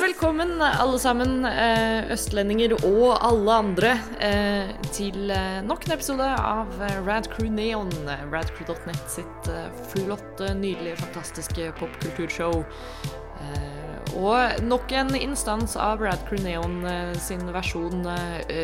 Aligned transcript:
velkommen 0.00 0.62
alle 0.62 0.98
sammen, 0.98 1.44
eh, 1.44 2.10
østlendinger 2.12 2.72
og 2.86 3.18
alle 3.24 3.52
andre, 3.52 3.90
eh, 4.20 4.70
til 4.92 5.30
eh, 5.30 5.60
nok 5.62 5.86
en 5.86 5.92
episode 5.92 6.24
av 6.24 6.66
Radcrew 7.06 7.50
Neon. 7.50 7.90
Radcrew.net 8.32 9.10
sitt 9.10 9.50
flotte, 9.92 10.54
nydelige, 10.54 10.96
fantastiske 11.02 11.72
popkulturshow. 11.78 12.64
Og 14.18 14.62
nok 14.64 14.92
en 14.92 15.14
instans 15.14 15.76
av 15.76 16.00
Radcrew 16.02 16.40
Neon 16.42 16.80
sin 17.20 17.44
versjon 17.54 18.06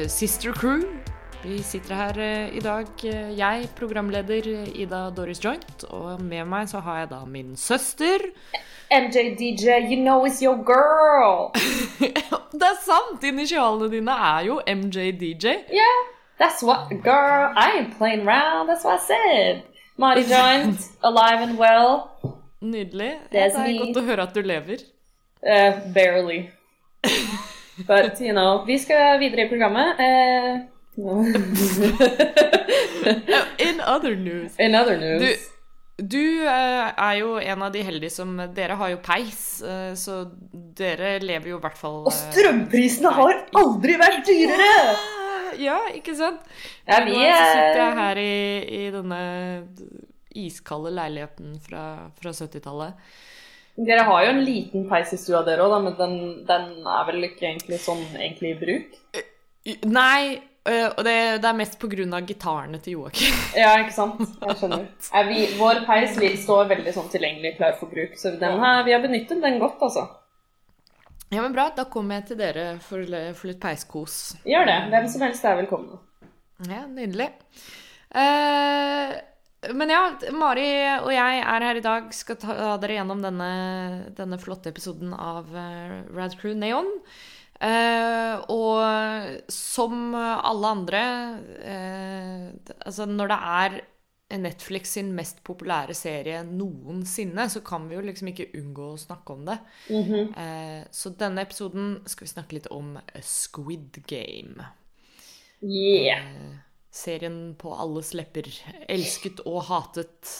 Sister 0.08 0.52
Crew. 0.52 0.82
Vi 1.44 1.58
sitter 1.60 1.92
her 1.94 2.18
eh, 2.24 2.54
i 2.56 2.60
dag, 2.64 2.88
eh, 3.04 3.32
jeg, 3.36 3.66
programleder 3.76 4.46
Ida 4.80 5.10
Doris 5.12 5.42
Joint, 5.44 5.84
og 5.92 6.22
med 6.24 6.46
meg 6.48 6.70
så 6.70 6.80
har 6.80 7.02
jeg 7.02 7.10
da 7.10 7.18
min 7.28 7.50
søster. 7.56 8.24
MJ 8.88 9.34
DJ, 9.36 9.76
you 9.90 9.98
know 10.00 10.24
it's 10.24 10.40
your 10.40 10.56
girl. 10.56 11.52
Det 12.60 12.70
er 12.70 12.80
sant! 12.80 13.20
Initialene 13.28 13.90
dine 13.92 14.16
er 14.30 14.48
jo 14.48 14.58
MJ 14.64 15.12
DJ. 15.20 15.58
Yeah, 15.68 16.00
that's 16.40 16.64
what, 16.64 16.88
girl. 17.04 17.52
I 17.52 17.76
ain't 17.76 17.98
playing 17.98 18.24
around. 18.24 18.72
That's 18.72 18.84
what 18.84 18.96
I 18.96 19.04
said. 19.12 19.62
Mari 19.98 20.24
Joint, 20.34 20.80
alive 21.02 21.44
and 21.44 21.58
well. 21.58 22.08
Nydelig. 22.62 23.18
Det 23.32 23.50
er 23.50 23.82
godt 23.84 24.00
å 24.00 24.08
høre 24.08 24.30
at 24.30 24.32
du 24.32 24.40
lever. 24.40 24.80
Uh, 25.44 25.92
barely. 25.92 26.46
But, 27.86 28.20
you 28.20 28.32
know, 28.32 28.64
vi 28.64 28.78
skal 28.78 29.18
videre 29.20 29.44
i 29.44 29.48
programmet. 29.50 29.98
Uh, 30.00 30.73
In 33.68 33.80
other 33.84 34.16
news 34.16 34.52
in 34.58 34.74
other 34.74 34.96
news. 34.98 35.20
Du, 35.98 36.06
du 36.16 36.46
eh, 36.46 36.92
er 36.96 37.14
jo 37.20 37.36
en 37.38 37.62
av 37.66 37.72
de 37.74 37.82
heldige 37.86 38.10
som 38.14 38.36
Dere 38.56 38.74
har 38.80 38.88
jo 38.94 38.98
peis, 39.04 39.62
eh, 39.62 39.92
så 39.98 40.12
dere 40.78 41.18
lever 41.22 41.48
jo 41.52 41.58
i 41.58 41.62
hvert 41.64 41.78
fall 41.78 42.00
Og 42.08 42.12
strømprisene 42.14 43.10
har 43.14 43.34
aldri 43.60 43.94
vært 44.00 44.24
dyrere! 44.28 44.94
Ah, 44.94 45.00
Ja, 45.60 45.76
ikke 45.94 46.14
sant? 46.18 46.40
Ja, 46.88 46.96
vi 47.06 47.12
så 47.14 47.20
er- 47.28 47.52
sitter 47.52 47.80
jeg 47.84 47.94
her 48.00 48.16
i, 48.22 48.34
i 48.74 48.76
denne 48.94 49.20
iskalde 50.34 50.90
leiligheten 50.90 51.48
fra, 51.62 51.82
fra 52.18 52.30
70-tallet. 52.34 52.92
Dere 53.86 54.02
har 54.06 54.24
jo 54.24 54.30
en 54.32 54.40
liten 54.46 54.88
peis 54.90 55.12
i 55.14 55.16
stua 55.18 55.44
dere 55.46 55.62
òg, 55.66 55.76
men 55.84 55.94
den, 55.98 56.14
den 56.48 56.64
er 56.90 57.02
vel 57.06 57.22
ikke 57.28 57.46
egentlig 57.52 57.78
sånn 57.82 58.02
egentlig 58.18 58.50
i 58.50 58.58
bruk? 58.58 58.88
Nei, 59.86 60.34
eh, 60.34 60.40
og 60.64 61.00
det, 61.04 61.14
det 61.44 61.48
er 61.48 61.56
mest 61.58 61.76
av 61.84 62.26
gitarene 62.28 62.78
til 62.80 62.98
Joakim. 62.98 63.40
Ja, 63.62 63.74
ikke 63.82 63.92
sant? 63.92 64.20
Jeg 64.40 64.58
skjønner. 64.60 64.86
Er 65.12 65.26
vi, 65.28 65.46
vår 65.60 65.82
peis 65.84 66.16
står 66.42 66.70
veldig 66.72 66.94
sånn 66.96 67.10
tilgjengelig, 67.12 67.56
klar 67.58 67.76
for 67.76 67.92
bruk, 67.92 68.16
så 68.16 68.32
den 68.40 68.60
her, 68.62 68.84
vi 68.86 68.94
har 68.96 69.02
benyttet 69.04 69.42
den 69.44 69.60
godt, 69.60 69.82
altså. 69.84 70.06
Ja, 71.34 71.42
men 71.42 71.52
bra. 71.52 71.68
Da 71.74 71.86
kommer 71.90 72.20
jeg 72.20 72.28
til 72.30 72.40
dere 72.40 72.64
for, 72.84 73.04
for 73.34 73.50
litt 73.50 73.60
peiskos. 73.62 74.18
Gjør 74.46 74.68
det. 74.68 74.80
Hvem 74.92 75.06
som 75.10 75.24
helst 75.26 75.46
er 75.48 75.58
velkommen. 75.58 76.00
Ja, 76.68 76.84
nydelig. 76.86 77.30
Uh, 78.14 79.14
men 79.74 79.90
ja, 79.90 80.02
Mari 80.36 80.68
og 81.00 81.10
jeg 81.14 81.40
er 81.40 81.66
her 81.66 81.80
i 81.80 81.84
dag, 81.84 82.10
skal 82.14 82.38
ta 82.38 82.74
dere 82.82 83.00
gjennom 83.00 83.24
denne, 83.24 83.50
denne 84.14 84.38
flotte 84.38 84.70
episoden 84.70 85.14
av 85.16 85.48
uh, 85.50 86.04
Radcrew 86.14 86.54
Neon. 86.58 86.92
Eh, 87.64 88.36
og 88.52 89.50
som 89.52 90.12
alle 90.12 90.72
andre 90.74 91.00
uh, 91.64 92.48
Altså, 92.84 93.06
når 93.08 93.30
det 93.30 93.38
er 93.54 93.76
Netflix 94.40 94.94
sin 94.96 95.12
mest 95.14 95.42
populære 95.46 95.94
serie 95.96 96.42
noensinne, 96.46 97.46
så 97.50 97.60
kan 97.64 97.88
vi 97.88 97.96
jo 97.96 98.04
liksom 98.04 98.30
ikke 98.32 98.50
unngå 98.58 98.90
å 98.94 99.00
snakke 99.00 99.36
om 99.36 99.44
det. 99.48 99.58
Eh, 100.40 100.80
så 100.90 101.12
denne 101.20 101.44
episoden 101.44 101.98
skal 102.08 102.26
vi 102.26 102.32
snakke 102.32 102.58
litt 102.58 102.70
om 102.74 102.94
Squid 103.20 104.00
Game. 104.10 104.70
Yeah. 105.62 106.24
Serien 106.94 107.54
på 107.58 107.74
alles 107.76 108.12
lepper. 108.16 108.48
Elsket 108.88 109.44
og 109.46 109.64
hatet. 109.70 110.32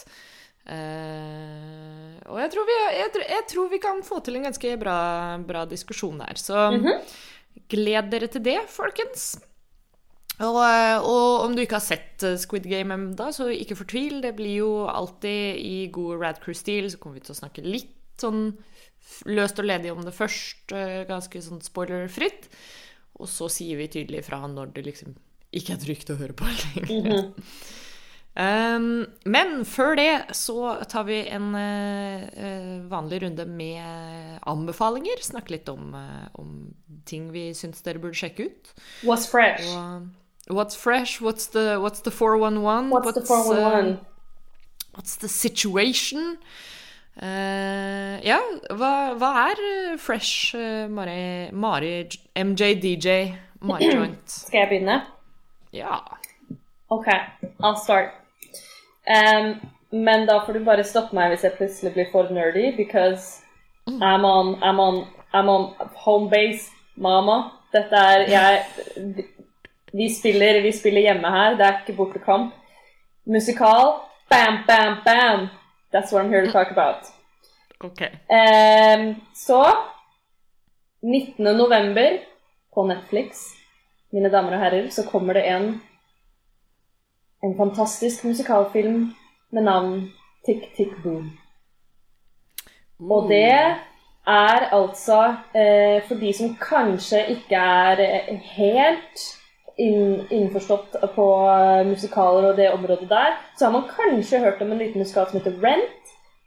Eh, 0.64 2.20
og 2.24 2.38
jeg 2.40 2.52
tror, 2.54 2.68
vi, 2.68 2.76
jeg, 2.96 3.24
jeg 3.28 3.46
tror 3.50 3.72
vi 3.72 3.80
kan 3.82 3.98
få 4.04 4.20
til 4.24 4.38
en 4.38 4.46
ganske 4.48 4.76
bra, 4.80 4.98
bra 5.44 5.64
diskusjon 5.68 6.22
der. 6.22 6.40
Så 6.40 6.68
gled 7.70 8.12
dere 8.12 8.30
til 8.32 8.44
det, 8.46 8.60
folkens. 8.72 9.34
Og, 10.40 10.58
eh, 10.64 10.96
og 10.98 11.44
om 11.44 11.54
du 11.54 11.62
ikke 11.62 11.78
har 11.78 11.84
sett 11.84 12.24
eh, 12.26 12.38
Squid 12.40 12.66
Game 12.70 12.96
ennå, 12.96 13.28
så 13.34 13.50
ikke 13.52 13.78
fortvil. 13.78 14.20
Det 14.24 14.34
blir 14.38 14.62
jo 14.62 14.70
alltid 14.90 15.60
i 15.60 15.76
god 15.94 16.16
Rad 16.22 16.40
Crew-stil, 16.44 16.88
så 16.90 17.02
kommer 17.02 17.20
vi 17.20 17.26
til 17.28 17.36
å 17.36 17.42
snakke 17.42 17.66
litt 17.66 17.92
sånn 18.20 18.48
løst 19.28 19.60
og 19.60 19.68
ledig 19.68 19.92
om 19.92 20.00
det 20.00 20.14
først, 20.16 20.72
ganske 21.10 21.40
sånn 21.44 21.60
spoilerfritt. 21.62 22.48
Og 23.20 23.28
så 23.30 23.50
sier 23.52 23.78
vi 23.78 23.90
tydelig 23.92 24.24
fra 24.26 24.40
når 24.48 24.72
det 24.74 24.86
liksom 24.88 25.12
ikke 25.54 25.76
er 25.76 25.82
trygt 25.82 26.10
å 26.10 26.16
høre 26.18 26.34
på 26.34 26.48
lenger. 26.48 26.88
Um, 26.90 27.34
men 28.34 29.60
før 29.62 29.94
det 29.94 30.34
så 30.34 30.56
tar 30.90 31.04
vi 31.06 31.20
en 31.30 31.52
eh, 31.54 32.24
eh, 32.34 32.72
vanlig 32.90 33.22
runde 33.22 33.46
med 33.46 34.40
anbefalinger. 34.42 35.22
Snakke 35.22 35.54
litt 35.54 35.68
om, 35.70 35.94
eh, 35.94 36.26
om 36.34 36.74
ting 37.06 37.30
vi 37.30 37.52
syns 37.54 37.84
dere 37.86 38.02
burde 38.02 38.18
sjekke 38.18 38.48
ut. 38.48 38.74
What's 39.06 39.28
fresh? 39.30 39.62
Og, 39.70 40.10
what's 40.50 40.74
fresh? 40.74 41.22
What's 41.22 41.46
the, 41.54 41.78
what's 41.78 42.02
the 42.02 42.10
411? 42.10 42.90
What's 42.90 43.14
the 43.14 43.22
uh, 43.22 43.44
411? 43.46 44.00
what's 44.94 45.16
the 45.16 45.28
situation? 45.28 46.38
Uh, 47.14 48.18
ja, 48.26 48.40
hva, 48.74 49.14
hva 49.14 49.30
er 49.52 49.94
fresh, 50.02 50.54
uh, 50.58 50.88
Mari, 50.90 51.50
Mari 51.52 52.08
MJ 52.34 52.74
DJ, 52.82 53.34
Mari 53.62 53.90
Joint? 53.94 54.26
Skal 54.26 54.64
jeg 54.64 54.72
begynne? 54.72 54.98
Ja. 55.74 56.02
Ok, 56.90 57.06
I'll 57.60 57.78
start. 57.78 58.23
Um, 59.04 59.60
men 59.90 60.26
da 60.26 60.40
får 60.46 60.52
du 60.52 60.64
bare 60.64 60.84
stoppe 60.84 61.16
meg 61.16 61.32
hvis 61.32 61.44
jeg 61.44 61.56
plutselig 61.58 61.92
blir 61.94 62.10
for 62.12 62.30
nerdy, 62.32 62.72
because 62.76 63.42
I'm 63.86 64.24
on, 64.24 64.56
I'm 64.62 64.80
on, 64.80 65.06
I'm 65.32 65.48
on 65.48 65.74
home 65.94 66.30
base, 66.30 66.70
mama. 66.96 67.50
Dette 67.72 67.96
er 67.96 68.28
jeg 68.30 69.26
Vi 69.94 70.08
spiller, 70.10 70.60
vi 70.62 70.72
spiller 70.72 71.00
hjemme 71.00 71.30
her, 71.30 71.54
det 71.54 71.66
er 71.66 71.76
ikke 71.80 71.96
bortekamp. 71.96 72.54
Musikal. 73.26 74.00
Bam, 74.30 74.64
bam, 74.66 74.96
bam. 75.04 75.48
That's 75.92 76.10
what 76.12 76.24
I'm 76.24 76.30
here 76.30 76.44
to 76.44 76.50
talk 76.50 76.70
about. 76.70 77.06
Okay. 77.84 78.10
Um, 78.28 79.14
så 79.34 79.76
19. 81.02 81.44
november 81.44 82.18
på 82.74 82.86
Netflix, 82.86 83.44
mine 84.12 84.30
damer 84.32 84.56
og 84.56 84.62
herrer, 84.64 84.88
så 84.90 85.04
kommer 85.06 85.34
det 85.34 85.44
en 85.46 85.80
en 87.44 87.56
fantastisk 87.56 88.24
musikalfilm 88.24 89.12
med 89.52 89.62
navn 89.62 90.10
Tick 90.46 90.76
Tick 90.76 91.02
Boom. 91.02 91.32
Og 93.10 93.28
det 93.28 93.52
er 94.26 94.68
altså 94.72 95.34
eh, 95.52 96.00
for 96.08 96.14
de 96.20 96.32
som 96.32 96.56
kanskje 96.60 97.20
ikke 97.36 97.60
er 97.60 98.00
eh, 98.00 98.38
helt 98.56 99.24
inn, 99.78 100.24
innforstått 100.30 100.96
på 101.16 101.28
eh, 101.50 101.84
musikaler 101.88 102.50
og 102.50 102.56
det 102.56 102.72
området 102.72 103.10
der, 103.10 103.36
så 103.58 103.68
har 103.68 103.76
man 103.76 103.90
kanskje 103.90 104.40
hørt 104.40 104.62
om 104.62 104.72
en 104.72 104.80
liten 104.80 105.02
musikal 105.02 105.28
som 105.28 105.40
heter 105.40 105.60
Rent. 105.62 106.00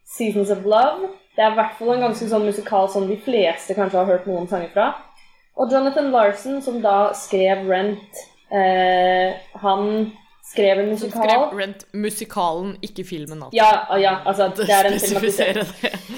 Seasons 0.08 0.50
of 0.50 0.64
Love. 0.64 1.12
Det 1.36 1.44
er 1.44 1.52
i 1.52 1.58
hvert 1.60 1.76
fall 1.78 1.94
en 1.94 2.06
ganske 2.08 2.30
sånn 2.32 2.48
musikal 2.48 2.88
som 2.90 3.10
de 3.10 3.18
fleste 3.22 3.76
kanskje 3.78 4.00
har 4.00 4.08
hørt 4.10 4.30
noen 4.30 4.48
sanger 4.50 4.72
fra. 4.74 4.86
Og 5.58 5.74
Jonathan 5.74 6.10
Larson, 6.14 6.62
som 6.64 6.80
da 6.82 7.12
skrev 7.18 7.68
Rent, 7.70 8.22
eh, 8.50 9.36
han 9.62 9.84
skrev 10.52 10.80
en 10.80 10.98
Som 10.98 11.08
musikal. 11.10 11.24
skrev 11.24 11.60
Rent 11.60 11.86
musikalen, 11.94 12.76
ikke 12.82 13.04
filmen. 13.06 13.44
Altså. 13.44 13.56
Ja, 13.58 13.72
ah, 13.90 14.00
ja, 14.02 14.14
altså 14.26 14.48
det 14.58 14.70
er 14.70 14.92
en 14.92 15.00
filmatisering. 15.00 15.66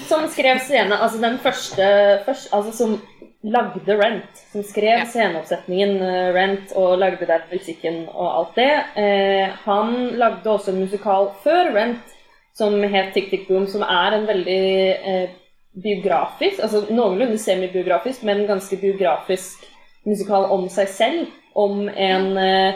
Som 0.08 0.28
skrev 0.32 0.58
scene, 0.66 0.96
altså 1.02 1.18
den 1.22 1.38
første, 1.38 1.86
første, 2.26 2.52
altså 2.56 2.76
som 2.76 3.00
lagde 3.42 3.96
Rent. 3.96 4.40
Som 4.52 4.62
skrev 4.62 4.98
Ja. 4.98 5.04
sceneoppsetningen 5.08 5.96
eh, 6.02 6.30
Rent 6.36 6.72
og 6.76 6.98
lagde 6.98 7.26
der 7.26 7.46
musikken 7.52 8.02
og 8.12 8.38
alt 8.38 8.56
det. 8.56 8.72
Eh, 9.02 9.48
han 9.64 9.94
lagde 10.20 10.50
også 10.50 10.70
en 10.74 10.80
musikal 10.84 11.30
før 11.44 11.70
Rent 11.76 12.16
som 12.54 12.74
het 12.82 13.14
Tick 13.14 13.30
Tick 13.30 13.46
Boom, 13.48 13.66
som 13.66 13.80
er 13.82 14.12
en 14.18 14.26
veldig 14.28 14.60
eh, 15.06 15.30
biografisk, 15.82 16.58
altså 16.62 16.82
noenlunde 16.90 17.38
semibiografisk, 17.38 18.22
men 18.26 18.42
ganske 18.48 18.76
biografisk 18.76 19.62
musikal 20.06 20.44
om 20.52 20.66
seg 20.68 20.88
selv. 20.92 21.28
Om 21.56 21.88
en 21.88 22.36
eh, 22.38 22.74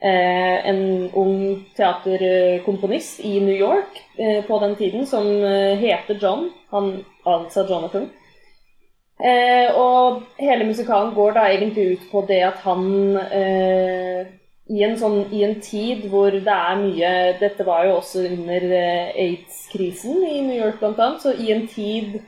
en 0.00 1.10
ung 1.16 1.64
teaterkomponist 1.76 3.20
i 3.24 3.38
New 3.40 3.56
York 3.56 4.02
eh, 4.18 4.44
på 4.44 4.58
den 4.60 4.76
tiden 4.76 5.06
som 5.06 5.26
eh, 5.26 5.78
heter 5.80 6.18
John. 6.20 6.50
Han 6.70 7.04
altså 7.24 7.66
Jonathan. 7.68 8.10
Eh, 9.24 9.72
og 9.72 10.22
hele 10.38 10.66
musikalen 10.68 11.14
går 11.14 11.32
da 11.32 11.46
egentlig 11.48 11.86
ut 11.92 12.02
på 12.10 12.24
det 12.28 12.42
at 12.44 12.58
han 12.66 13.16
eh, 13.16 14.26
i, 14.68 14.82
en 14.84 14.98
sånn, 15.00 15.22
I 15.32 15.44
en 15.46 15.60
tid 15.64 16.04
hvor 16.12 16.34
det 16.34 16.52
er 16.52 16.80
mye 16.82 17.12
Dette 17.40 17.64
var 17.64 17.86
jo 17.86 17.94
også 17.96 18.26
under 18.28 18.66
eh, 18.76 19.14
aids-krisen 19.14 20.20
i 20.20 20.42
New 20.44 20.58
York 20.58 20.82
blant 20.82 21.00
annet. 21.00 21.22
Så 21.24 21.32
i 21.32 21.52
en 21.54 21.64
tid 21.70 22.18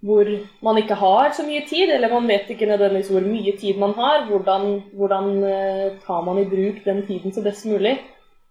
hvor 0.00 0.28
man 0.62 0.78
ikke 0.78 0.94
har 0.94 1.32
så 1.34 1.42
mye 1.46 1.64
tid, 1.66 1.90
eller 1.90 2.12
man 2.12 2.28
vet 2.30 2.50
ikke 2.52 2.68
nødvendigvis 2.70 3.10
hvor 3.10 3.24
mye 3.26 3.54
tid 3.58 3.80
man 3.80 3.96
har. 3.96 4.28
Hvordan, 4.28 4.68
hvordan 4.94 5.32
eh, 5.44 5.98
tar 6.06 6.22
man 6.26 6.38
i 6.38 6.46
bruk 6.46 6.84
den 6.84 7.02
tiden 7.06 7.34
så 7.34 7.42
best 7.42 7.66
mulig? 7.66 7.96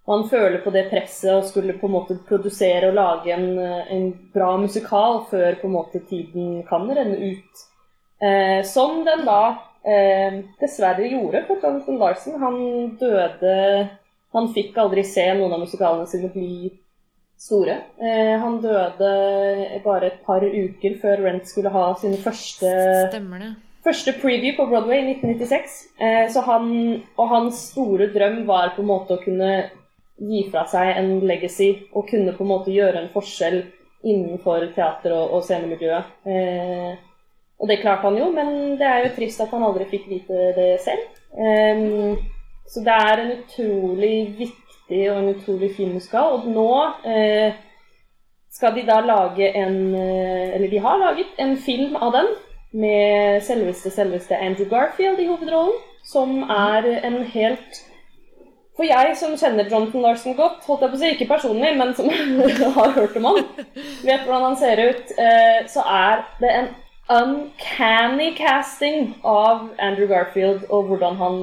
Man 0.08 0.30
føler 0.30 0.62
på 0.64 0.72
det 0.72 0.86
presset 0.92 1.34
å 1.34 1.44
skulle 1.44 1.76
på 1.80 1.88
en 1.88 1.96
måte 1.98 2.16
produsere 2.28 2.88
og 2.90 2.96
lage 2.96 3.32
en, 3.36 3.48
eh, 3.60 3.94
en 3.96 4.10
bra 4.34 4.54
musikal 4.60 5.24
før 5.32 5.56
på 5.62 5.68
en 5.68 5.76
måte 5.78 6.04
tiden 6.10 6.64
kan 6.68 6.88
renne 6.88 7.32
ut. 7.32 7.64
Eh, 8.20 8.64
som 8.64 9.04
den 9.06 9.26
da 9.28 9.42
eh, 9.86 10.44
dessverre 10.60 11.08
gjorde 11.08 11.46
for 11.48 11.64
Jonathan 11.64 12.00
Larsen. 12.02 12.40
Han 12.42 12.60
døde 13.00 13.90
Han 14.36 14.50
fikk 14.54 14.76
aldri 14.78 15.06
se 15.08 15.24
noen 15.34 15.54
av 15.56 15.62
musikalene 15.64 16.06
sine 16.06 16.28
bli 16.30 16.68
store. 17.38 17.78
Eh, 18.02 18.34
han 18.42 18.60
døde 18.62 19.12
bare 19.84 20.12
et 20.12 20.20
par 20.26 20.44
uker 20.44 20.98
før 21.02 21.24
Rent 21.26 21.50
skulle 21.50 21.72
ha 21.74 21.88
sin 22.02 22.18
første. 22.18 22.72
Første 23.88 24.14
preview 24.20 24.56
på 24.58 24.66
Broadway 24.68 25.00
i 25.00 25.14
1996. 25.14 25.76
Eh, 26.02 26.26
så 26.34 26.44
han, 26.48 26.70
og 27.16 27.30
hans 27.30 27.70
store 27.72 28.10
drøm 28.14 28.42
var 28.48 28.74
på 28.76 28.84
en 28.84 28.90
måte 28.90 29.16
å 29.16 29.24
kunne 29.24 29.52
gi 30.18 30.48
fra 30.52 30.66
seg 30.68 30.98
en 30.98 31.20
legacy 31.30 31.70
og 31.94 32.08
kunne 32.10 32.34
på 32.34 32.44
en 32.44 32.52
måte 32.52 32.74
gjøre 32.74 33.04
en 33.04 33.12
forskjell 33.14 33.62
innenfor 34.08 34.72
teater- 34.76 35.14
og, 35.14 35.38
og 35.38 35.46
scenemiljøet. 35.46 36.16
Eh, 36.26 36.96
og 37.58 37.70
det 37.70 37.80
klarte 37.82 38.10
han 38.10 38.18
jo, 38.20 38.32
men 38.34 38.78
det 38.78 38.88
er 38.88 39.06
jo 39.06 39.14
trist 39.16 39.42
at 39.42 39.54
han 39.54 39.66
aldri 39.66 39.88
fikk 39.90 40.10
vite 40.10 40.52
det 40.58 40.72
selv. 40.84 41.22
Eh, 41.38 42.18
så 42.68 42.84
det 42.84 42.98
er 43.08 43.22
en 43.24 43.36
utrolig 43.38 44.16
viktig 44.42 44.67
og 44.90 45.20
en 45.20 45.30
utrolig 45.36 45.72
fin 45.76 45.94
musikal. 45.94 46.40
Og 46.40 46.48
nå 46.52 46.70
eh, 47.06 47.58
skal 48.54 48.76
de 48.76 48.86
da 48.88 49.02
lage 49.06 49.50
en 49.56 49.96
eh, 49.96 50.56
Eller 50.56 50.70
de 50.70 50.80
har 50.80 50.98
laget 50.98 51.36
en 51.38 51.58
film 51.58 51.96
av 51.96 52.14
den 52.16 52.32
med 52.72 53.42
selveste, 53.42 53.90
selveste 53.90 54.38
Andrew 54.38 54.68
Garfield 54.70 55.20
i 55.20 55.28
hovedrollen, 55.28 55.76
som 56.04 56.42
er 56.44 56.88
en 57.08 57.24
helt 57.24 57.84
for 58.78 58.86
jeg 58.86 59.16
som 59.18 59.34
kjenner 59.34 59.66
Jonathan 59.72 60.04
Larson 60.06 60.36
godt, 60.38 60.66
holdt 60.68 60.84
jeg 60.84 60.92
på 60.92 60.98
å 60.98 61.00
si, 61.02 61.08
ikke 61.16 61.30
personlig, 61.32 61.72
men 61.80 61.96
som 61.98 62.12
har 62.78 62.92
hørt 62.94 63.16
om 63.18 63.26
han, 63.32 63.40
vet 64.06 64.28
hvordan 64.28 64.52
han 64.52 64.60
ser 64.60 64.82
ut, 64.86 65.16
eh, 65.18 65.64
så 65.72 65.82
er 65.82 66.22
det 66.44 66.52
en 66.54 66.68
uncanny 67.10 68.36
casting 68.38 69.16
av 69.26 69.72
Andrew 69.80 70.06
Garfield 70.12 70.68
og 70.70 70.92
hvordan 70.92 71.18
han 71.18 71.40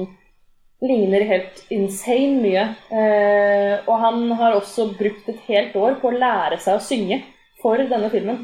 ligner 0.87 1.25
helt 1.27 1.61
insane 1.73 2.39
mye. 2.41 2.65
Eh, 2.89 3.73
og 3.85 3.95
han 4.01 4.27
har 4.39 4.57
også 4.57 4.89
brukt 4.97 5.29
et 5.31 5.41
helt 5.49 5.75
år 5.79 5.97
på 6.01 6.11
å 6.11 6.17
lære 6.17 6.59
seg 6.63 6.77
å 6.77 6.83
synge 6.83 7.21
for 7.61 7.81
denne 7.81 8.11
filmen. 8.13 8.43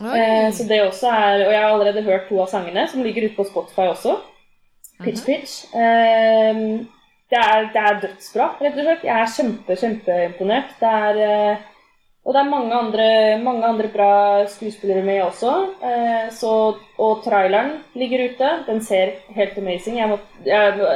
Eh, 0.00 0.48
så 0.56 0.64
det 0.64 0.78
også 0.86 1.10
er 1.12 1.42
Og 1.44 1.50
jeg 1.52 1.60
har 1.60 1.68
allerede 1.68 2.02
hørt 2.06 2.24
to 2.28 2.38
av 2.40 2.48
sangene, 2.48 2.86
som 2.88 3.02
ligger 3.04 3.28
ute 3.28 3.36
på 3.36 3.48
Spotify 3.48 3.90
også. 3.92 4.16
Pitch 5.02 5.24
Pitch. 5.26 5.58
Eh, 5.74 6.62
det 7.32 7.40
er, 7.40 7.68
det 7.72 7.80
er, 7.80 8.00
dødsbra, 8.02 8.46
rett 8.60 8.74
og 8.76 8.86
slett. 8.86 9.04
Jeg 9.08 9.16
er 9.16 9.30
kjempe, 9.36 9.76
kjempeimponert. 9.80 10.74
Det 10.80 10.88
er 11.08 11.62
og 12.22 12.34
det 12.34 12.38
er 12.38 12.50
mange 12.50 12.74
andre, 12.74 13.06
mange 13.42 13.66
andre, 13.66 13.88
bra 13.90 14.10
skuespillere 14.46 15.02
med 15.02 15.22
også. 15.24 15.52
Eh, 15.82 16.28
så, 16.30 16.52
og 16.98 17.24
traileren 17.24 17.72
ligger 17.98 18.28
ute. 18.30 18.50
Den 18.68 18.84
ser 18.84 19.16
helt 19.34 19.58
amazing 19.58 19.98
Jeg, 19.98 20.08
må, 20.08 20.18
jeg, 20.46 20.92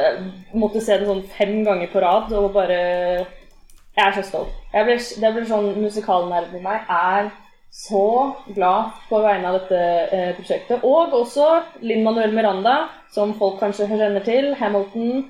måtte 0.55 0.81
se 0.81 1.00
den 1.00 1.11
sånn 1.11 1.25
fem 1.38 1.64
ganger 1.67 1.90
på 1.90 2.05
rad 2.05 2.31
og 2.31 2.52
bare 2.55 2.78
Jeg 2.78 4.05
er 4.05 4.14
så 4.14 4.23
stolt. 4.28 4.55
Jeg 4.70 4.87
ble, 4.87 4.96
det 5.25 5.32
blir 5.34 5.50
sånn 5.50 5.69
musikalnerden 5.82 6.61
i 6.61 6.62
meg 6.62 6.94
er 6.94 7.32
så 7.75 8.37
glad 8.55 8.94
på 9.11 9.19
vegne 9.20 9.50
av 9.50 9.58
dette 9.58 9.82
eh, 10.14 10.32
prosjektet. 10.38 10.87
Og 10.87 11.12
også 11.25 11.50
Linn 11.82 12.06
Manuel 12.06 12.38
Miranda, 12.38 12.84
som 13.12 13.34
folk 13.34 13.58
kanskje 13.64 13.90
kjenner 13.90 14.23
til. 14.25 14.52
Hamilton, 14.62 15.26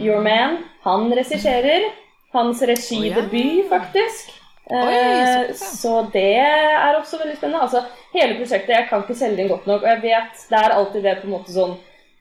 Your 0.00 0.24
Man. 0.24 0.62
Han 0.88 1.12
regisserer. 1.12 1.90
Hans 2.32 2.64
regidebut, 2.64 3.68
faktisk. 3.68 4.37
Oi, 4.70 4.94
Eh, 4.94 5.54
så 5.54 6.02
det 6.12 6.36
er 6.36 6.96
også 6.98 7.18
veldig 7.18 7.36
spennende. 7.36 7.62
Altså, 7.62 7.82
hele 8.12 8.36
prosjektet, 8.36 8.74
Jeg 8.74 8.86
kan 8.88 9.02
ikke 9.02 9.14
selge 9.16 9.42
inn 9.42 9.48
godt 9.48 9.66
nok. 9.66 9.82
Og 9.82 9.88
jeg 9.88 10.02
vet 10.02 10.42
det 10.50 10.58
er 10.58 10.74
alltid 10.76 11.02
det 11.02 11.20
på 11.20 11.28
en 11.28 11.36
måte 11.36 11.52
sånn 11.52 11.76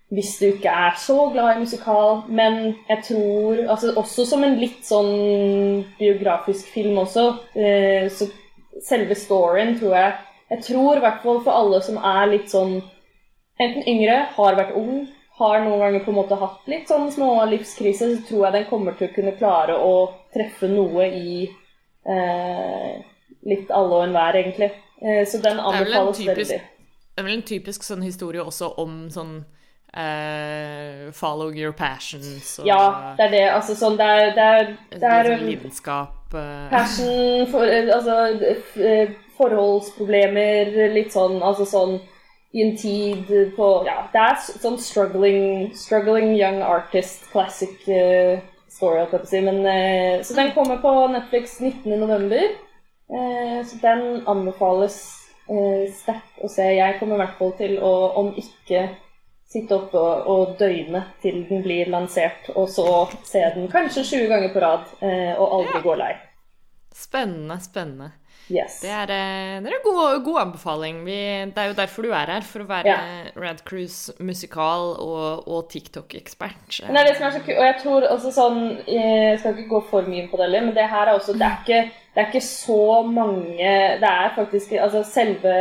Hvis 0.09 0.37
du 0.39 0.45
ikke 0.47 0.71
er 0.71 0.93
så 0.95 1.29
glad 1.33 1.57
i 1.57 1.59
musikal, 1.59 2.21
men 2.29 2.77
jeg 2.87 3.03
tror 3.03 3.57
altså 3.67 3.91
Også 3.99 4.25
som 4.25 4.43
en 4.43 4.55
litt 4.55 4.85
sånn 4.87 5.83
biografisk 5.99 6.69
film 6.71 6.97
også. 7.03 7.25
Eh, 7.55 8.07
så 8.07 8.29
selve 8.81 9.15
storyen 9.15 9.75
tror 9.79 9.95
jeg 9.97 10.13
Jeg 10.49 10.63
tror 10.63 10.95
i 10.95 11.03
hvert 11.03 11.21
fall 11.23 11.43
for 11.43 11.51
alle 11.51 11.81
som 11.81 11.97
er 11.97 12.31
litt 12.31 12.49
sånn 12.49 12.81
Enten 13.59 13.87
yngre, 13.89 14.27
har 14.37 14.55
vært 14.55 14.75
ung, 14.77 15.07
har 15.39 15.63
noen 15.63 15.79
ganger 15.81 16.03
på 16.05 16.11
en 16.11 16.17
måte 16.19 16.35
hatt 16.37 16.67
litt 16.69 16.87
sånn 16.87 17.07
små 17.11 17.43
livskriser, 17.49 18.11
så 18.13 18.27
tror 18.27 18.43
jeg 18.45 18.53
den 18.53 18.67
kommer 18.69 18.93
til 18.93 19.07
å 19.09 19.13
kunne 19.15 19.33
klare 19.39 19.73
å 19.81 19.95
treffe 20.33 20.69
noe 20.69 21.07
i 21.09 21.47
litt 22.07 23.71
alle 23.71 23.99
og 23.99 24.03
enhver, 24.07 24.39
egentlig. 24.39 24.71
Eh, 25.01 25.27
så 25.27 25.37
den 25.43 25.59
anbefales 25.59 26.27
veldig. 26.27 26.45
Det 26.47 27.21
er 27.21 27.25
vel 27.25 27.37
en 27.37 27.45
typisk 27.45 27.85
sånn 27.85 28.03
historie 28.05 28.41
også 28.43 28.71
om 28.81 29.07
sånn 29.13 29.39
uh, 29.97 31.07
Follow 31.17 31.53
your 31.53 31.73
passions 31.73 32.59
og 32.61 32.67
Ja, 32.69 33.13
det 33.17 33.25
er 33.25 33.31
det. 33.33 33.45
Altså 33.53 33.77
sånn 33.77 33.97
Det 33.97 34.05
er, 34.05 34.27
det 34.35 34.43
er, 34.57 34.69
det 34.93 35.13
er 35.13 35.29
sånn 35.31 35.47
Lidenskap 35.47 36.35
uh, 36.35 36.67
Passion, 36.69 37.47
for, 37.49 37.65
altså 37.65 38.19
forholdsproblemer, 39.39 40.75
litt 40.93 41.15
sånn 41.15 41.41
Altså 41.41 41.65
sånn 41.65 41.97
i 42.53 42.61
en 42.63 42.77
tid 42.77 43.33
på 43.57 43.71
Ja, 43.89 44.03
det 44.13 44.21
er 44.27 44.37
sånn 44.45 44.77
struggling, 44.81 45.73
struggling 45.77 46.35
young 46.37 46.61
artist, 46.65 47.25
classic 47.33 47.81
uh, 47.89 48.37
story, 48.77 49.03
jeg. 49.03 49.43
Men, 49.43 49.59
eh, 49.65 50.23
så 50.23 50.37
den 50.37 50.53
kommer 50.55 50.79
på 50.83 50.93
Netflix 51.11 51.59
19.11. 51.61 52.55
Eh, 53.07 53.65
så 53.65 53.81
den 53.81 54.27
anbefales 54.27 55.01
eh, 55.49 55.89
sterkt 55.93 56.41
å 56.43 56.49
se. 56.51 56.69
Jeg 56.77 56.99
kommer 56.99 57.17
i 57.17 57.23
hvert 57.23 57.37
fall 57.39 57.53
til 57.59 57.77
å, 57.83 57.93
om 58.21 58.33
ikke 58.37 58.87
sitte 59.47 59.77
oppe 59.77 59.99
og, 59.99 60.27
og 60.27 60.55
døgne 60.59 61.03
til 61.23 61.43
den 61.47 61.63
blir 61.63 61.89
lansert, 61.91 62.49
og 62.55 62.67
så 62.71 62.87
se 63.25 63.43
den 63.55 63.69
kanskje 63.71 64.03
20 64.03 64.31
ganger 64.31 64.53
på 64.53 64.63
rad, 64.63 64.89
eh, 64.99 65.33
og 65.37 65.59
aldri 65.59 65.77
ja. 65.79 65.83
gå 65.85 65.95
lei. 66.01 66.13
Spennende, 66.97 67.59
spennende. 67.63 68.11
Yes. 68.47 68.79
Det 68.79 68.89
er, 68.89 69.11
eh, 69.11 69.59
det 69.63 69.67
er 69.67 69.75
en 69.75 69.83
god, 69.83 70.23
god 70.23 70.39
anbefaling. 70.41 71.01
Vi, 71.05 71.17
det 71.51 71.57
er 71.63 71.71
jo 71.71 71.75
derfor 71.75 72.07
du 72.07 72.13
er 72.15 72.31
her, 72.31 72.45
for 72.47 72.63
å 72.63 72.69
være 72.69 72.87
ja. 72.93 72.99
Rad 73.35 73.59
Cruise 73.67 74.13
musikal 74.23 74.93
og, 75.03 75.47
og 75.51 75.67
TikTok-ekspert. 75.73 76.79
Det 76.79 76.87
er 76.87 77.09
det 77.09 77.17
som 77.17 77.27
er 77.27 77.35
så 77.35 77.43
kult. 77.43 77.57
Og 77.57 77.67
jeg 77.67 77.77
tror 77.83 78.07
også 78.13 78.31
sånn 78.31 78.61
Jeg 78.87 79.39
skal 79.41 79.55
ikke 79.55 79.73
gå 79.73 79.81
for 79.89 80.07
mye 80.07 80.27
på 80.31 80.39
det 80.39 80.47
heller, 80.47 80.67
men 80.69 80.75
det 80.77 80.87
her 80.87 81.09
er 81.09 81.17
også 81.17 81.35
Det 81.35 81.47
er 81.47 81.59
ikke, 81.63 81.81
det 82.13 82.23
er 82.23 82.29
ikke 82.31 82.45
så 82.47 83.01
mange 83.03 83.73
Det 84.01 84.11
er 84.11 84.33
faktisk 84.35 84.71
Altså 84.79 85.03
selve 85.07 85.55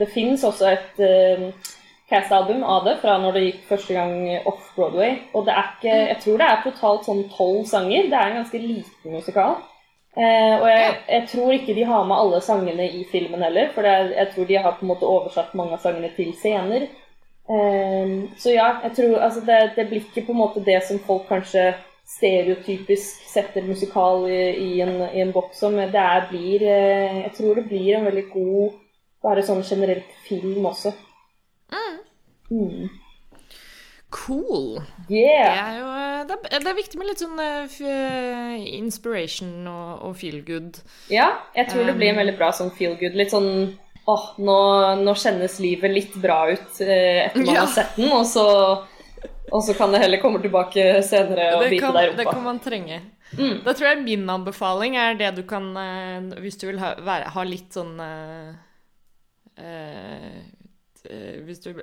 Det 0.00 0.08
fins 0.14 0.44
også 0.48 0.70
et 0.72 1.04
uh, 1.04 1.74
cast-album 2.08 2.64
av 2.68 2.88
det 2.88 2.96
fra 3.02 3.18
når 3.20 3.36
det 3.36 3.44
gikk 3.44 3.60
første 3.68 3.94
gang 3.96 4.16
off-Broadway. 4.48 5.16
Og 5.34 5.46
det 5.46 5.54
er 5.56 5.70
ikke 5.74 5.94
Jeg 5.94 6.18
tror 6.24 6.40
det 6.40 6.48
er 6.48 6.64
totalt 6.64 7.06
sånn 7.08 7.22
tolv 7.32 7.62
sanger. 7.68 8.10
Det 8.10 8.18
er 8.18 8.32
en 8.32 8.42
ganske 8.42 8.60
liten 8.60 9.16
musikal. 9.16 9.56
Eh, 10.14 10.56
og 10.60 10.68
jeg, 10.70 10.90
jeg, 11.08 11.28
tror 11.32 11.52
ikke 11.52 11.74
de 11.74 11.84
har 11.88 12.04
med 12.06 12.16
alle 12.16 12.40
sangene 12.40 12.84
i 12.86 13.00
filmen 13.10 13.42
heller, 13.42 13.72
for 13.74 13.86
er, 13.88 14.12
jeg 14.14 14.28
tror 14.34 14.46
de 14.46 14.60
har 14.62 14.76
på 14.76 14.86
en 14.86 14.92
måte 14.92 15.08
oversatt 15.10 15.56
mange 15.58 15.74
av 15.74 15.82
sangene 15.82 16.12
til 16.14 16.30
scener. 16.38 16.86
Eh, 17.50 18.12
så 18.38 18.54
ja, 18.54 18.68
jeg 18.84 18.94
tror 19.00 19.18
altså 19.26 19.42
det, 19.48 19.58
det, 19.76 19.88
blir 19.90 20.04
ikke 20.04 20.26
på 20.28 20.36
en 20.36 20.42
måte 20.44 20.62
det 20.64 20.78
som 20.86 21.02
folk 21.02 21.26
kanskje 21.28 21.72
stereotypisk 22.14 23.24
setter 23.32 23.66
musikal 23.66 24.28
i, 24.28 24.40
i, 24.60 24.70
en, 24.84 25.00
i 25.08 25.22
en, 25.24 25.32
boks 25.34 25.64
som. 25.64 25.76
Det 25.76 26.00
er, 26.00 26.28
blir 26.30 26.62
eh, 26.62 27.20
Jeg 27.24 27.32
tror 27.38 27.58
det 27.58 27.68
blir 27.72 27.98
en 27.98 28.06
veldig 28.06 28.26
god 28.30 28.80
bare 29.24 29.42
sånn 29.42 29.64
generelt 29.66 30.10
film 30.28 30.68
også. 30.68 30.92
Mm. 32.52 32.90
Cool. 34.14 34.78
Yeah. 35.10 35.48
Det, 35.50 35.60
er 35.60 35.78
jo, 35.78 35.86
det, 36.28 36.36
er, 36.50 36.62
det 36.62 36.70
er 36.70 36.76
viktig 36.78 36.98
med 37.00 37.08
litt 37.10 37.22
sånn 37.24 37.40
uh, 37.40 38.66
inspiration 38.78 39.66
og, 39.66 39.88
og, 40.06 40.12
feel 40.20 40.38
good. 40.46 40.78
Ja, 41.10 41.32
jeg 41.56 41.72
tror 41.72 41.88
det 41.88 41.96
blir 41.98 42.12
en 42.12 42.18
um, 42.18 42.22
veldig 42.22 42.36
bra 42.38 42.52
sånn 42.54 42.70
feel 42.78 42.94
good. 43.00 43.18
Litt 43.18 43.34
sånn 43.34 43.50
åh, 44.06 44.26
nå, 44.38 44.58
nå 45.02 45.14
kjennes 45.18 45.58
livet 45.64 45.90
litt 45.90 46.14
bra 46.22 46.44
ut 46.52 46.78
uh, 46.78 47.24
etter 47.26 47.42
man 47.42 47.50
ja. 47.56 47.64
har 47.64 47.72
sett 47.74 47.98
den, 47.98 48.12
og 48.14 48.22
så, 48.30 48.46
og 49.50 49.64
så, 49.66 49.74
kan 49.74 49.90
det 49.90 50.04
heller 50.04 50.22
komme 50.22 50.42
tilbake 50.44 51.02
senere 51.02 51.50
og 51.58 51.66
bite 51.66 51.90
deg 51.90 52.06
i 52.06 52.12
rumpa. 52.12 52.20
Det 52.22 52.28
kan 52.30 52.46
man 52.46 52.62
trenge. 52.62 53.00
Mm. 53.34 53.64
Da 53.66 53.74
tror 53.74 53.90
jeg 53.90 54.04
min 54.04 54.28
anbefaling 54.30 54.94
er 55.00 55.18
det 55.18 55.32
du 55.34 55.40
kan 55.48 55.72
uh, 55.74 56.36
Hvis 56.38 56.60
du 56.60 56.68
vil 56.68 56.78
ha, 56.78 56.92
være, 57.02 57.32
ha 57.34 57.44
litt 57.48 57.74
sånn 57.74 57.98
Eh, 59.56 60.38
hvis 61.04 61.60
du 61.60 61.74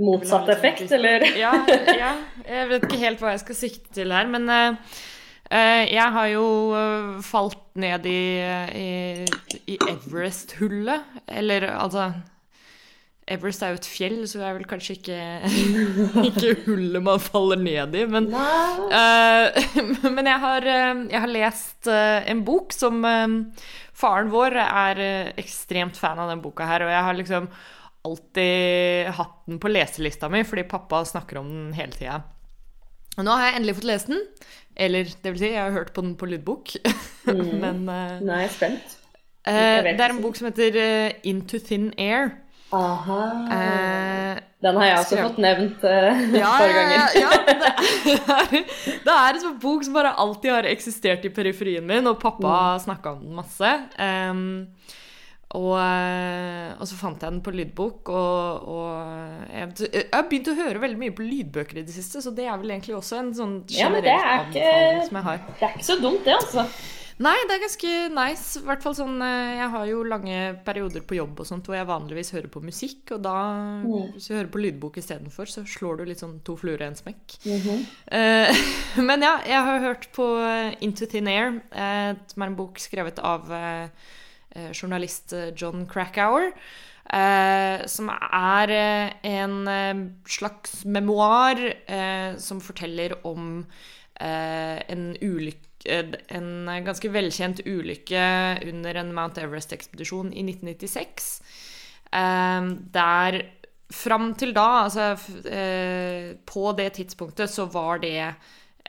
Motsatt 0.00 0.48
effekt, 0.54 0.88
eller? 0.92 1.24
ja, 1.36 1.52
ja, 1.68 2.14
Jeg 2.46 2.68
vet 2.70 2.86
ikke 2.86 3.00
helt 3.02 3.22
hva 3.22 3.34
jeg 3.34 3.42
skal 3.44 3.58
sikte 3.58 3.94
til 3.98 4.14
her, 4.14 4.28
men 4.30 4.48
uh, 4.48 4.76
jeg 5.50 6.06
har 6.16 6.28
jo 6.32 6.44
falt 7.26 7.60
ned 7.80 8.06
i, 8.08 8.20
i, 8.80 8.90
i 9.74 9.78
Everest-hullet. 9.90 11.18
Eller 11.28 11.66
altså 11.74 12.12
Everest 13.30 13.62
er 13.62 13.74
jo 13.74 13.78
et 13.78 13.86
fjell, 13.86 14.16
så 14.26 14.40
det 14.40 14.46
er 14.48 14.56
vel 14.56 14.68
kanskje 14.70 14.96
ikke, 14.96 15.18
ikke 16.30 16.54
hullet 16.64 17.04
man 17.04 17.20
faller 17.22 17.60
ned 17.60 17.98
i. 18.00 18.06
Men, 18.10 18.30
uh, 18.32 19.60
men 20.16 20.30
jeg, 20.32 20.40
har, 20.46 20.66
eh, 20.66 21.04
jeg, 21.12 21.20
har, 21.20 21.34
lest 21.36 21.90
en 21.90 22.42
bok 22.46 22.74
som 22.74 23.04
Faren 24.00 24.30
vår 24.32 24.56
er 24.64 25.02
ekstremt 25.38 25.98
fan 26.00 26.18
av 26.22 26.32
den 26.32 26.40
boka 26.40 26.64
her, 26.64 26.86
og 26.86 26.94
jeg 26.94 27.04
har 27.04 27.18
liksom 27.18 27.50
alltid 28.06 29.10
hatt 29.16 29.40
den 29.46 29.60
på 29.62 29.70
leselista 29.70 30.30
mi 30.32 30.42
fordi 30.46 30.64
pappa 30.68 31.02
snakker 31.08 31.40
om 31.42 31.48
den 31.50 31.72
hele 31.76 31.96
tida. 31.96 32.20
Og 33.18 33.26
nå 33.26 33.34
har 33.36 33.50
jeg 33.50 33.58
endelig 33.58 33.76
fått 33.80 33.90
lest 33.90 34.10
den. 34.12 34.22
Eller 34.80 35.08
det 35.10 35.32
vil 35.32 35.40
si, 35.42 35.50
jeg 35.52 35.60
har 35.60 35.74
hørt 35.74 35.92
på 35.92 36.04
den 36.04 36.14
på 36.16 36.28
lydbok. 36.30 36.76
mm. 37.28 37.48
men 37.60 37.82
Nå 37.86 38.36
er 38.36 38.46
jeg 38.46 38.54
spent. 38.56 38.96
Uh, 39.40 39.80
det 39.84 39.96
er 39.96 40.12
en 40.12 40.22
bok 40.22 40.36
som 40.38 40.48
heter 40.50 41.18
Into 41.26 41.58
Thin 41.64 41.90
Air. 41.98 42.30
Aha. 42.76 43.20
Den 44.62 44.76
har 44.76 44.84
jeg 44.86 44.98
også 45.00 45.16
skrev... 45.16 45.28
fått 45.30 45.40
nevnt 45.42 45.84
uh, 45.88 46.20
et 46.20 46.36
ja, 46.38 46.50
par 46.60 46.72
ganger. 46.76 47.14
ja, 47.16 47.30
det 48.04 48.16
er, 48.36 48.50
det 49.06 49.14
er 49.14 49.30
en 49.34 49.42
sånn 49.42 49.58
bok 49.62 49.86
som 49.86 49.96
bare 49.96 50.12
alltid 50.20 50.52
har 50.52 50.68
eksistert 50.68 51.24
i 51.24 51.32
periferien 51.34 51.86
min, 51.86 52.08
og 52.10 52.20
pappa 52.20 52.52
mm. 52.76 52.82
snakka 52.84 53.14
om 53.16 53.22
den 53.24 53.38
masse. 53.40 53.72
Um, 53.96 54.44
og, 55.50 55.72
eh, 55.82 56.68
og, 56.76 56.84
så 56.86 56.94
fant 56.94 57.24
jeg 57.24 57.34
den 57.34 57.42
på 57.42 57.54
lydbok, 57.54 58.12
og, 58.14 58.68
og 58.70 59.50
jeg, 59.50 59.72
jeg, 59.88 60.06
har 60.12 60.28
begynt 60.30 60.52
å 60.52 60.58
høre 60.60 60.82
veldig 60.84 61.00
mye 61.00 61.16
på 61.16 61.26
lydbøker 61.26 61.80
i 61.80 61.84
det 61.88 61.94
siste, 61.96 62.22
så 62.22 62.30
det 62.36 62.46
er 62.46 62.60
vel 62.60 62.70
egentlig 62.76 62.94
også 63.00 63.18
en 63.18 63.34
sånn 63.34 63.56
generell 63.66 64.06
ja, 64.06 64.38
anbefaling 64.44 65.04
som 65.08 65.18
jeg 65.18 65.26
har. 65.26 65.44
Det 65.50 65.66
er 65.66 65.74
ikke 65.74 65.88
så 65.90 65.98
dumt, 65.98 66.22
det, 66.28 66.36
altså. 66.38 66.66
Nei, 67.20 67.34
det 67.44 67.52
er 67.52 67.60
ganske 67.60 67.90
nice. 68.16 68.60
I 68.62 68.64
hvert 68.64 68.84
fall 68.84 68.94
sånn 68.96 69.18
eh, 69.20 69.58
Jeg 69.58 69.66
har 69.74 69.88
jo 69.90 69.98
lange 70.08 70.36
perioder 70.64 71.02
på 71.04 71.18
jobb 71.18 71.42
og 71.42 71.48
sånt 71.50 71.66
hvor 71.68 71.76
jeg 71.76 71.88
vanligvis 71.90 72.32
hører 72.32 72.48
på 72.52 72.62
musikk, 72.64 73.02
og 73.16 73.20
da 73.26 73.34
mm. 73.82 74.14
Hvis 74.14 74.30
du 74.30 74.36
hører 74.38 74.48
på 74.54 74.62
lydbok 74.62 74.96
istedenfor, 75.02 75.50
så 75.50 75.66
slår 75.68 76.00
du 76.00 76.06
litt 76.08 76.22
sånn 76.22 76.38
to 76.46 76.56
fluer 76.60 76.80
i 76.80 76.88
en 76.88 76.96
smekk. 76.96 77.36
Mm 77.44 77.60
-hmm. 77.66 77.82
uh, 78.16 79.04
men 79.08 79.26
ja, 79.26 79.34
jeg 79.46 79.66
har 79.68 79.84
hørt 79.84 80.08
på 80.16 80.26
Into 80.80 81.06
Thin 81.06 81.28
Air, 81.28 81.60
uh, 81.74 82.16
som 82.26 82.42
er 82.42 82.46
en 82.46 82.56
bok 82.56 82.78
skrevet 82.78 83.18
av 83.18 83.52
uh, 83.52 83.88
journalist 84.72 85.34
John 85.56 85.86
Krakauer. 85.86 86.52
som 87.86 88.08
er 88.08 88.70
en 89.22 89.54
slags 90.26 90.84
memoar 90.84 91.58
som 92.38 92.60
forteller 92.60 93.14
om 93.26 93.64
en 94.20 95.16
ulykke 95.22 95.70
en 95.88 96.68
ganske 96.84 97.08
velkjent 97.08 97.62
ulykke 97.64 98.24
under 98.68 99.00
en 99.00 99.14
Mount 99.16 99.38
Everest-ekspedisjon 99.40 100.32
i 100.32 100.44
1996. 100.44 101.40
Ehm, 102.12 102.70
der 102.92 103.40
fram 103.90 104.34
til 104.38 104.54
da, 104.54 104.86
altså 104.86 105.14
eh, 105.50 106.36
På 106.46 106.72
det 106.78 106.92
tidspunktet 106.98 107.50
så 107.50 107.66
var 107.66 107.98
det 108.02 108.34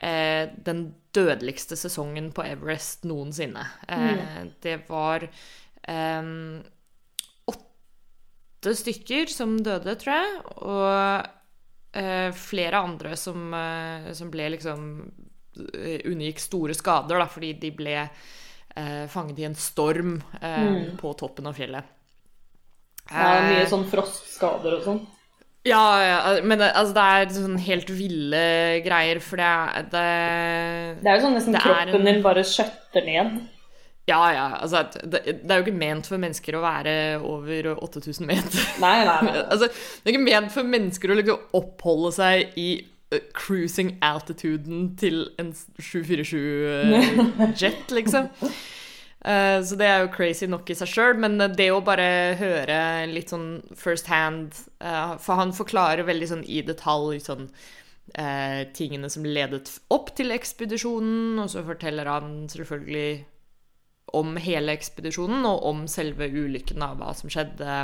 eh, 0.02 0.48
den 0.66 0.94
dødeligste 1.14 1.76
sesongen 1.76 2.30
på 2.34 2.44
Everest 2.46 3.06
noensinne. 3.08 3.64
Eh, 3.88 4.04
mm. 4.18 4.52
Det 4.64 4.78
var 4.88 5.26
um, 5.88 6.62
åtte 7.52 8.74
stykker 8.78 9.32
som 9.32 9.58
døde, 9.62 9.96
tror 10.00 10.14
jeg, 10.16 10.42
og 10.62 11.38
flere 12.40 12.78
andre 12.80 13.10
som, 13.20 13.52
som 14.16 14.30
ble 14.32 14.46
liksom 14.54 14.84
unngikk 16.08 16.38
store 16.40 16.72
skader 16.72 17.20
da, 17.20 17.26
fordi 17.28 17.50
de 17.60 17.68
ble 17.76 17.98
uh, 18.00 19.04
fanget 19.12 19.42
i 19.42 19.44
en 19.44 19.56
storm 19.60 20.14
mm. 20.40 20.94
på 20.96 21.12
toppen 21.20 21.50
av 21.50 21.58
fjellet. 21.60 21.90
Ja, 23.10 23.42
mye 23.44 23.66
sånn 23.68 23.84
frostskader 23.90 24.78
og 24.78 24.86
sånn. 24.86 25.02
Ja, 25.62 25.82
ja, 26.02 26.20
men 26.42 26.58
det, 26.58 26.72
altså, 26.74 26.94
det 26.96 27.02
er 27.06 27.34
sånn 27.36 27.58
helt 27.62 27.90
ville 27.94 28.44
greier, 28.82 29.20
for 29.22 29.38
det 29.38 29.46
er 29.46 29.84
Det, 29.92 30.06
det 31.04 31.10
er 31.10 31.18
jo 31.18 31.24
sånn 31.28 31.36
nesten 31.38 31.58
kroppen 31.62 32.00
en, 32.00 32.08
din 32.08 32.22
bare 32.24 32.42
skjøtter 32.46 33.06
ned. 33.06 33.36
Ja, 34.10 34.22
ja. 34.34 34.46
Altså, 34.58 34.82
det, 35.04 35.20
det, 35.44 35.46
er 35.46 35.60
jo 35.60 35.66
ikke 35.68 35.78
ment 35.78 36.08
for 36.10 36.18
mennesker 36.18 36.58
å 36.58 36.64
være 36.64 36.94
over 37.22 37.70
8000 37.76 38.26
meter. 38.26 38.64
Nei, 38.82 38.96
nei, 39.06 39.18
nei. 39.28 39.36
altså, 39.52 39.70
det 39.70 40.10
er 40.10 40.16
ikke 40.16 40.26
ment 40.26 40.50
for 40.54 40.66
mennesker 40.66 41.14
å 41.14 41.18
liksom 41.20 41.54
oppholde 41.62 42.10
seg 42.18 42.58
i 42.58 42.70
cruising 43.36 43.98
altituden 44.02 44.96
til 44.96 45.26
en 45.40 45.52
747-jet, 45.78 47.64
eh, 47.64 47.94
liksom. 47.98 48.28
Uh, 49.22 49.62
så 49.62 49.76
det 49.78 49.86
er 49.86 50.00
jo 50.02 50.10
crazy 50.10 50.48
nok 50.50 50.72
i 50.72 50.74
seg 50.74 50.88
sjøl, 50.90 51.20
men 51.22 51.38
det 51.54 51.68
å 51.70 51.82
bare 51.86 52.34
høre 52.40 52.78
litt 53.06 53.30
sånn 53.30 53.60
first 53.78 54.08
hand 54.10 54.56
uh, 54.82 55.14
For 55.22 55.38
han 55.38 55.54
forklarer 55.54 56.08
veldig 56.08 56.26
sånn 56.26 56.42
i 56.42 56.58
detalj 56.66 57.20
sånn 57.22 57.44
uh, 57.46 58.60
tingene 58.74 59.10
som 59.12 59.28
ledet 59.28 59.70
opp 59.94 60.10
til 60.18 60.34
ekspedisjonen, 60.34 61.38
og 61.38 61.52
så 61.52 61.62
forteller 61.66 62.10
han 62.10 62.48
selvfølgelig 62.50 63.12
om 64.18 64.34
hele 64.42 64.74
ekspedisjonen 64.74 65.46
og 65.48 65.68
om 65.70 65.84
selve 65.88 66.26
ulykken, 66.26 66.82
av 66.82 66.98
hva 66.98 67.14
som 67.16 67.30
skjedde, 67.32 67.76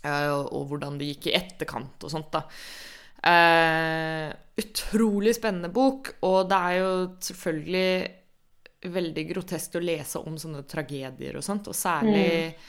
og 0.00 0.62
hvordan 0.70 0.96
det 0.98 1.10
gikk 1.10 1.28
i 1.28 1.34
etterkant 1.36 2.02
og 2.08 2.10
sånt, 2.10 2.32
da. 2.32 2.40
Uh, 3.20 4.32
utrolig 4.58 5.36
spennende 5.36 5.68
bok, 5.68 6.14
og 6.24 6.48
det 6.48 6.56
er 6.56 6.78
jo 6.80 6.90
selvfølgelig 7.28 7.90
veldig 8.88 9.26
grotesk 9.28 9.76
å 9.76 9.84
lese 9.84 10.22
om 10.24 10.38
sånne 10.40 10.62
tragedier 10.68 11.36
og 11.36 11.44
sånt, 11.44 11.68
og 11.68 11.76
særlig 11.76 12.24
mm. 12.54 12.64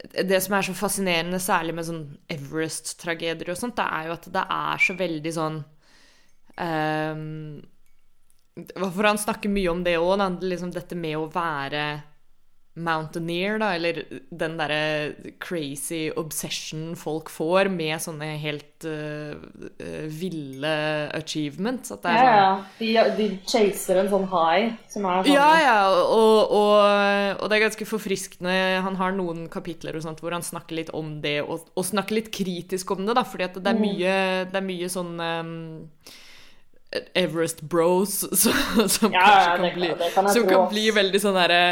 Det 0.00 0.38
som 0.40 0.54
er 0.56 0.64
så 0.64 0.72
fascinerende, 0.72 1.36
særlig 1.44 1.74
med 1.76 1.84
sånn 1.84 2.04
Everest-tragedier 2.32 3.50
og 3.52 3.58
sånt, 3.60 3.76
det 3.76 3.84
er 3.84 4.06
jo 4.06 4.14
at 4.14 4.28
det 4.32 4.44
er 4.56 4.80
så 4.80 4.94
veldig 4.96 5.32
sånn 5.36 5.58
um, 6.56 7.58
For 8.78 9.08
han 9.10 9.20
snakker 9.20 9.52
mye 9.52 9.74
om 9.74 9.82
det 9.84 9.98
òg, 10.00 10.22
liksom 10.40 10.72
dette 10.72 10.96
med 10.96 11.18
å 11.18 11.26
være 11.34 11.84
mountaineer, 12.78 13.58
da, 13.58 13.72
eller 13.74 13.98
den 14.30 14.54
derre 14.58 15.32
crazy 15.42 16.04
obsession 16.18 16.94
folk 16.98 17.30
får 17.32 17.66
med 17.72 17.98
sånne 18.02 18.28
helt 18.38 18.86
uh, 18.86 19.34
ville 20.06 20.74
achievements. 21.16 21.90
At 21.90 22.04
det 22.06 22.14
er 22.14 22.28
ja, 22.28 22.46
sånn, 22.78 22.86
ja. 22.86 23.04
De, 23.10 23.16
de, 23.18 23.28
chaser 23.50 24.00
en 24.04 24.10
sånn 24.12 24.28
high 24.30 24.70
som 24.92 25.08
er 25.10 25.26
sånn 25.26 25.34
Ja, 25.34 25.50
ja, 25.58 25.76
og, 25.90 26.38
og, 26.46 26.76
og, 27.40 27.44
det 27.50 27.58
er 27.58 27.64
ganske 27.66 27.88
forfriskende. 27.90 28.56
Han 28.86 28.98
har 29.00 29.18
noen 29.18 29.48
kapitler 29.52 29.98
og 29.98 30.06
sånt 30.06 30.22
hvor 30.22 30.36
han 30.36 30.46
snakker 30.46 30.78
litt 30.78 30.92
om 30.96 31.16
det, 31.24 31.40
og, 31.42 31.66
og 31.74 31.88
snakker 31.90 32.20
litt 32.20 32.30
kritisk 32.34 32.94
om 32.94 33.02
det, 33.02 33.18
da, 33.18 33.26
fordi 33.26 33.50
at 33.50 33.58
det 33.58 33.66
er 33.66 33.80
mm. 33.80 33.86
mye, 33.88 34.18
det 34.52 34.60
er 34.62 34.68
mye 34.70 34.92
sånn 34.94 35.16
um, 35.18 35.56
Everest 37.18 37.64
Bros 37.66 38.14
som, 38.30 38.54
som 38.94 39.10
ja, 39.10 39.26
kanskje 39.26 39.58
kan, 39.58 39.74
bli, 39.74 39.90
kan 40.14 40.30
som 40.30 40.46
kan 40.46 40.70
bli 40.70 40.86
veldig 40.94 41.22
sånn 41.22 41.38
derre 41.38 41.64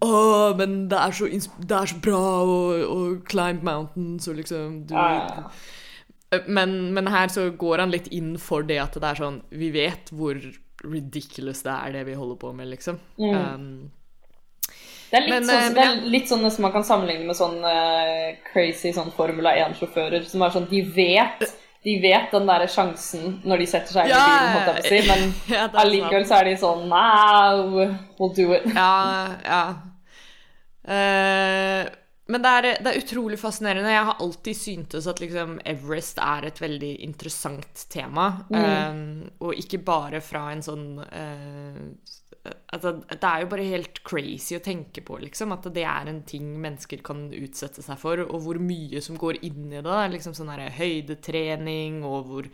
å, 0.00 0.12
men 0.56 0.88
det 0.88 0.96
er 0.96 1.12
så, 1.16 1.28
det 1.58 1.76
er 1.76 1.90
så 1.90 2.00
bra 2.00 2.22
å, 2.40 2.56
å 2.86 2.98
climb 3.28 3.64
mountains 3.66 4.28
og 4.30 4.38
liksom 4.40 4.82
du, 4.88 4.94
ja, 4.96 5.20
ja. 5.28 6.40
men, 6.46 6.92
men, 6.96 7.10
her 7.12 7.28
så 7.32 7.50
går 7.52 7.84
han 7.84 7.92
litt 7.92 8.08
inn 8.16 8.34
for 8.40 8.64
det 8.66 8.80
at 8.80 8.96
det 8.96 9.10
er 9.10 9.20
sånn 9.20 9.40
Vi 9.52 9.68
vet 9.74 10.12
hvor 10.14 10.40
ridiculous 10.80 11.64
det 11.66 11.72
er, 11.74 11.96
det 11.98 12.06
vi 12.08 12.16
holder 12.16 12.38
på 12.40 12.54
med, 12.56 12.70
liksom. 12.72 12.96
Mm. 13.20 13.34
Um, 13.36 13.90
det 15.10 15.18
er, 15.18 15.26
litt, 15.26 15.34
men, 15.34 15.44
sånn, 15.44 15.64
eh, 15.66 15.72
det 15.76 15.84
er 15.84 16.06
litt 16.14 16.30
sånn 16.30 16.46
som 16.48 16.64
man 16.64 16.72
kan 16.72 16.86
sammenligne 16.86 17.26
med 17.28 17.36
sånn 17.36 17.58
uh, 17.60 18.30
crazy 18.46 18.94
sånn 18.96 19.10
Formula 19.12 19.52
1-sjåfører 19.66 20.24
som 20.24 20.46
er 20.46 20.54
sånn 20.54 20.70
De 20.70 20.80
vet 20.94 21.44
de 21.82 21.94
vet 22.00 22.32
den 22.32 22.48
der 22.48 22.66
sjansen 22.68 23.38
når 23.48 23.62
de 23.62 23.68
setter 23.70 23.96
seg 23.96 24.10
ja, 24.10 24.20
i 24.20 24.24
bilen, 24.28 24.50
holdt 24.54 24.66
jeg 24.68 24.74
på 24.76 24.80
å 24.80 24.90
si, 24.90 24.98
men 25.08 25.30
ja, 25.56 25.68
allikevel 25.82 26.26
så 26.28 26.40
er 26.40 26.50
de 26.50 26.56
sånn 26.60 26.82
Now, 26.90 27.62
we'll 28.18 28.34
do 28.36 28.50
it. 28.52 28.66
Ja, 28.76 29.38
ja. 29.44 29.62
Uh, 30.84 31.88
men 32.30 32.44
det 32.44 32.50
er, 32.50 32.68
det 32.78 32.92
er, 32.92 33.00
utrolig 33.02 33.40
fascinerende. 33.40 33.90
Jeg 33.90 34.06
har 34.06 34.22
alltid 34.22 34.56
syntes 34.56 35.08
at 35.10 35.20
liksom 35.22 35.58
Everest 35.66 36.20
er 36.22 36.46
et 36.46 36.62
veldig 36.62 36.92
interessant 37.02 37.86
tema. 37.90 38.30
Mm. 38.52 38.62
Um, 38.62 39.30
og 39.48 39.58
ikke 39.58 39.82
bare 39.82 40.22
fra 40.22 40.46
en 40.52 40.62
sånn 40.62 40.86
uh, 41.02 41.80
altså, 42.72 42.92
Det 43.10 43.18
er 43.26 43.42
jo 43.42 43.50
bare 43.50 43.66
helt 43.72 44.00
crazy 44.06 44.56
å 44.56 44.62
tenke 44.64 45.02
på, 45.06 45.18
liksom. 45.22 45.54
At 45.56 45.66
det 45.74 45.84
er 45.86 46.10
en 46.10 46.22
ting 46.28 46.52
mennesker 46.62 47.02
kan 47.06 47.26
utsette 47.34 47.82
seg 47.84 47.98
for. 48.00 48.22
Og 48.28 48.44
hvor 48.46 48.60
mye 48.62 49.02
som 49.04 49.18
går 49.20 49.42
inn 49.46 49.72
i 49.72 49.82
det. 49.84 50.00
Liksom 50.14 50.36
sånn 50.36 50.52
her 50.54 50.68
høydetrening, 50.78 52.02
og 52.06 52.30
hvor, 52.30 52.50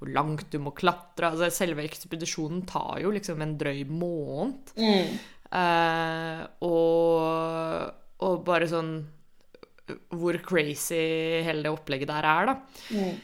hvor, 0.00 0.14
langt 0.16 0.48
du 0.50 0.58
må 0.62 0.74
klatre. 0.76 1.30
Altså, 1.32 1.52
selve 1.54 1.86
ekspedisjonen 1.86 2.64
tar 2.70 2.98
jo 3.04 3.14
liksom 3.14 3.46
en 3.46 3.54
drøy 3.60 3.84
måned. 3.88 4.74
Mm. 4.80 5.20
Uh, 5.50 6.44
og, 6.62 7.88
og, 8.22 8.36
bare 8.46 8.68
sånn 8.70 8.92
Hvor 10.14 10.36
crazy 10.46 11.00
hele 11.42 11.64
det 11.64 11.72
opplegget 11.74 12.12
der 12.12 12.28
er, 12.30 12.52
da. 12.52 12.54
Mm. 12.94 13.16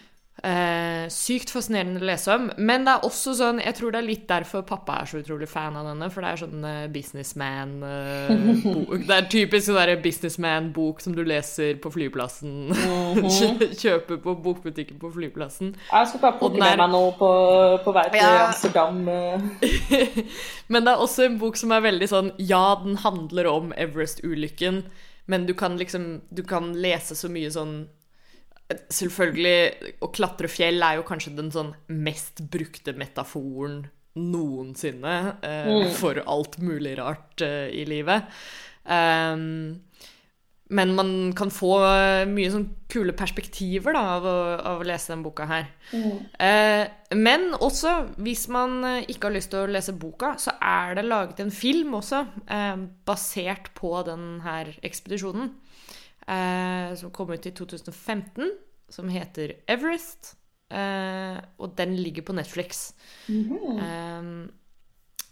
Eh, 0.45 1.07
sykt 1.09 1.49
fascinerende 1.51 1.97
å 2.03 2.07
lese 2.07 2.29
om. 2.35 2.51
Men 2.61 2.85
det 2.85 2.93
er 2.93 3.01
også 3.09 3.33
sånn 3.39 3.57
Jeg 3.65 3.73
tror 3.79 3.91
det 3.95 3.99
er 4.03 4.07
litt 4.07 4.27
derfor 4.29 4.61
pappa 4.69 4.99
er 5.01 5.07
så 5.09 5.17
utrolig 5.23 5.49
fan 5.49 5.77
av 5.81 5.87
denne. 5.89 6.11
For 6.13 6.21
det 6.21 6.29
er 6.35 6.41
sånn 6.43 6.65
eh, 6.69 6.83
businessman-bok. 6.93 8.93
det 9.09 9.17
er 9.17 9.29
typisk 9.33 9.65
sånn 9.71 10.03
businessman-bok 10.05 11.01
som 11.05 11.13
du 11.17 11.23
leser 11.27 11.79
på 11.83 11.89
flyplassen. 11.95 12.53
Kjø- 13.39 13.71
Kjøper 13.81 14.17
på 14.23 14.31
bokbutikken 14.45 14.97
på 15.03 15.09
flyplassen. 15.17 15.69
Jeg 15.91 16.05
skal 16.13 16.21
bare 16.27 16.39
plukke 16.41 16.61
med 16.61 16.79
meg 16.85 16.91
noe 16.93 17.13
på, 17.19 17.31
på 17.87 17.91
vei 17.97 18.07
til 18.13 18.21
Ja. 18.21 18.47
Amsterdam. 18.51 18.97
eh. 19.09 19.39
Men 20.73 20.85
det 20.87 20.93
er 20.95 21.01
også 21.03 21.21
en 21.31 21.39
bok 21.41 21.57
som 21.59 21.73
er 21.73 21.81
veldig 21.85 22.09
sånn 22.11 22.31
Ja, 22.43 22.75
den 22.83 22.97
handler 23.03 23.47
om 23.51 23.73
Everest-ulykken, 23.77 24.83
men 25.27 25.47
du 25.47 25.55
kan 25.59 25.75
liksom 25.79 26.21
Du 26.31 26.43
kan 26.47 26.73
lese 26.79 27.15
så 27.19 27.29
mye 27.33 27.51
sånn 27.51 27.87
Selvfølgelig, 28.67 29.93
å 30.03 30.11
klatre 30.15 30.51
fjell 30.51 30.83
er 30.83 30.99
jo 30.99 31.07
kanskje 31.07 31.37
den 31.37 31.53
sånn 31.55 31.75
mest 31.93 32.43
brukte 32.51 32.97
metaforen 32.99 33.85
noensinne 34.17 35.17
eh, 35.45 35.91
for 35.95 36.19
alt 36.25 36.57
mulig 36.65 36.97
rart 36.99 37.45
eh, 37.45 37.69
i 37.77 37.85
livet. 37.89 38.27
Um, 38.87 39.85
men 40.75 40.95
man 40.97 41.11
kan 41.39 41.51
få 41.55 41.77
eh, 41.87 42.25
mye 42.27 42.51
sånn 42.51 42.65
kule 42.91 43.15
perspektiver 43.15 43.95
da, 43.95 44.03
av, 44.17 44.25
å, 44.27 44.39
av 44.73 44.83
å 44.83 44.87
lese 44.89 45.13
den 45.13 45.23
boka 45.23 45.47
her. 45.47 45.69
Eh, 46.43 46.83
men 47.15 47.53
også, 47.55 47.93
hvis 48.19 48.47
man 48.51 48.81
eh, 48.89 49.05
ikke 49.13 49.29
har 49.29 49.37
lyst 49.37 49.53
til 49.55 49.63
å 49.63 49.71
lese 49.71 49.95
boka, 49.95 50.35
så 50.43 50.57
er 50.59 50.99
det 50.99 51.07
laget 51.07 51.45
en 51.45 51.55
film 51.55 51.95
også, 52.01 52.25
eh, 52.51 52.83
basert 53.07 53.71
på 53.79 53.93
den 54.09 54.27
her 54.47 54.73
ekspedisjonen, 54.87 55.53
eh, 56.29 56.95
som 56.99 57.11
kom 57.15 57.33
ut 57.33 57.47
i 57.47 57.55
2015, 57.57 58.51
som 58.89 59.09
heter 59.09 59.57
Everest. 59.67 60.35
Eh, 60.71 61.39
og 61.63 61.75
den 61.79 61.97
ligger 61.97 62.27
på 62.27 62.35
Netflix. 62.35 62.89
Eh, 63.31 64.23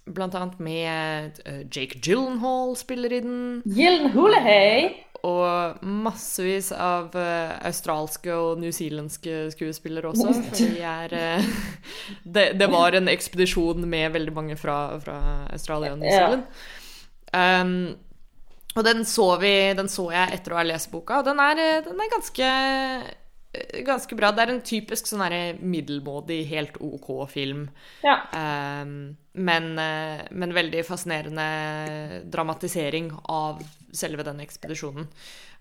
blant 0.05 0.35
annet 0.37 0.61
med 0.61 1.41
eh, 1.45 1.65
Jake 1.73 1.99
Gyllenhaal 2.03 2.77
spiller 2.77 3.13
i 3.13 3.21
den. 3.25 3.41
Gyllenhaal, 3.65 4.39
hei! 4.45 4.93
Og 5.25 5.81
massevis 5.81 6.69
av 6.77 7.15
eh, 7.17 7.55
australske 7.65 8.35
og 8.37 8.61
newzealandske 8.61 9.49
skuespillere 9.55 10.13
også. 10.13 10.35
For 10.37 10.61
de 10.61 10.83
er 10.85 11.17
eh, 11.17 11.53
det, 12.37 12.51
det 12.61 12.69
var 12.73 12.97
en 12.99 13.09
ekspedisjon 13.13 13.87
med 13.89 14.13
veldig 14.19 14.35
mange 14.37 14.59
fra, 14.61 14.99
fra 15.05 15.19
Australia 15.53 15.95
og 15.97 16.03
New 16.03 16.13
Ja. 16.13 16.43
Um, 17.35 17.97
og 18.75 18.87
den 18.87 19.05
så, 19.07 19.27
vi, 19.43 19.53
den 19.79 19.91
så 19.91 20.09
jeg 20.15 20.39
etter 20.39 20.55
å 20.55 20.59
ha 20.59 20.65
lest 20.67 20.91
boka, 20.93 21.21
og 21.21 21.29
den 21.29 21.43
er, 21.43 21.61
eh, 21.63 21.83
den 21.87 22.01
er 22.01 22.11
ganske, 22.11 22.49
eh, 23.55 23.83
ganske 23.87 24.19
bra. 24.19 24.33
Det 24.35 24.43
er 24.43 24.55
en 24.55 24.65
typisk 24.67 25.07
sånn 25.07 25.23
middelmådig, 25.63 26.41
helt 26.51 26.81
OK 26.83 27.29
film. 27.31 27.69
Ja. 28.03 28.19
Um, 28.35 29.15
men, 29.35 29.79
eh, 29.79 30.27
men 30.31 30.55
veldig 30.55 30.83
fascinerende 30.87 32.23
dramatisering 32.31 33.13
av 33.31 33.63
selve 33.95 34.27
den 34.27 34.43
ekspedisjonen. 34.43 35.09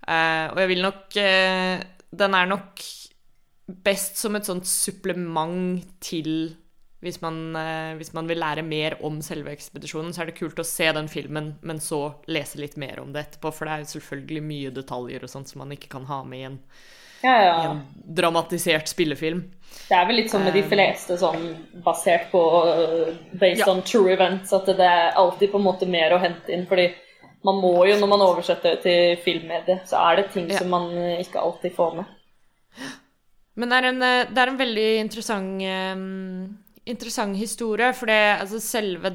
Uh, 0.03 0.51
og 0.51 0.57
jeg 0.59 0.67
vil 0.67 0.81
nok 0.83 1.15
uh, 1.15 1.79
Den 2.11 2.33
er 2.35 2.47
nok 2.49 2.81
best 3.85 4.17
som 4.19 4.35
et 4.35 4.43
sånt 4.43 4.67
supplement 4.67 5.79
til 6.03 6.57
hvis 7.03 7.19
man, 7.21 7.37
eh, 7.59 7.93
hvis 7.99 8.13
man 8.15 8.27
vil 8.29 8.39
lære 8.41 8.63
mer 8.65 8.95
om 9.03 9.19
selve 9.21 9.51
ekspedisjonen, 9.53 10.13
så 10.15 10.23
er 10.23 10.31
det 10.31 10.37
kult 10.39 10.59
å 10.61 10.65
se 10.65 10.87
den 10.95 11.09
filmen, 11.11 11.53
men 11.61 11.81
så 11.83 12.15
lese 12.31 12.57
litt 12.61 12.77
mer 12.79 12.99
om 13.03 13.11
det 13.13 13.25
etterpå. 13.27 13.51
For 13.53 13.67
det 13.67 13.73
er 13.75 13.89
selvfølgelig 13.91 14.43
mye 14.47 14.71
detaljer 14.75 15.23
og 15.27 15.29
sånt 15.29 15.51
som 15.51 15.59
man 15.65 15.75
ikke 15.75 15.91
kan 15.91 16.05
ha 16.09 16.23
med 16.23 16.39
i 16.39 16.47
en, 16.47 16.59
Ja, 17.23 17.35
i 17.39 17.67
en 17.69 17.83
dramatisert 18.15 18.87
spillefilm. 18.91 19.43
Det 19.89 19.95
er 19.95 20.05
vel 20.09 20.15
litt 20.21 20.31
sånn 20.31 20.43
med 20.43 20.53
de 20.53 20.63
fleste 20.63 21.15
sånn 21.17 21.45
basert 21.85 22.27
på 22.31 22.41
uh, 22.67 23.13
based 23.39 23.63
Ja. 23.65 23.71
on 23.71 23.81
true 23.81 24.11
events, 24.11 24.51
at 24.53 24.65
det 24.65 24.79
er 24.79 25.13
alltid 25.15 25.51
på 25.51 25.57
en 25.57 25.65
måte 25.65 25.87
mer 25.89 26.11
å 26.11 26.19
hente 26.21 26.51
inn. 26.53 26.65
Fordi 26.67 26.89
man 27.43 27.55
må 27.61 27.87
jo, 27.87 27.95
når 27.99 28.07
man 28.11 28.21
oversetter 28.27 28.75
til 28.83 29.15
filmmediet, 29.23 29.87
så 29.89 29.97
er 30.11 30.15
det 30.21 30.31
ting 30.31 30.49
Ja. 30.49 30.59
som 30.59 30.69
man 30.69 30.91
ikke 31.19 31.39
alltid 31.41 31.73
får 31.75 31.95
med. 31.95 32.05
Men 33.55 33.69
det 33.69 33.77
er 33.77 33.87
en, 33.89 34.01
eh, 34.01 34.25
det 34.33 34.37
er 34.37 34.47
en 34.49 34.57
veldig 34.57 34.99
interessant, 34.99 35.61
eh, 35.61 36.62
interessant 36.89 37.37
historie, 37.39 37.91
for 37.95 38.11
det, 38.11 38.19
altså 38.43 38.59
selve 38.63 39.13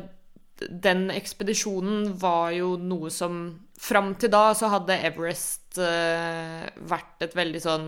den 0.59 1.07
ekspedisjonen 1.15 2.13
var 2.19 2.53
jo 2.57 2.77
noe 2.81 3.13
som 3.15 3.47
Fram 3.79 4.17
til 4.19 4.33
da 4.33 4.57
så 4.59 4.73
hadde 4.73 4.97
Everest 5.07 5.79
uh, 5.79 6.65
vært 6.91 7.23
et 7.23 7.37
veldig 7.39 7.61
sånn 7.63 7.85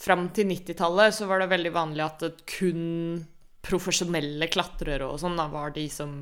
Fram 0.00 0.30
til 0.32 0.48
90-tallet 0.48 1.12
så 1.12 1.28
var 1.28 1.42
det 1.42 1.50
veldig 1.50 1.74
vanlig 1.74 2.06
at 2.06 2.24
det 2.24 2.30
kun 2.48 3.20
profesjonelle 3.62 4.48
klatrere 4.50 5.06
og 5.12 5.20
sånn 5.20 5.36
da 5.38 5.44
var 5.52 5.74
de 5.76 5.84
som, 5.92 6.14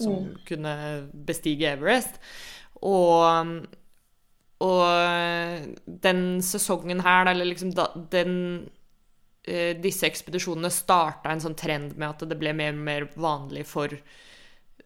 som 0.00 0.32
kunne 0.48 0.72
bestige 1.28 1.68
Everest. 1.76 2.16
Og 2.82 3.68
og 4.64 5.74
den 6.06 6.20
sesongen 6.44 7.02
her, 7.04 7.28
eller 7.30 7.48
liksom 7.48 7.74
da, 7.76 7.88
den 8.12 8.34
Disse 9.44 10.08
ekspedisjonene 10.08 10.70
starta 10.72 11.28
en 11.28 11.42
sånn 11.42 11.56
trend 11.58 11.98
med 12.00 12.14
at 12.14 12.22
det 12.30 12.38
ble 12.40 12.54
mer 12.56 12.72
og 12.72 12.86
mer 12.86 13.04
vanlig 13.20 13.66
for 13.68 13.92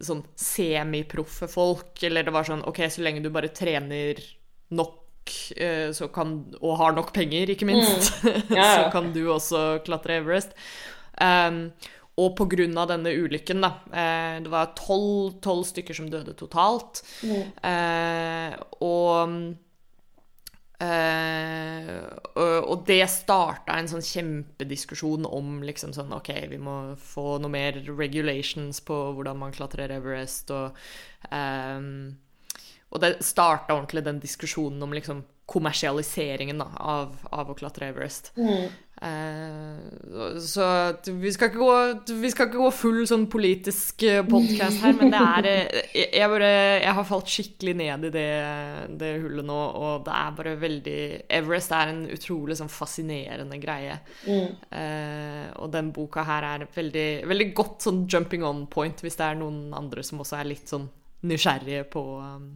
sånn 0.02 0.24
semiproffe 0.38 1.48
folk. 1.50 1.92
Eller 2.06 2.26
det 2.26 2.34
var 2.34 2.48
sånn 2.48 2.64
OK, 2.66 2.82
så 2.90 3.04
lenge 3.04 3.22
du 3.24 3.30
bare 3.34 3.52
trener 3.54 4.18
nok 4.74 4.96
eh, 5.56 5.90
så 5.96 6.08
kan, 6.12 6.40
og 6.60 6.78
har 6.80 6.96
nok 6.96 7.12
penger, 7.16 7.52
ikke 7.54 7.68
minst, 7.68 8.10
mm. 8.24 8.56
ja. 8.56 8.68
så 8.76 8.90
kan 8.94 9.12
du 9.14 9.22
også 9.32 9.62
klatre 9.86 10.20
Everest. 10.22 10.56
Um, 11.18 11.68
og 12.18 12.40
av 12.42 12.88
denne 12.90 13.12
ulykken, 13.14 13.62
da. 13.62 13.70
Eh, 13.94 14.40
det 14.42 14.50
var 14.50 14.72
tolv 14.78 15.62
stykker 15.68 15.94
som 15.94 16.08
døde 16.10 16.34
totalt. 16.34 17.04
Eh, 17.22 18.56
og 18.82 19.36
eh, 20.84 21.90
og, 22.38 22.84
det 22.86 23.02
starta 23.10 23.76
en 23.78 23.90
sånn 23.90 24.04
kjempediskusjon 24.04 25.26
om 25.26 25.58
liksom 25.66 25.94
sånn 25.96 26.14
OK, 26.16 26.30
vi 26.50 26.60
må 26.62 26.78
få 27.02 27.38
noe 27.42 27.52
mer 27.52 27.80
regulations 27.88 28.80
på 28.86 29.00
hvordan 29.16 29.40
man 29.42 29.54
klatrer 29.56 29.92
Everest, 29.98 30.54
og 30.54 30.78
um, 31.32 32.16
og 32.88 33.02
det 33.02 33.18
starta 33.24 33.74
ordentlig 33.74 34.04
den 34.06 34.20
diskusjonen 34.22 34.82
om 34.84 34.94
liksom 34.96 35.24
kommersialiseringen 35.48 36.60
da, 36.60 36.68
av, 36.76 37.16
av 37.32 37.50
å 37.52 37.56
klatre 37.56 37.90
Everest. 37.92 38.32
Eh, 39.02 40.38
så 40.40 40.92
vi 41.06 41.32
skal, 41.32 41.52
gå, 41.54 41.94
vi 42.18 42.30
skal 42.30 42.48
ikke 42.48 42.58
gå 42.58 42.70
full 42.74 43.04
sånn 43.06 43.28
politisk 43.30 44.02
podkast 44.26 44.82
her, 44.82 44.96
men 44.98 45.12
det 45.12 45.20
er 45.22 45.48
eh, 45.50 45.78
jeg, 45.94 46.08
jeg 46.18 46.32
bare 46.32 46.50
Jeg 46.82 46.94
har 46.98 47.06
falt 47.06 47.30
skikkelig 47.30 47.74
ned 47.78 48.08
i 48.08 48.12
det, 48.16 48.26
det 48.98 49.12
hullet 49.22 49.46
nå, 49.46 49.58
og 49.78 50.04
det 50.08 50.16
er 50.18 50.36
bare 50.40 50.56
veldig 50.58 50.98
Everest 51.38 51.74
er 51.78 51.92
en 51.92 52.04
utrolig 52.10 52.58
sånn 52.58 52.72
fascinerende 52.72 53.60
greie. 53.62 54.00
Eh, 54.26 55.46
og 55.62 55.70
den 55.74 55.92
boka 55.94 56.26
her 56.26 56.48
er 56.54 56.66
veldig, 56.74 57.08
veldig 57.30 57.50
godt 57.54 57.88
sånn 57.88 58.06
jumping 58.10 58.46
on 58.46 58.66
point, 58.70 59.04
hvis 59.04 59.18
det 59.20 59.28
er 59.28 59.38
noen 59.38 59.68
andre 59.76 60.02
som 60.06 60.24
også 60.24 60.40
er 60.40 60.50
litt 60.50 60.70
sånn 60.70 60.88
nysgjerrige 61.28 61.86
på 61.90 62.02
um, 62.22 62.50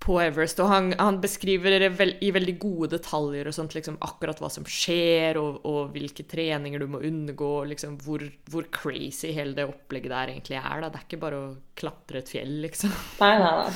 på 0.00 0.16
Everest, 0.22 0.60
og 0.64 0.70
han, 0.72 0.92
han 0.96 1.18
beskriver 1.20 1.76
det 1.82 1.90
vel, 1.98 2.14
i 2.24 2.30
veldig 2.32 2.54
gode 2.62 2.88
detaljer 2.94 3.50
og 3.50 3.54
sånt, 3.54 3.74
liksom 3.76 3.98
akkurat 4.00 4.38
hva 4.40 4.48
som 4.52 4.64
skjer, 4.64 5.36
og, 5.36 5.60
og 5.68 5.92
hvilke 5.92 6.24
treninger 6.28 6.80
du 6.80 6.86
må 6.88 7.02
og 7.04 7.68
liksom 7.68 7.98
hvor, 8.04 8.24
hvor 8.48 8.68
crazy 8.72 9.34
hele 9.36 9.52
det 9.58 9.68
opplegget 9.68 10.14
der 10.14 10.32
egentlig 10.32 10.56
er. 10.56 10.80
Da. 10.80 10.88
Det 10.88 11.02
er 11.02 11.08
ikke 11.08 11.24
bare 11.26 11.40
å 11.40 11.50
klatre 11.76 12.22
et 12.22 12.32
fjell, 12.32 12.54
liksom. 12.64 12.94
Nei, 13.20 13.34
nei, 13.42 13.52
nei. 13.60 13.74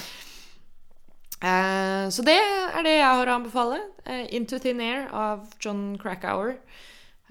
Eh, 1.44 2.06
så 2.14 2.24
det 2.24 2.38
er 2.38 2.86
det 2.86 2.96
jeg 2.96 3.18
har 3.18 3.28
å 3.28 3.36
anbefale. 3.36 3.82
Eh, 4.06 4.24
'Into 4.32 4.58
Thin 4.62 4.80
Air' 4.80 5.10
av 5.12 5.44
John 5.60 5.98
Krakauer. 6.00 6.56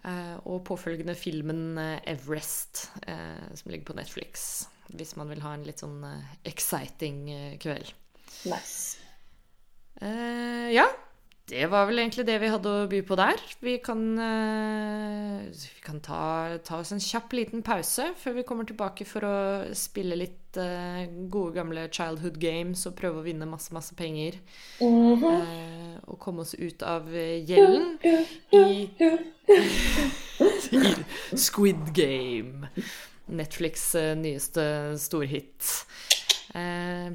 Eh, 0.04 0.36
og 0.46 0.66
påfølgende 0.68 1.16
filmen 1.16 1.78
eh, 1.78 2.00
'Everest', 2.14 2.90
eh, 3.08 3.56
som 3.56 3.72
ligger 3.72 3.90
på 3.90 3.98
Netflix. 3.98 4.68
Hvis 4.94 5.16
man 5.18 5.30
vil 5.30 5.42
ha 5.42 5.54
en 5.56 5.64
litt 5.66 5.82
sånn 5.82 6.04
eh, 6.06 6.34
exciting 6.46 7.26
kveld. 7.64 7.94
Nice. 8.46 8.98
Uh, 10.02 10.68
ja, 10.74 10.88
det 11.48 11.66
var 11.68 11.86
vel 11.90 12.00
egentlig 12.00 12.24
det 12.28 12.38
vi 12.40 12.50
hadde 12.52 12.72
å 12.72 12.86
by 12.88 13.02
på 13.04 13.16
der. 13.20 13.42
Vi 13.64 13.76
kan, 13.84 14.00
uh, 14.16 15.44
vi 15.52 15.82
kan 15.84 16.00
ta, 16.04 16.56
ta 16.64 16.80
oss 16.80 16.94
en 16.96 17.04
kjapp 17.04 17.36
liten 17.36 17.64
pause 17.66 18.10
før 18.20 18.38
vi 18.40 18.46
kommer 18.48 18.68
tilbake 18.68 19.08
for 19.08 19.28
å 19.28 19.36
spille 19.76 20.16
litt 20.20 20.60
uh, 20.60 21.04
gode, 21.28 21.54
gamle 21.58 21.86
childhood 21.92 22.40
games 22.40 22.86
og 22.88 22.96
prøve 23.00 23.20
å 23.20 23.26
vinne 23.26 23.48
masse, 23.50 23.74
masse 23.76 23.96
penger. 24.00 24.40
Eh, 24.80 25.96
og 26.08 26.20
komme 26.24 26.44
oss 26.44 26.56
ut 26.56 26.84
av 26.88 27.12
gjelden 27.12 28.00
i, 28.56 28.88
i 28.98 29.12
Squid 31.46 31.92
Game. 31.96 32.72
Netflix' 33.28 33.92
nyeste 34.20 34.64
storhit. 35.00 35.76
Eh, 36.56 37.12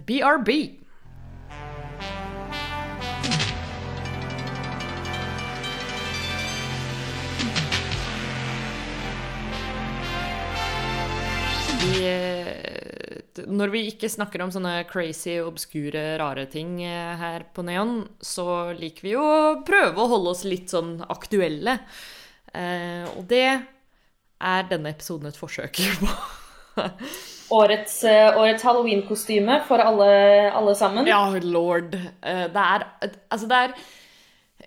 BRB. 11.79 13.47
når 13.49 13.71
vi 13.73 13.85
ikke 13.93 14.09
snakker 14.11 14.43
om 14.43 14.51
sånne 14.53 14.83
crazy, 14.91 15.39
obskure, 15.41 16.03
rare 16.21 16.47
ting 16.51 16.79
eh, 16.85 17.15
her 17.21 17.45
på 17.55 17.63
Neon, 17.67 18.01
så 18.21 18.73
liker 18.77 19.07
vi 19.07 19.15
jo 19.15 19.23
å 19.23 19.63
prøve 19.67 20.03
å 20.03 20.11
holde 20.11 20.33
oss 20.35 20.45
litt 20.49 20.73
sånn 20.75 20.99
aktuelle. 21.09 21.79
Eh, 22.53 23.07
og 23.15 23.25
det 23.31 23.47
er 24.39 24.69
denne 24.71 24.93
episoden 24.95 25.31
et 25.31 25.39
forsøk 25.39 25.81
på. 26.03 26.11
Årets, 27.59 27.95
eh, 28.07 28.37
årets 28.39 28.63
halloween-kostyme 28.67 29.63
for 29.67 29.81
alle, 29.83 30.11
alle 30.53 30.75
sammen. 30.79 31.07
ja, 31.09 31.23
lord. 31.43 31.95
Eh, 31.97 32.45
det 32.53 32.65
er 32.67 32.85
Altså, 33.31 33.49
det 33.49 33.63
er 33.65 33.73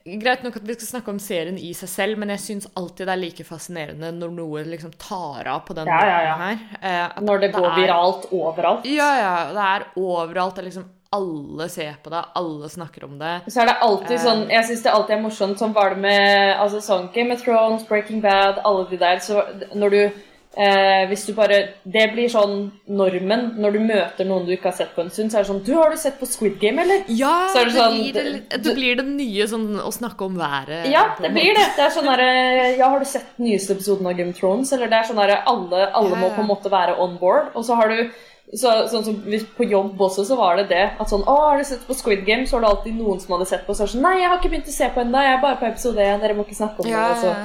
Greit 0.06 0.42
nok 0.44 0.56
at 0.56 0.64
vi 0.66 0.74
skal 0.78 0.88
snakke 0.88 1.12
om 1.12 1.20
serien 1.20 1.58
i 1.60 1.74
seg 1.78 1.90
selv, 1.92 2.18
men 2.18 2.30
jeg 2.34 2.40
syns 2.40 2.68
alltid 2.80 3.06
det 3.10 3.12
er 3.14 3.20
like 3.22 3.44
fascinerende 3.46 4.12
når 4.16 4.32
noe 4.38 4.64
liksom 4.66 4.94
tar 4.98 5.50
av 5.52 5.66
på 5.68 5.76
den 5.78 5.86
Ja, 5.92 6.00
ja, 6.08 6.22
ja. 6.30 6.36
her. 6.40 6.64
Eh, 6.82 7.22
Når 7.22 7.42
det 7.44 7.52
går 7.54 7.68
er- 7.68 7.76
viralt 7.76 8.26
overalt. 8.32 8.86
Ja, 8.88 9.10
ja. 9.20 9.36
Det 9.54 9.68
er 9.68 9.86
overalt. 10.00 10.56
Det 10.56 10.64
er 10.64 10.70
liksom 10.70 10.86
alle 11.14 11.68
ser 11.70 11.98
på 12.02 12.10
det, 12.10 12.24
alle 12.40 12.70
snakker 12.72 13.04
om 13.04 13.20
det. 13.20 13.42
Så 13.52 13.62
er 13.62 13.66
det 13.68 13.78
alltid 13.84 14.20
sånn 14.24 14.50
Jeg 14.50 14.64
syns 14.64 14.84
det 14.84 14.92
alltid 14.94 15.18
er 15.18 15.22
morsomt. 15.22 15.60
Sånn 15.60 15.74
var 15.76 15.90
det 15.90 15.98
med 16.00 16.58
altså, 16.58 16.80
sånn 16.80 17.28
med 17.28 17.44
Thrones, 17.44 17.84
Breaking 17.84 18.22
Bad, 18.22 18.62
alle 18.64 18.88
de 18.90 18.98
der. 18.98 19.20
Så 19.20 19.44
når 19.76 19.90
du 19.92 20.12
eh, 20.58 21.08
Hvis 21.08 21.26
du 21.28 21.34
bare 21.34 21.58
Det 21.84 22.08
blir 22.14 22.28
sånn 22.30 22.72
normen 22.88 23.54
når 23.62 23.72
du 23.72 23.80
møter 23.80 24.26
noen 24.28 24.46
du 24.46 24.52
ikke 24.56 24.70
har 24.72 24.76
sett 24.78 24.96
på 24.96 25.02
en 25.06 25.10
stund. 25.10 25.32
Så 25.32 25.38
er 25.40 25.44
det 25.46 25.50
sånn 25.52 25.64
Du, 25.66 25.74
har 25.78 25.90
du 25.92 25.98
sett 25.98 26.18
på 26.20 26.28
Squid 26.28 26.58
Game, 26.60 26.82
eller? 26.82 27.04
Ja, 27.08 27.48
Så 27.54 27.64
det 27.64 27.74
det, 27.74 27.78
sånn- 27.80 28.00
blir 28.00 28.14
det, 28.14 28.64
det 28.64 28.76
blir 28.76 28.96
det 29.00 29.06
nye 29.06 29.48
sånn 29.48 29.70
å 29.80 29.92
snakke 29.92 30.26
om 30.26 30.36
været. 30.38 30.90
Ja, 30.92 31.16
det 31.22 31.32
blir 31.32 31.54
det. 31.56 31.68
Det 31.78 31.86
er 31.86 31.96
sånn 31.96 32.10
derre 32.10 32.76
Ja, 32.78 32.90
har 32.90 33.00
du 33.00 33.06
sett 33.06 33.26
den 33.38 33.48
nyeste 33.48 33.74
episoden 33.78 34.08
av 34.08 34.18
Game 34.18 34.30
of 34.36 34.40
Thrones? 34.40 34.72
Eller 34.74 34.88
det 34.92 35.00
er 35.00 35.08
sånn 35.12 35.22
derre 35.24 35.44
alle, 35.46 35.88
alle 35.94 36.16
må 36.20 36.30
på 36.36 36.42
en 36.44 36.52
måte 36.52 36.70
være 36.72 36.98
on 37.00 37.18
board. 37.18 37.52
Og 37.56 37.64
så 37.66 37.76
har 37.80 37.88
du 37.90 38.10
så, 38.54 38.68
sånn 38.92 39.04
som 39.06 39.16
På 39.56 39.64
jobb 39.64 39.96
også 40.02 40.26
så 40.28 40.36
var 40.36 40.58
det 40.58 40.68
det. 40.68 40.92
At 41.00 41.08
sånn 41.08 41.24
Å, 41.24 41.36
har 41.50 41.58
du 41.58 41.64
sett 41.64 41.86
på 41.88 41.96
Squid 41.96 42.26
Game? 42.26 42.44
Så 42.46 42.58
var 42.60 42.66
det 42.66 42.72
alltid 42.76 42.96
noen 43.00 43.20
som 43.22 43.38
hadde 43.38 43.48
sett 43.48 43.66
på. 43.66 43.72
Så 43.74 43.86
det 43.88 43.94
sånn 43.94 44.02
Nei, 44.04 44.18
jeg 44.20 44.28
har 44.28 44.40
ikke 44.42 44.50
begynt 44.52 44.68
å 44.68 44.76
se 44.76 44.90
på 44.92 45.00
ennå. 45.06 45.22
Jeg 45.24 45.38
er 45.38 45.42
bare 45.42 45.56
på 45.62 45.70
episode 45.70 46.04
1. 46.04 46.20
Dere 46.20 46.36
må 46.36 46.44
ikke 46.44 46.58
snakke 46.60 46.84
om 46.84 46.90
Ja, 46.92 47.06
det. 47.14 47.22
Så 47.22 47.36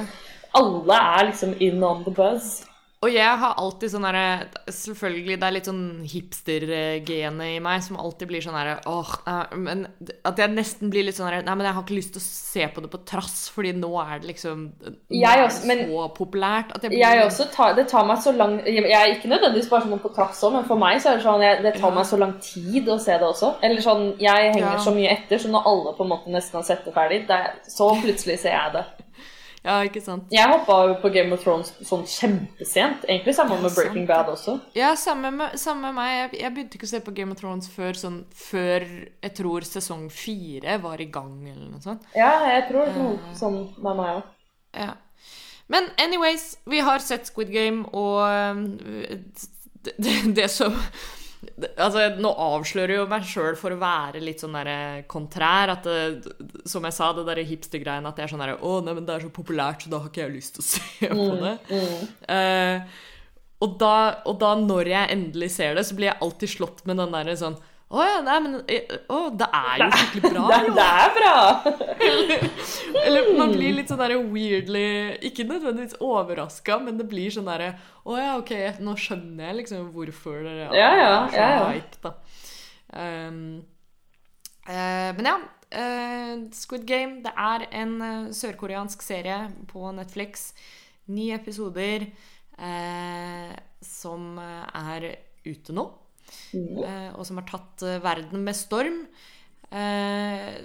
alle 0.59 0.97
er 1.17 1.25
liksom 1.31 1.53
in 1.61 1.83
on 1.83 2.03
the 2.03 2.11
buzz. 2.11 2.65
Og 3.05 3.11
jeg 3.13 3.29
har 3.37 3.53
alltid 3.61 3.91
sånn 3.93 4.05
derre 4.07 4.47
Selvfølgelig, 4.73 5.35
det 5.37 5.45
er 5.45 5.53
litt 5.53 5.67
sånn 5.69 5.81
hipster-genet 6.09 7.51
i 7.57 7.59
meg 7.61 7.83
som 7.85 7.99
alltid 8.01 8.29
blir 8.31 8.41
sånn 8.41 8.55
derre 8.57 8.79
Åh, 8.89 9.11
nei, 9.27 9.59
men 9.67 9.83
At 10.25 10.39
jeg 10.41 10.53
nesten 10.55 10.89
blir 10.93 11.05
litt 11.05 11.17
sånn 11.19 11.27
derre 11.29 11.43
Nei, 11.45 11.55
men 11.59 11.67
jeg 11.67 11.75
har 11.77 11.85
ikke 11.85 11.97
lyst 11.97 12.15
til 12.15 12.23
å 12.23 12.25
se 12.25 12.65
på 12.73 12.81
det 12.81 12.89
på 12.93 13.01
trass, 13.07 13.35
fordi 13.53 13.75
nå 13.77 13.91
er 14.01 14.23
det 14.23 14.31
liksom 14.31 14.65
er 14.81 15.37
det 15.37 15.45
også, 15.45 15.67
men- 15.69 15.83
så 15.91 16.07
populært 16.17 16.73
at 16.75 16.81
jeg 16.87 16.91
blir 16.95 16.99
Jeg 17.03 17.23
også 17.27 17.49
tar, 17.53 17.73
Det 17.77 17.87
tar 17.93 18.05
meg 18.09 18.17
så 18.17 18.33
lang 18.35 18.57
Jeg 18.65 18.91
er 18.97 19.13
ikke 19.13 19.29
nødvendigvis 19.29 19.69
bare 19.69 19.85
sånn 19.85 20.01
på 20.01 20.13
trass 20.15 20.41
òg, 20.43 20.53
men 20.57 20.65
for 20.65 20.81
meg 20.81 21.01
så 21.01 21.11
er 21.13 21.17
det 21.17 21.25
sånn 21.27 21.41
jeg, 21.45 21.61
det 21.63 21.75
tar 21.79 21.91
meg 21.95 22.05
så 22.09 22.17
lang 22.19 22.33
tid 22.41 22.87
å 22.89 22.99
se 22.99 23.13
det 23.13 23.27
også. 23.27 23.55
Eller 23.61 23.81
sånn 23.81 24.07
Jeg 24.19 24.53
henger 24.55 24.73
Ja. 24.73 24.77
så 24.81 24.91
mye 24.95 25.11
etter, 25.13 25.37
så 25.37 25.49
når 25.53 25.65
alle 25.69 25.93
på 25.93 26.01
en 26.03 26.09
måte 26.09 26.27
nesten 26.33 26.57
har 26.59 26.63
sett 26.63 26.83
det 26.85 26.93
ferdig, 26.95 27.27
det 27.27 27.37
er, 27.37 27.53
så 27.69 27.93
plutselig 28.01 28.39
ser 28.39 28.57
jeg 28.57 28.73
det. 28.73 28.85
Ja, 29.67 29.81
ikke 29.83 29.99
sant? 29.99 30.29
Jeg 30.31 30.47
hoppa 30.47 30.77
jo 30.87 30.93
på 31.01 31.09
Game 31.11 31.35
of 31.35 31.41
Thrones 31.43 31.73
sånn 31.83 32.05
kjempesent. 32.07 33.03
Egentlig 33.03 33.33
sammen 33.35 33.59
med 33.59 33.73
Breaking 33.75 34.05
sant. 34.05 34.11
Bad 34.13 34.29
også. 34.31 34.53
Ja, 34.77 34.93
samme 34.99 35.31
med, 35.35 35.57
samme 35.59 35.89
med 35.89 35.97
meg. 35.97 36.11
Jeg, 36.13 36.29
jeg 36.39 36.53
begynte 36.55 36.79
ikke 36.79 36.87
å 36.87 36.91
se 36.93 37.01
på 37.03 37.13
Game 37.17 37.35
of 37.35 37.41
Thrones 37.41 37.67
før 37.73 37.99
sånn 37.99 38.21
Før 38.31 38.85
jeg 38.85 39.33
tror 39.35 39.67
sesong 39.67 40.07
fire 40.13 40.77
var 40.83 41.03
i 41.03 41.09
gang, 41.11 41.35
eller 41.51 41.67
noe 41.67 41.83
sånt. 41.83 42.07
Ja, 42.15 42.31
jeg 42.47 42.69
tror 42.69 42.95
noe 42.95 43.35
sånn 43.35 43.59
med 43.75 43.99
meg 43.99 44.21
òg. 44.21 44.31
Ja. 44.77 44.93
Men 45.67 45.91
anyways, 45.99 46.53
vi 46.71 46.79
har 46.79 47.03
sett 47.03 47.27
Squid 47.27 47.51
Game, 47.51 47.83
og 47.91 48.23
um, 48.23 48.63
det, 49.83 49.97
det, 49.99 50.15
det 50.39 50.47
som 50.53 50.79
Altså, 51.77 52.03
nå 52.21 52.31
avslører 52.31 52.93
jeg 52.93 53.01
jo 53.01 53.09
meg 53.11 53.27
sjøl 53.27 53.57
for 53.59 53.73
å 53.73 53.79
være 53.81 54.21
litt 54.23 54.43
sånn 54.43 54.57
der 54.57 55.03
kontrær. 55.09 55.73
At 55.73 55.87
det, 55.87 56.33
som 56.69 56.85
jeg 56.87 56.95
sa, 56.95 57.11
det 57.15 57.25
derre 57.27 57.45
hipster-greiene 57.47 58.11
at 58.11 58.19
jeg 58.19 58.27
er 58.27 58.33
sånn 58.33 58.43
derre 58.45 58.59
Å, 58.61 58.73
nei, 58.85 58.95
men 58.97 59.07
det 59.07 59.15
er 59.15 59.25
så 59.27 59.33
populært, 59.33 59.85
så 59.85 59.93
da 59.93 60.01
har 60.03 60.11
ikke 60.11 60.25
jeg 60.25 60.35
lyst 60.35 60.57
til 60.57 60.65
å 60.65 60.69
se 60.71 61.11
på 61.13 61.29
det. 61.43 61.55
Eh, 62.37 62.99
og, 63.63 63.73
da, 63.81 63.95
og 64.29 64.37
da, 64.41 64.53
når 64.59 64.91
jeg 64.93 65.13
endelig 65.15 65.49
ser 65.55 65.77
det, 65.77 65.87
så 65.87 65.97
blir 65.97 66.11
jeg 66.11 66.21
alltid 66.21 66.53
slått 66.53 66.85
med 66.89 67.01
den 67.01 67.15
derre 67.15 67.37
sånn 67.39 67.57
Å 67.87 68.03
ja, 68.03 68.15
nei, 68.19 68.35
men 68.43 68.55
eh, 68.67 68.89
Å, 69.07 69.17
det 69.31 69.47
er 69.55 69.79
jo 69.79 69.85
skikkelig 69.95 70.31
bra, 70.33 70.47
Det, 70.51 70.57
jo. 70.65 70.73
det 70.75 70.87
er 71.01 71.13
bra! 71.15 71.35
Eller 73.05 73.29
man 73.37 73.53
blir 73.55 73.77
litt 73.77 73.91
sånn 73.91 74.01
der 74.01 74.15
weirdly 74.19 74.87
Ikke 75.29 75.45
nødvendigvis 75.47 75.95
overraska, 76.03 76.81
men 76.83 76.99
det 76.99 77.05
blir 77.07 77.31
sånn 77.31 77.47
derre 77.47 77.77
Å 78.03 78.17
ja, 78.19 78.33
ok, 78.41 78.51
nå 78.83 78.95
skjønner 78.99 79.47
jeg 79.49 79.59
liksom 79.61 79.85
hvorfor 79.95 80.41
dere 80.43 80.67
Ja, 80.75 80.89
ja, 80.99 81.13
er 81.13 81.31
så 81.31 81.39
ja, 81.39 81.53
ja. 81.53 81.69
hype, 81.77 82.01
da. 82.03 82.13
Um, 82.97 83.39
uh, 84.67 85.11
men 85.17 85.29
ja. 85.31 85.37
Uh, 85.67 86.43
Squid 86.55 86.85
Game 86.87 87.21
det 87.25 87.33
er 87.35 87.65
en 87.75 87.95
uh, 87.99 88.27
sørkoreansk 88.35 89.03
serie 89.03 89.39
på 89.67 89.91
Netflix. 89.95 90.49
Ni 91.11 91.29
episoder 91.35 92.09
som 93.85 94.39
er 94.41 95.03
ute 95.45 95.75
nå. 95.75 95.83
Eh, 96.53 97.09
og 97.13 97.25
som 97.27 97.41
har 97.41 97.47
tatt 97.49 97.85
eh, 97.87 97.99
verden 98.03 98.45
med 98.45 98.57
storm. 98.57 99.03
Eh, 99.67 100.59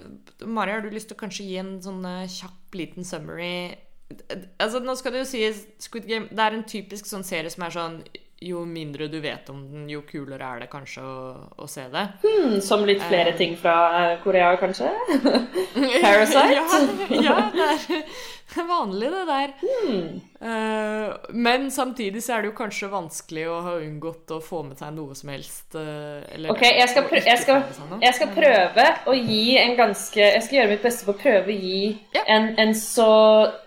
Mari, 0.47 0.71
har 0.71 0.83
du 0.83 0.91
lyst 0.93 1.09
til 1.11 1.17
å 1.17 1.23
kanskje 1.23 1.47
gi 1.47 1.57
en 1.59 1.73
sånn 1.83 2.03
eh, 2.07 2.29
kjapp 2.31 2.77
liten 2.77 3.07
summary? 3.07 3.73
Altså, 4.61 4.79
nå 4.83 4.95
skal 4.99 5.15
det 5.15 5.23
jo 5.23 5.29
sies 5.31 5.63
Squid 5.81 6.05
Game 6.07 6.29
det 6.29 6.43
er 6.43 6.55
en 6.55 6.67
typisk 6.69 7.07
sånn 7.09 7.25
serie 7.25 7.51
som 7.51 7.65
er 7.65 7.73
sånn 7.73 7.97
Jo 8.43 8.65
mindre 8.67 9.07
du 9.07 9.19
vet 9.23 9.47
om 9.53 9.61
den, 9.71 9.85
jo 9.91 10.01
kulere 10.07 10.43
er 10.55 10.63
det 10.63 10.69
kanskje 10.71 11.03
å, 11.05 11.15
å 11.63 11.67
se 11.71 11.85
det. 11.93 12.01
Hmm, 12.25 12.57
som 12.65 12.83
litt 12.87 13.01
flere 13.07 13.31
ting 13.39 13.53
fra 13.59 13.75
eh, 14.01 14.15
Korea, 14.23 14.49
kanskje? 14.59 14.89
Parasite? 16.03 16.43
ja, 16.51 16.65
ja, 17.23 17.37
det 17.87 18.59
er, 18.59 18.67
vanlig, 18.67 19.09
det 19.13 19.23
der. 19.29 19.53
Eh, 20.43 21.13
men 21.33 21.69
samtidig 21.71 22.23
så 22.23 22.35
er 22.35 22.43
det 22.43 22.51
jo 22.51 22.55
kanskje 22.57 22.89
vanskelig 22.91 23.45
å 23.49 23.57
ha 23.65 23.73
unngått 23.79 24.33
å 24.35 24.39
få 24.43 24.63
med 24.67 24.77
seg 24.81 24.91
noe 24.97 25.15
som 25.17 25.31
helst. 25.33 25.75
eh, 25.79 26.21
eller, 26.35 26.51
Ok, 26.53 26.63
jeg 26.67 26.89
skal, 26.91 27.05
å 27.07 27.11
prø 27.13 27.21
jeg, 27.23 27.39
skal, 27.45 27.63
jeg 28.03 28.17
skal 28.19 28.33
prøve 28.35 28.87
å 29.07 29.15
gi 29.17 29.43
en 29.61 29.75
ganske 29.79 30.19
Jeg 30.23 30.43
skal 30.45 30.59
gjøre 30.59 30.73
mitt 30.75 30.83
beste 30.85 31.07
på 31.07 31.15
å 31.15 31.21
prøve 31.23 31.53
å 31.53 31.57
gi 31.57 31.83
Ja. 32.17 32.25
en, 32.35 32.51
en 32.59 32.75
så 32.77 33.09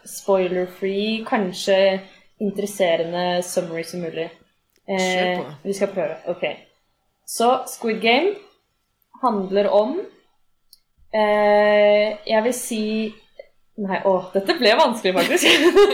spoiler-free, 0.06 1.22
kanskje 1.28 1.78
interesserende 2.42 3.42
summary 3.46 3.84
som 3.88 4.02
mulig. 4.04 4.28
Eh, 4.86 5.40
vi 5.62 5.74
skal 5.74 5.90
prøve. 5.94 6.16
Ok. 6.30 6.44
Så 7.26 7.50
Squid 7.66 8.00
Game 8.00 8.34
handler 9.22 9.68
om 9.74 9.96
eh, 11.14 12.16
Jeg 12.26 12.42
vil 12.44 12.54
si 12.54 12.82
Nei, 13.76 13.98
å, 14.08 14.12
dette 14.32 14.54
ble 14.56 14.70
vanskelig, 14.78 15.12
faktisk. 15.12 15.48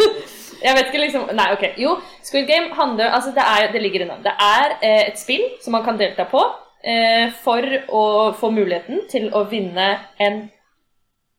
jeg 0.67 0.75
vet 0.77 0.91
ikke 0.91 1.01
liksom 1.03 1.31
Nei, 1.35 1.49
ok. 1.57 1.65
Jo, 1.83 1.97
Squid 2.23 2.47
Game 2.51 2.71
handler 2.77 3.17
Altså, 3.17 3.33
det, 3.35 3.43
er, 3.43 3.73
det 3.73 3.83
ligger 3.83 4.05
i 4.05 4.11
navnet. 4.11 4.29
Det 4.29 4.35
er 4.37 4.77
eh, 4.79 5.07
et 5.09 5.19
spill 5.21 5.47
som 5.65 5.75
man 5.75 5.87
kan 5.87 5.99
delta 5.99 6.29
på 6.31 6.45
eh, 6.85 7.33
for 7.43 7.67
å 7.89 8.05
få 8.39 8.53
muligheten 8.55 9.07
til 9.11 9.33
å 9.35 9.47
vinne 9.51 9.89
en 10.23 10.45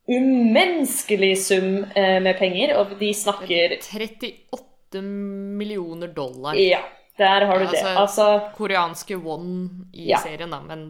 umenneskelig 0.10 1.38
sum 1.46 1.86
eh, 1.96 2.18
med 2.20 2.36
penger, 2.36 2.74
og 2.76 2.98
de 3.00 3.14
snakker 3.16 3.78
38 3.80 5.00
millioner 5.00 6.12
dollar. 6.12 6.60
Ja, 6.60 6.82
der 7.18 7.44
har 7.46 7.60
du 7.60 7.66
det. 7.68 7.78
Altså, 7.78 7.92
Altså 8.02 8.26
Koreanske 8.58 9.16
won 9.22 9.70
i 9.94 10.08
Ja. 10.10 10.18
serien, 10.18 10.50
da, 10.50 10.60
men 10.66 10.88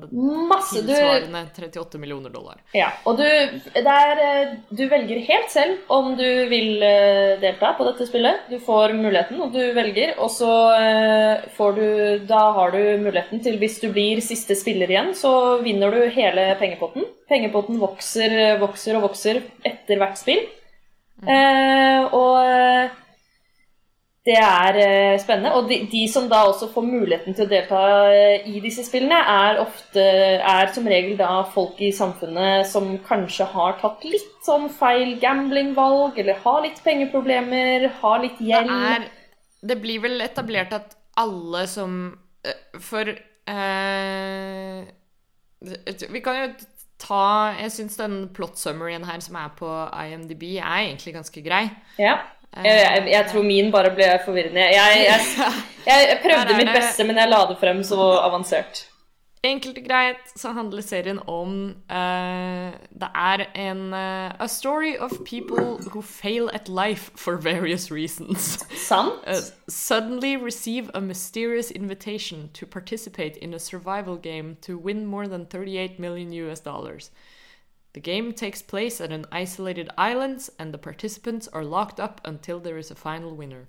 masse 0.48 0.80
du 0.82 0.88
tilsvarende 0.88 1.42
38 1.52 2.00
millioner 2.00 2.30
dollar. 2.32 2.62
Ja, 2.74 2.88
og 3.06 3.18
du, 3.20 3.24
det 3.76 3.84
er, 3.84 4.22
eh, 4.24 4.54
du 4.72 4.86
velger 4.88 5.20
helt 5.28 5.52
selv 5.52 5.92
om 5.92 6.14
du 6.16 6.24
vil 6.48 6.82
eh, 6.82 7.34
delta 7.44 7.74
på 7.76 7.84
dette 7.90 8.08
spillet. 8.08 8.48
Du 8.50 8.56
får 8.64 8.96
muligheten, 8.96 9.42
og 9.44 9.52
du 9.52 9.60
velger, 9.76 10.16
og 10.18 10.32
så 10.32 10.52
eh, 10.80 11.44
får 11.58 11.76
du 11.76 11.86
Da 12.32 12.40
har 12.56 12.72
du 12.72 12.80
muligheten 13.04 13.44
til, 13.44 13.60
hvis 13.60 13.82
du 13.84 13.90
blir 13.92 14.22
siste 14.24 14.56
spiller 14.56 14.88
igjen, 14.90 15.12
så 15.14 15.60
vinner 15.62 15.92
du 15.92 16.08
hele 16.16 16.54
pengepotten. 16.60 17.04
Pengepotten 17.28 17.80
vokser, 17.84 18.58
vokser 18.64 18.96
og 18.96 19.10
vokser 19.10 19.44
etter 19.66 20.00
hvert 20.00 20.18
spill. 20.24 20.40
Eh, 21.28 22.04
og 22.16 22.90
det 24.24 24.38
er 24.40 24.78
eh, 24.80 25.20
spennende. 25.20 25.52
Og 25.58 25.68
de, 25.68 25.82
de 25.92 26.04
som 26.12 26.30
da 26.32 26.46
også 26.48 26.70
får 26.72 26.86
muligheten 26.88 27.36
til 27.36 27.44
å 27.46 27.52
delta 27.52 27.80
eh, 28.08 28.46
i 28.48 28.62
disse 28.64 28.86
spillene, 28.88 29.18
er 29.20 29.60
ofte 29.60 30.04
er 30.40 30.72
som 30.76 30.88
regel 30.88 31.18
da 31.20 31.42
folk 31.52 31.82
i 31.84 31.92
samfunnet 31.96 32.70
som 32.70 32.94
kanskje 33.04 33.50
har 33.52 33.76
tatt 33.82 34.06
litt 34.08 34.30
sånn 34.46 34.70
feil 34.72 35.18
gamblingvalg, 35.20 36.20
eller 36.24 36.40
har 36.46 36.64
litt 36.64 36.80
pengeproblemer, 36.86 37.90
har 38.00 38.24
litt 38.24 38.40
Det 38.40 38.48
gjeld. 38.48 38.72
er 38.72 39.10
Det 39.64 39.78
blir 39.84 40.00
vel 40.04 40.24
etablert 40.24 40.72
at 40.76 40.96
alle 41.20 41.66
som 41.70 41.98
eh, 42.44 42.80
For 42.82 43.10
eh, 43.12 44.80
Vi 46.16 46.22
kan 46.26 46.40
jo 46.40 46.48
ta 47.04 47.54
Jeg 47.60 47.72
syns 47.76 48.00
den 48.00 48.16
plot 48.34 48.58
summaryen 48.58 49.04
her 49.06 49.20
som 49.22 49.36
er 49.36 49.52
på 49.60 49.68
IMDb, 49.92 50.56
er 50.64 50.88
egentlig 50.88 51.14
ganske 51.18 51.44
grei. 51.44 51.68
Ja. 52.00 52.22
Jeg, 52.58 52.80
jeg, 52.80 53.12
jeg 53.12 53.30
tror 53.32 53.46
min 53.46 53.72
bare 53.74 53.89
ble 53.96 54.08
forvirrende. 54.26 54.62
Jeg, 54.62 55.06
jeg, 55.88 56.18
prøvde 56.26 56.58
mitt 56.58 56.74
beste, 56.76 57.06
men 57.08 57.18
jeg 57.18 57.32
la 57.32 57.46
det 57.50 57.58
frem 57.62 57.84
så 57.84 58.12
avansert. 58.22 58.86
Enkelt 59.44 59.78
og 59.78 59.84
greit 59.84 60.30
så 60.39 60.54
handler 60.56 60.82
serien 60.82 61.18
om 61.28 61.76
uh, 61.92 62.72
Det 63.00 63.10
er 63.16 63.44
en 63.60 63.94
uh, 63.94 64.32
A 64.39 64.48
story 64.48 64.96
of 64.96 65.12
people 65.26 65.80
who 65.92 66.02
fail 66.02 66.50
at 66.54 66.70
life 66.70 67.12
for 67.16 67.36
various 67.36 67.92
reasons. 67.92 68.63
Sant? 68.72 69.12
Uh, 69.28 69.34
suddenly 69.68 70.38
receive 70.38 70.89
a 70.94 71.02
mysterious 71.02 71.72
invitation 71.72 72.50
to 72.54 72.66
participate 72.66 73.36
in 73.42 73.54
a 73.54 73.60
survival 73.60 74.16
game 74.16 74.56
to 74.62 74.78
win 74.78 75.06
more 75.06 75.28
than 75.28 75.46
38 75.46 76.00
million 76.00 76.32
US 76.32 76.62
dollars. 76.62 77.12
The 77.94 78.00
game 78.00 78.34
takes 78.34 78.62
place 78.64 79.00
at 79.00 79.12
an 79.12 79.26
isolated 79.32 79.90
island, 79.98 80.50
and 80.58 80.74
the 80.74 80.80
participants 80.80 81.48
are 81.48 81.64
locked 81.64 82.00
up 82.00 82.22
until 82.26 82.60
there 82.60 82.78
is 82.78 82.92
a 82.92 82.96
final 82.96 83.36
winner. 83.36 83.68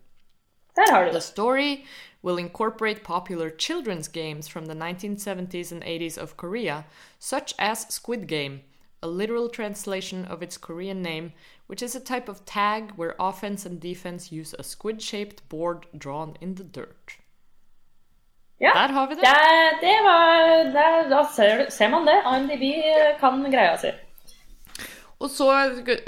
Der 0.77 0.91
har 0.91 1.05
du 1.05 1.13
The 1.13 1.21
story 1.21 1.85
will 2.23 2.39
incorporate 2.39 3.05
popular 3.05 3.51
children's 3.51 4.09
games 4.09 4.49
from 4.49 4.67
the 4.67 4.75
1970s 4.75 5.71
and 5.73 5.83
80s 5.85 6.19
of 6.19 6.37
Korea, 6.37 6.85
such 7.19 7.55
as 7.59 7.87
Squid 7.91 8.27
Game, 8.27 8.63
a 9.03 9.07
literal 9.07 9.51
translation 9.51 10.25
of 10.25 10.43
its 10.43 10.57
Korean 10.57 11.03
name, 11.03 11.33
which 11.67 11.83
is 11.83 11.95
a 11.95 12.01
type 12.01 12.29
of 12.29 12.45
tag 12.47 12.93
where 12.97 13.15
offense 13.21 13.67
and 13.67 13.79
defense 13.79 14.33
use 14.33 14.55
a 14.59 14.63
squid 14.63 15.03
shaped 15.03 15.47
board 15.49 15.87
drawn 15.97 16.37
in 16.41 16.55
the 16.55 16.65
dirt. 16.65 17.19
Ja. 18.61 18.73
Der 18.73 18.93
har 18.93 19.07
vi 19.07 19.15
det. 19.15 19.21
Det, 19.21 19.87
det 19.87 19.99
var 20.05 20.65
det, 20.65 21.11
Da 21.11 21.25
ser, 21.37 21.71
ser 21.71 21.89
man 21.89 22.07
det. 22.07 22.23
IMDb 22.37 22.83
kan 23.21 23.51
greia 23.53 23.77
si. 23.77 23.93
Og 25.23 25.31
så, 25.31 25.47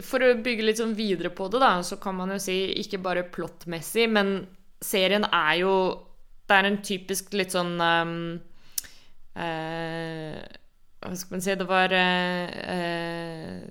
for 0.05 0.25
å 0.25 0.35
bygge 0.42 0.66
litt 0.66 0.81
sånn 0.81 0.97
videre 0.99 1.31
på 1.35 1.47
det, 1.53 1.61
da, 1.62 1.77
så 1.87 1.99
kan 2.03 2.16
man 2.19 2.33
jo 2.35 2.40
si 2.42 2.57
ikke 2.83 3.01
bare 3.05 3.27
plottmessig, 3.33 4.09
men 4.12 4.38
serien 4.83 5.25
er 5.31 5.62
jo 5.62 5.73
Det 6.47 6.55
er 6.55 6.66
en 6.69 6.83
typisk 6.85 7.33
litt 7.35 7.55
sånn 7.55 7.81
um, 7.81 8.11
uh, 9.35 10.37
Hva 11.01 11.14
skal 11.16 11.35
man 11.35 11.42
si 11.42 11.57
Det 11.59 11.66
var 11.66 11.95
uh, 11.97 13.64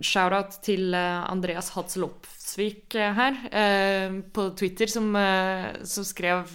shout-out 0.00 0.60
til 0.64 0.96
Andreas 0.96 1.70
Hadsel 1.74 2.06
Opsvik 2.06 2.94
eh, 3.00 3.16
her 3.16 3.38
på 4.36 4.42
Twitter, 4.58 4.90
som, 4.92 5.08
som 5.88 6.04
skrev 6.04 6.52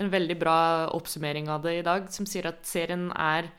en 0.00 0.08
veldig 0.12 0.36
bra 0.40 0.56
oppsummering 0.96 1.50
av 1.52 1.62
det 1.66 1.74
i 1.78 1.84
dag, 1.84 2.08
som 2.12 2.24
sier 2.28 2.48
at 2.48 2.64
serien 2.68 3.10
er 3.12 3.50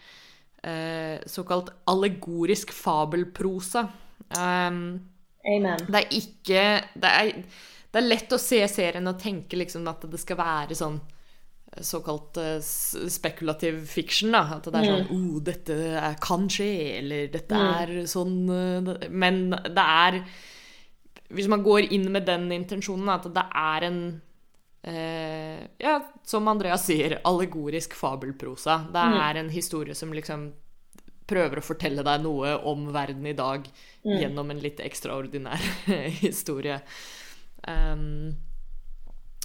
såkalt 1.28 1.74
allegorisk 1.92 2.72
fabelprosa. 2.72 3.82
Um, 4.38 5.02
Amen. 5.44 5.82
det 5.90 6.00
er 6.00 6.14
ikke 6.16 6.62
det 6.96 7.10
er, 7.10 7.32
det 7.92 8.00
er 8.00 8.06
lett 8.08 8.32
å 8.32 8.40
se 8.40 8.62
serien 8.72 9.10
og 9.12 9.20
tenke 9.22 9.60
liksom 9.60 9.84
at 9.92 10.06
det 10.10 10.22
skal 10.22 10.40
være 10.40 10.78
sånn 10.80 11.02
såkalt 11.82 12.38
uh, 12.38 12.60
spekulativ 13.10 13.86
fiction. 13.90 14.34
da, 14.34 14.44
At 14.58 14.68
det 14.70 14.82
er 14.82 14.90
sånn 14.90 15.08
oh, 15.16 15.40
dette 15.44 15.78
er, 15.98 16.18
kan 16.22 16.48
skje, 16.52 16.72
eller 17.00 17.32
dette 17.34 17.64
er 17.80 17.94
sånn 18.10 18.36
uh, 18.50 19.08
Men 19.10 19.48
det 19.54 19.88
er 20.06 20.20
Hvis 21.34 21.50
man 21.50 21.64
går 21.66 21.90
inn 21.96 22.12
med 22.14 22.28
den 22.30 22.52
intensjonen, 22.54 23.10
at 23.10 23.26
det 23.34 23.46
er 23.50 23.88
en 23.90 24.00
eh, 24.84 25.64
Ja, 25.82 25.96
som 26.24 26.48
Andreas 26.48 26.86
sier, 26.88 27.20
allegorisk 27.24 27.96
fabelprosa. 27.98 28.84
Det 28.94 29.08
er 29.24 29.42
en 29.42 29.52
historie 29.54 29.96
som 29.96 30.14
liksom 30.16 30.52
prøver 31.28 31.60
å 31.60 31.66
fortelle 31.66 32.04
deg 32.04 32.24
noe 32.24 32.56
om 32.68 32.90
verden 32.94 33.26
i 33.28 33.36
dag 33.38 33.68
gjennom 34.04 34.52
en 34.52 34.64
litt 34.64 34.82
ekstraordinær 34.84 35.62
historie. 36.26 36.82
Um, 37.64 38.34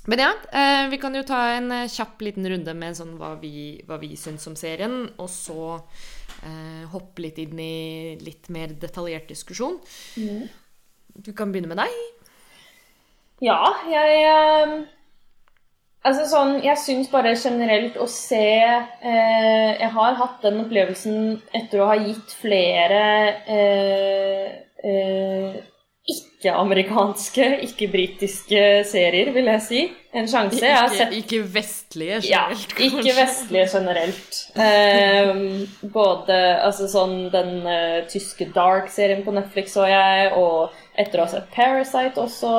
men 0.08 0.22
ja, 0.22 0.30
eh, 0.52 0.88
vi 0.88 0.98
kan 0.98 1.14
jo 1.14 1.22
ta 1.26 1.38
en 1.52 1.72
eh, 1.74 1.90
kjapp 1.92 2.22
liten 2.24 2.46
runde 2.48 2.72
med 2.74 2.96
sånn 2.96 3.12
hva 3.20 3.34
vi, 3.42 3.82
hva 3.84 3.98
vi 4.00 4.14
syns 4.16 4.46
om 4.48 4.54
serien, 4.56 5.02
og 5.20 5.28
så 5.28 5.74
eh, 5.76 6.86
hoppe 6.94 7.26
litt 7.26 7.40
inn 7.42 7.60
i 7.60 8.16
litt 8.22 8.48
mer 8.54 8.72
detaljert 8.72 9.28
diskusjon. 9.28 9.76
Du 11.12 11.32
kan 11.36 11.52
begynne 11.52 11.68
med 11.68 11.82
deg. 11.82 11.98
Ja, 13.44 13.60
jeg 13.90 14.22
eh, 14.24 14.72
Altså 16.06 16.28
sånn, 16.30 16.52
jeg 16.62 16.78
syns 16.78 17.08
bare 17.10 17.34
generelt 17.36 17.96
å 17.98 18.06
se 18.06 18.38
eh, 18.38 19.72
Jeg 19.74 19.88
har 19.96 20.14
hatt 20.20 20.44
den 20.44 20.60
opplevelsen 20.62 21.40
etter 21.56 21.82
å 21.82 21.88
ha 21.90 21.96
gitt 21.98 22.36
flere 22.38 23.00
eh, 23.50 24.44
eh, 24.86 25.58
ikke-amerikanske, 26.08 27.46
ikke-britiske 27.66 28.60
serier, 28.88 29.28
vil 29.34 29.50
jeg 29.50 29.64
si, 29.66 29.80
en 30.16 30.28
sjanse. 30.30 30.62
Jeg 30.62 30.76
har 30.76 30.86
Ikke, 30.86 31.00
sett 31.02 31.16
ikke 31.18 31.40
vestlige 31.52 32.20
ja, 32.30 32.44
generelt, 32.48 32.78
Ikke 32.86 33.14
vestlige 33.18 33.66
generelt. 33.74 34.38
Ehm, 34.64 35.42
både 35.92 36.38
altså 36.64 36.88
sånn 36.88 37.16
den 37.34 37.66
eh, 37.68 37.98
tyske 38.08 38.48
Dark-serien 38.54 39.20
på 39.26 39.34
Netflix 39.36 39.76
så 39.76 39.84
jeg, 39.90 40.30
og 40.38 40.72
etter 40.96 41.20
å 41.20 41.26
ha 41.26 41.34
sett 41.34 41.50
Parasite 41.52 42.24
også. 42.24 42.54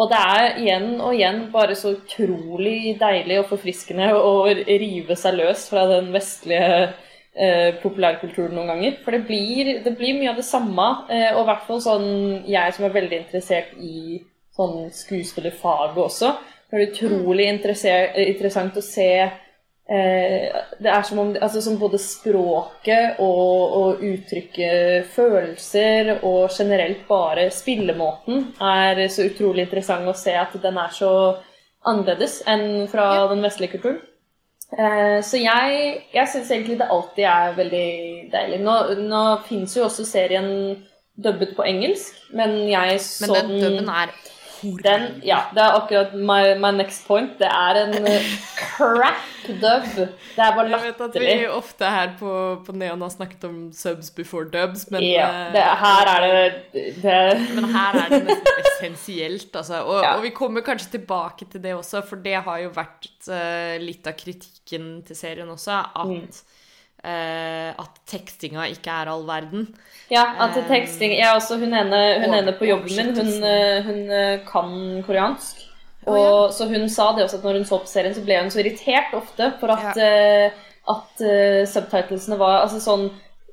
Og 0.00 0.08
det 0.08 0.16
er 0.16 0.58
igjen 0.62 0.90
og 0.96 1.12
igjen 1.12 1.42
bare 1.52 1.76
så 1.76 1.92
utrolig 1.92 2.94
deilig 3.00 3.42
og 3.42 3.50
forfriskende 3.50 4.08
å 4.16 4.32
rive 4.48 5.16
seg 5.18 5.36
løs 5.36 5.66
fra 5.68 5.84
den 5.90 6.08
vestlige 6.14 6.70
eh, 6.86 7.76
populærkulturen 7.82 8.56
noen 8.56 8.72
ganger. 8.72 8.96
For 9.04 9.16
det 9.16 9.26
blir, 9.28 9.74
det 9.84 9.92
blir 9.98 10.16
mye 10.16 10.32
av 10.32 10.40
det 10.40 10.46
samme. 10.48 10.86
Eh, 11.12 11.28
og 11.34 11.42
i 11.42 11.48
hvert 11.50 11.66
fall 11.68 11.84
sånn 11.84 12.08
jeg 12.48 12.76
som 12.76 12.88
er 12.88 12.96
veldig 12.96 13.20
interessert 13.26 13.76
i 13.76 14.22
sånn 14.56 14.88
skuespillerfaget 14.94 16.00
også. 16.00 16.32
Det 16.70 16.78
er 16.78 16.86
utrolig 16.86 17.50
interessant 17.50 18.80
å 18.80 18.84
se 18.84 19.10
Det 19.90 20.86
er 20.86 21.02
som 21.02 21.18
om 21.18 21.30
altså, 21.42 21.58
som 21.64 21.78
både 21.80 21.98
språket 21.98 23.16
og, 23.18 23.72
og 23.74 24.04
uttrykket 24.06 25.08
følelser 25.10 26.12
og 26.20 26.52
generelt 26.54 27.00
bare 27.08 27.48
spillemåten 27.50 28.44
er 28.62 29.00
så 29.10 29.26
utrolig 29.26 29.64
interessant 29.66 30.06
å 30.06 30.14
se 30.14 30.36
at 30.38 30.54
den 30.62 30.78
er 30.78 30.94
så 30.94 31.10
annerledes 31.90 32.38
enn 32.46 32.86
fra 32.92 33.08
Ja. 33.16 33.26
den 33.32 33.42
vestlige 33.42 33.78
kulturen. 33.78 33.98
Eh, 34.78 35.18
så 35.26 35.40
jeg, 35.42 36.02
jeg 36.14 36.28
syns 36.30 36.50
egentlig 36.54 36.78
det 36.78 36.86
alltid 36.94 37.24
er 37.26 37.56
veldig 37.58 37.88
deilig. 38.30 38.60
Nå, 38.62 38.76
nå 39.10 39.24
fins 39.48 39.74
jo 39.76 39.88
også 39.88 40.06
serien 40.06 40.52
dubbet 41.18 41.56
på 41.56 41.66
engelsk, 41.66 42.14
men 42.32 42.68
jeg 42.70 43.00
så 43.02 43.26
Men 43.26 43.50
den 43.50 43.64
dubben 43.64 43.88
er 43.90 44.12
den, 44.62 45.04
ja, 45.24 45.38
det 45.54 45.62
er 45.62 45.76
akkurat 45.78 46.12
my, 46.14 46.54
my 46.60 46.70
next 46.76 47.06
point. 47.08 47.32
Det 47.40 47.48
er 47.48 47.78
en 47.84 48.06
eh, 48.06 48.26
crap 48.76 49.22
dub. 49.48 49.86
Det 49.96 50.42
er 50.44 50.54
bare 50.56 50.68
latterlig. 50.68 50.90
Jeg 50.90 50.94
vet 51.00 51.00
at 51.06 51.20
vi 51.40 51.46
ofte 51.48 51.90
her 51.90 52.12
på, 52.20 52.32
på 52.66 52.74
Neon 52.76 53.00
har 53.02 53.12
snakket 53.14 53.44
om 53.48 53.56
subs 53.74 54.10
before 54.14 54.50
dubs, 54.52 54.86
men, 54.92 55.02
Ja, 55.06 55.28
eh, 55.46 55.52
det, 55.56 55.64
her 55.84 56.12
er 56.12 56.26
det, 56.26 56.84
det 57.02 57.16
men 57.56 57.68
her 57.72 57.98
er 58.04 58.12
det 58.12 58.22
nesten 58.28 58.62
essensielt. 58.64 59.50
Altså. 59.56 59.82
Og, 59.86 60.02
Ja. 60.04 60.14
og 60.16 60.22
vi 60.26 60.30
kommer 60.36 60.60
kanskje 60.66 60.90
tilbake 60.98 61.48
til 61.50 61.62
det 61.64 61.74
også, 61.74 62.04
for 62.06 62.16
det 62.22 62.36
har 62.44 62.58
jo 62.62 62.70
vært 62.76 63.08
uh, 63.28 63.76
litt 63.82 64.06
av 64.06 64.16
kritikken 64.20 65.02
til 65.08 65.16
serien 65.16 65.48
også, 65.48 65.80
at, 65.94 66.06
Mm. 66.10 66.26
Eh, 67.04 67.70
at 67.78 68.00
tekstinga 68.10 68.66
ikke 68.74 68.90
er 68.92 69.10
all 69.12 69.24
verden. 69.28 69.68
Ja, 70.10 70.24
at 70.42 70.56
teksting 70.68 71.12
Jeg 71.16 71.34
også, 71.36 71.58
hun 71.60 71.72
ene, 71.74 72.00
hun 72.24 72.34
ene 72.34 72.52
på 72.58 72.66
jobben 72.68 72.96
min, 72.96 73.14
hun, 73.16 73.44
eh, 73.44 73.82
hun 73.86 74.10
eh, 74.10 74.40
kan 74.48 75.02
koreansk. 75.06 75.66
Og 76.06 76.50
Så 76.52 76.66
hun 76.68 76.88
sa 76.88 77.12
det 77.12 77.24
også 77.26 77.38
at 77.38 77.44
når 77.44 77.58
hun 77.60 77.64
så 77.68 77.78
på 77.82 77.86
serien, 77.90 78.14
så 78.16 78.24
ble 78.24 78.38
hun 78.40 78.50
så 78.50 78.62
irritert 78.62 79.12
ofte 79.14 79.52
for 79.60 79.70
at, 79.74 79.96
eh, 80.00 80.50
at 80.88 81.20
uh, 81.22 81.66
subtitlesene 81.68 82.38
var 82.40 82.62
altså 82.64 82.80
sånn, 82.80 83.10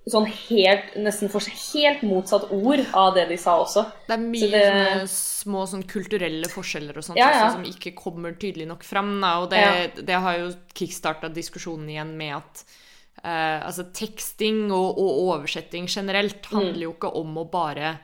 sånn 0.07 0.25
helt 0.47 0.95
Nesten 0.95 1.29
for 1.29 1.43
seg 1.43 1.53
helt 1.75 2.05
motsatt 2.07 2.47
ord 2.55 2.79
av 2.95 3.11
det 3.17 3.27
de 3.29 3.37
sa 3.37 3.57
også. 3.59 3.83
Det 4.07 4.15
er 4.15 4.23
mye 4.23 4.39
Så 4.39 4.49
det- 4.49 4.63
sånne 4.71 5.09
små 5.11 5.65
sånn 5.67 5.83
kulturelle 5.91 6.47
forskjeller 6.49 6.97
og 6.97 7.03
sånt 7.03 7.19
Ja, 7.19 7.29
ja. 7.29 7.43
også, 7.49 7.59
som 7.59 7.67
ikke 7.67 7.93
kommer 7.99 8.31
tydelig 8.39 8.65
nok 8.71 8.83
fram. 8.83 9.19
Da. 9.21 9.35
Og 9.43 9.49
det, 9.51 9.59
Ja. 9.59 9.87
det 10.01 10.15
har 10.15 10.37
jo 10.37 10.53
kickstarta 10.73 11.29
diskusjonen 11.29 11.89
igjen 11.89 12.15
med 12.17 12.37
at 12.37 12.63
eh, 13.27 13.59
altså 13.67 13.83
teksting 13.93 14.71
og, 14.71 14.97
og 14.97 15.19
oversetting 15.27 15.87
generelt 15.91 16.47
Mm. 16.47 16.55
handler 16.57 16.83
jo 16.87 16.93
ikke 16.95 17.11
om 17.19 17.35
å 17.43 17.45
bare 17.51 17.97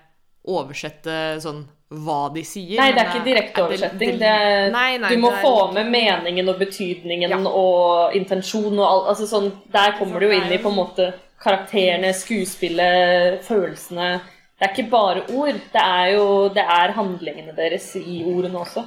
oversette 0.46 1.14
sånn 1.44 1.64
hva 1.94 2.24
de 2.34 2.42
sier. 2.44 2.80
Nei, 2.80 2.90
det 2.92 3.02
er 3.04 3.10
ikke 3.12 3.26
direkte 3.28 3.62
er 3.62 3.66
oversetting. 3.68 4.16
Det, 4.20 4.32
Nei, 4.74 4.98
nei, 4.98 5.10
du 5.14 5.20
må 5.22 5.30
det 5.30 5.38
er- 5.38 5.44
få 5.46 5.74
med 5.76 5.92
meningen 5.94 6.50
og 6.50 6.58
betydningen 6.60 7.30
Ja. 7.30 7.38
og 7.38 8.16
intensjon 8.18 8.80
og 8.80 8.86
alt. 8.88 9.08
Altså 9.14 9.28
sånn, 9.30 9.52
der 9.72 9.94
kommer 10.00 10.20
du 10.20 10.26
jo 10.28 10.32
inn 10.34 10.52
i 10.52 10.58
på 10.58 10.70
en 10.72 10.76
måte 10.80 11.14
karakterene, 11.40 12.12
skuespillet, 12.14 13.44
følelsene. 13.46 14.22
Det 14.60 14.70
er 14.70 14.74
ikke 14.74 14.90
bare 14.90 15.24
ord. 15.30 15.54
Det 15.74 15.82
er 15.84 16.14
jo 16.16 16.50
det 16.50 16.64
er 16.66 16.94
handlingene 16.94 17.56
deres 17.56 17.96
i 17.96 18.24
ordene 18.26 18.58
også. 18.60 18.86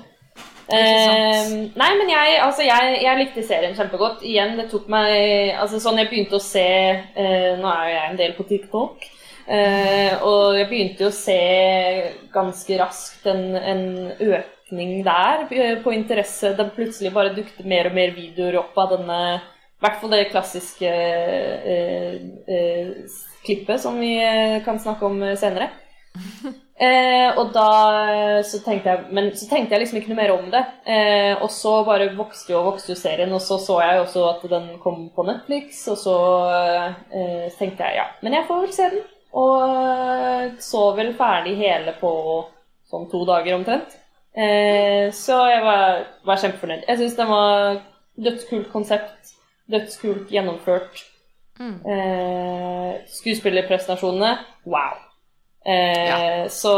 Eh, 0.67 1.51
nei, 1.79 1.91
men 1.95 2.09
jeg, 2.11 2.39
altså 2.43 2.65
jeg, 2.67 2.97
jeg 3.05 3.19
likte 3.21 3.45
serien 3.47 3.77
kjempegodt. 3.79 4.25
Igjen, 4.27 4.57
det 4.59 4.67
tok 4.73 4.89
meg 4.91 5.55
altså 5.55 5.79
sånn 5.83 6.01
Jeg 6.03 6.11
begynte 6.11 6.41
å 6.41 6.43
se 6.43 6.67
eh, 6.67 7.53
Nå 7.61 7.71
er 7.71 7.85
jo 7.85 7.93
jeg 7.93 8.09
en 8.11 8.19
del 8.19 8.35
på 8.39 8.49
TikTok. 8.49 9.07
Eh, 9.47 10.17
og 10.27 10.57
jeg 10.59 10.67
begynte 10.73 11.07
jo 11.07 11.13
å 11.13 11.15
se 11.15 11.39
ganske 12.35 12.79
raskt 12.81 13.29
en, 13.31 13.45
en 13.55 13.85
økning 14.19 14.99
der 15.07 15.47
eh, 15.55 15.77
på 15.85 15.95
interesse. 15.95 16.57
Det 16.59 16.73
plutselig 16.75 17.15
bare 17.15 17.35
dukket 17.37 17.63
mer 17.69 17.91
og 17.91 17.99
mer 17.99 18.17
videoer 18.17 18.59
opp 18.65 18.75
av 18.83 18.97
denne 18.97 19.21
I 19.37 19.87
hvert 19.87 20.03
fall 20.03 20.17
det 20.17 20.27
klassiske 20.33 20.91
eh, 20.91 22.19
eh, 22.51 23.19
klippet 23.47 23.79
som 23.87 24.01
vi 24.03 24.17
kan 24.67 24.83
snakke 24.83 25.07
om 25.07 25.23
senere. 25.39 25.71
Eh, 26.77 27.31
og 27.41 27.55
da 27.55 28.43
så 28.45 28.59
tenkte 28.61 28.93
jeg 28.93 29.15
Men 29.17 29.31
så 29.33 29.47
tenkte 29.49 29.73
jeg 29.73 29.81
liksom 29.81 29.97
ikke 29.97 30.11
noe 30.11 30.19
mer 30.19 30.33
om 30.35 30.51
det. 30.53 30.63
Eh, 30.85 31.33
og 31.41 31.49
så 31.53 31.79
bare 31.87 32.11
vokste 32.19 32.53
jo 32.53 32.61
og 32.61 32.73
vokste 32.73 32.93
jo 32.93 32.99
serien, 33.01 33.33
og 33.33 33.41
så 33.41 33.57
så 33.63 33.79
jeg 33.81 33.97
jo 33.97 34.05
også 34.05 34.25
at 34.35 34.49
den 34.53 34.67
kom 34.83 35.07
på 35.17 35.25
Netflix, 35.25 35.87
og 35.93 36.01
så 36.03 36.17
eh, 37.11 37.47
tenkte 37.57 37.89
jeg 37.89 38.03
ja, 38.03 38.11
men 38.23 38.37
jeg 38.37 38.49
får 38.49 38.61
vel 38.65 38.75
se 38.77 38.91
den. 38.93 39.07
Og 39.37 40.61
så 40.65 40.83
vel 40.97 41.13
ferdig 41.17 41.57
hele 41.59 41.97
på 42.01 42.11
sånn 42.89 43.09
to 43.13 43.25
dager 43.29 43.57
omtrent. 43.57 43.97
Eh, 44.37 45.09
så 45.17 45.41
jeg 45.49 45.65
var, 45.65 46.05
var 46.29 46.41
kjempefornøyd. 46.41 46.85
Jeg 46.89 47.01
syns 47.01 47.19
den 47.19 47.31
var 47.33 47.81
dødskult 48.27 48.71
konsept, 48.73 49.33
dødskult 49.73 50.33
gjennomført. 50.33 51.05
Mm. 51.57 51.79
Eh, 51.89 52.93
skuespillerprestasjonene 53.17 54.35
wow. 54.69 55.06
Eh, 55.67 56.07
ja. 56.09 56.49
Så 56.49 56.73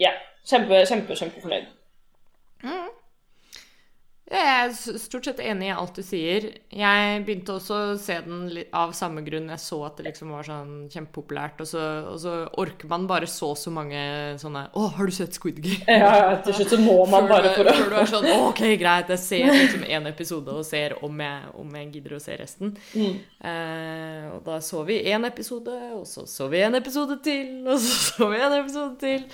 ja. 0.00 0.12
Kjempe, 0.48 0.84
kjempe, 0.88 1.14
kjempefornøyd. 1.14 1.71
Jeg 4.32 4.48
er 4.48 4.98
stort 5.00 5.26
sett 5.28 5.40
enig 5.44 5.66
i 5.68 5.74
alt 5.74 5.98
du 5.98 6.02
sier. 6.04 6.46
Jeg 6.72 7.22
begynte 7.26 7.56
også 7.58 7.78
å 7.90 7.96
se 8.00 8.14
den 8.24 8.62
av 8.72 8.94
samme 8.96 9.20
grunn. 9.26 9.50
Jeg 9.52 9.60
så 9.60 9.80
at 9.84 9.98
det 9.98 10.06
liksom 10.06 10.30
var 10.32 10.46
sånn 10.46 10.70
kjempepopulært, 10.92 11.60
og 11.60 11.68
så, 11.68 11.82
og 12.08 12.16
så 12.22 12.36
orker 12.62 12.88
man 12.88 13.04
bare 13.10 13.28
så 13.28 13.50
så 13.58 13.72
mange 13.74 14.00
sånne 14.40 14.64
'Å, 14.72 14.86
har 14.96 15.10
du 15.10 15.12
sett 15.12 15.36
Squid 15.36 15.60
Game?' 15.60 15.98
Ja, 16.00 16.40
til 16.44 16.56
slutt 16.56 16.72
så 16.72 16.78
må 16.80 16.96
man 17.12 17.28
bare 17.28 17.52
for 17.52 17.68
å 17.68 17.74
Før 17.76 17.90
du 17.90 17.96
er 18.00 18.08
sånn 18.08 18.28
'OK, 18.30 18.62
greit, 18.80 19.10
jeg 19.12 19.20
ser 19.20 19.52
liksom 19.52 19.84
én 19.84 20.08
episode 20.08 20.48
og 20.48 20.64
ser 20.64 20.96
om 21.04 21.20
jeg, 21.20 21.50
om 21.58 21.74
jeg, 21.76 21.90
gidder 21.92 22.16
å 22.16 22.20
se 22.22 22.36
resten'. 22.36 22.72
Mm. 22.94 23.18
Eh, 23.50 24.30
og 24.32 24.44
da 24.46 24.60
så 24.64 24.84
vi 24.88 25.02
én 25.12 25.26
episode, 25.28 25.74
og 25.92 26.06
så 26.08 26.24
så 26.26 26.48
vi 26.48 26.62
en 26.62 26.78
episode 26.78 27.18
til, 27.22 27.66
og 27.66 27.76
så 27.76 27.98
så 28.16 28.30
vi 28.32 28.40
en 28.40 28.56
episode 28.62 28.96
til. 29.02 29.28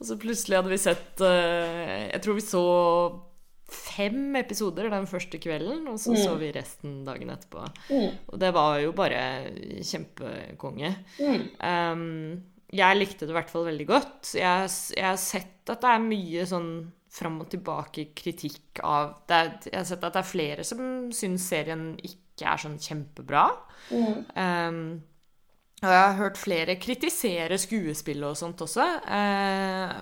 Og 0.00 0.08
så 0.08 0.16
plutselig 0.18 0.56
hadde 0.56 0.72
vi 0.72 0.80
sett 0.82 1.20
eh, 1.20 2.08
Jeg 2.10 2.22
tror 2.24 2.34
vi 2.34 2.42
så 2.42 2.62
fem 3.74 4.36
episoder 4.38 4.90
den 4.92 5.08
første 5.10 5.40
kvelden, 5.42 5.84
og 5.90 5.98
så 6.00 6.14
mm. 6.14 6.20
så 6.22 6.36
vi 6.40 6.52
resten 6.54 7.02
dagen 7.06 7.32
etterpå. 7.34 7.66
Mm. 7.90 8.16
Og 8.32 8.40
det 8.42 8.52
var 8.56 8.78
jo 8.82 8.94
bare 8.96 9.20
kjempekonge. 9.82 10.94
Mm. 11.18 11.44
Um, 11.58 12.02
jeg 12.72 12.98
likte 12.98 13.26
det 13.26 13.34
i 13.34 13.36
hvert 13.36 13.52
fall 13.52 13.68
veldig 13.68 13.86
godt. 13.88 14.34
Jeg, 14.38 14.72
jeg, 14.96 15.06
har 15.06 15.20
sett 15.20 15.72
at 15.72 15.84
det 15.84 15.92
er 15.92 16.04
mye 16.06 16.44
sånn 16.48 16.72
fram 17.12 17.42
og 17.44 17.50
tilbake 17.52 18.06
kritikk 18.16 18.80
av 18.88 19.18
er, 19.28 19.58
Jeg 19.66 19.76
har 19.76 19.88
sett 19.88 20.04
at 20.06 20.14
det 20.14 20.22
er 20.22 20.30
flere 20.30 20.64
som 20.64 20.84
syns 21.12 21.44
serien 21.52 21.90
ikke 22.00 22.48
er 22.48 22.62
sånn 22.62 22.78
kjempebra. 22.80 23.44
Um, 23.92 25.02
og 25.82 25.90
jeg 25.90 26.02
har 26.02 26.18
hørt 26.18 26.38
flere 26.38 26.78
kritisere 26.78 27.58
skuespillet 27.58 28.28
og 28.28 28.38
sånt 28.38 28.62
også. 28.62 28.86
Eh, 29.02 29.94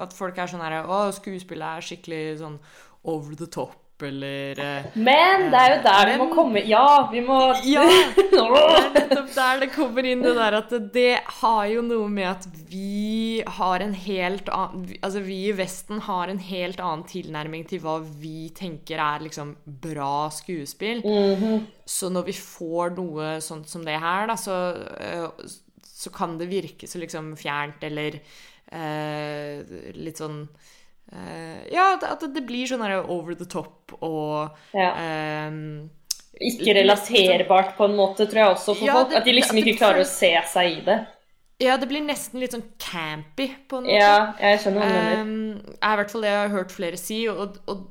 at 0.00 0.16
folk 0.16 0.38
er 0.40 0.50
sånn 0.50 0.64
herre 0.64 0.84
Å, 0.88 1.06
skuespillet 1.12 1.68
er 1.68 1.84
skikkelig 1.84 2.22
sånn 2.40 2.58
over 3.04 3.36
the 3.36 3.48
top 3.52 3.83
eller 4.02 4.58
eh, 4.58 4.86
Men 4.94 5.50
det 5.52 5.60
er 5.60 5.72
jo 5.74 5.78
der 5.84 6.08
men, 6.08 6.12
vi 6.12 6.18
må 6.22 6.26
komme 6.34 6.62
Ja, 6.66 7.08
vi 7.12 7.20
må 7.24 7.38
Ja! 7.74 7.84
Det 8.16 8.40
er 8.40 8.88
nettopp 8.96 9.30
der 9.36 9.60
det 9.62 9.70
kommer 9.74 10.08
inn 10.08 10.24
det 10.24 10.34
der 10.36 10.58
at 10.58 10.74
det 10.94 11.12
har 11.40 11.64
jo 11.70 11.84
noe 11.86 12.08
med 12.10 12.28
at 12.32 12.48
vi 12.70 13.42
har 13.58 13.84
en 13.84 13.94
helt 13.94 14.50
annen 14.52 14.88
Altså 15.00 15.22
vi 15.24 15.38
i 15.48 15.54
Vesten 15.56 16.02
har 16.08 16.32
en 16.32 16.42
helt 16.42 16.82
annen 16.82 17.04
tilnærming 17.08 17.66
til 17.70 17.82
hva 17.84 18.00
vi 18.02 18.48
tenker 18.54 19.00
er 19.00 19.22
liksom 19.24 19.54
bra 19.64 20.30
skuespill. 20.30 21.02
Mm 21.04 21.34
-hmm. 21.40 21.60
Så 21.86 22.08
når 22.08 22.22
vi 22.22 22.32
får 22.32 22.96
noe 22.96 23.40
sånt 23.40 23.68
som 23.68 23.84
det 23.84 24.00
her, 24.00 24.26
da, 24.26 24.36
så, 24.36 24.74
eh, 25.00 25.28
så 25.82 26.10
kan 26.10 26.38
det 26.38 26.46
virke 26.50 26.86
så 26.86 26.98
liksom 26.98 27.36
fjernt 27.36 27.82
eller 27.82 28.20
eh, 28.72 29.64
litt 29.94 30.18
sånn 30.18 30.48
ja, 31.70 31.92
at 32.02 32.24
det 32.34 32.42
blir 32.46 32.66
sånn 32.66 32.82
over 32.82 33.36
the 33.38 33.46
top 33.46 33.94
og 34.00 34.50
ja. 34.74 34.90
um, 35.48 35.86
Ikke 36.42 36.74
relaterbart 36.80 37.76
på 37.78 37.86
en 37.86 37.96
måte, 37.98 38.26
tror 38.26 38.40
jeg 38.42 38.54
også 38.56 38.74
for 38.74 38.88
ja, 38.88 38.96
folk. 38.98 39.12
Det, 39.12 39.20
at 39.20 39.28
de 39.28 39.36
liksom 39.36 39.60
ikke 39.62 39.76
klarer 39.78 40.02
å 40.02 40.08
se 40.08 40.32
seg 40.50 40.80
i 40.80 40.84
det. 40.86 41.00
Ja, 41.62 41.76
det 41.78 41.86
blir 41.86 42.02
nesten 42.02 42.42
litt 42.42 42.54
sånn 42.56 42.66
campy 42.82 43.46
på 43.70 43.78
en 43.78 43.86
måte. 43.86 43.98
Ja, 44.00 44.32
jeg 44.42 44.62
skjønner 44.64 44.82
hva 44.82 44.88
du 44.90 44.96
mener. 44.96 45.20
Um, 45.20 45.76
er 45.78 45.92
i 45.92 46.00
hvert 46.00 46.14
fall 46.14 46.26
det 46.26 46.32
jeg 46.32 46.40
har 46.40 46.56
hørt 46.56 46.74
flere 46.74 46.98
si, 46.98 47.20
og, 47.30 47.60
og 47.70 47.84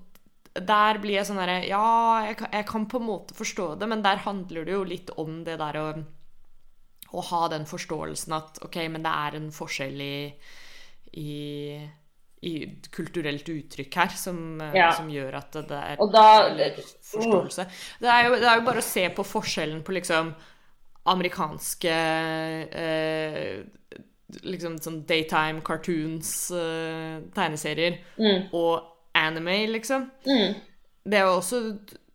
der 0.67 0.99
blir 1.01 1.17
jeg 1.17 1.29
sånn 1.29 1.39
herre 1.41 1.62
Ja, 1.65 1.86
jeg 2.27 2.36
kan, 2.41 2.51
jeg 2.53 2.67
kan, 2.69 2.89
på 2.91 2.99
en 2.99 3.07
måte 3.07 3.38
forstå 3.38 3.69
det, 3.81 3.88
men 3.89 4.03
der 4.05 4.19
handler 4.25 4.67
det 4.67 4.75
jo 4.75 4.83
litt 4.86 5.15
om 5.21 5.39
det 5.47 5.55
der 5.63 5.79
å, 5.79 5.88
å 7.13 7.23
ha 7.31 7.45
den 7.55 7.65
forståelsen 7.69 8.36
at 8.36 8.59
OK, 8.67 8.83
men 8.91 9.07
det 9.07 9.15
er 9.23 9.39
en 9.39 9.49
forskjell 9.55 10.03
i 10.03 10.17
i 11.13 11.77
kulturelt 12.93 13.49
uttrykk 13.49 13.99
her 14.01 14.15
som, 14.19 14.39
eh, 14.62 14.75
ja. 14.77 14.89
som 14.97 15.10
gjør 15.12 15.38
at 15.39 15.60
det 15.69 15.79
er 15.79 16.01
da, 16.13 16.25
forståelse. 17.12 17.67
Det 18.01 18.10
er, 18.10 18.27
jo, 18.27 18.36
det 18.39 18.49
er, 18.49 18.58
jo, 18.60 18.65
bare 18.67 18.84
å 18.84 18.88
se 18.88 19.06
på 19.15 19.25
forskjellen 19.27 19.84
på 19.86 19.95
liksom 19.95 20.34
amerikanske 21.13 21.95
eh, 22.79 23.63
liksom 24.47 24.77
sånn 24.82 25.01
daytime 25.08 25.62
cartoons, 25.65 26.32
eh, 26.56 27.19
tegneserier, 27.36 27.99
mm. 28.17 28.47
og 28.56 29.19
anime, 29.19 29.60
liksom. 29.73 30.08
Mm. 30.25 30.56
Det 31.03 31.19
er 31.19 31.27
jo 31.27 31.36
også 31.38 31.62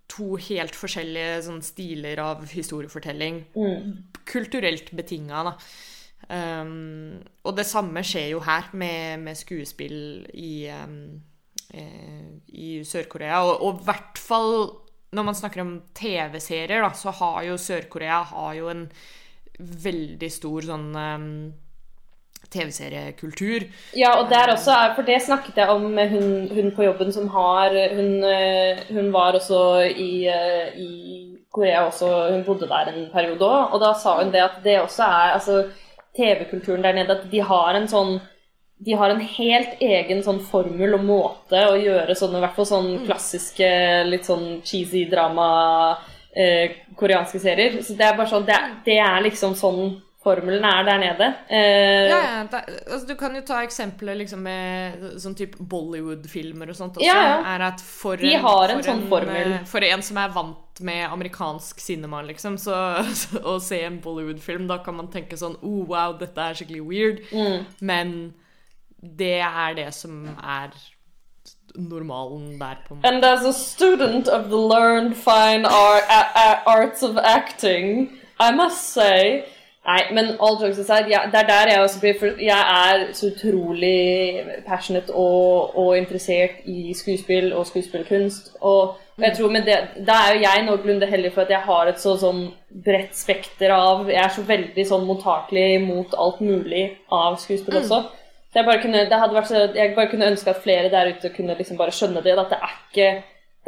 to 0.08 0.38
helt 0.48 0.76
forskjellige 0.76 1.44
sånn, 1.46 1.60
stiler 1.64 2.20
av 2.22 2.46
historiefortelling. 2.48 3.42
Mm. 3.54 3.94
Kulturelt 4.28 4.90
betinga, 4.96 5.44
da. 5.50 5.54
Um, 6.28 7.22
og 7.48 7.56
det 7.56 7.64
samme 7.64 8.02
skjer 8.04 8.34
jo 8.34 8.42
her 8.44 8.68
med, 8.76 9.24
med 9.24 9.38
skuespill 9.38 10.26
i, 10.34 10.68
um, 10.68 11.22
i 12.48 12.82
Sør-Korea. 12.84 13.40
Og 13.56 13.80
i 13.80 13.88
hvert 13.88 14.20
fall 14.20 14.68
når 15.10 15.24
man 15.24 15.34
snakker 15.34 15.60
om 15.62 15.78
TV-serier, 15.96 16.84
så 16.94 17.10
har 17.10 17.42
jo 17.46 17.56
Sør-Korea 17.56 18.24
en 18.70 18.84
veldig 19.58 20.28
stor 20.30 20.66
sånn 20.68 20.90
um, 20.94 21.30
TV-seriekultur. 22.52 23.64
Ja, 23.96 24.12
og 24.20 24.28
der 24.30 24.52
også 24.52 24.76
for 24.96 25.08
det 25.08 25.18
snakket 25.24 25.56
jeg 25.56 25.72
om 25.72 25.88
hun, 25.96 26.28
hun 26.52 26.70
på 26.76 26.86
jobben 26.86 27.12
som 27.12 27.28
har 27.28 27.74
Hun, 27.94 28.24
eh, 28.24 28.78
hun 28.88 29.12
var 29.12 29.36
også 29.36 29.82
i, 29.88 30.28
eh, 30.28 30.78
i, 30.78 31.34
Korea 31.52 31.86
også, 31.86 32.30
hun 32.30 32.44
bodde 32.44 32.68
der 32.68 32.92
en 32.92 33.10
periode 33.12 33.44
òg, 33.44 33.72
og 33.72 33.80
da 33.80 33.94
sa 33.96 34.18
hun 34.22 34.32
det 34.32 34.42
at 34.44 34.60
det 34.64 34.80
også 34.80 35.02
er 35.02 35.32
altså 35.32 35.62
TV-kulturen 36.16 36.84
der 36.84 36.96
nede 36.96 37.16
at 37.16 37.30
de 37.30 37.40
har 37.44 37.78
en 37.78 37.88
sånn 37.90 38.18
de 38.78 38.94
har 38.94 39.10
en 39.10 39.20
helt 39.20 39.80
egen 39.82 40.20
sånn 40.22 40.38
formel 40.46 40.94
og 40.94 41.02
måte 41.02 41.64
å 41.66 41.74
gjøre 41.74 42.14
sånne, 42.14 42.38
i 42.38 42.44
hvert 42.44 42.54
fall 42.54 42.68
sånn 42.68 42.90
mm. 42.92 43.06
klassiske, 43.08 43.70
litt 44.06 44.28
sånn 44.28 44.60
cheesy 44.62 45.02
drama 45.10 45.48
eh, 46.30 46.76
koreanske 46.98 47.40
serier. 47.42 47.80
Så 47.82 47.96
det 47.98 48.06
er 48.06 48.14
bare 48.14 48.30
sånn 48.30 48.46
Det, 48.46 48.58
det 48.86 49.00
er 49.02 49.24
liksom 49.24 49.56
sånn 49.58 49.96
formelen 50.28 50.64
er 50.68 50.86
der 50.86 51.00
nede. 51.02 51.28
Eh, 51.48 52.08
ja, 52.10 52.18
ja 52.22 52.40
da, 52.50 52.62
altså, 52.68 53.04
du 53.08 53.14
kan 53.18 53.36
jo 53.36 53.42
ta 53.48 53.62
eksempler 53.64 54.18
liksom 54.20 54.42
med 54.44 55.06
sånn 55.22 55.36
type 55.38 55.60
Bollywood-filmer 55.72 56.72
og 56.72 56.78
sånt 56.78 56.98
også. 57.00 57.06
Ja, 57.08 57.40
ja. 57.40 57.70
For 57.82 58.20
De 58.20 58.34
har 58.36 58.64
en, 58.68 58.80
for 58.80 58.90
sånn 58.90 59.04
en, 59.04 59.08
formel. 59.12 59.54
Eh, 59.58 59.64
for 59.68 59.88
en 59.88 60.04
som 60.04 60.20
er 60.20 60.34
vant 60.36 60.82
med 60.84 61.06
amerikansk 61.08 61.80
cinema, 61.82 62.20
liksom, 62.26 62.58
så, 62.60 62.76
så 63.22 63.42
å 63.54 63.56
se 63.62 63.80
en 63.86 63.98
Bollywood-film, 64.04 64.68
da 64.70 64.80
kan 64.84 64.98
man 65.00 65.10
tenke 65.14 65.40
sånn 65.40 65.58
oh, 65.62 65.82
wow, 65.88 66.14
dette 66.20 66.44
er 66.44 66.60
skikkelig 66.60 66.84
weird. 66.86 67.24
Mm. 67.32 67.66
Men 67.80 68.14
det 68.98 69.40
er 69.46 69.74
det 69.78 69.90
som 69.94 70.24
er 70.36 70.74
normalen 71.78 72.58
der. 72.58 72.76
på. 72.88 72.98
And 73.04 73.24
as 73.24 73.44
a 73.44 73.52
student 73.52 74.28
of 74.28 74.50
the 74.50 74.56
learned 74.56 75.16
fine 75.16 75.64
art, 75.66 76.04
arts 76.66 77.02
of 77.02 77.16
acting, 77.16 78.18
I 78.40 78.52
must 78.52 78.92
say 78.92 79.46
Nei, 79.88 80.02
men 80.12 80.34
all 80.44 80.58
jokes 80.60 80.78
aside, 80.82 81.08
ja, 81.08 81.22
det 81.32 81.38
er 81.40 81.46
der 81.48 81.70
jeg 81.72 81.80
også 81.80 82.00
blir 82.02 82.16
For 82.20 82.40
Jeg 82.44 82.64
er 82.80 83.04
så 83.16 83.30
utrolig 83.30 84.44
passionate 84.66 85.14
og, 85.14 85.76
og 85.78 85.96
interessert 85.96 86.60
i 86.68 86.92
skuespill 86.94 87.54
og 87.56 87.66
skuespillkunst. 87.70 88.52
Og, 88.60 88.98
og 89.16 89.24
jeg 89.24 89.36
tror 89.38 89.54
med 89.54 89.64
det, 89.64 89.78
Da 90.06 90.18
er 90.26 90.34
jo 90.34 90.44
jeg 90.44 90.66
noenlunde 90.66 91.08
heldig 91.08 91.32
for 91.32 91.46
at 91.46 91.54
jeg 91.54 91.64
har 91.70 91.88
et 91.88 92.02
så 92.02 92.18
sånn 92.20 92.44
bredt 92.84 93.16
spekter 93.16 93.72
av 93.72 94.10
Jeg 94.12 94.20
er 94.26 94.34
så 94.36 94.44
veldig 94.50 94.86
sånn 94.92 95.08
mottakelig 95.08 95.80
mot 95.86 96.12
alt 96.18 96.44
mulig 96.44 96.84
av 97.08 97.40
skuespill 97.40 97.78
mm. 97.78 97.82
også. 97.82 98.02
Så 98.52 98.60
jeg 98.60 98.68
bare 98.68 98.82
kunne, 98.82 99.44
så, 99.48 99.64
jeg 99.74 99.96
bare 99.96 100.12
kunne 100.12 100.30
ønske 100.34 100.52
at 100.52 100.62
flere 100.64 100.92
der 100.92 101.14
ute 101.14 101.32
kunne 101.32 101.56
liksom 101.56 101.80
bare 101.80 101.96
skjønne 101.96 102.24
det. 102.24 102.36
At 102.36 102.52
det 102.52 102.60
er 102.60 102.76
ikke 102.76 103.10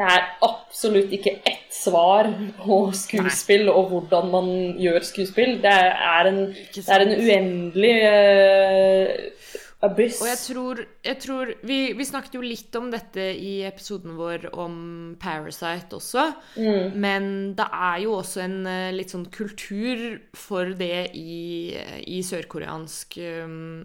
det 0.00 0.06
er 0.08 0.28
absolutt 0.46 1.10
ikke 1.12 1.32
ett 1.44 1.74
svar 1.76 2.30
på 2.56 2.76
skuespill 2.96 3.68
og 3.68 3.90
hvordan 3.90 4.30
man 4.32 4.48
gjør 4.80 5.04
skuespill. 5.04 5.58
Det 5.60 5.74
er 5.74 6.30
en, 6.30 6.40
det 6.72 6.84
er 6.86 7.04
en 7.04 7.12
uendelig 7.18 7.92
uh, 8.08 9.58
abyss. 9.90 10.22
Og 10.24 10.30
jeg 10.30 10.40
tror, 10.46 10.82
jeg 11.04 11.20
tror 11.26 11.52
vi, 11.68 11.78
vi, 11.98 12.08
snakket 12.08 12.38
jo 12.38 12.42
litt 12.46 12.80
om 12.80 12.88
dette 12.94 13.28
i 13.36 13.52
episoden 13.68 14.16
vår 14.16 14.48
om 14.56 14.80
Parasite 15.20 16.00
også. 16.00 16.30
Mm. 16.56 16.98
Men 17.04 17.30
det 17.60 17.68
er 17.68 18.02
jo 18.06 18.16
også 18.22 18.44
en 18.46 18.58
uh, 18.64 18.88
litt 18.96 19.12
sånn 19.12 19.28
kultur 19.28 20.04
for 20.32 20.72
det 20.80 21.10
i, 21.12 21.76
i 22.08 22.24
sørkoreansk 22.24 23.20
um, 23.44 23.82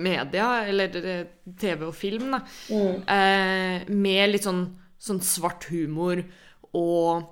media, 0.00 0.52
eller 0.64 1.02
TV 1.60 1.90
og 1.90 1.96
film, 1.98 2.38
da. 2.38 2.46
Mm. 2.72 3.02
Uh, 3.04 3.90
med 4.00 4.30
litt 4.32 4.48
sånn 4.48 4.70
sånn 5.00 5.20
svart 5.24 5.66
humor 5.72 6.22
og 6.76 7.24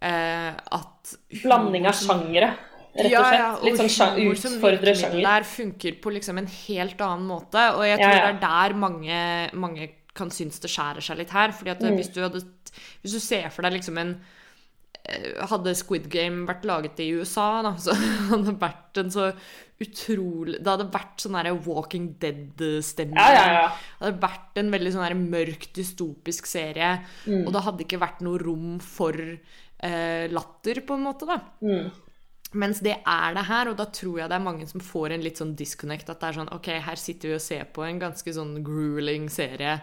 eh, 0.00 0.54
at 0.54 1.14
Blanding 1.42 1.88
av 1.88 1.96
sjangere, 1.96 2.50
rett 2.92 3.06
og 3.06 3.12
slett. 3.12 3.12
Ja, 3.12 3.28
ja, 3.34 3.50
og 3.56 3.66
Litt 3.66 3.94
sånn 3.94 4.18
utfordre 4.28 4.94
sjanger. 4.96 5.22
Der 5.24 5.46
funker 5.48 6.00
på 6.02 6.12
liksom 6.14 6.40
en 6.40 6.50
helt 6.52 7.00
annen 7.04 7.28
måte, 7.30 7.62
og 7.76 7.84
jeg 7.88 8.00
tror 8.00 8.12
ja, 8.12 8.18
det 8.20 8.34
er 8.34 8.42
der 8.44 8.76
mange, 8.86 9.22
mange, 9.66 9.94
kan 10.18 10.32
synes 10.34 10.58
det 10.58 10.70
skjærer 10.72 11.04
seg 11.04 11.20
litt 11.20 11.30
her. 11.30 11.52
fordi 11.54 11.70
at 11.70 11.82
mm. 11.84 11.94
hvis, 11.94 12.08
du 12.10 12.18
hadde, 12.24 12.40
hvis 13.04 13.12
du 13.14 13.20
ser 13.22 13.52
for 13.54 13.62
deg 13.62 13.76
liksom 13.76 14.00
en 14.02 14.16
hadde 15.48 15.74
Squid 15.78 16.08
Game 16.12 16.44
vært 16.48 16.66
laget 16.68 17.00
i 17.00 17.10
USA, 17.16 17.62
da, 17.64 17.72
så 17.80 17.94
hadde 18.30 18.44
det 18.50 18.58
vært 18.60 19.02
en 19.02 19.12
så 19.14 19.30
utrolig 19.78 20.58
Det 20.58 20.72
hadde 20.72 20.88
vært 20.90 21.22
sånn 21.22 21.36
derre 21.38 21.52
Walking 21.62 22.08
Dead-stemning. 22.18 23.20
Ja, 23.20 23.30
ja, 23.30 23.52
ja. 23.54 23.68
Det 23.70 24.08
hadde 24.08 24.24
vært 24.24 24.58
en 24.58 24.72
veldig 24.74 24.92
sånn 24.96 25.22
mørk, 25.30 25.68
dystopisk 25.76 26.50
serie. 26.50 26.96
Mm. 27.28 27.44
Og 27.44 27.54
det 27.54 27.62
hadde 27.62 27.86
ikke 27.86 28.00
vært 28.02 28.24
noe 28.26 28.40
rom 28.42 28.80
for 28.82 29.14
eh, 29.14 30.26
latter, 30.34 30.82
på 30.82 30.98
en 30.98 31.06
måte, 31.06 31.30
da. 31.30 31.38
Mm. 31.62 31.92
Mens 32.58 32.80
det 32.82 32.96
er 32.96 33.36
det 33.36 33.44
her, 33.46 33.70
og 33.70 33.78
da 33.78 33.86
tror 33.92 34.18
jeg 34.22 34.32
det 34.32 34.36
er 34.38 34.44
mange 34.48 34.66
som 34.66 34.82
får 34.82 35.14
en 35.14 35.24
litt 35.24 35.38
sånn 35.38 35.54
disconnect. 35.58 36.10
At 36.10 36.24
det 36.24 36.32
er 36.32 36.40
sånn 36.40 36.52
OK, 36.56 36.72
her 36.88 36.98
sitter 36.98 37.30
vi 37.30 37.38
og 37.38 37.46
ser 37.46 37.70
på 37.70 37.86
en 37.86 38.02
ganske 38.02 38.34
sånn 38.34 38.56
grueling 38.66 39.30
serie 39.30 39.78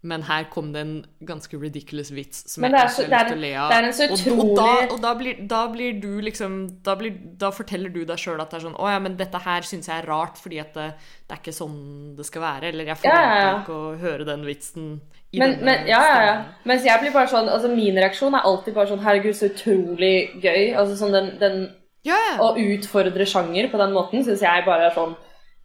men 0.00 0.22
her 0.22 0.44
kom 0.52 0.68
det 0.72 0.82
en 0.84 0.92
ganske 1.26 1.58
ridiculous 1.58 2.12
vits 2.14 2.44
som 2.52 2.62
jeg 2.62 2.70
ikke 2.70 2.82
har 2.82 2.92
lyst 2.92 3.32
til 3.32 3.34
å 3.34 3.40
le 3.42 3.50
av. 3.58 3.72
Det 3.72 3.78
er 3.78 3.86
en 3.88 3.96
så 3.96 4.06
utrolig... 4.06 4.34
Og, 4.38 4.44
og, 4.44 4.60
da, 4.60 4.74
og 4.94 5.00
da, 5.02 5.14
blir, 5.18 5.40
da, 5.50 5.62
blir, 5.72 5.96
du 5.98 6.20
liksom 6.22 6.58
da, 6.86 6.94
blir, 7.00 7.16
da 7.40 7.50
forteller 7.54 7.90
du 7.90 8.04
deg 8.06 8.22
sjøl 8.22 8.38
at 8.38 8.52
det 8.52 8.60
er 8.60 8.64
sånn 8.68 8.78
Å 8.78 8.92
ja, 8.92 9.00
men 9.02 9.16
dette 9.18 9.40
her 9.42 9.66
syns 9.66 9.90
jeg 9.90 10.04
er 10.04 10.06
rart, 10.06 10.38
fordi 10.38 10.60
at 10.62 10.70
det, 10.78 10.86
det, 11.24 11.32
er 11.34 11.42
ikke 11.42 11.56
sånn 11.56 11.80
det 12.18 12.28
skal 12.30 12.46
være. 12.46 12.70
Eller 12.70 12.92
jeg 12.92 13.02
forventer 13.02 13.26
ja, 13.26 13.42
ja, 13.42 13.50
ja. 13.50 13.58
ikke 13.64 13.80
å 13.80 13.92
høre 14.04 14.28
den 14.30 14.46
vitsen 14.46 14.88
i 15.34 15.42
men, 15.42 15.58
denne 15.58 15.66
men, 15.66 15.90
ja, 15.90 16.00
ja, 16.06 16.24
ja. 16.24 16.36
Mens 16.70 16.86
jeg 16.86 17.02
blir 17.02 17.12
bare 17.12 17.28
sånn 17.28 17.50
Altså 17.52 17.68
min 17.68 17.98
reaksjon 17.98 18.38
er 18.38 18.46
alltid 18.48 18.78
bare 18.78 18.88
sånn 18.92 19.02
Herregud, 19.02 19.34
så 19.36 19.50
utrolig 19.50 20.14
gøy. 20.38 20.76
Altså 20.78 20.94
sånn 21.02 21.16
den, 21.18 21.32
den 21.42 21.64
Å 22.38 22.54
utfordre 22.54 23.26
sjanger 23.28 23.66
på 23.72 23.82
den 23.82 23.98
måten 23.98 24.22
syns 24.22 24.46
jeg 24.46 24.64
bare 24.68 24.88
er 24.88 24.94
sånn 24.94 25.18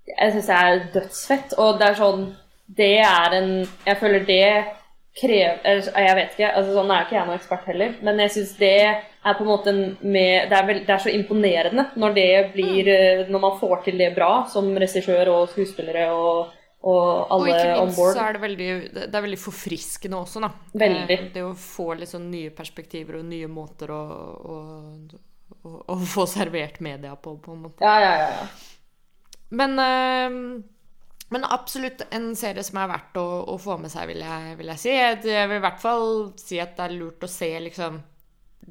Jeg 0.09 0.33
syns 0.33 0.49
jeg 0.49 0.71
er 0.73 0.87
dødsfett. 0.97 1.53
Og 1.61 1.77
det 1.77 1.93
er 1.93 2.01
sånn 2.01 2.31
det 2.65 2.95
er 3.03 3.35
en 3.37 3.51
Jeg 3.85 3.99
føler 3.99 4.25
det 4.27 4.47
krever 5.19 5.89
Jeg 5.93 6.15
vet 6.17 6.35
ikke, 6.35 6.51
altså 6.57 6.73
sånn 6.77 6.93
er 6.93 7.05
ikke 7.05 7.17
jeg 7.17 7.27
noen 7.27 7.37
ekspert 7.37 7.67
heller, 7.69 7.93
men 8.01 8.21
jeg 8.23 8.33
syns 8.37 8.55
det 8.57 8.73
er 8.83 9.37
på 9.37 9.45
en 9.45 9.51
måte 9.51 9.73
med 10.01 10.49
det 10.49 10.57
er, 10.57 10.65
vel, 10.67 10.81
det 10.87 10.95
er, 10.95 11.03
så 11.03 11.13
imponerende 11.13 11.85
når 11.99 12.17
det 12.17 12.27
blir 12.55 12.89
mm. 12.89 12.91
Eh, 12.93 13.21
når 13.31 13.43
man 13.45 13.55
får 13.59 13.85
til 13.85 14.01
det 14.01 14.09
bra 14.15 14.31
som 14.51 14.67
regissør 14.79 15.29
og 15.31 15.45
skuespillere 15.53 16.09
og, 16.11 16.49
og 16.89 17.03
alle 17.31 17.37
om. 17.37 17.45
Og 17.45 17.51
ikke 17.53 17.85
minst 17.85 18.01
så 18.01 18.25
er 18.25 18.35
det 18.35 18.43
veldig, 18.43 18.69
det 18.97 19.05
er 19.07 19.25
veldig 19.27 19.39
forfriskende 19.39 20.19
også, 20.19 20.43
da. 20.43 20.51
Veldig. 20.83 21.17
Eh, 21.19 21.29
det 21.37 21.45
å 21.45 21.53
få 21.57 21.93
litt 21.99 22.11
sånn 22.11 22.27
nye 22.33 22.51
perspektiver 22.55 23.21
og 23.21 23.29
nye 23.29 23.47
måter 23.51 23.93
å, 23.95 24.01
å, 24.03 24.57
å, 25.61 25.77
å 25.93 25.97
få 26.15 26.27
servert 26.29 26.81
media 26.83 27.15
på, 27.15 27.37
på 27.43 27.55
en 27.55 27.65
måte. 27.69 27.85
Ja, 27.85 27.95
ja, 28.03 28.13
ja. 28.25 28.29
ja. 28.41 28.93
Men 29.53 29.79
øh, 29.79 30.37
men 31.33 31.47
absolutt 31.49 32.05
en 32.13 32.31
serie 32.37 32.63
som 32.65 32.77
er 32.81 32.91
verdt 32.91 33.17
å, 33.17 33.27
å 33.53 33.57
få 33.61 33.79
med 33.81 33.91
seg, 33.91 34.07
vil 34.11 34.21
jeg, 34.21 34.55
vil 34.59 34.71
jeg, 34.73 34.81
si. 34.83 34.93
Jeg 34.93 35.49
vil 35.49 35.57
i 35.57 35.63
hvert 35.65 35.81
fall 35.81 36.07
si 36.39 36.61
at 36.61 36.75
det 36.77 36.85
er 36.85 36.95
lurt 36.99 37.25
å 37.25 37.31
se 37.31 37.49
liksom, 37.67 37.99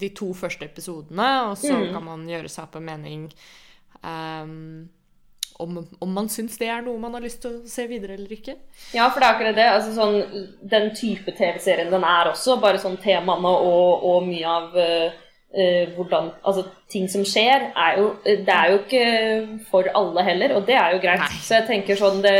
de 0.02 0.10
to 0.16 0.30
første 0.36 0.68
episodene, 0.68 1.28
og 1.50 1.56
så 1.60 1.74
mm. 1.74 1.86
kan 1.96 2.06
man 2.06 2.26
gjøre 2.30 2.50
seg 2.52 2.68
opp 2.68 2.78
en 2.78 2.86
mening 2.86 3.24
um, 4.00 4.88
om, 5.62 5.80
om, 5.98 6.12
man 6.12 6.30
syns 6.32 6.56
det 6.58 6.68
er 6.72 6.84
noe 6.84 7.00
man 7.00 7.12
har 7.16 7.24
lyst 7.24 7.42
til 7.44 7.58
å 7.58 7.68
se 7.68 7.84
videre 7.90 8.16
eller 8.16 8.32
ikke. 8.34 8.56
Ja, 8.94 9.08
for 9.10 9.20
det 9.20 9.26
er 9.26 9.34
akkurat 9.34 9.58
det. 9.58 9.66
Altså, 9.76 9.92
sånn, 9.96 10.46
den 10.72 10.88
type 10.96 11.34
TV-serien 11.36 11.92
den 11.92 12.06
er 12.08 12.32
også, 12.32 12.56
bare 12.62 12.80
sånn 12.82 12.98
temaene 13.02 13.52
og, 13.52 14.06
og 14.08 14.26
mye 14.26 14.56
av 14.56 14.78
uh, 14.78 15.21
hvordan, 15.96 16.30
altså 16.42 16.64
Ting 16.92 17.06
som 17.08 17.22
skjer, 17.24 17.70
er 17.72 17.94
jo, 17.96 18.08
det 18.24 18.52
er 18.52 18.68
jo 18.68 18.78
ikke 18.82 19.04
for 19.70 19.86
alle 19.96 20.24
heller, 20.26 20.52
og 20.58 20.66
det 20.68 20.74
er 20.76 20.92
jo 20.92 20.98
greit. 21.00 21.22
Nei. 21.22 21.38
Så 21.40 21.54
jeg 21.56 21.64
tenker 21.70 21.96
sånn, 21.96 22.18
det, 22.20 22.34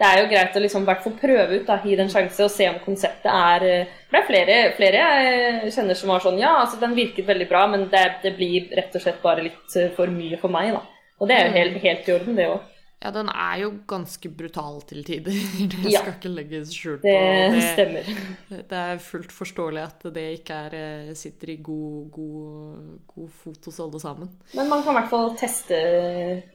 det, 0.00 0.06
er 0.06 0.22
jo 0.22 0.30
greit 0.30 0.56
å 0.56 0.62
liksom 0.64 0.86
hvert 0.88 1.02
fall 1.04 1.12
prøve 1.20 1.58
ut, 1.58 1.66
da, 1.66 1.76
gi 1.84 1.92
det 1.92 2.06
en 2.06 2.12
sjanse 2.14 2.46
og 2.46 2.54
se 2.54 2.70
om 2.70 2.78
konseptet 2.86 3.28
er 3.28 3.66
uh, 3.68 3.98
Det 4.08 4.22
er 4.22 4.26
flere, 4.30 4.56
flere, 4.78 5.02
jeg 5.26 5.74
kjenner 5.76 6.00
som 6.00 6.14
har 6.14 6.24
sånn 6.24 6.40
Ja, 6.40 6.54
altså 6.62 6.80
den 6.80 6.96
virket 6.96 7.28
veldig 7.28 7.50
bra, 7.52 7.66
men 7.68 7.84
det, 7.92 8.06
det 8.24 8.32
blir 8.40 8.72
rett 8.80 8.96
og 8.96 9.04
slett 9.04 9.20
bare 9.20 9.44
litt 9.50 9.76
for 9.98 10.08
mye 10.08 10.40
for 10.40 10.56
meg, 10.56 10.72
da. 10.78 10.80
Og 11.20 11.28
det 11.28 11.36
er 11.36 11.44
jo 11.44 11.52
mm. 11.52 11.58
helt, 11.60 11.78
helt 11.84 12.08
i 12.08 12.16
orden, 12.16 12.40
det 12.40 12.48
òg. 12.48 12.74
Ja, 12.98 13.12
den 13.14 13.28
er 13.30 13.60
jo 13.62 13.68
ganske 13.86 14.30
brutal 14.34 14.80
til 14.88 15.04
tider. 15.06 15.36
Det 15.72 15.92
ja, 15.92 16.00
skal 16.02 16.16
ikke 16.16 16.32
legges 16.32 16.72
skjul 16.74 16.96
på. 16.98 17.06
Det, 17.06 17.52
det 17.54 17.66
stemmer. 17.76 18.08
Det 18.50 18.80
er 18.80 19.02
fullt 19.02 19.34
forståelig 19.34 19.84
at 19.84 20.08
det 20.16 20.24
ikke 20.40 20.56
er, 20.66 20.74
eh, 20.78 21.12
sitter 21.18 21.52
i 21.54 21.60
god, 21.62 22.08
god, 22.16 22.88
god 23.12 23.28
fot 23.44 23.70
hos 23.70 23.78
alle 23.84 24.02
sammen. 24.02 24.32
Men 24.54 24.72
man 24.72 24.82
kan 24.82 24.96
i 24.96 24.98
hvert 24.98 25.12
fall 25.12 25.30
teste 25.38 25.78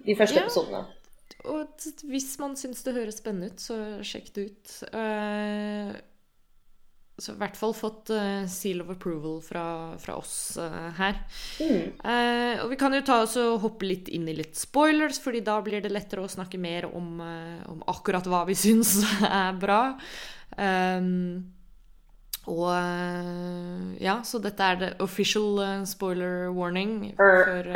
de 0.03 0.17
første 0.19 0.41
ja. 0.41 0.43
episodene. 0.43 0.83
Og 1.43 1.87
hvis 2.07 2.27
man 2.39 2.57
syns 2.59 2.83
det 2.83 2.95
høres 2.95 3.19
spennende 3.19 3.51
ut, 3.51 3.63
så 3.63 3.77
sjekk 4.03 4.29
det 4.35 4.45
ut. 4.51 4.75
Uh, 4.95 5.95
så 7.23 7.31
i 7.33 7.39
hvert 7.39 7.55
fall 7.55 7.73
fått 7.75 8.11
uh, 8.11 8.43
seal 8.51 8.83
of 8.83 8.91
approval 8.91 9.37
fra, 9.43 9.63
fra 10.01 10.17
oss 10.19 10.57
uh, 10.59 10.89
her. 10.97 11.21
Mm. 11.63 11.95
Uh, 12.03 12.63
og 12.65 12.73
vi 12.73 12.79
kan 12.81 12.95
jo 12.95 13.03
ta 13.07 13.21
oss 13.23 13.37
og 13.39 13.61
hoppe 13.63 13.87
litt 13.87 14.11
inn 14.11 14.27
i 14.27 14.35
litt 14.35 14.59
spoilers, 14.59 15.21
fordi 15.23 15.43
da 15.45 15.55
blir 15.63 15.83
det 15.83 15.93
lettere 15.93 16.25
å 16.25 16.31
snakke 16.31 16.59
mer 16.59 16.89
om, 16.91 17.23
om 17.71 17.81
akkurat 17.91 18.27
hva 18.27 18.43
vi 18.49 18.57
syns 18.65 18.97
er 19.23 19.55
bra. 19.59 19.81
Um, 20.57 21.49
og 22.51 22.67
ja, 24.03 24.17
så 24.27 24.39
dette 24.43 24.65
er 24.67 24.79
det 24.81 24.89
official 25.01 25.61
spoiler 25.87 26.49
warning. 26.51 27.13
For, 27.15 27.71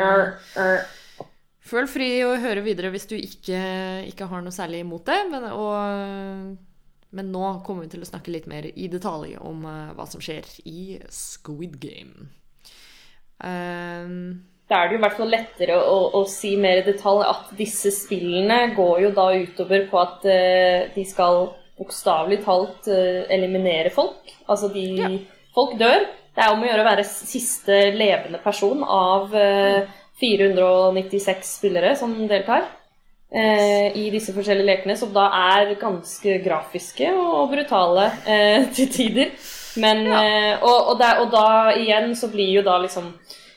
Føl 1.68 1.88
fri 1.88 2.08
å 2.24 2.34
høre 2.40 2.62
videre 2.64 2.90
hvis 2.92 3.08
du 3.08 3.14
ikke, 3.16 3.58
ikke 4.08 4.28
har 4.28 4.44
noe 4.44 4.52
særlig 4.54 4.84
imot 4.84 5.08
det. 5.08 5.18
Men, 5.32 5.48
og 5.56 6.67
men 7.10 7.30
nå 7.32 7.44
kommer 7.66 7.86
vi 7.86 7.94
til 7.94 8.04
å 8.04 8.08
snakke 8.08 8.32
litt 8.32 8.48
mer 8.50 8.68
i 8.68 8.88
detalj 8.92 9.38
om 9.40 9.64
uh, 9.64 9.94
hva 9.96 10.04
som 10.08 10.20
skjer 10.22 10.46
i 10.68 10.98
Squid 11.12 11.78
Game. 11.80 12.28
Uh, 13.40 14.36
da 14.68 14.82
er 14.82 14.88
det 14.88 14.96
jo 14.96 15.00
i 15.00 15.04
hvert 15.06 15.16
fall 15.16 15.32
lettere 15.32 15.78
å, 15.80 15.96
å, 16.18 16.24
si 16.28 16.52
mer 16.60 16.82
i 16.82 16.86
detalj 16.86 17.24
at 17.24 17.54
disse 17.56 17.92
spillene 17.94 18.74
går 18.76 19.06
jo 19.06 19.12
da 19.16 19.30
utover 19.38 19.86
på 19.88 20.00
at 20.02 20.26
uh, 20.28 20.90
de 20.92 21.04
skal 21.08 21.46
bokstavelig 21.78 22.42
talt 22.44 22.90
uh, 22.92 23.24
eliminere 23.32 23.94
folk. 23.94 24.34
Altså 24.46 24.72
de 24.74 24.88
ja. 25.00 25.12
Folk 25.56 25.78
dør. 25.80 26.04
Det 26.36 26.44
er 26.44 26.52
om 26.52 26.60
å 26.62 26.66
gjøre 26.68 26.82
å 26.84 26.86
være 26.86 27.02
siste 27.08 27.76
levende 27.96 28.38
person 28.38 28.84
av 28.84 29.32
496 30.20 31.48
spillere 31.56 31.96
som 31.98 32.12
deltar 32.30 32.68
eh, 33.30 33.96
i 33.96 34.08
disse 34.12 34.32
forskjellige 34.36 34.68
lekene, 34.68 34.96
som 34.96 35.12
da 35.14 35.28
er 35.54 35.74
ganske 35.80 36.38
grafiske 36.44 37.10
og 37.12 37.52
brutale 37.52 38.10
eh, 38.26 38.68
til 38.76 38.92
tider. 38.92 39.34
Men, 39.78 40.06
ja. 40.06 40.22
eh, 40.22 40.54
og, 40.62 40.92
og, 40.92 40.96
der, 41.00 41.22
og, 41.22 41.32
da 41.34 41.76
igjen 41.76 42.14
så 42.18 42.30
blir 42.32 42.50
jo 42.56 42.64
da 42.66 42.78
liksom 42.82 43.12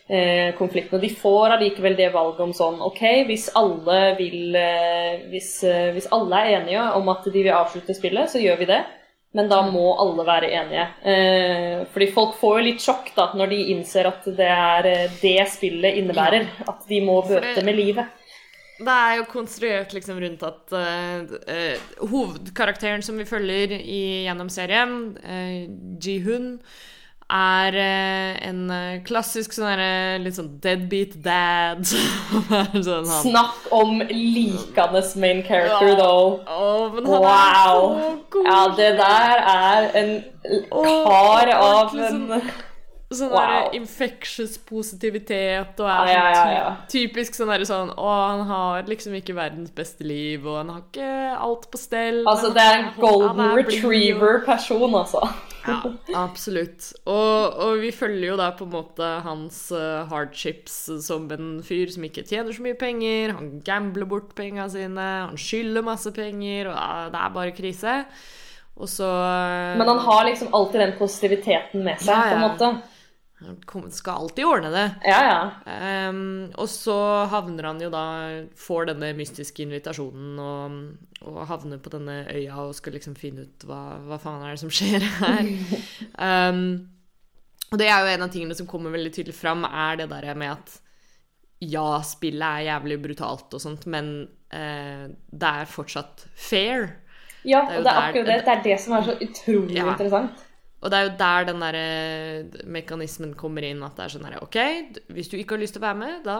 eh, 0.05 0.51
konflikten 0.53 0.99
Og 0.99 1.01
de 1.01 1.09
får 1.17 1.55
allikevel 1.55 1.95
det 1.97 2.11
valget 2.13 2.43
om 2.45 2.51
sånn 2.53 2.81
OK, 2.85 3.01
hvis 3.29 3.47
alle 3.57 3.99
vil 4.19 4.57
eh, 4.59 5.23
hvis, 5.31 5.53
eh, 5.65 5.89
hvis, 5.95 6.11
alle 6.13 6.43
er 6.43 6.57
enige 6.59 6.89
om 6.99 7.13
at 7.13 7.25
de 7.25 7.37
vil 7.39 7.53
avslutte 7.55 7.95
spillet, 7.97 8.29
så 8.29 8.43
gjør 8.43 8.61
vi 8.61 8.69
det. 8.75 8.83
Men 9.31 9.47
da 9.47 9.61
må 9.63 9.93
alle 10.03 10.25
være 10.27 10.49
enige. 10.59 10.85
Eh, 11.07 11.83
fordi 11.93 12.09
folk 12.11 12.35
får 12.37 12.57
jo 12.57 12.65
litt 12.65 12.83
sjokk 12.83 13.13
da, 13.15 13.29
når 13.39 13.53
de 13.53 13.59
innser 13.71 14.09
at 14.09 14.25
det 14.35 14.49
er 14.51 14.89
det 15.21 15.37
spillet 15.49 16.01
innebærer. 16.01 16.49
At 16.67 16.83
de 16.89 16.99
må 17.07 17.21
bøte 17.23 17.63
med 17.63 17.79
livet 17.79 18.20
det 18.81 18.93
er 18.93 19.17
jo 19.19 19.27
konstruert 19.31 19.93
liksom 19.95 20.19
rundt 20.21 20.45
at 20.45 20.73
uh, 20.75 21.35
uh, 21.47 22.07
hovedkarakteren 22.11 23.03
som 23.05 23.19
vi 23.19 23.27
følger 23.29 23.75
i, 23.79 24.01
gjennom 24.25 24.49
serien, 24.51 24.95
uh, 25.21 25.99
Ji-hun, 26.01 26.55
er 27.31 27.75
en 27.79 28.65
klassisk 29.07 29.53
sånn 29.55 29.69
derre 29.69 30.17
litt 30.19 30.35
sånn 30.35 30.49
deadbeat 30.59 31.13
dad. 31.23 31.85
sånn 31.87 33.07
han 33.07 33.21
Snakk 33.21 33.69
om 33.71 34.01
likende 34.09 34.99
main 35.23 35.39
character, 35.47 35.93
though. 35.95 36.41
Oh, 36.51 36.91
Wow! 37.07 37.95
Ja, 38.35 38.59
det 38.75 38.89
der 38.99 39.45
er 39.53 39.87
en 40.01 40.11
kar 40.73 41.53
av 41.55 41.95
en 42.09 42.19
Sånn 43.11 43.31
Wow. 43.33 43.73
infectious 43.75 44.53
positivitet 44.63 45.79
og 45.83 45.89
er 45.91 46.11
Ja, 46.13 46.21
ja, 46.31 46.43
ja, 46.55 46.61
sånn 46.63 46.87
typisk 46.93 47.35
sånn 47.35 47.51
derre 47.51 47.67
sånn 47.67 47.91
Å, 47.91 48.11
han 48.31 48.45
har 48.47 48.87
liksom 48.87 49.17
ikke 49.19 49.35
verdens 49.35 49.73
beste 49.75 50.07
liv, 50.07 50.45
og 50.47 50.61
han 50.61 50.71
har 50.71 50.85
ikke 50.85 51.11
alt 51.35 51.67
på 51.73 51.81
stell. 51.81 52.21
Altså, 52.23 52.53
det 52.55 52.63
er 52.63 52.77
en 52.79 52.91
golden 52.95 53.43
er 53.43 53.57
retriever-person, 53.59 54.95
altså. 54.95 55.25
Ja, 55.61 55.77
absolutt. 56.17 56.87
Og, 57.05 57.57
og 57.61 57.81
vi 57.83 57.91
følger 57.93 58.31
jo 58.31 58.37
da 58.39 58.47
på 58.57 58.65
en 58.65 58.73
måte 58.73 59.07
hans 59.25 59.59
eh, 59.75 60.07
hardships 60.09 60.77
som 61.05 61.27
en 61.35 61.51
fyr 61.65 61.91
som 61.93 62.07
ikke 62.07 62.23
tjener 62.25 62.55
så 62.55 62.63
mye 62.65 62.77
penger. 62.79 63.35
Han 63.37 63.59
gambler 63.65 64.09
bort 64.09 64.31
penga 64.37 64.65
sine, 64.73 65.09
han 65.27 65.37
skylder 65.37 65.85
masse 65.85 66.09
penger, 66.15 66.71
og 66.71 66.79
ja, 66.79 67.09
det 67.13 67.21
er 67.21 67.35
bare 67.35 67.53
krise. 67.57 67.99
Og 68.81 68.89
så 68.89 69.05
eh, 69.05 69.75
Men 69.77 69.91
han 69.91 70.01
har 70.07 70.25
liksom 70.31 70.49
alltid 70.57 70.81
den 70.81 70.95
positiviteten 70.97 71.83
med 71.85 72.01
seg, 72.01 72.31
på 72.31 72.39
en 72.39 72.45
måte. 72.47 72.71
Skal 73.91 74.13
alltid 74.13 74.45
ordne 74.45 74.69
det. 74.73 74.83
Ja, 75.09 75.19
ja. 75.25 76.09
Um, 76.09 76.51
og 76.61 76.69
så 76.69 76.95
havner 77.31 77.69
han 77.71 77.81
jo 77.81 77.89
da 77.93 78.03
Får 78.59 78.91
denne 78.91 79.11
mystiske 79.17 79.63
invitasjonen 79.65 80.37
og, 80.41 80.77
og 81.25 81.39
havner 81.49 81.81
på 81.81 81.93
denne 81.93 82.19
øya 82.29 82.59
og 82.67 82.75
skal 82.77 82.95
liksom 82.97 83.15
finne 83.17 83.47
ut 83.47 83.65
hva, 83.67 83.81
hva 84.05 84.19
faen 84.21 84.45
er 84.45 84.53
det 84.55 84.61
som 84.61 84.73
skjer 84.73 85.05
her. 85.21 85.51
um, 86.51 86.63
og 87.71 87.81
det 87.81 87.89
er 87.89 88.03
jo 88.05 88.13
en 88.13 88.25
av 88.27 88.31
tingene 88.33 88.57
som 88.57 88.69
kommer 88.69 88.93
veldig 88.93 89.13
tydelig 89.15 89.35
fram, 89.37 89.65
er 89.65 90.01
det 90.01 90.09
der 90.11 90.31
med 90.37 90.55
at 90.57 90.77
ja, 91.61 92.01
spillet 92.05 92.41
er 92.47 92.67
jævlig 92.71 92.97
brutalt 93.03 93.53
og 93.53 93.61
sånt, 93.61 93.85
men 93.89 94.13
uh, 94.53 95.05
det 95.09 95.51
er 95.61 95.69
fortsatt 95.69 96.25
fair. 96.33 96.89
Ja, 97.45 97.63
Det 97.65 97.73
er 97.73 97.77
og 97.79 97.83
det 97.85 97.91
er 97.91 98.01
akkurat 98.07 98.27
det. 98.29 98.39
Det 98.45 98.53
er 98.53 98.63
det 98.65 98.79
som 98.81 98.93
er 98.97 99.05
så 99.07 99.15
utrolig 99.17 99.77
Ja. 99.79 99.87
interessant. 99.93 100.47
Og 100.81 100.89
det 100.89 100.97
er 100.97 101.03
jo 101.05 101.09
der 101.19 101.43
den 101.45 101.59
der 101.61 101.75
eh, 101.77 102.61
mekanismen 102.65 103.35
kommer 103.37 103.61
inn, 103.67 103.83
at 103.85 103.93
det 103.99 104.05
er 104.07 104.13
sånn 104.15 104.23
her 104.25 104.39
OK, 104.41 104.55
hvis 105.13 105.27
du 105.29 105.35
ikke 105.37 105.53
har 105.53 105.61
lyst 105.61 105.75
til 105.75 105.81
å 105.83 105.85
være 105.85 105.99
med, 105.99 106.15
da, 106.25 106.37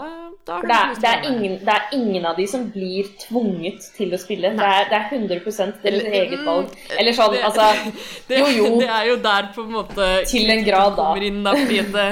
da 0.50 0.56
har 0.58 0.64
du 0.66 0.72
det 0.72 0.78
er, 0.78 0.88
lyst 0.90 1.04
til 1.04 1.06
å 1.06 1.12
være 1.12 1.22
med. 1.22 1.36
ingen, 1.44 1.54
det 1.68 1.76
er 1.76 1.94
ingen 2.00 2.26
av 2.26 2.40
de 2.42 2.48
som 2.50 2.64
blir 2.74 3.12
tvunget 3.22 3.86
til 4.00 4.16
å 4.18 4.22
spille. 4.24 4.54
Det 4.58 4.70
er, 4.72 4.90
det 4.90 4.98
er 4.98 5.14
100 5.14 5.38
deres 5.84 6.08
eget 6.10 6.42
valg. 6.48 6.74
Eller 6.98 7.14
sånn, 7.20 7.36
Det- 7.38 7.44
altså 7.52 7.70
det, 8.32 8.40
Jo, 8.42 8.48
jo. 8.58 8.72
det 8.82 8.90
er 8.90 9.06
jo 9.12 9.18
der 9.30 9.52
på 9.54 9.68
en 9.68 9.76
måte 9.78 10.10
Til 10.34 10.50
en 10.56 10.66
grad, 10.66 10.96
da. 10.98 11.06
kommer 11.12 11.28
inn, 11.30 11.44
da. 11.46 11.54
Fordi 11.62 11.82
det, 11.94 12.08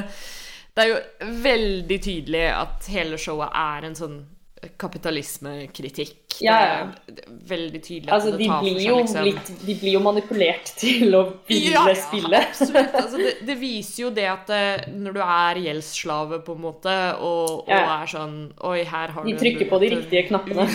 det 0.78 0.86
er 0.86 0.92
jo 0.94 1.00
veldig 1.50 2.00
tydelig 2.06 2.46
at 2.54 2.92
hele 2.94 3.18
showet 3.18 3.50
er 3.58 3.90
en 3.90 3.98
sånn 3.98 4.20
kapitalismekritikk. 4.78 6.16
Ja, 6.42 6.56
ja. 6.62 6.88
Det 7.08 7.24
er 7.26 7.32
veldig 7.50 7.80
tydelig 7.84 8.12
Altså, 8.16 8.32
det 8.32 8.38
de 8.40 8.48
blir 8.62 8.78
seg 8.80 8.94
liksom 8.96 9.26
litt 9.28 9.50
De 9.68 9.74
blir 9.82 9.96
jo 9.98 10.02
manipulert 10.04 10.70
til 10.80 11.16
å 11.18 11.22
ville 11.50 11.74
Ja, 11.74 11.84
ja, 11.90 11.96
spille. 12.00 12.40
Absolutt. 12.48 12.96
Altså, 13.02 13.20
det, 13.20 13.34
det 13.48 13.56
viser 13.60 14.04
jo 14.06 14.12
det 14.16 14.28
at 14.32 14.54
eh, 14.56 14.86
når 14.94 15.18
du 15.18 15.22
er 15.26 15.60
gjeldsslave, 15.66 16.40
på 16.46 16.56
en 16.56 16.64
måte, 16.64 16.96
og, 17.18 17.66
og 17.66 17.74
Ja. 17.74 17.82
er 18.00 18.12
sånn 18.14 18.38
Oi, 18.70 18.84
her 18.88 19.16
har 19.16 19.28
De 19.28 19.36
du 19.36 19.42
trykker 19.42 19.70
på 19.72 19.82
de 19.84 19.92
riktige 19.96 20.28
knappene. 20.30 20.68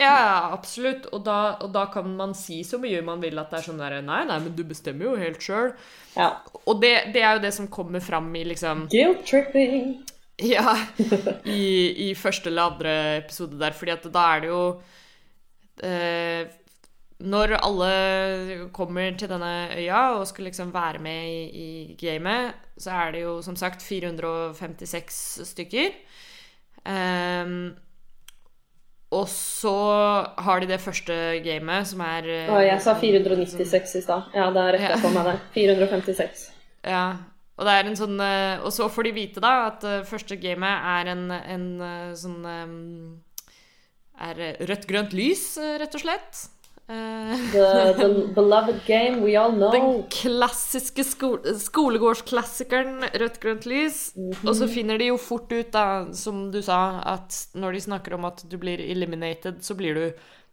Ja, 0.00 0.12
ja, 0.14 0.36
absolutt. 0.54 1.08
Og 1.14 1.24
da, 1.26 1.40
og 1.60 1.74
da 1.74 1.86
kan 1.92 2.14
man 2.16 2.36
si 2.38 2.62
så 2.66 2.78
mye 2.82 3.02
man 3.06 3.22
vil 3.24 3.38
at 3.42 3.50
det 3.50 3.60
er 3.60 3.68
sånn 3.70 3.82
der 3.82 3.98
Nei, 4.04 4.22
nei, 4.28 4.38
men 4.44 4.54
du 4.56 4.62
bestemmer 4.68 5.10
jo 5.10 5.16
helt 5.20 5.42
sjøl. 5.44 5.74
Ja. 6.16 6.30
Og 6.66 6.80
det, 6.82 6.94
det 7.14 7.22
er 7.24 7.36
jo 7.38 7.44
det 7.44 7.52
som 7.56 7.68
kommer 7.72 8.02
fram 8.04 8.30
i 8.36 8.44
liksom 8.48 8.86
Guilt 8.92 9.26
tripping. 9.26 10.00
Ja, 10.54 10.72
i, 11.44 12.08
i 12.08 12.14
første 12.16 12.48
eller 12.50 12.70
andre 12.72 12.94
episode 13.18 13.58
der, 13.60 13.76
fordi 13.76 13.92
at 13.92 14.08
da 14.14 14.22
er 14.36 14.40
det 14.40 14.48
jo 14.48 14.62
eh, 15.84 16.46
Når 17.20 17.56
alle 17.58 17.90
kommer 18.72 19.12
til 19.18 19.28
denne 19.28 19.52
øya 19.76 20.02
og 20.16 20.26
skal 20.30 20.48
liksom 20.48 20.72
være 20.72 21.02
med 21.04 21.28
i, 21.28 21.66
i 21.66 21.96
gamet, 22.00 22.56
så 22.80 22.90
er 23.02 23.12
det 23.12 23.22
jo 23.26 23.42
som 23.44 23.56
sagt 23.60 23.82
456 23.84 25.20
stykker. 25.50 25.90
Ehm, 26.88 27.74
og 29.10 29.26
så 29.28 29.74
har 30.38 30.60
de 30.62 30.70
det 30.70 30.80
første 30.80 31.12
gamet, 31.44 31.88
som 31.90 32.00
er 32.06 32.28
eh, 32.30 32.48
Å, 32.48 32.60
jeg 32.62 32.80
sa 32.80 32.94
496 32.96 33.96
i 33.98 34.02
stad. 34.04 34.30
Ja, 34.36 34.48
da 34.54 34.68
retter 34.70 34.94
jeg 34.94 35.02
på 35.02 35.10
meg 35.12 35.26
der. 35.28 35.40
456. 35.56 36.44
Ja, 36.86 37.04
og 37.60 37.66
det 37.68 37.74
er 37.76 37.88
en 37.90 37.98
sånn 37.98 38.20
eh, 38.24 38.62
Og 38.64 38.72
så 38.72 38.88
får 38.88 39.10
de 39.10 39.16
vite 39.18 39.42
da 39.44 39.52
at 39.68 39.84
eh, 39.84 40.06
første 40.08 40.38
gamet 40.40 40.86
er 40.94 41.10
en, 41.12 41.26
en 41.36 41.66
eh, 41.84 42.14
sånn 42.16 42.46
Er 44.20 44.40
rødt-grønt 44.68 45.12
lys, 45.16 45.44
rett 45.80 45.94
og 45.96 46.02
slett. 46.02 46.40
The, 46.90 47.94
the 47.96 48.08
beloved 48.34 48.80
game 48.84 49.22
we 49.22 49.36
all 49.38 49.52
know. 49.54 49.70
Den 49.72 50.02
klassiske 50.12 51.04
sko 51.06 51.30
skolegårdsklassikeren 51.62 53.06
rødt-grønt 53.22 53.64
lys. 53.70 54.00
Og 54.42 54.52
så 54.58 54.68
finner 54.68 55.00
de 55.00 55.08
jo 55.08 55.16
fort 55.16 55.48
ut, 55.54 55.70
da, 55.72 56.10
som 56.12 56.48
du 56.52 56.60
sa, 56.66 57.00
at 57.14 57.38
når 57.56 57.78
de 57.78 57.84
snakker 57.86 58.18
om 58.18 58.28
at 58.28 58.44
du 58.50 58.58
blir 58.60 58.82
eliminated, 58.82 59.62
så 59.64 59.78
blir 59.78 59.96
du 59.96 60.04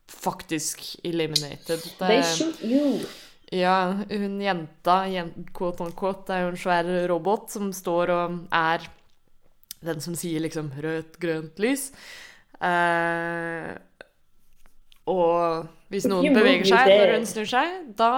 faktisk 0.08 0.86
eliminated. 1.04 1.84
They 2.00 2.24
shoot 2.24 2.64
you. 2.64 3.02
Ja, 3.56 3.94
hun 4.10 4.42
jenta, 4.44 5.06
jen, 5.08 5.30
quote 5.56 5.86
on 5.86 5.94
quote, 5.96 6.34
er 6.36 6.42
jo 6.46 6.52
en 6.52 6.60
svær 6.60 6.90
robot 7.08 7.50
som 7.54 7.70
står 7.72 8.12
og 8.12 8.40
er 8.52 8.84
den 9.88 10.02
som 10.04 10.16
sier 10.20 10.42
liksom 10.44 10.72
rødt, 10.84 11.16
grønt 11.22 11.62
lys. 11.64 11.92
Eh, 12.60 13.72
og 15.08 15.68
hvis 15.94 16.04
noen 16.12 16.26
beveger 16.36 16.68
seg 16.68 16.90
når 16.92 17.12
hun 17.16 17.28
snur 17.30 17.48
seg, 17.48 17.76
da 17.96 18.10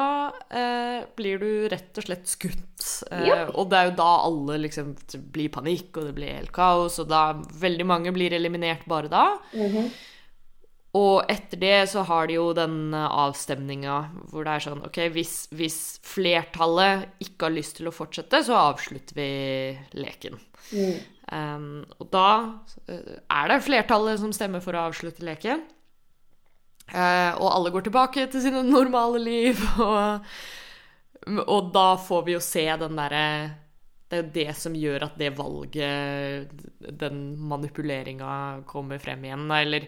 eh, 0.49 1.03
blir 1.19 1.37
du 1.43 1.49
rett 1.69 1.99
og 2.01 2.07
slett 2.07 2.25
skutt. 2.31 2.87
Eh, 3.11 3.27
Ja. 3.29 3.43
Og 3.53 3.69
det 3.69 3.77
er 3.83 3.89
jo 3.91 3.97
da 3.99 4.09
alle 4.25 4.57
liksom 4.65 4.95
blir 5.35 5.51
panikk, 5.53 5.91
og 5.99 6.07
det 6.09 6.15
blir 6.17 6.33
helt 6.39 6.53
kaos, 6.55 6.97
og 7.03 7.11
da 7.11 7.27
veldig 7.61 7.85
mange 7.85 8.15
blir 8.15 8.33
eliminert 8.33 8.87
bare 8.89 9.11
da. 9.11 9.27
Mhm. 9.53 9.91
Og 10.97 11.21
etter 11.29 11.59
det 11.61 11.75
så 11.91 12.01
har 12.07 12.29
de 12.29 12.39
jo 12.39 12.47
den 12.57 12.95
avstemninga 12.97 13.97
hvor 14.31 14.45
det 14.45 14.55
er 14.55 14.63
sånn 14.65 14.81
OK, 14.87 14.97
hvis, 15.13 15.33
hvis 15.53 15.77
flertallet 16.01 17.21
ikke 17.21 17.45
har 17.45 17.53
lyst 17.53 17.77
til 17.77 17.91
å 17.91 17.93
fortsette, 17.93 18.41
så 18.47 18.57
avslutter 18.57 19.19
vi 19.19 19.29
leken. 20.01 20.39
Mm. 20.73 20.95
Um, 21.29 21.67
og 22.01 22.07
da 22.09 22.29
eh, 22.89 23.19
er 23.21 23.51
det 23.51 23.59
flertallet 23.61 24.17
som 24.21 24.33
stemmer 24.33 24.63
for 24.65 24.73
å 24.73 24.87
avslutte 24.89 25.25
leken. 25.25 25.61
Uh, 26.89 27.37
og 27.37 27.51
alle 27.51 27.71
går 27.75 27.85
tilbake 27.85 28.25
til 28.33 28.41
sine 28.47 28.63
normale 28.65 29.21
liv, 29.21 29.61
og, 29.85 30.25
og 31.45 31.69
da 31.75 31.91
får 32.01 32.23
vi 32.25 32.33
jo 32.33 32.41
se 32.41 32.65
den 32.81 32.97
derre 32.97 33.25
Det 34.09 34.17
er 34.17 34.23
jo 34.23 34.31
det 34.39 34.47
som 34.57 34.73
gjør 34.73 35.05
at 35.05 35.19
det 35.21 35.29
valget, 35.37 36.49
den 36.81 37.21
manipuleringa, 37.37 38.63
kommer 38.65 38.97
frem 38.97 39.27
igjen. 39.27 39.45
Eller 39.53 39.85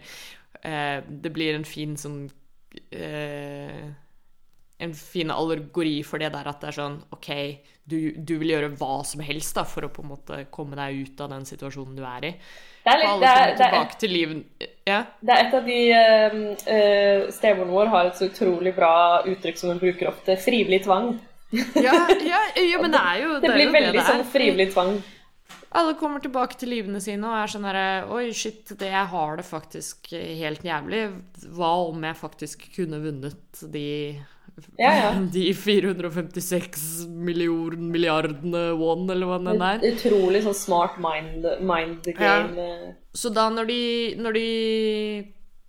eh, 0.64 1.02
det 1.06 1.32
blir 1.34 1.56
en 1.56 1.66
fin 1.68 1.96
sånn 1.98 2.24
eh, 2.90 3.84
En 4.82 4.94
fin 4.98 5.30
allegori 5.30 6.00
for 6.02 6.18
det 6.18 6.32
der 6.34 6.48
at 6.50 6.62
det 6.62 6.72
er 6.72 6.76
sånn 6.80 6.96
OK, 7.14 7.28
du, 7.86 7.98
du 8.18 8.32
vil 8.40 8.54
gjøre 8.54 8.72
hva 8.80 9.02
som 9.06 9.22
helst 9.22 9.54
da, 9.54 9.62
for 9.68 9.86
å 9.86 9.90
på 9.94 10.02
en 10.02 10.10
måte 10.10 10.40
komme 10.50 10.74
deg 10.78 11.04
ut 11.04 11.20
av 11.22 11.30
den 11.30 11.46
situasjonen 11.46 11.94
du 11.98 12.02
er 12.02 12.26
i. 12.26 12.32
Det 12.82 12.90
er, 12.90 12.98
litt, 12.98 13.20
det, 13.22 13.30
er, 13.30 13.52
det, 13.60 13.68
er, 13.78 13.92
til 14.00 14.10
livet 14.10 14.64
Ja. 14.90 14.98
det 15.22 15.34
er 15.36 15.44
et 15.44 15.52
av 15.54 15.68
de 15.68 15.78
uh, 15.94 16.38
uh, 16.66 17.28
Stemoren 17.30 17.70
vår 17.70 17.92
har 17.92 18.08
et 18.08 18.18
så 18.18 18.26
utrolig 18.26 18.72
bra 18.74 18.94
uttrykk 19.22 19.60
som 19.60 19.70
hun 19.70 19.82
bruker 19.82 20.10
ofte. 20.10 20.34
Frivillig 20.42 20.82
tvang. 20.88 21.12
Ja, 21.52 21.94
ja, 22.32 22.40
ja, 22.56 22.80
men 22.80 22.90
det 22.90 23.02
er 23.02 23.22
jo 23.22 23.34
Det 23.42 23.50
det 23.50 23.54
blir 23.54 23.74
veldig 23.76 24.06
sånn 24.08 24.24
frivillig 24.32 24.72
tvang. 24.72 24.96
Alle 25.72 25.94
kommer 25.96 26.20
tilbake 26.20 26.58
til 26.60 26.72
livene 26.74 27.00
sine 27.00 27.28
og 27.28 27.38
er 27.38 27.52
sånn 27.52 27.64
herre 27.68 27.86
Oi, 28.12 28.26
shit, 28.36 28.74
det 28.78 28.90
jeg 28.92 29.08
har 29.12 29.38
det 29.38 29.46
faktisk 29.48 30.12
helt 30.12 30.64
jævlig. 30.66 31.06
Hva 31.56 31.72
om 31.88 32.04
jeg 32.04 32.18
faktisk 32.20 32.68
kunne 32.76 33.00
vunnet 33.02 33.64
de 33.72 33.88
Ja, 34.76 34.92
ja. 34.92 35.10
De 35.32 35.46
456 35.56 37.06
million, 37.08 37.88
milliardene 37.92 38.64
won, 38.76 39.06
eller 39.10 39.30
hva 39.30 39.38
det 39.48 39.56
er. 39.56 39.86
Utrolig 39.94 40.42
sånn 40.44 40.58
smart 40.58 40.98
mind, 41.00 41.48
mind 41.64 42.10
game. 42.10 42.66
Ja. 42.68 42.92
Så 43.16 43.32
da 43.32 43.48
når 43.52 43.72
de, 43.72 43.84
når 44.20 44.36
de 44.36 44.48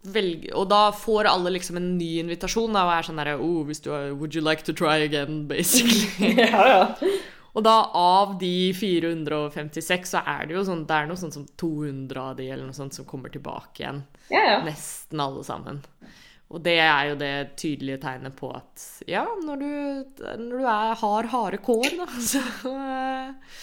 velger 0.04 0.56
Og 0.60 0.68
da 0.68 0.90
får 0.96 1.30
alle 1.32 1.54
liksom 1.56 1.78
en 1.80 1.94
ny 1.96 2.18
invitasjon 2.20 2.76
da, 2.76 2.84
og 2.88 2.98
er 2.98 3.06
sånn 3.08 3.20
derre 3.22 3.38
oh, 3.40 3.62
hvis 3.68 3.80
du 3.84 3.94
er, 3.96 4.12
Would 4.12 4.36
you 4.36 4.44
like 4.44 4.68
to 4.68 4.76
try 4.76 4.98
again, 5.04 5.46
basically. 5.48 6.36
ja, 6.44 6.68
ja. 6.68 7.14
Og 7.54 7.62
da 7.66 7.76
av 7.94 8.38
de 8.42 8.74
456 8.74 10.16
så 10.16 10.24
er 10.26 10.48
det 10.50 10.56
jo 10.56 10.64
sånn 10.66 10.88
Det 10.90 10.96
er 10.98 11.10
noe 11.10 11.20
sånt 11.22 11.36
som 11.38 11.46
200 11.62 12.22
av 12.22 12.38
de 12.40 12.48
eller 12.50 12.66
noe 12.66 12.78
sånt 12.78 12.98
som 12.98 13.06
kommer 13.10 13.34
tilbake 13.34 13.84
igjen. 13.84 14.04
ja, 14.34 14.44
ja. 14.56 14.60
Nesten 14.66 15.22
alle 15.22 15.44
sammen. 15.46 15.84
og 16.54 16.62
det 16.66 16.78
er 16.82 17.12
jo 17.12 17.16
det 17.18 17.36
tydelige 17.58 18.02
tegnet 18.04 18.36
på 18.38 18.50
at 18.54 18.82
ja, 19.10 19.24
når 19.46 19.62
du, 19.62 19.70
når 20.22 20.58
du 20.58 20.66
er, 20.66 20.96
har 21.02 21.30
harde 21.32 21.62
kår, 21.66 21.88
da, 21.98 22.10
så 22.34 22.74
eh, 22.74 23.56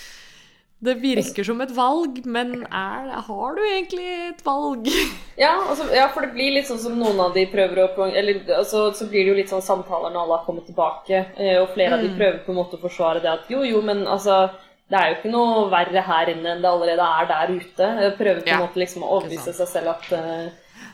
Det 0.81 0.95
virker 1.03 1.45
som 1.45 1.61
et 1.61 1.73
valg, 1.77 2.23
men 2.25 2.63
er, 2.65 3.11
har 3.27 3.57
du 3.57 3.61
egentlig 3.67 4.07
et 4.31 4.47
valg? 4.47 4.89
Ja, 5.41 5.55
altså, 5.71 5.87
ja, 5.97 6.07
for 6.13 6.25
det 6.25 6.35
blir 6.35 6.53
litt 6.53 6.67
sånn 6.69 6.81
som 6.83 6.97
noen 7.01 7.21
av 7.25 7.33
de 7.33 7.47
prøver 7.49 7.79
å 7.81 8.09
Eller 8.11 8.43
altså, 8.59 8.91
så 8.93 9.07
blir 9.09 9.25
det 9.25 9.31
jo 9.31 9.37
litt 9.39 9.53
sånn 9.53 9.65
samtaler 9.65 10.13
når 10.13 10.25
alle 10.27 10.37
har 10.37 10.45
kommet 10.45 10.67
tilbake, 10.69 11.23
eh, 11.41 11.55
og 11.63 11.71
flere 11.73 11.97
av 11.97 12.03
de 12.05 12.11
prøver 12.13 12.43
på 12.45 12.53
en 12.53 12.59
måte 12.59 12.77
å 12.77 12.83
forsvare 12.83 13.23
det 13.25 13.31
at 13.33 13.49
jo, 13.53 13.63
jo, 13.65 13.81
men 13.85 14.03
altså 14.05 14.43
det 14.91 14.99
er 14.99 15.09
jo 15.13 15.17
ikke 15.21 15.31
noe 15.33 15.69
verre 15.71 16.03
her 16.03 16.33
inne 16.33 16.57
enn 16.57 16.65
det 16.65 16.69
allerede 16.69 17.05
er 17.07 17.29
der 17.31 17.53
ute. 17.55 17.87
Prøve 17.87 18.17
prøver 18.19 18.41
på 18.43 18.49
en 18.49 18.53
Ja, 18.57 18.59
måte 18.65 18.83
liksom 18.83 19.05
å 19.07 19.13
overbevise 19.17 19.55
seg 19.55 19.69
selv 19.71 19.93
at 19.93 20.09
eh, 20.19 20.49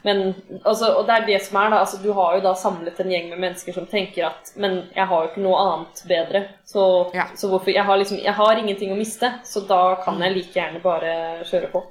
Men 0.07 0.35
altså, 0.63 0.93
Og 1.01 1.07
det 1.09 1.15
er 1.17 1.27
det 1.27 1.41
som 1.43 1.59
er, 1.59 1.73
da. 1.73 1.81
Altså, 1.83 1.99
du 2.03 2.13
har 2.15 2.37
jo 2.37 2.45
da 2.45 2.53
samlet 2.55 3.01
en 3.03 3.11
gjeng 3.11 3.27
med 3.33 3.43
mennesker 3.43 3.75
som 3.75 3.89
tenker 3.91 4.29
at 4.29 4.53
Men 4.55 4.85
jeg 4.95 5.09
har 5.11 5.25
jo 5.25 5.31
ikke 5.33 5.43
noe 5.43 5.59
annet 5.65 6.03
bedre, 6.07 6.43
så, 6.65 6.85
Ja. 7.15 7.27
så 7.35 7.51
hvorfor 7.51 7.75
jeg 7.75 7.85
har, 7.85 7.99
liksom, 7.99 8.21
jeg 8.23 8.35
har 8.39 8.61
ingenting 8.61 8.95
å 8.95 8.99
miste, 8.99 9.33
så 9.45 9.65
da 9.67 9.97
kan 10.05 10.23
jeg 10.23 10.37
like 10.37 10.55
gjerne 10.55 10.83
bare 10.85 11.43
kjøre 11.51 11.73
på. 11.75 11.83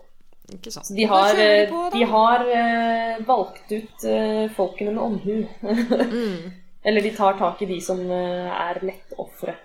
Ikke 0.54 0.72
sant? 0.72 0.88
Så 0.88 0.96
de 0.96 1.08
har, 1.10 1.36
eh, 1.42 1.66
de 1.66 1.68
på, 1.74 1.84
de 1.92 2.06
har 2.14 2.46
uh, 2.48 3.26
valgt 3.28 3.72
ut 3.72 4.08
uh, 4.08 4.46
folkene 4.56 4.94
med 4.96 5.04
omhu. 5.04 5.46
Mm. 5.62 6.52
Eller 6.86 7.02
de 7.02 7.12
tar 7.18 7.40
tak 7.40 7.62
i 7.66 7.70
de 7.70 7.82
som 7.82 8.00
uh, 8.00 8.52
er 8.70 8.80
lettofre. 8.86 9.58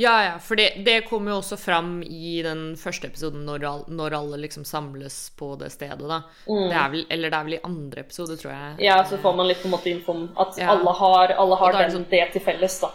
Ja, 0.00 0.12
ja, 0.24 0.38
for 0.40 0.56
det, 0.56 0.70
det 0.86 1.04
kommer 1.08 1.32
jo 1.34 1.38
også 1.42 1.58
fram 1.60 1.98
i 2.02 2.40
den 2.44 2.76
første 2.80 3.10
episoden 3.10 3.44
når, 3.44 3.64
all, 3.68 3.82
når 3.92 4.14
alle 4.16 4.38
liksom 4.46 4.64
samles 4.64 5.16
på 5.36 5.50
det 5.60 5.68
stedet, 5.74 6.00
da. 6.08 6.22
Det 6.46 6.72
er 6.78 6.90
vel, 6.94 7.06
eller 7.12 7.30
det 7.34 7.38
er 7.38 7.48
vel 7.50 7.56
i 7.58 7.62
andre 7.68 8.04
episode, 8.06 8.36
tror 8.40 8.52
jeg. 8.54 8.74
Ja, 8.86 8.98
så 9.04 9.18
får 9.20 9.36
man 9.36 9.50
litt 9.50 9.60
på 9.62 9.68
en 9.68 9.74
måte 9.76 9.92
info 9.92 10.14
om 10.16 10.24
at 10.40 10.56
Ja. 10.62 10.70
alle 10.72 10.94
har, 11.02 11.34
alle 11.36 11.56
har 11.60 11.72
det 11.76 11.84
den, 11.86 11.96
sånn- 11.98 12.08
det 12.10 12.24
til 12.32 12.44
felles, 12.46 12.78
da. 12.80 12.92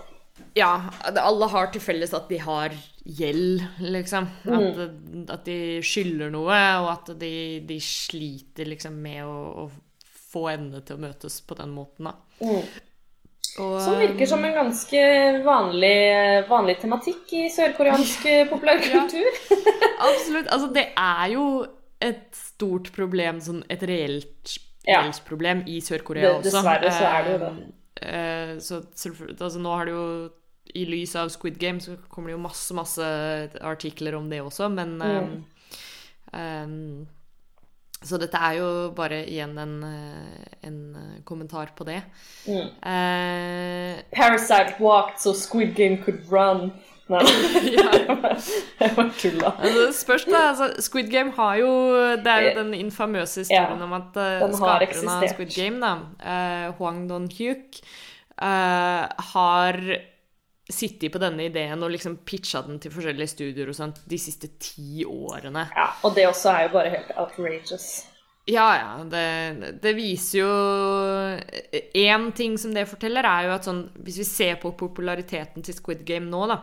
Ja, 0.57 0.71
alle 1.21 1.47
har 1.53 1.67
til 1.73 1.81
felles 1.81 2.13
at 2.17 2.27
de 2.29 2.37
har 2.41 2.73
gjeld, 3.05 3.61
liksom. 3.79 4.27
At, 4.45 4.81
at 5.37 5.45
de 5.45 5.59
skylder 5.85 6.31
noe, 6.33 6.57
og 6.81 6.89
at 6.95 7.13
de, 7.19 7.33
de 7.65 7.77
sliter 7.81 8.65
liksom 8.73 8.97
med 9.01 9.21
å, 9.25 9.67
å 9.67 9.69
få 10.33 10.47
endene 10.51 10.81
til 10.85 10.97
å 10.97 11.03
møtes 11.05 11.39
på 11.45 11.55
den 11.61 11.73
måten, 11.77 12.09
da. 12.09 12.15
Og, 13.59 13.79
Som 13.81 13.97
virker 13.97 14.27
som 14.29 14.43
en 14.45 14.53
ganske 14.53 14.99
vanlig, 15.45 15.93
vanlig 16.49 16.75
tematikk 16.81 17.31
i 17.33 17.47
sørkoreansk 17.49 18.27
populærkultur. 18.51 19.25
populærkultur. 19.31 19.87
Absolutt. 20.09 20.47
Altså, 20.53 20.67
det 20.75 20.85
er 20.97 21.31
jo 21.33 21.45
et 22.01 22.27
stort 22.37 22.91
problem, 22.93 23.39
sånn 23.41 23.63
et 23.73 23.81
reelt 23.89 24.57
Ja. 24.87 25.01
gjeldsproblem 25.03 25.63
i 25.67 25.79
Sør-Korea 25.81 26.35
også. 26.37 26.43
dessverre 26.51 26.91
så 26.93 27.07
er 27.09 27.23
det 27.25 27.31
jo 27.33 27.39
det. 27.45 27.73
Eh, 28.01 28.51
eh, 28.53 28.59
så 28.59 28.81
altså, 29.41 29.59
nå 29.59 29.73
har 29.75 29.85
det 29.89 29.93
jo 29.95 30.29
I 30.75 30.85
lys 30.85 31.15
av 31.15 31.29
Squid 31.33 31.57
Game 31.57 31.79
så 31.79 31.95
kommer 32.11 32.27
det 32.29 32.35
jo 32.37 32.43
masse, 32.43 32.73
masse 32.75 33.01
artikler 33.63 34.15
om 34.19 34.29
det 34.29 34.41
også, 34.43 34.69
men 34.69 34.97
Mm. 34.99 35.43
eh, 36.33 36.39
eh, 36.39 36.67
Så 38.05 38.19
dette 38.21 38.37
er 38.37 38.59
jo 38.59 38.67
bare 38.95 39.23
igjen 39.25 39.55
en, 39.57 39.77
eh, 39.83 40.49
en 40.67 40.81
eh, 40.95 41.15
kommentar 41.25 41.71
på 41.75 41.87
det. 41.87 42.01
Mm. 42.45 42.67
Uh, 42.77 44.03
Parasite 44.13 44.77
walked 44.79 45.19
so 45.19 45.33
Squid 45.33 45.73
Game 45.75 45.97
could 46.03 46.21
run. 46.29 46.71
Nei, 47.07 47.23
det 48.79 48.89
var 48.97 49.09
tulla. 49.17 49.53
Altså, 49.57 49.85
spørs 49.95 50.27
da, 50.27 50.41
altså, 50.51 50.69
Squid 50.83 51.07
Game 51.09 51.31
har 51.37 51.55
jo 51.61 51.69
Det 52.19 52.27
er 52.27 52.41
jo 52.49 52.51
den 52.57 52.73
infamøse 52.75 53.45
historien 53.45 53.79
Ja, 53.79 53.85
om 53.85 53.95
at 53.95 54.19
uh, 54.19 54.43
skaperen 54.51 55.09
av. 55.13 55.23
Squid 55.31 55.55
Game, 55.55 55.79
da, 55.81 55.93
uh, 56.19 56.75
Hwang 56.77 57.07
Don-hyuk, 57.09 57.79
har 58.37 59.79
sittet 60.67 61.13
på 61.13 61.21
denne 61.21 61.47
ideen 61.47 61.83
og 61.83 61.93
liksom 61.93 62.19
pitcha 62.27 62.61
den 62.65 62.81
til 62.83 62.91
forskjellige 62.91 63.31
studier 63.31 63.71
og 63.71 63.77
sånt 63.77 64.01
de 64.09 64.19
siste 64.19 64.49
ti 64.59 65.05
årene. 65.07 65.67
Ja, 65.75 65.89
og 66.03 66.15
det 66.17 66.27
også 66.27 66.51
er 66.53 66.67
jo 66.67 66.73
bare 66.75 66.93
helt 66.93 67.11
outrageous. 67.15 67.89
Ja, 68.47 68.67
ja. 68.79 68.91
Det, 69.03 69.73
det 69.83 69.91
viser 69.97 70.37
jo 70.39 70.51
Én 71.91 72.29
ting 72.31 72.55
som 72.59 72.71
det 72.75 72.85
forteller, 72.87 73.27
er 73.27 73.47
jo 73.47 73.55
at 73.57 73.67
sånn 73.67 73.81
Hvis 73.99 74.21
vi 74.21 74.27
ser 74.27 74.53
på 74.61 74.71
populariteten 74.79 75.65
til 75.65 75.75
Squid 75.75 76.05
Game 76.07 76.31
nå, 76.31 76.45
da, 76.47 76.61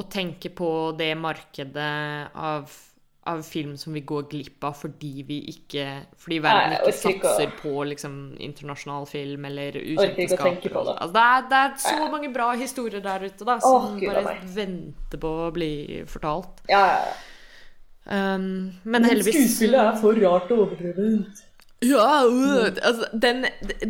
og 0.00 0.10
tenker 0.10 0.54
på 0.56 0.70
det 0.98 1.12
markedet 1.18 1.92
av, 2.34 2.70
av 3.28 3.42
film 3.44 3.76
som 3.76 3.92
vi 3.92 4.00
går 4.00 4.22
glipp 4.30 4.64
av 4.64 4.78
fordi 4.80 5.24
vi 5.28 5.36
ikke 5.52 5.84
Fordi 6.16 6.38
verden 6.40 6.76
ikke 6.78 6.94
satser 6.96 7.50
på 7.58 7.72
liksom 7.84 8.14
internasjonal 8.40 9.04
film 9.10 9.44
eller 9.44 9.76
Orker 9.76 9.90
ukjente 9.92 10.24
ikke 10.24 10.38
å 10.38 10.46
tenke 10.46 10.62
skapere. 10.62 10.74
på 10.74 10.84
det. 10.86 10.94
Altså, 10.96 11.14
det, 11.16 11.26
er, 11.26 11.44
det 11.50 11.58
er 11.64 11.74
så 11.84 12.08
mange 12.14 12.30
bra 12.32 12.48
historier 12.56 13.04
der 13.04 13.26
ute 13.26 13.48
da, 13.48 13.58
som 13.60 13.98
Gud 14.00 14.08
bare 14.08 14.38
venter 14.54 15.22
på 15.26 15.34
å 15.44 15.50
bli 15.54 15.74
fortalt. 16.08 16.64
Ja, 16.72 16.80
ja, 16.94 17.04
ja. 17.10 17.18
Um, 18.10 18.72
men 18.82 19.04
heldigvis 19.04 19.36
Skuespillet 19.36 19.78
er 19.78 19.98
for 20.00 20.16
rart 20.18 20.48
og 20.50 20.64
overdrevent. 20.64 21.44
Ja, 21.80 22.26
uh, 22.28 22.66
altså, 22.68 23.06
den, 23.16 23.46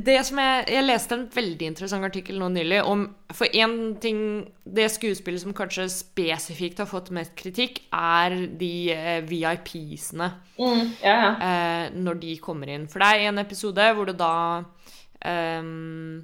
det 0.07 0.19
som 0.29 0.39
jeg, 0.39 0.67
jeg 0.71 0.87
leste 0.87 1.17
en 1.17 1.25
veldig 1.35 1.71
interessant 1.73 2.07
artikkel 2.07 2.39
nå 2.39 2.47
nylig 2.55 2.85
om 2.87 3.03
For 3.35 3.51
én 3.51 3.97
ting 3.99 4.21
Det 4.63 4.87
skuespillet 4.95 5.43
som 5.43 5.57
kanskje 5.59 5.89
spesifikt 5.91 6.79
har 6.79 6.87
fått 6.87 7.11
mest 7.11 7.35
kritikk, 7.35 7.81
er 7.91 8.37
de 8.61 8.73
eh, 8.95 9.19
VIP-sene 9.27 10.31
Mm, 10.61 10.91
ja, 11.03 11.15
ja. 11.17 11.29
eh, 11.41 11.85
når 11.97 12.19
de 12.21 12.35
kommer 12.39 12.69
inn. 12.69 12.83
For 12.93 13.01
det 13.01 13.09
er 13.09 13.31
en 13.31 13.41
episode 13.41 13.87
hvor 13.97 14.11
det 14.11 14.19
da 14.21 14.35
ehm, 15.25 16.21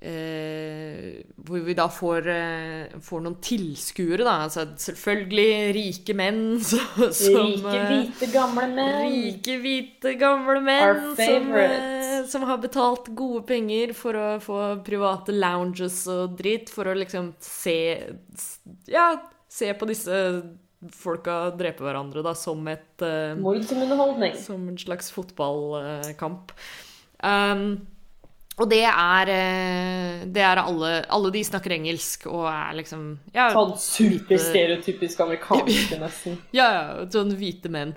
eh, 0.00 1.20
hvor 1.36 1.60
vi 1.64 1.74
da 1.76 1.86
får, 1.92 2.28
eh, 2.32 3.00
får 3.04 3.24
noen 3.24 3.36
tilskuere, 3.44 4.24
da. 4.24 4.36
Altså 4.46 4.64
selvfølgelig 4.80 5.74
rike 5.76 6.16
menn 6.16 6.40
så, 6.70 6.80
som 7.16 7.50
Rike, 7.50 7.74
eh, 7.74 7.90
hvite, 7.90 8.30
gamle 8.32 8.66
menn. 8.72 9.02
Rike, 9.04 9.58
hvite, 9.62 10.14
gamle 10.20 10.62
menn 10.64 11.04
som, 11.18 11.52
eh, 11.60 12.16
som 12.30 12.48
har 12.48 12.62
betalt 12.62 13.12
gode 13.18 13.44
penger 13.50 13.94
for 13.96 14.18
å 14.18 14.30
få 14.42 14.62
private 14.86 15.36
lounges 15.36 16.02
og 16.10 16.38
dritt, 16.40 16.72
for 16.72 16.90
å 16.90 16.96
liksom 16.96 17.34
se 17.44 17.78
Ja, 18.90 19.12
se 19.50 19.72
på 19.74 19.86
disse 19.90 20.16
folka 20.96 21.50
drepe 21.58 21.84
hverandre, 21.84 22.22
da, 22.24 22.32
som 22.38 22.64
et 22.72 23.04
eh, 23.04 23.36
Mord 23.36 23.64
som 23.68 23.82
underholdning. 23.84 24.36
Som 24.40 24.68
en 24.70 24.78
slags 24.80 25.10
fotballkamp. 25.12 26.54
Um, 27.20 27.66
og 28.58 28.66
det 28.68 28.82
er 28.84 29.30
eh, 29.32 30.24
Det 30.28 30.42
er 30.44 30.60
alle 30.60 30.90
Alle 31.12 31.30
de 31.34 31.42
snakker 31.46 31.74
engelsk 31.76 32.26
og 32.30 32.48
er 32.50 32.74
liksom 32.80 33.06
ja, 33.34 33.50
Sånn 33.54 33.76
super 33.78 34.34
amerikanske, 34.34 34.40
stereotypisk 34.50 35.22
amerikansk, 35.24 35.94
nesten. 36.00 36.36
Ja, 36.58 36.66
ja, 36.74 37.06
sånn 37.12 37.32
hvite 37.38 37.72
menn. 37.72 37.94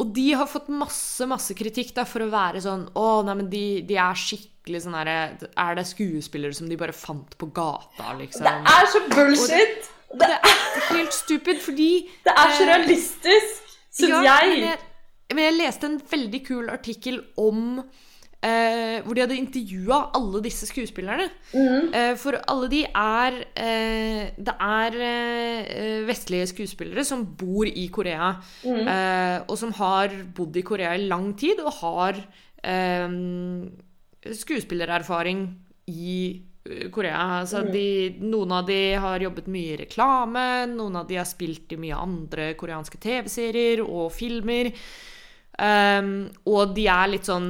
Og 0.00 0.10
de 0.16 0.30
har 0.38 0.48
fått 0.48 0.70
masse, 0.72 1.26
masse 1.30 1.54
kritikk 1.58 1.92
da, 1.96 2.06
for 2.08 2.24
å 2.24 2.30
være 2.32 2.62
sånn 2.64 2.88
Å, 2.96 3.06
nei, 3.28 3.36
men 3.42 3.52
de, 3.52 3.64
de 3.86 4.00
er 4.00 4.18
skikkelig 4.18 4.84
sånn 4.86 4.98
herre 4.98 5.16
Er 5.52 5.78
det 5.78 5.86
skuespillere 5.92 6.56
som 6.56 6.70
de 6.70 6.80
bare 6.80 6.96
fant 6.96 7.36
på 7.38 7.50
gata, 7.54 8.14
liksom? 8.18 8.48
Det 8.48 8.76
er 8.76 8.92
så 8.92 9.06
bullshit! 9.12 9.90
Det, 10.10 10.26
Det 10.26 10.26
er 10.26 10.86
helt 10.96 11.14
stupid, 11.14 11.60
fordi 11.62 11.90
det 12.26 12.32
er 12.34 12.54
så 12.56 12.64
eh, 12.64 12.70
realistisk, 12.72 13.74
syns 13.94 14.16
ja, 14.16 14.22
jeg. 14.26 14.56
Men 14.56 14.64
jeg. 14.72 14.86
Men 15.30 15.44
jeg 15.44 15.54
leste 15.60 15.86
en 15.86 16.00
veldig 16.10 16.40
kul 16.42 16.70
artikkel 16.72 17.20
om 17.38 17.76
eh, 18.44 19.00
Hvor 19.04 19.16
de 19.16 19.24
hadde 19.24 19.38
intervjua 19.38 20.00
alle 20.16 20.42
disse 20.44 20.68
skuespillerne. 20.68 21.28
Mm. 21.52 21.94
Eh, 21.94 22.12
for 22.20 22.38
alle 22.40 22.68
de 22.72 22.82
er 22.86 23.38
eh, 23.54 24.30
Det 24.36 24.56
er 24.56 24.98
eh, 25.08 26.06
vestlige 26.08 26.50
skuespillere 26.52 27.04
som 27.04 27.24
bor 27.36 27.68
i 27.68 27.88
Korea. 27.92 28.34
Mm. 28.64 28.84
eh, 28.88 29.38
og 29.46 29.56
som 29.58 29.72
har 29.80 30.14
bodd 30.36 30.56
i 30.56 30.66
Korea 30.66 30.94
i 30.94 31.08
lang 31.08 31.32
tid, 31.38 31.60
og 31.60 31.72
har 31.82 32.20
eh, 32.64 33.08
skuespillererfaring 34.44 35.48
i 35.88 36.42
Korea. 36.92 37.40
Altså, 37.40 37.62
mm. 37.64 37.70
de, 37.72 37.86
noen 38.20 38.52
av 38.52 38.66
de 38.68 38.80
har 39.00 39.22
jobbet 39.24 39.46
mye 39.48 39.74
i 39.74 39.78
reklame, 39.80 40.66
noen 40.68 41.00
av 41.00 41.08
de 41.08 41.16
har 41.16 41.28
spilt 41.28 41.72
i 41.72 41.78
mye 41.80 41.96
andre 41.96 42.52
koreanske 42.60 43.00
TV-serier 43.00 43.80
og 43.80 44.10
filmer. 44.12 44.68
Og 45.60 46.74
de 46.76 46.84
er 46.88 47.10
litt 47.14 47.28
sånn 47.28 47.48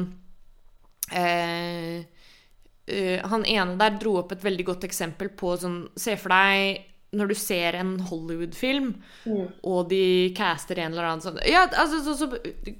eh, 1.12 2.04
eh, 2.86 3.18
Han 3.30 3.46
ene 3.48 3.78
der 3.80 3.98
dro 4.00 4.18
opp 4.22 4.32
et 4.34 4.44
veldig 4.44 4.66
godt 4.72 4.86
eksempel 4.88 5.32
på 5.36 5.56
sånn 5.61 5.82
Se 5.98 6.16
for 6.20 6.34
deg 6.34 6.86
når 7.11 7.32
du 7.32 7.34
ser 7.34 7.74
en 7.74 7.96
Hollywood-film, 8.06 8.92
og 9.66 9.88
de 9.90 10.30
caster 10.36 10.78
en 10.78 10.92
eller 10.92 11.08
annen 11.08 11.24
sånn 11.24 11.40
Ja, 11.42 11.64
altså, 11.66 11.98
så, 12.06 12.14
så, 12.14 12.28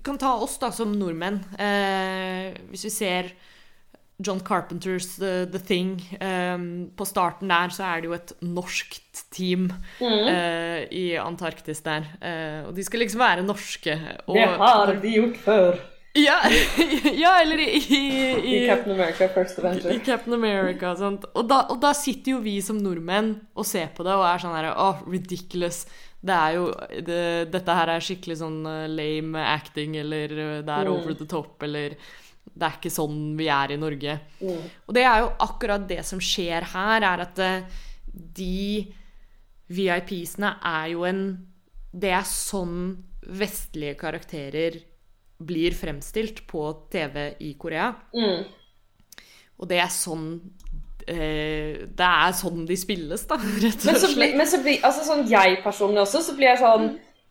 kan 0.07 0.21
ta 0.23 0.37
oss 0.39 0.55
da 0.63 0.69
som 0.71 0.93
nordmenn. 0.95 1.41
Eh, 1.59 2.55
hvis 2.71 2.87
vi 2.87 2.93
ser 2.95 3.33
John 4.23 4.39
Carpenters 4.47 5.17
The, 5.17 5.49
The 5.51 5.59
Thing. 5.59 5.97
Um, 6.23 6.93
på 6.95 7.09
starten 7.09 7.51
der 7.51 7.75
så 7.75 7.89
er 7.89 8.05
det 8.05 8.11
jo 8.11 8.15
et 8.21 8.35
norskt 8.45 9.25
team 9.35 9.71
eh, 9.99 10.85
i 10.95 11.05
Antarktis 11.19 11.83
der. 11.83 12.07
Og 12.69 12.75
de 12.77 12.87
skal 12.87 13.03
liksom 13.03 13.25
være 13.25 13.47
norske. 13.47 13.99
Og, 14.29 14.37
Det 14.39 14.47
har 14.63 14.95
de 15.03 15.17
gjort 15.17 15.43
før. 15.43 15.81
Ja, 16.19 16.39
Ja, 17.23 17.41
eller 17.43 17.59
i, 17.59 17.77
i, 17.79 18.65
I 18.65 18.69
Captain 18.69 18.95
America 18.97 19.29
First 19.29 19.59
Avenger. 19.59 19.93
I 19.93 19.99
Captain 20.05 20.35
America 20.35 20.93
og. 20.95 21.27
Og 21.35 21.49
da, 21.49 21.61
og 21.71 21.81
da 21.83 21.93
sitter 21.97 22.35
jo 22.37 22.41
vi 22.45 22.57
som 22.65 22.79
nordmenn 22.83 23.35
og 23.55 23.67
ser 23.69 23.93
på 23.95 24.07
det 24.07 24.15
og 24.19 24.25
er 24.27 24.43
sånn 24.43 24.57
her 24.57 24.71
oh, 24.75 25.05
ridiculous. 25.11 25.85
Det 26.21 26.35
er 26.37 26.57
jo 26.59 26.65
det, 27.07 27.21
Dette 27.53 27.77
her 27.79 27.95
er 27.95 28.03
skikkelig 28.05 28.41
sånn 28.43 28.59
uh, 28.67 28.89
lame 28.91 29.41
acting, 29.55 29.95
eller 30.03 30.35
uh, 30.35 30.57
det 30.67 30.75
er 30.75 30.91
Mm. 30.91 30.97
over 30.97 31.15
the 31.17 31.29
top, 31.31 31.63
eller 31.63 31.95
Det 32.51 32.67
er 32.67 32.77
ikke 32.77 32.91
sånn 32.93 33.37
vi 33.39 33.47
er 33.53 33.73
i 33.73 33.79
Norge. 33.81 34.19
Mm. 34.43 34.65
Og 34.89 34.95
det 34.97 35.05
er 35.07 35.23
jo 35.23 35.31
akkurat 35.47 35.87
det 35.89 36.03
som 36.05 36.21
skjer 36.21 36.67
her, 36.75 37.07
er 37.07 37.23
at 37.25 37.39
uh, 37.39 37.87
de 38.11 38.91
VIP-ene 39.71 40.57
er 40.67 40.91
jo 40.97 41.05
en 41.07 41.23
Det 41.93 42.11
er 42.15 42.27
sånn 42.27 42.99
vestlige 43.27 43.95
karakterer 43.99 44.77
blir 45.41 45.73
fremstilt 45.75 46.43
på 46.47 46.65
TV 46.93 47.35
i 47.41 47.55
Korea. 47.59 47.95
Mm. 48.15 48.45
Og 49.61 49.69
det 49.69 49.79
er 49.81 49.89
sånn 49.93 50.27
eh, 51.09 51.87
Det 51.89 52.07
er 52.07 52.33
sånn 52.37 52.67
de 52.69 52.77
spilles, 52.81 53.25
da, 53.29 53.37
rett 53.65 53.85
Men 53.85 53.95
og 53.97 54.01
så, 54.03 54.11
blir, 54.15 54.15
slett. 54.17 54.37
men 54.41 54.47
så 54.53 54.61
blir 54.65 54.85
altså 54.87 55.07
sånn 55.09 55.27
jeg 55.31 55.59
personlig 55.65 56.03
også, 56.05 56.23
så 56.29 56.37
blir 56.39 56.53
jeg 56.53 56.61
sånn 56.63 56.87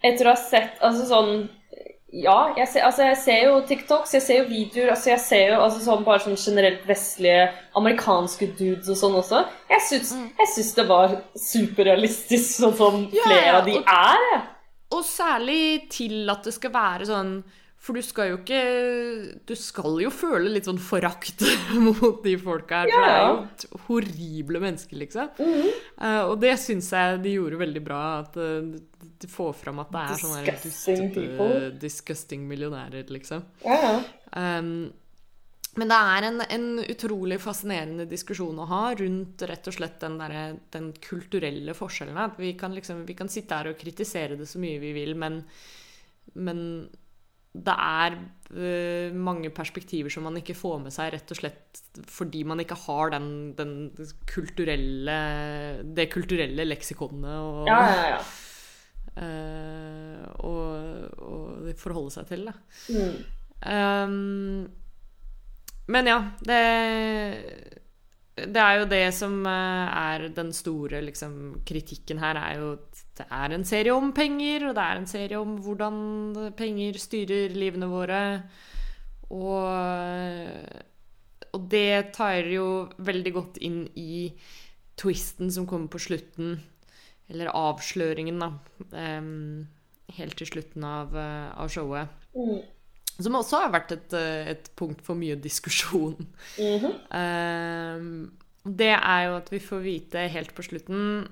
Etter 0.06 0.30
å 0.30 0.34
ha 0.36 0.40
sett 0.40 0.78
altså 0.86 1.06
sånn 1.10 1.32
Ja, 2.10 2.54
jeg 2.58 2.66
ser, 2.72 2.86
altså 2.88 3.04
jeg 3.06 3.18
ser 3.22 3.42
jo 3.46 3.58
TikToks, 3.70 4.14
jeg 4.18 4.24
ser 4.26 4.38
jo 4.40 4.46
videoer, 4.50 4.92
altså 4.96 5.12
jeg 5.12 5.22
ser 5.22 5.44
jo 5.52 5.60
altså 5.62 5.82
sånn 5.86 6.06
bare 6.08 6.24
sånn 6.24 6.40
generelt 6.42 6.88
vestlige 6.90 7.44
amerikanske 7.78 8.48
dudes 8.58 8.90
og 8.90 8.98
sånn 8.98 9.18
også. 9.20 9.44
Jeg 9.70 9.84
syns, 9.86 10.14
jeg 10.40 10.50
syns 10.56 10.72
det 10.80 10.86
var 10.90 11.14
superrealistisk, 11.38 12.56
sånn 12.64 12.74
som 12.80 12.98
Ja, 13.14 13.28
flere 13.28 13.46
ja, 13.46 13.60
av 13.60 13.66
de 13.70 13.76
og- 13.78 13.94
er. 13.94 14.42
Og 14.98 15.04
særlig 15.06 15.90
til 15.94 16.26
at 16.34 16.42
det 16.50 16.54
skal 16.56 16.74
være 16.74 17.06
sånn 17.06 17.44
For 17.80 17.96
du 17.96 18.04
skal 18.04 18.34
jo 18.34 18.38
ikke 18.42 18.60
Du 19.48 19.56
skal 19.58 20.02
jo 20.04 20.12
føle 20.12 20.52
litt 20.52 20.68
sånn 20.68 20.82
forakt 20.84 21.46
mot 21.86 22.22
de 22.26 22.36
folka 22.42 22.84
her. 22.84 22.92
For 22.92 23.06
det 23.06 23.16
er 23.16 23.26
jo 23.30 23.82
horrible 23.88 24.64
mennesker, 24.64 25.00
liksom. 25.00 25.34
Mhm. 25.40 25.74
uh, 26.04 26.24
og 26.30 26.38
det 26.44 26.56
syns 26.62 26.92
jeg 26.96 27.22
de 27.24 27.36
gjorde 27.38 27.62
veldig 27.64 27.84
bra. 27.86 28.04
At 28.20 28.40
eh, 28.40 28.72
de 29.20 29.30
får 29.32 29.54
fram 29.62 29.80
at 29.84 29.92
det 29.96 30.06
er 30.06 30.24
sånne 30.24 30.56
dustete, 30.64 31.60
disgusting 31.80 32.48
millionærer, 32.50 33.08
liksom. 33.12 33.46
Ja. 33.64 34.00
Um, 34.36 34.92
men 35.80 35.92
det 35.92 35.98
er 36.12 36.26
en, 36.28 36.42
en 36.42 36.70
utrolig 36.82 37.38
fascinerende 37.40 38.08
diskusjon 38.10 38.58
å 38.60 38.68
ha 38.68 38.84
rundt 39.00 39.44
rett 39.48 39.68
og 39.70 39.76
slett 39.76 40.00
den, 40.02 40.18
der, 40.20 40.58
den 40.74 40.90
kulturelle 41.00 41.76
forskjellen. 41.78 42.18
At 42.20 42.40
vi 42.42 42.56
kan, 42.60 42.74
liksom, 42.76 43.06
vi 43.08 43.16
kan 43.16 43.32
sitte 43.32 43.56
her 43.56 43.72
og 43.72 43.78
kritisere 43.80 44.36
det 44.40 44.50
så 44.50 44.60
mye 44.60 44.82
vi 44.82 44.92
vil, 44.98 45.14
men, 45.20 45.44
men 46.36 46.90
det 47.66 47.76
er 47.76 48.16
øh, 48.52 49.16
mange 49.16 49.52
perspektiver 49.56 50.12
som 50.14 50.26
man 50.28 50.38
ikke 50.40 50.58
får 50.58 50.78
med 50.84 50.96
seg, 50.96 51.14
rett 51.16 51.34
og 51.34 51.40
slett 51.40 51.82
fordi 52.10 52.44
man 52.48 52.62
ikke 52.64 52.78
har 52.86 53.14
den, 53.16 53.30
den 53.58 53.74
kulturelle 54.30 55.18
Det 55.84 56.10
kulturelle 56.14 56.68
leksikonet 56.68 57.36
og, 57.36 57.68
ja, 57.70 57.80
ja, 57.90 58.06
ja. 58.16 58.22
øh, 59.26 60.28
og, 60.50 60.70
og 61.20 61.74
forholde 61.80 62.16
seg 62.16 62.30
til. 62.32 62.50
Mm. 62.94 63.18
Um, 63.60 64.70
men 65.90 66.08
ja, 66.08 66.20
det 66.46 66.62
Det 68.40 68.62
er 68.62 68.78
jo 68.80 68.86
det 68.88 69.06
som 69.12 69.42
eh, 69.44 69.88
er 70.00 70.30
den 70.32 70.54
store 70.56 71.02
liksom, 71.04 71.60
kritikken 71.68 72.22
her, 72.24 72.38
er 72.40 72.62
jo 72.62 72.70
det 73.20 73.28
er 73.36 73.54
en 73.54 73.66
serie 73.68 73.92
om 73.92 74.14
penger, 74.16 74.70
og 74.70 74.78
det 74.78 74.84
er 74.86 75.00
en 75.00 75.10
serie 75.10 75.40
om 75.40 75.58
hvordan 75.64 75.98
penger 76.58 77.00
styrer 77.02 77.52
livene 77.52 77.90
våre. 77.92 78.22
Og, 79.36 79.68
og 81.52 81.66
det 81.72 82.14
tar 82.16 82.48
jo 82.48 82.88
veldig 82.96 83.34
godt 83.36 83.60
inn 83.66 83.84
i 84.00 84.30
twisten 85.00 85.52
som 85.52 85.68
kommer 85.68 85.92
på 85.92 86.02
slutten. 86.08 86.56
Eller 87.30 87.52
avsløringen, 87.54 88.40
da. 88.42 88.54
Um, 88.96 89.68
helt 90.16 90.40
til 90.40 90.50
slutten 90.50 90.86
av, 90.88 91.14
eh, 91.14 91.50
av 91.60 91.70
showet. 91.70 92.10
Mm. 92.34 92.62
Som 93.20 93.36
også 93.36 93.60
har 93.66 93.74
vært 93.76 93.92
et, 93.94 94.14
eh, 94.16 94.48
et 94.56 94.72
punkt 94.80 95.04
for 95.06 95.16
mye 95.16 95.36
diskusjon. 95.36 96.16
Mm 96.58 96.80
-hmm. 96.80 96.96
um, 98.00 98.32
det 98.66 98.96
er 98.96 99.22
jo 99.28 99.36
at 99.36 99.52
vi 99.52 99.60
får 99.60 99.80
vite 99.80 100.28
helt 100.28 100.56
på 100.56 100.62
slutten 100.62 101.28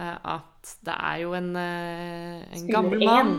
uh, 0.00 0.36
at 0.36 0.49
det 0.84 0.94
er 0.94 1.20
jo 1.22 1.34
en, 1.38 1.50
eh, 1.56 2.44
en 2.56 2.66
gammel 2.68 3.04
mann 3.04 3.36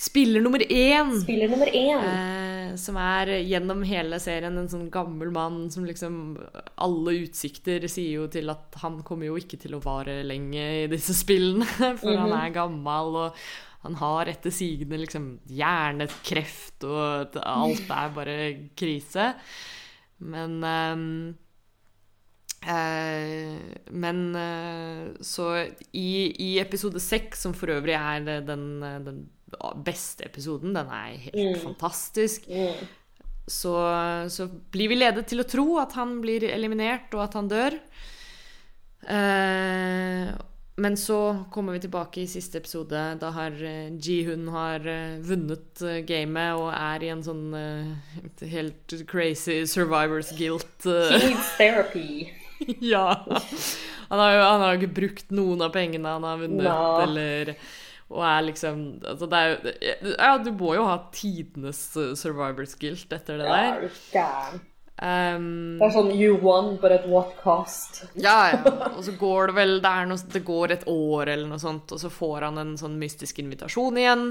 Spiller 0.00 0.40
nummer 0.40 0.62
én! 0.64 1.10
Spiller 1.20 1.50
nummer 1.52 1.68
én. 1.76 2.04
Eh, 2.08 2.76
som 2.80 2.96
er 2.96 3.26
gjennom 3.44 3.82
hele 3.84 4.16
serien 4.22 4.56
en 4.56 4.68
sånn 4.72 4.86
gammel 4.90 5.28
mann 5.34 5.58
som 5.70 5.84
liksom 5.84 6.38
Alle 6.80 7.18
utsikter 7.26 7.84
sier 7.90 8.14
jo 8.22 8.26
til 8.32 8.48
at 8.48 8.78
han 8.80 9.02
kommer 9.04 9.28
jo 9.28 9.36
ikke 9.36 9.58
til 9.60 9.76
å 9.76 9.82
vare 9.84 10.22
lenge 10.24 10.62
i 10.84 10.86
disse 10.88 11.12
spillene, 11.18 11.66
for 12.00 12.16
han 12.16 12.30
Mhm. 12.30 12.38
er 12.46 12.54
gammel, 12.56 13.16
og 13.26 13.34
han 13.82 13.94
har 14.00 14.24
etter 14.32 14.50
sigende 14.50 14.98
liksom 15.04 15.38
hjernekreft, 15.52 16.84
og 16.88 17.36
alt 17.44 17.84
er 17.90 18.08
bare 18.16 18.38
krise. 18.76 19.34
Men 20.20 20.62
eh, 20.64 21.34
Men 22.62 24.18
eh, 24.36 25.06
så 25.24 25.46
i, 25.96 26.10
i 26.44 26.50
episode 26.60 27.00
seks, 27.00 27.40
som 27.46 27.54
for 27.56 27.72
øvrig 27.72 27.94
er 27.96 28.20
den, 28.46 28.66
den 29.06 29.20
beste 29.84 30.26
episoden, 30.28 30.74
den 30.76 30.86
er 30.92 31.16
helt 31.24 31.36
Mm. 31.40 31.60
fantastisk, 31.64 32.44
Mm. 32.48 32.86
så, 33.50 33.72
så 34.30 34.46
blir 34.70 34.88
vi 34.92 34.94
ledet 35.00 35.26
til 35.26 35.40
å 35.42 35.48
tro 35.48 35.78
at 35.80 35.92
han 35.98 36.20
blir 36.22 36.44
eliminert, 36.52 37.08
og 37.16 37.24
at 37.24 37.34
han 37.34 37.48
dør. 37.50 37.78
Eh, 39.08 40.30
men 40.80 40.96
så 40.96 41.16
kommer 41.52 41.72
vi 41.76 41.80
tilbake 41.84 42.22
i 42.22 42.26
siste 42.30 42.60
episode. 42.60 43.00
Da 43.20 43.30
har 43.34 43.52
eh, 43.52 43.90
Ji-hun 44.00 44.46
har 44.54 44.86
eh, 44.88 45.18
vunnet 45.26 45.82
eh, 45.84 45.98
gamet 46.08 46.54
og 46.60 46.70
er 46.72 47.04
i 47.04 47.10
en 47.12 47.24
sånn 47.26 47.42
eh, 47.56 48.46
helt 48.52 48.94
crazy 49.10 49.64
survivors 49.68 50.30
guilt. 50.38 50.86
eh, 50.86 51.16
needs 51.24 51.50
therapy. 51.58 52.30
ja. 52.92 53.06
Han 54.10 54.18
har 54.18 54.32
jo 54.34 54.40
han 54.42 54.64
har 54.64 54.74
jo 54.74 54.80
ikke 54.82 54.96
brukt 55.00 55.30
noen 55.34 55.62
av 55.62 55.72
pengene 55.74 56.16
han 56.16 56.26
har 56.26 56.40
vunnet, 56.40 56.66
Nå. 56.66 56.80
eller 57.04 57.54
Og 58.10 58.24
er 58.26 58.42
liksom 58.48 58.80
altså 59.06 59.28
er 59.38 59.54
Ja, 60.16 60.32
du 60.42 60.50
må 60.58 60.74
jo 60.74 60.88
ha 60.88 60.96
tidenes 61.14 61.84
eh, 61.96 62.16
survivors 62.18 62.74
guilt 62.80 63.12
etter 63.14 63.38
det 63.38 63.46
Ja, 63.46 63.60
der. 63.60 64.02
Ja. 64.16 64.32
Um, 65.00 65.78
Det 65.80 65.86
er 65.86 65.92
sånn 65.94 66.10
you 66.12 66.34
won, 66.42 66.74
but 66.82 66.92
at 66.92 67.06
what 67.08 67.30
cost? 67.40 68.02
Ja, 68.20 68.50
ja. 68.52 68.58
Og 68.96 69.00
så 69.06 69.14
går 69.16 69.48
det 69.48 69.56
vel 69.56 69.78
det, 69.80 69.92
noe, 70.10 70.24
det 70.34 70.42
går 70.44 70.74
et 70.74 70.88
år 70.92 71.30
eller 71.30 71.48
noe 71.48 71.62
sånt, 71.62 71.94
og 71.94 72.02
så 72.02 72.10
får 72.12 72.50
han 72.50 72.60
en 72.60 72.74
sånn 72.76 72.98
mystisk 73.00 73.40
invitasjon 73.40 73.96
igjen. 73.96 74.26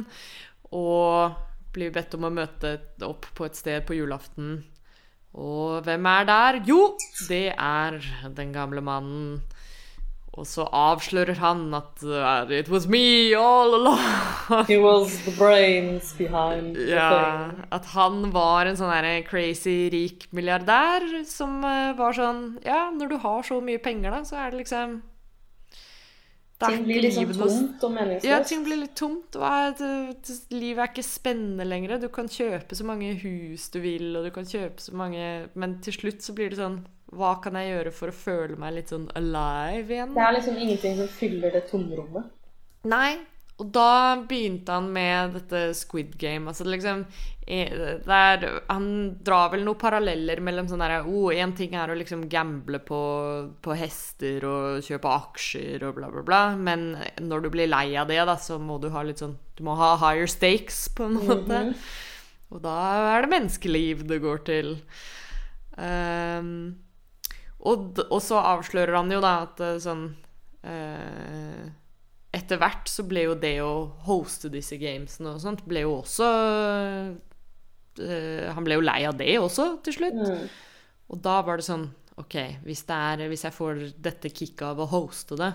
Og 0.77 1.39
blir 1.73 1.89
bedt 1.95 2.13
om 2.19 2.27
å 2.27 2.33
møte 2.33 2.75
opp 3.07 3.25
på 3.37 3.47
et 3.47 3.57
sted 3.57 3.81
på 3.87 3.97
julaften. 3.97 4.59
Og 5.33 5.83
hvem 5.85 6.05
er 6.09 6.23
der? 6.25 6.59
Jo, 6.67 6.95
det 7.29 7.53
er 7.53 7.99
den 8.35 8.53
gamle 8.53 8.81
mannen. 8.81 9.41
Og 10.39 10.45
så 10.47 10.63
avslører 10.71 11.35
han 11.41 11.73
at 11.73 12.03
uh, 12.05 12.51
It 12.53 12.69
was 12.69 12.87
me 12.87 13.35
all 13.35 13.73
along. 13.75 14.65
He 14.69 14.77
was 14.79 15.17
the 15.25 15.33
brains 15.37 16.13
behind 16.17 16.75
the 16.75 16.85
Ja, 16.93 17.09
thing. 17.49 17.65
at 17.71 17.85
han 17.95 18.31
var 18.33 18.69
en 18.69 18.77
sånn 18.79 19.23
crazy 19.27 19.89
rik 19.91 20.27
milliardær 20.31 21.03
som 21.27 21.59
uh, 21.65 21.91
var 21.97 22.13
sånn 22.15 22.59
Ja, 22.65 22.89
når 22.93 23.09
du 23.09 23.17
har 23.25 23.43
så 23.43 23.59
mye 23.61 23.81
penger, 23.83 24.11
da, 24.11 24.23
så 24.23 24.37
er 24.39 24.51
det 24.53 24.61
liksom 24.63 25.01
Ting 26.59 26.83
blir 26.83 27.01
litt 27.05 27.13
sånn 27.15 27.29
noe- 27.31 27.47
tomt 27.47 27.83
og 27.87 27.91
meningsløst. 27.95 28.25
Ja, 28.27 28.39
ting 28.43 28.63
blir 28.65 28.77
litt 28.81 28.95
tomt. 28.99 29.35
Og 29.39 29.79
livet 30.51 30.81
er 30.83 30.89
ikke 30.91 31.05
spennende 31.07 31.65
lenger. 31.65 31.99
Du 31.99 32.09
kan 32.09 32.27
kjøpe 32.27 32.75
så 32.75 32.83
mange 32.83 33.13
hus 33.21 33.69
du 33.69 33.79
vil, 33.79 34.15
og 34.17 34.25
du 34.25 34.31
kan 34.35 34.43
kjøpe 34.43 34.79
så 34.83 34.91
mange 34.93 35.49
Men 35.55 35.79
til 35.79 35.93
slutt 35.93 36.19
så 36.21 36.33
blir 36.35 36.49
det 36.49 36.59
sånn 36.59 36.81
Hva 37.15 37.41
kan 37.41 37.53
jeg 37.53 37.71
gjøre 37.71 37.93
for 37.93 38.11
å 38.11 38.13
føle 38.13 38.57
meg 38.59 38.73
litt 38.75 38.89
sånn 38.89 39.07
alive 39.15 39.89
igjen? 39.95 40.13
Det 40.13 40.21
er 40.21 40.33
liksom 40.35 40.57
ingenting 40.57 40.97
som 40.97 41.07
fyller 41.07 41.51
det 41.51 41.63
tomrommet. 41.71 42.25
Nei. 42.83 43.17
Og 43.59 43.67
da 43.75 44.15
begynte 44.23 44.71
han 44.71 44.87
med 44.93 45.33
dette 45.35 45.73
Squid 45.75 46.13
Game. 46.19 46.47
Altså 46.47 46.63
liksom 46.67 47.03
eh, 47.43 47.99
der, 48.05 48.45
Han 48.69 48.85
drar 49.25 49.51
vel 49.51 49.65
noen 49.67 49.79
paralleller 49.81 50.39
mellom 50.43 50.69
sånn 50.69 50.83
derre 50.83 51.01
oh, 51.03 51.27
Én 51.35 51.51
ting 51.57 51.75
er 51.75 51.91
å 51.91 51.97
liksom 51.99 52.27
gamble 52.31 52.79
på, 52.87 53.01
på 53.59 53.75
hester 53.79 54.45
og 54.47 54.85
kjøpe 54.87 55.11
aksjer 55.11 55.83
og 55.87 55.97
bla, 55.99 56.11
bla, 56.13 56.23
bla. 56.23 56.43
Men 56.55 56.93
når 57.19 57.45
du 57.45 57.49
blir 57.57 57.71
lei 57.71 57.97
av 57.99 58.07
det, 58.11 58.21
da, 58.29 58.37
så 58.39 58.61
må 58.63 58.79
du 58.79 58.87
ha 58.95 59.03
litt 59.03 59.19
sånn 59.19 59.35
Du 59.59 59.65
må 59.67 59.75
ha 59.79 59.95
higher 59.99 60.29
stakes, 60.31 60.85
på 60.95 61.09
en 61.09 61.19
måte. 61.19 61.63
Og 62.49 62.63
da 62.63 62.77
er 63.11 63.25
det 63.25 63.33
menneskeliv 63.35 64.07
det 64.09 64.23
går 64.23 64.39
til. 64.47 64.77
Um, 65.75 66.79
og, 67.59 67.99
og 68.07 68.21
så 68.23 68.39
avslører 68.55 68.95
han 68.95 69.11
jo 69.11 69.19
da 69.23 69.33
at 69.43 69.61
eh, 69.63 69.77
sånn 69.83 70.07
eh, 70.63 71.67
Etter 72.35 72.59
hvert 72.61 72.89
så 72.89 73.05
ble 73.09 73.25
jo 73.25 73.35
det 73.41 73.55
å 73.65 73.89
hoste 74.05 74.51
disse 74.53 74.77
gamesene 74.77 75.31
og 75.33 75.41
sånt 75.41 75.63
ble 75.65 75.81
jo 75.81 75.95
også 75.97 76.27
eh, 78.05 78.49
Han 78.53 78.67
ble 78.67 78.77
jo 78.77 78.83
lei 78.85 78.99
av 79.09 79.17
det 79.17 79.31
også, 79.41 79.79
til 79.85 79.97
slutt. 79.97 80.19
Mm. 80.19 80.43
Og 81.09 81.23
da 81.25 81.39
var 81.45 81.57
det 81.57 81.65
sånn 81.65 81.87
OK, 82.19 82.35
hvis, 82.65 82.83
det 82.85 82.99
er, 82.99 83.23
hvis 83.31 83.45
jeg 83.47 83.55
får 83.55 83.81
dette 83.97 84.29
kicket 84.33 84.65
av 84.67 84.81
å 84.83 84.89
hoste 84.91 85.37
det, 85.39 85.53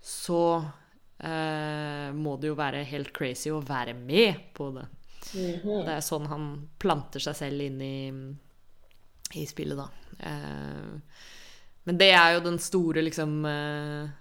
så 0.00 0.40
eh, 1.20 2.08
må 2.16 2.38
det 2.40 2.50
jo 2.50 2.56
være 2.58 2.86
helt 2.88 3.12
crazy 3.16 3.52
å 3.52 3.60
være 3.64 3.92
med 3.98 4.48
på 4.56 4.70
det. 4.74 4.86
Mhm. 5.34 5.84
Det 5.84 5.92
er 5.94 6.04
sånn 6.04 6.26
han 6.30 6.48
planter 6.80 7.22
seg 7.22 7.36
selv 7.36 7.64
inn 7.66 7.78
i, 7.84 7.98
i 9.40 9.44
spillet, 9.48 9.78
da. 9.78 9.88
Eh, 10.24 11.22
men 11.84 12.00
det 12.00 12.10
er 12.16 12.38
jo 12.38 12.44
den 12.46 12.58
store, 12.62 13.04
liksom 13.04 13.44
eh, 13.48 14.12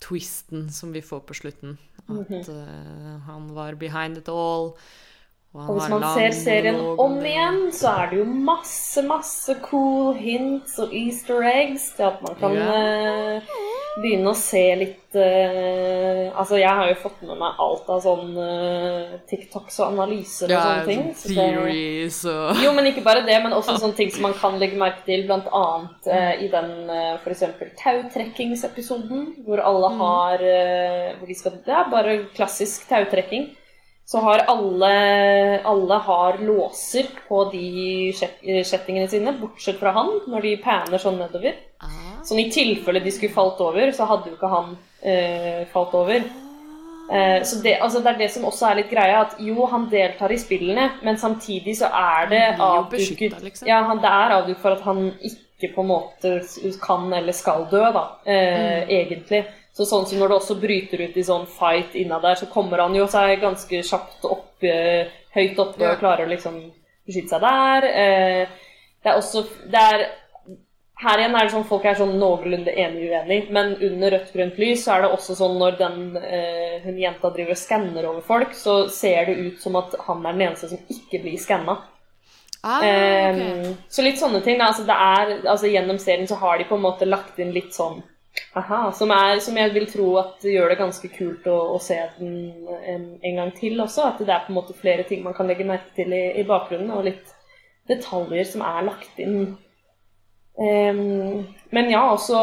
twisten 0.00 0.70
som 0.72 0.92
vi 0.94 1.00
får 1.00 1.20
på 1.26 1.34
slutten. 1.34 1.78
At 2.08 2.08
mm 2.08 2.24
-hmm. 2.24 2.50
uh, 2.50 3.20
han 3.20 3.54
var 3.54 3.74
behind 3.74 4.18
it 4.18 4.28
all. 4.28 4.76
Og, 5.54 5.62
han 5.62 5.70
Og 5.70 5.80
hvis 5.80 5.90
man 5.90 6.02
ser 6.14 6.30
serien 6.30 6.80
om 6.98 7.24
igjen, 7.24 7.72
så 7.72 7.88
er 7.88 8.10
det 8.10 8.18
jo 8.18 8.24
masse, 8.24 9.02
masse 9.02 9.56
cool 9.62 10.14
hints 10.14 10.78
og 10.78 10.88
easter 10.92 11.40
eggs 11.42 11.92
til 11.96 12.02
at 12.02 12.22
man 12.22 12.34
kan 12.40 12.52
yeah. 12.52 13.36
eh, 13.36 13.42
begynne 14.02 14.28
å 14.32 14.36
se 14.36 14.62
litt 14.76 15.16
uh, 15.16 16.32
Altså, 16.36 16.58
jeg 16.60 16.68
har 16.68 16.88
jo 16.90 16.96
fått 17.00 17.22
med 17.24 17.38
meg 17.40 17.60
alt 17.64 17.86
av 17.94 18.02
sånn 18.04 18.34
uh, 18.36 19.14
TikToks 19.30 19.78
og 19.80 19.86
analyser 19.94 20.50
og 20.50 20.52
Ja, 20.52 20.62
sånne 20.66 20.86
ting. 20.90 21.04
så 21.16 21.30
theories 21.32 22.18
og 22.28 22.60
Jo, 22.64 22.72
men 22.76 22.90
ikke 22.90 23.04
bare 23.06 23.22
det, 23.26 23.38
men 23.44 23.54
også 23.56 23.78
sånne 23.82 23.96
ting 23.96 24.10
som 24.12 24.26
man 24.28 24.36
kan 24.36 24.58
legge 24.60 24.76
merke 24.80 25.04
til, 25.08 25.24
blant 25.28 25.48
annet 25.48 26.10
eh, 26.12 26.32
i 26.44 26.48
den 26.52 26.72
uh, 26.90 27.28
eksempel 27.32 27.70
tautrekkingsepisoden, 27.80 29.30
hvor 29.46 29.60
alle 29.64 29.90
Mm. 29.96 30.00
har 30.02 30.42
hvor 31.18 31.26
de 31.30 31.34
skal, 31.38 31.52
Det 31.64 31.72
er 31.72 31.90
bare 31.90 32.16
klassisk 32.36 32.88
tautrekking. 32.90 33.48
Så 34.06 34.20
har 34.22 34.44
alle, 34.46 34.90
alle 35.66 35.96
har 36.06 36.36
låser 36.38 37.08
på 37.28 37.40
de 37.50 38.12
kjet- 38.14 38.42
kjettingene 38.68 39.08
sine, 39.10 39.32
bortsett 39.40 39.80
fra 39.80 39.90
han, 39.96 40.12
når 40.30 40.42
de 40.46 40.52
paner 40.62 40.98
sånn 41.02 41.18
nedover. 41.18 41.54
ah. 41.82 42.05
Sånn 42.26 42.40
i 42.42 42.48
tilfelle 42.50 43.00
de 43.04 43.12
skulle 43.14 43.34
falt 43.34 43.60
over, 43.62 43.92
så 43.94 44.08
hadde 44.10 44.32
jo 44.32 44.36
ikke 44.36 44.50
han 44.50 44.72
eh, 45.06 45.62
falt 45.70 45.94
over. 45.94 46.24
Eh, 47.12 47.42
så 47.46 47.60
det, 47.62 47.76
altså 47.80 48.00
det 48.02 48.10
er 48.10 48.18
det 48.18 48.30
som 48.34 48.46
også 48.48 48.66
er 48.66 48.80
litt 48.80 48.90
greia, 48.90 49.20
at 49.22 49.36
jo, 49.38 49.60
han 49.70 49.84
deltar 49.92 50.32
i 50.34 50.38
spillene, 50.42 50.88
men 51.06 51.18
samtidig 51.22 51.76
så 51.78 51.86
er 51.94 52.26
det 52.32 52.40
avduket 52.58 53.36
liksom. 53.44 53.68
Ja, 53.70 53.84
han, 53.86 54.00
det 54.02 54.10
er 54.10 54.34
avduket 54.40 54.62
for 54.64 54.74
at 54.74 54.82
han 54.88 55.04
ikke 55.22 55.70
på 55.76 55.84
en 55.84 55.92
måte 55.92 56.32
kan 56.82 57.06
eller 57.14 57.32
skal 57.32 57.68
dø, 57.70 57.84
da, 57.94 58.02
eh, 58.26 58.82
Mm. 58.82 58.90
egentlig. 58.98 59.44
Så 59.76 59.84
sånn 59.84 60.06
som 60.08 60.18
når 60.18 60.28
det 60.32 60.36
også 60.40 60.54
bryter 60.60 61.00
ut 61.04 61.16
i 61.16 61.22
sånn 61.24 61.46
fight 61.46 61.94
innad 61.94 62.22
der, 62.24 62.34
så 62.34 62.46
kommer 62.50 62.80
han 62.80 62.94
jo 62.96 63.06
seg 63.06 63.40
ganske 63.42 63.82
kjapt 63.84 64.24
opp, 64.24 64.62
eh, 64.64 65.06
høyt 65.36 65.58
oppe 65.58 65.84
og 65.92 65.98
klarer 66.00 66.24
å 66.26 66.30
liksom 66.32 66.58
beskytte 67.06 67.28
seg 67.36 67.40
der. 67.44 67.84
Eh, 67.84 68.46
det 69.04 69.12
er 69.12 69.18
også 69.20 69.44
det 69.70 69.82
er, 69.92 70.06
Her 70.96 71.20
igjen 71.20 71.34
er 71.36 71.44
det 71.44 71.52
sånn 71.52 71.66
folk 71.68 71.84
er 71.84 71.98
sånn 71.98 72.14
noenlunde 72.16 72.72
enig 72.72 73.10
uenig, 73.10 73.40
men 73.52 73.74
under 73.84 74.14
rødt 74.14 74.30
grønt 74.32 74.60
lys 74.60 74.86
så 74.86 74.94
er 74.94 75.04
det 75.04 75.10
også 75.12 75.34
sånn 75.36 75.58
når 75.60 75.76
den 75.76 75.98
eh, 76.16 76.78
hun 76.86 76.96
jenta 77.02 77.28
driver 77.34 77.52
og 77.52 77.60
skanner 77.60 78.08
over 78.08 78.24
folk, 78.24 78.54
så 78.56 78.78
ser 78.88 79.28
det 79.28 79.36
ut 79.36 79.60
som 79.60 79.76
at 79.76 79.92
han 80.06 80.24
er 80.24 80.38
den 80.38 80.46
eneste 80.46 80.70
som 80.72 80.94
ikke 80.96 81.20
blir 81.26 81.36
skanna. 81.42 81.76
Ah, 82.66 82.80
okay. 82.80 83.68
um, 83.68 83.74
så 83.92 84.02
litt 84.02 84.18
sånne 84.18 84.40
ting. 84.42 84.60
Altså, 84.64 84.86
det 84.88 84.96
er, 84.96 85.34
altså, 85.44 85.68
gjennom 85.70 86.00
serien 86.02 86.26
så 86.26 86.38
har 86.40 86.56
de 86.58 86.66
på 86.66 86.78
en 86.78 86.86
måte 86.86 87.06
lagt 87.06 87.36
inn 87.38 87.52
litt 87.54 87.76
sånn 87.76 88.00
Aha, 88.56 88.90
som, 88.92 89.12
er, 89.12 89.38
som 89.40 89.56
jeg 89.56 89.72
vil 89.72 89.86
tro 89.88 90.06
at 90.20 90.44
gjør 90.44 90.72
det 90.72 90.78
ganske 90.80 91.08
kult 91.12 91.46
å, 91.48 91.54
å 91.72 91.78
se 91.80 91.96
den 92.18 92.34
en, 92.76 93.06
en 93.24 93.38
gang 93.40 93.52
til 93.56 93.80
også. 93.80 94.10
At 94.10 94.20
det 94.20 94.32
er 94.32 94.42
på 94.44 94.52
en 94.52 94.58
måte 94.58 94.76
flere 94.76 95.06
ting 95.08 95.22
man 95.24 95.36
kan 95.36 95.48
legge 95.48 95.64
merke 95.68 95.92
til 95.96 96.12
i, 96.12 96.24
i 96.40 96.44
bakgrunnen, 96.48 96.92
og 96.92 97.06
litt 97.08 97.32
detaljer 97.88 98.48
som 98.48 98.64
er 98.66 98.88
lagt 98.90 99.22
inn. 99.22 99.54
Ehm, 100.60 101.46
men 101.70 101.90
ja, 101.90 102.02
også 102.12 102.38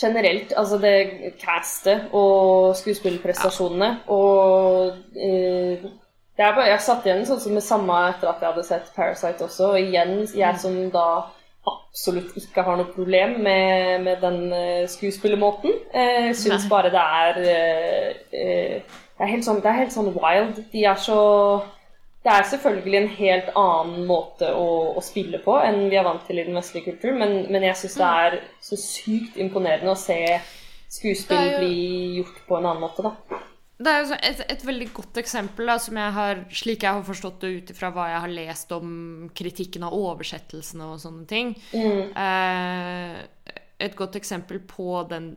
generelt, 0.00 0.52
altså 0.56 0.78
det 0.78 1.34
castet 1.40 2.08
og 2.12 2.76
skuespillerprestasjonene 2.76 3.90
og 4.08 4.94
eh, 5.16 5.84
det 6.36 6.44
er 6.46 6.54
bare, 6.56 6.70
Jeg 6.72 6.80
satt 6.80 7.06
igjen 7.06 7.26
sånn 7.28 7.40
som 7.42 7.56
det 7.58 7.64
samme 7.64 7.96
etter 8.08 8.30
at 8.30 8.40
jeg 8.40 8.48
hadde 8.48 8.64
sett 8.64 8.92
Parasite 8.96 9.44
også. 9.44 9.74
Og 9.74 9.80
igjen, 9.82 10.22
jeg 10.32 10.60
som 10.62 10.78
da 10.94 11.04
absolutt 11.68 12.32
ikke 12.40 12.64
har 12.66 12.78
noe 12.80 12.88
problem 12.94 13.36
med, 13.44 14.00
med 14.06 14.22
den 14.24 14.46
eh, 14.56 14.88
skuespillermåten. 14.90 15.76
Uh, 15.94 16.32
Syns 16.34 16.64
bare 16.70 16.90
det 16.90 17.02
er 17.02 17.38
eh, 17.42 18.08
eh, 18.32 18.80
det, 18.82 19.20
er 19.20 19.30
helt 19.34 19.46
sånn, 19.46 19.60
det 19.62 19.70
er 19.70 19.78
helt 19.82 19.94
sånn 19.94 20.10
wild. 20.16 20.62
De 20.72 20.86
er 20.88 20.98
så 20.98 21.20
Det 22.22 22.30
er 22.30 22.44
selvfølgelig 22.46 22.98
en 23.00 23.12
helt 23.16 23.48
annen 23.58 24.04
måte 24.06 24.52
å, 24.54 24.66
å 24.94 25.00
spille 25.02 25.40
på 25.42 25.56
enn 25.58 25.88
vi 25.90 25.98
er 25.98 26.06
vant 26.06 26.22
til 26.28 26.38
i 26.38 26.44
den 26.46 26.54
vestlige 26.54 26.92
kulturen, 26.92 27.18
men, 27.18 27.32
men 27.50 27.66
jeg 27.66 27.80
syns 27.80 27.96
det 27.98 28.10
er 28.26 28.36
så 28.62 28.78
sykt 28.78 29.40
imponerende 29.42 29.90
å 29.90 29.98
se 29.98 30.20
skuespill 30.92 31.48
jo- 31.48 31.58
bli 31.58 31.80
gjort 32.20 32.44
på 32.46 32.58
en 32.60 32.68
annen 32.70 32.84
måte, 32.84 33.02
da. 33.02 33.40
Det 33.82 33.90
er 33.90 34.04
jo 34.04 34.14
et, 34.14 34.42
et 34.54 34.60
veldig 34.62 34.86
godt 34.94 35.18
eksempel, 35.18 35.66
da, 35.66 35.74
som 35.82 35.96
jeg 35.98 36.14
har, 36.14 36.44
slik 36.54 36.84
jeg 36.86 36.94
har 36.94 37.02
forstått 37.06 37.40
det 37.42 37.48
ut 37.56 37.72
ifra 37.74 37.90
hva 37.90 38.04
jeg 38.12 38.20
har 38.22 38.34
lest 38.36 38.74
om 38.76 38.92
kritikken 39.34 39.82
av 39.88 39.96
oversettelsene 39.98 40.86
og 40.92 41.00
sånne 41.02 41.26
ting. 41.26 41.50
Mm. 41.74 42.12
Eh, 42.22 43.50
et 43.82 43.96
godt 43.98 44.20
eksempel 44.20 44.60
på 44.70 45.00
den, 45.10 45.32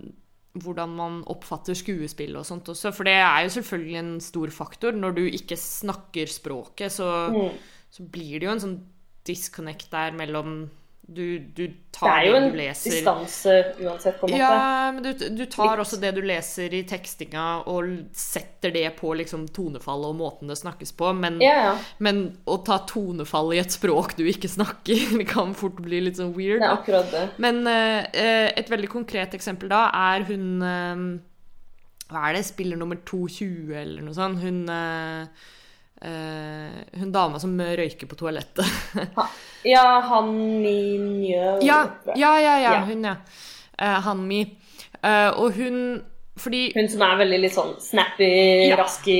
hvordan 0.64 0.90
man 0.96 1.24
oppfatter 1.28 1.76
skuespill 1.76 2.36
og 2.40 2.46
sånt 2.48 2.70
også. 2.72 2.92
For 2.96 3.04
det 3.08 3.14
er 3.20 3.44
jo 3.44 3.50
selvfølgelig 3.58 3.98
en 4.00 4.14
stor 4.24 4.48
faktor. 4.56 4.92
Når 4.96 5.16
du 5.18 5.24
ikke 5.28 5.58
snakker 5.60 6.28
språket, 6.32 6.92
så, 6.92 7.10
Mm. 7.34 7.52
så 7.92 8.04
blir 8.10 8.40
det 8.40 8.48
jo 8.48 8.52
en 8.52 8.60
sånn 8.64 8.80
disconnect 9.28 9.90
der 9.92 10.12
mellom 10.12 10.70
Du, 11.08 11.38
du 11.38 11.68
Det 11.68 12.00
tar 12.00 12.10
er 12.10 12.24
det, 12.24 12.30
jo 12.32 12.38
en 12.40 12.48
distanse 12.58 13.52
uansett, 13.80 14.16
på 14.20 14.26
en 14.26 14.32
måte. 14.34 14.40
ja, 14.42 14.92
men 14.92 15.04
du, 15.06 15.12
du 15.38 15.44
tar 15.46 15.76
Litt. 15.76 15.84
også 15.84 16.00
det 16.02 16.10
du 16.18 16.22
leser 16.26 16.74
i 16.74 16.80
tekstinga 16.90 17.44
og 17.70 17.92
setter 18.18 18.74
det 18.74 18.88
på 18.98 19.12
liksom 19.14 19.44
tonefallet 19.54 20.10
og 20.10 20.18
måten 20.18 20.50
det 20.50 20.58
snakkes 20.58 20.96
på, 20.98 21.12
men, 21.14 21.38
Ja, 21.46 21.54
ja. 21.68 21.76
men 22.00 22.24
å 22.50 22.58
ta 22.66 22.80
tonefallet 22.90 23.60
i 23.60 23.62
et 23.62 23.76
språk 23.78 24.16
du 24.18 24.26
ikke 24.26 24.50
snakker, 24.50 25.06
det 25.22 25.28
kan 25.30 25.54
fort 25.54 25.78
bli 25.86 26.02
litt 26.08 26.18
sånn 26.18 26.34
weird. 26.34 26.60
Det 26.64 26.72
er 26.72 26.74
akkurat 26.80 27.14
det. 27.14 27.24
Men 27.38 27.62
uh, 27.70 28.02
et 28.58 28.74
veldig 28.74 28.90
konkret 28.98 29.38
eksempel 29.38 29.70
da 29.70 29.86
er 29.94 30.26
hun 30.32 30.48
uh, 30.66 31.06
Hva 32.10 32.26
er 32.32 32.40
det? 32.40 32.44
Spiller 32.50 32.82
nummer 32.82 32.98
220 33.06 33.72
eller 33.78 34.02
noe 34.06 34.14
sånt. 34.18 34.42
Hun 34.42 34.60
eh, 34.70 35.46
Hun 36.06 37.12
dama 37.12 37.40
som 37.42 37.56
røyker 37.60 38.08
på 38.08 38.18
toalettet. 38.20 38.66
Ja, 39.66 40.00
han 40.06 40.28
Minjø 40.62 41.56
ja, 41.66 41.80
ja, 42.14 42.34
ja, 42.40 42.56
ja, 42.62 42.74
hun, 42.86 43.02
ja. 43.08 43.16
Uh, 43.82 43.98
Hanmi. 44.06 44.44
Eh, 45.06 45.30
og 45.40 45.54
hun 45.54 46.04
Fordi 46.38 46.72
Hun 46.76 46.90
som 46.92 47.04
er 47.06 47.20
veldig 47.22 47.38
litt 47.46 47.56
sånn 47.56 47.76
snappy, 47.80 48.28
Ja. 48.68 48.76
rask 48.82 49.08
i 49.08 49.20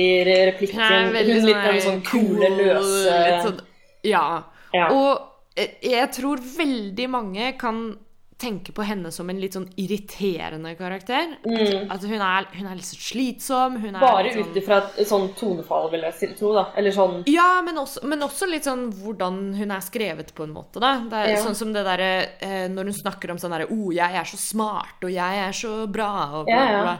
replikken. 0.50 0.82
Hun 0.82 1.16
er 1.16 1.24
Hun 1.24 1.46
litt 1.46 1.62
sånn, 1.62 1.80
sånn 1.86 2.02
kule, 2.04 2.50
løse 2.58 3.20
sånn, 3.46 3.60
Ja. 4.04 4.42
Ja. 4.74 4.90
Og 4.92 5.22
eh, 5.56 5.78
jeg 5.80 6.10
tror 6.12 6.42
veldig 6.58 7.08
mange 7.10 7.54
kan 7.58 7.96
tenke 8.38 8.72
på 8.76 8.84
henne 8.84 9.08
som 9.10 9.30
en 9.32 9.38
litt 9.40 9.54
sånn 9.56 9.68
irriterende 9.80 10.74
karakter. 10.76 11.38
Mm. 11.46 11.86
At 11.90 12.02
hun 12.04 12.20
er, 12.20 12.44
hun 12.52 12.66
er 12.68 12.74
litt 12.76 12.84
så 12.84 12.98
slitsom. 13.00 13.78
Hun 13.80 13.94
er 13.96 14.00
Bare 14.02 14.32
sånn, 14.34 14.50
ut 14.50 14.58
ifra 14.60 14.80
et 14.98 15.08
sånn 15.08 15.30
tonefall, 15.38 15.88
vil 15.90 16.04
jeg 16.04 16.14
si- 16.18 16.34
tro, 16.36 16.52
da. 16.52 16.66
Eller 16.76 16.92
sånn 16.92 17.22
Ja, 17.26 17.62
men 17.64 17.76
også, 17.80 18.04
men 18.04 18.20
også 18.20 18.48
litt 18.50 18.64
sånn 18.68 18.92
hvordan 18.92 19.54
hun 19.56 19.70
er 19.70 19.80
skrevet 19.80 20.34
på 20.36 20.44
en 20.44 20.52
måte, 20.52 20.80
da. 20.80 21.00
Det 21.08 21.12
er 21.22 21.30
Ja. 21.32 21.42
Sånn 21.44 21.54
som 21.56 21.72
det 21.72 21.84
derre 21.84 22.28
eh, 22.40 22.68
Når 22.68 22.84
hun 22.84 22.92
snakker 22.92 23.30
om 23.30 23.38
sånn 23.38 23.50
derre 23.56 23.70
oh, 23.70 23.88
'jeg 23.90 24.12
er 24.14 24.24
så 24.24 24.36
smart', 24.36 25.00
og 25.02 25.10
'jeg 25.10 25.38
er 25.48 25.52
så 25.52 25.86
bra', 25.90 26.34
og 26.40 26.44
bla, 26.46 26.54
Ja, 26.54 26.72
ja. 26.72 26.82
bla. 26.82 26.98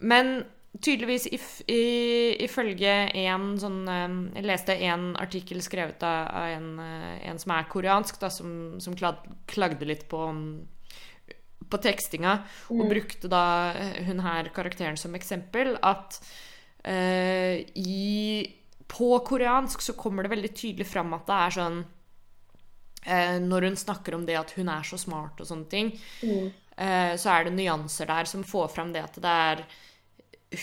Men 0.00 0.44
tydeligvis 0.80 1.26
if, 1.28 1.48
i, 1.68 1.82
ifølge 2.46 2.92
en 3.24 3.48
sånn 3.60 3.80
eh, 3.92 4.14
Jeg 4.38 4.46
leste 4.48 4.76
en 4.88 5.10
artikkel 5.20 5.60
skrevet 5.64 6.02
av, 6.06 6.48
en, 6.48 6.70
eh, 6.80 7.16
en 7.28 7.40
som 7.42 7.52
er 7.56 7.68
koreansk, 7.72 8.20
da, 8.22 8.30
som, 8.32 8.80
som 8.80 8.96
klag, 8.96 9.20
klagde 9.50 9.88
litt 9.88 10.06
på 10.08 10.22
mm, 10.32 10.46
på 11.72 11.80
tekstinga, 11.82 12.36
og 12.72 12.88
brukte 12.90 13.30
da 13.32 13.44
eh, 13.72 14.00
hun 14.06 14.22
her 14.24 14.50
karakteren 14.54 14.98
som 15.00 15.14
eksempel, 15.18 15.76
at 15.82 16.18
uh, 16.88 17.56
i 17.78 18.58
På 18.92 19.18
koreansk 19.24 19.80
så 19.80 19.94
kommer 19.96 20.22
det 20.26 20.34
veldig 20.34 20.50
tydelig 20.52 20.86
fram 20.90 21.14
at 21.16 21.24
det 21.28 21.36
er 21.36 21.54
sånn 21.56 21.78
uh, 23.06 23.38
Når 23.40 23.68
hun 23.68 23.78
snakker 23.78 24.18
om 24.18 24.26
det 24.28 24.36
at 24.36 24.52
hun 24.58 24.68
er 24.68 24.84
så 24.84 24.98
smart 25.00 25.40
og 25.40 25.48
sånne 25.48 25.70
ting, 25.70 25.94
eh, 26.76 27.14
så 27.16 27.32
er 27.32 27.46
det 27.46 27.56
nyanser 27.56 28.10
der 28.10 28.28
som 28.28 28.44
får 28.44 28.68
fram 28.74 28.92
det 28.92 29.04
at 29.06 29.16
det 29.22 29.38
er 29.46 29.64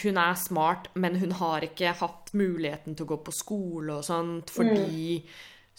hun 0.04 0.18
er 0.22 0.36
smart, 0.40 0.90
men 0.94 1.18
hun 1.22 1.32
har 1.40 1.66
ikke 1.66 1.96
hatt 2.00 2.34
muligheten 2.38 2.96
til 2.96 3.08
å 3.08 3.14
gå 3.14 3.22
på 3.26 3.34
skole 3.36 4.00
og 4.00 4.06
sånt 4.06 4.54
fordi 4.54 5.24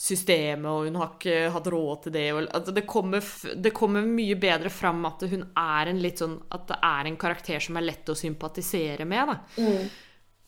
systemet, 0.00 0.68
og 0.70 0.86
hun 0.88 0.96
har 0.96 1.10
ikke 1.12 1.50
hatt 1.52 1.66
råd 1.74 2.04
til 2.06 2.14
det. 2.14 2.26
Og, 2.32 2.44
altså 2.56 2.72
det, 2.72 2.84
kommer, 2.88 3.24
det 3.66 3.72
kommer 3.76 4.06
mye 4.06 4.36
bedre 4.40 4.72
fram 4.72 5.02
at 5.08 5.26
hun 5.28 5.44
er 5.60 5.90
en 5.90 6.00
litt 6.00 6.22
sånn 6.22 6.38
At 6.56 6.70
det 6.70 6.78
er 6.88 7.10
en 7.10 7.18
karakter 7.20 7.60
som 7.60 7.76
er 7.76 7.84
lett 7.84 8.08
å 8.08 8.16
sympatisere 8.16 9.04
med. 9.08 9.34
Da. 9.34 9.66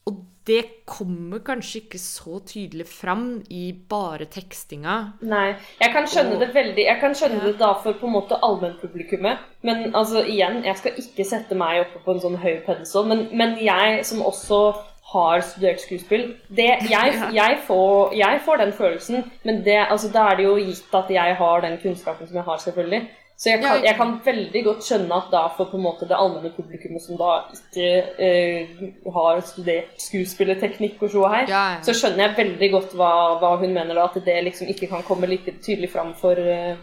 Og 0.07 0.17
det 0.47 0.65
kommer 0.87 1.39
kanskje 1.39 1.81
ikke 1.85 1.99
så 2.03 2.41
tydelig 2.47 2.87
fram 2.91 3.43
i 3.51 3.73
bare 3.89 4.25
tekstinga. 4.27 5.13
Nei. 5.23 5.55
Jeg 5.81 5.93
kan 5.93 6.07
skjønne 6.11 6.35
Og- 6.35 6.41
det 6.41 6.49
veldig 6.55 6.85
Jeg 6.87 6.99
kan 7.01 7.15
skjønne 7.15 7.39
Ja. 7.41 7.47
det 7.47 7.59
da 7.59 7.73
for 7.83 7.93
på 7.93 8.07
en 8.07 8.13
måte 8.13 8.39
allmennpublikummet. 8.43 9.39
Men 9.63 9.95
altså, 9.95 10.25
igjen, 10.27 10.65
jeg 10.65 10.77
skal 10.77 10.93
ikke 10.99 11.25
sette 11.25 11.55
meg 11.55 11.81
oppe 11.87 11.99
på 12.05 12.15
en 12.15 12.21
sånn 12.21 12.37
høy 12.43 12.61
pedestal. 12.67 13.07
Men, 13.07 13.29
men 13.33 13.57
jeg 13.65 14.05
som 14.07 14.21
også 14.23 14.75
har 15.13 15.41
studert 15.41 15.81
skuespill 15.81 16.35
det, 16.49 16.67
jeg, 16.91 17.15
jeg, 17.41 17.59
får, 17.67 18.13
jeg 18.17 18.41
får 18.45 18.57
den 18.57 18.73
følelsen, 18.73 19.31
men 19.45 19.63
det, 19.65 19.87
altså, 19.91 20.09
da 20.13 20.27
er 20.31 20.37
det 20.37 20.45
jo 20.45 20.55
gitt 20.57 20.95
at 20.95 21.11
jeg 21.11 21.37
har 21.37 21.61
den 21.61 21.79
kunnskapen 21.83 22.27
som 22.27 22.37
jeg 22.37 22.45
har, 22.45 22.57
selvfølgelig. 22.57 23.09
Så 23.43 23.51
jeg 23.51 23.59
kan, 23.62 23.80
jeg 23.82 23.97
kan 23.99 24.11
veldig 24.22 24.61
godt 24.68 24.84
skjønne 24.86 25.16
at 25.18 25.32
da 25.32 25.40
for 25.57 25.66
på 25.72 25.74
en 25.74 25.82
måte 25.82 26.07
det 26.07 26.14
allmenne 26.14 26.53
publikummet 26.55 27.03
som 27.03 27.16
da 27.18 27.30
ikke 27.57 27.86
eh, 28.22 28.68
har 29.16 29.40
studert 29.49 29.97
skuespillerteknikk 30.05 31.03
og 31.03 31.11
så 31.11 31.24
her, 31.32 31.49
Ja, 31.51 31.62
ja. 31.74 31.80
så 31.82 31.90
skjønner 31.99 32.28
jeg 32.28 32.36
veldig 32.38 32.68
godt 32.76 32.95
hva, 33.01 33.09
hva 33.43 33.51
hun 33.59 33.74
mener 33.74 33.99
da, 33.99 34.05
at 34.07 34.20
det 34.24 34.36
liksom 34.47 34.70
ikke 34.70 34.86
kan 34.93 35.03
komme 35.09 35.26
like 35.26 35.57
tydelig 35.59 35.90
fram 35.90 36.14
for 36.20 36.38
eh, 36.38 36.76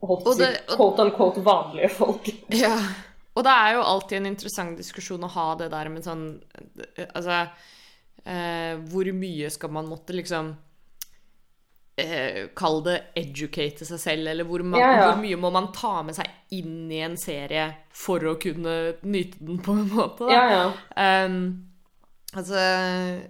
holdt 0.00 0.26
Og 0.32 0.38
det- 0.40 0.62
og- 0.70 0.76
quote 0.78 1.04
unquote 1.04 1.44
vanlige 1.44 1.92
folk. 2.00 2.32
Ja. 2.64 2.78
Og 3.36 3.42
det 3.44 3.50
er 3.52 3.72
jo 3.74 3.80
alltid 3.82 4.16
en 4.22 4.26
interessant 4.32 4.76
diskusjon 4.78 5.24
å 5.26 5.32
ha 5.36 5.46
det 5.58 5.68
der 5.72 5.88
med 5.90 6.04
sånn 6.06 6.26
Altså 7.16 7.48
eh, 8.24 8.76
Hvor 8.88 9.08
mye 9.12 9.50
skal 9.50 9.72
man 9.74 9.88
måtte 9.90 10.14
liksom 10.14 10.52
eh, 12.00 12.46
Kall 12.56 12.80
det 12.86 12.96
educate 13.20 13.86
seg 13.88 14.00
selv, 14.02 14.28
eller 14.32 14.46
hvor, 14.48 14.64
man, 14.66 14.80
Ja, 14.80 14.90
ja. 14.96 15.06
hvor 15.12 15.22
mye 15.22 15.38
må 15.40 15.50
man 15.54 15.70
ta 15.76 16.02
med 16.06 16.16
seg 16.16 16.30
inn 16.56 16.90
i 16.92 17.00
en 17.06 17.16
serie 17.20 17.68
for 17.94 18.22
å 18.30 18.36
kunne 18.40 18.74
nyte 19.02 19.40
den, 19.44 19.60
på 19.62 19.76
en 19.76 19.88
måte? 19.92 20.26
Da? 20.26 20.34
Ja, 20.34 20.44
ja. 20.52 21.24
Um, 21.26 21.40
altså 22.34 22.60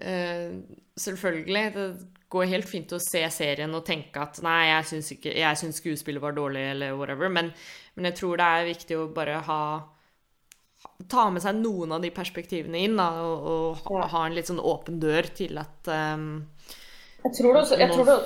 uh, 0.01 0.59
Selvfølgelig. 0.95 1.65
Det 1.75 1.87
går 2.35 2.51
helt 2.51 2.67
fint 2.69 2.93
å 2.95 2.99
se 3.03 3.21
serien 3.31 3.73
og 3.75 3.85
tenke 3.87 4.19
at 4.23 4.41
nei, 4.43 4.61
jeg 4.73 4.87
syns, 4.91 5.09
ikke, 5.17 5.33
jeg 5.39 5.59
syns 5.61 5.77
skuespillet 5.79 6.23
var 6.23 6.35
dårlig, 6.35 6.63
eller 6.73 6.95
whatever, 6.99 7.31
men, 7.31 7.53
men 7.95 8.09
jeg 8.11 8.17
tror 8.19 8.39
det 8.41 8.47
er 8.47 8.69
viktig 8.73 8.97
å 8.99 9.09
bare 9.15 9.41
ha 9.47 9.59
Ta 11.11 11.25
med 11.33 11.43
seg 11.43 11.57
noen 11.59 11.95
av 11.97 12.03
de 12.05 12.11
perspektivene 12.15 12.79
inn, 12.87 12.95
da, 12.99 13.07
og, 13.25 13.47
og 13.51 13.79
ha, 13.87 13.95
Ja. 13.99 14.09
ha 14.13 14.21
en 14.29 14.35
litt 14.37 14.47
sånn 14.51 14.61
åpen 14.63 14.99
dør 15.03 15.27
til 15.37 15.57
at 15.59 15.89
um, 15.91 16.27
Jeg 17.25 17.33
tror 17.39 17.55
det, 17.57 17.63
også, 17.63 17.79
jeg 17.81 17.91
tror 17.95 18.09
det 18.11 18.17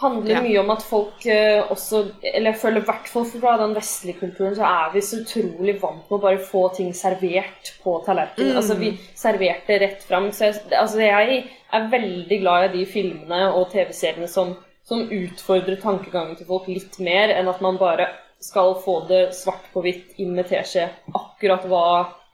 handler 0.00 0.42
mye 0.44 0.60
om 0.60 0.70
at 0.74 0.84
folk 0.86 1.24
eh, 1.30 1.60
også 1.72 2.02
Eller 2.22 2.50
jeg 2.52 2.60
føler 2.60 2.82
i 2.82 2.86
hvert 2.88 3.08
fall 3.10 3.26
fra 3.30 3.54
den 3.60 3.74
vestlige 3.76 4.20
kulturen 4.20 4.56
så 4.58 4.66
er 4.68 4.92
vi 4.94 5.02
så 5.04 5.20
utrolig 5.22 5.76
vant 5.82 6.04
med 6.08 6.18
å 6.18 6.22
bare 6.22 6.42
få 6.42 6.66
ting 6.76 6.92
servert 6.96 7.72
på 7.82 7.96
tallerkenen. 8.06 8.52
Mm. 8.52 8.60
Altså 8.60 8.76
vi 8.80 8.92
serverte 9.16 9.80
rett 9.82 10.04
fram. 10.06 10.28
Så 10.34 10.48
jeg, 10.48 10.60
altså, 10.76 11.00
jeg 11.02 11.42
er 11.72 11.90
veldig 11.92 12.40
glad 12.42 12.68
i 12.68 12.74
de 12.78 12.84
filmene 12.90 13.50
og 13.52 13.70
TV-seriene 13.72 14.28
som, 14.30 14.54
som 14.86 15.06
utfordrer 15.06 15.80
tankegangen 15.82 16.36
til 16.38 16.48
folk 16.48 16.68
litt 16.70 17.00
mer 17.02 17.34
enn 17.36 17.50
at 17.52 17.62
man 17.64 17.80
bare 17.80 18.10
skal 18.42 18.76
få 18.84 19.00
det 19.08 19.30
svart 19.34 19.70
på 19.72 19.82
hvitt 19.84 20.18
inn 20.22 20.34
med 20.36 20.48
teskje 20.50 20.90
akkurat 21.16 21.64
hva 21.70 21.86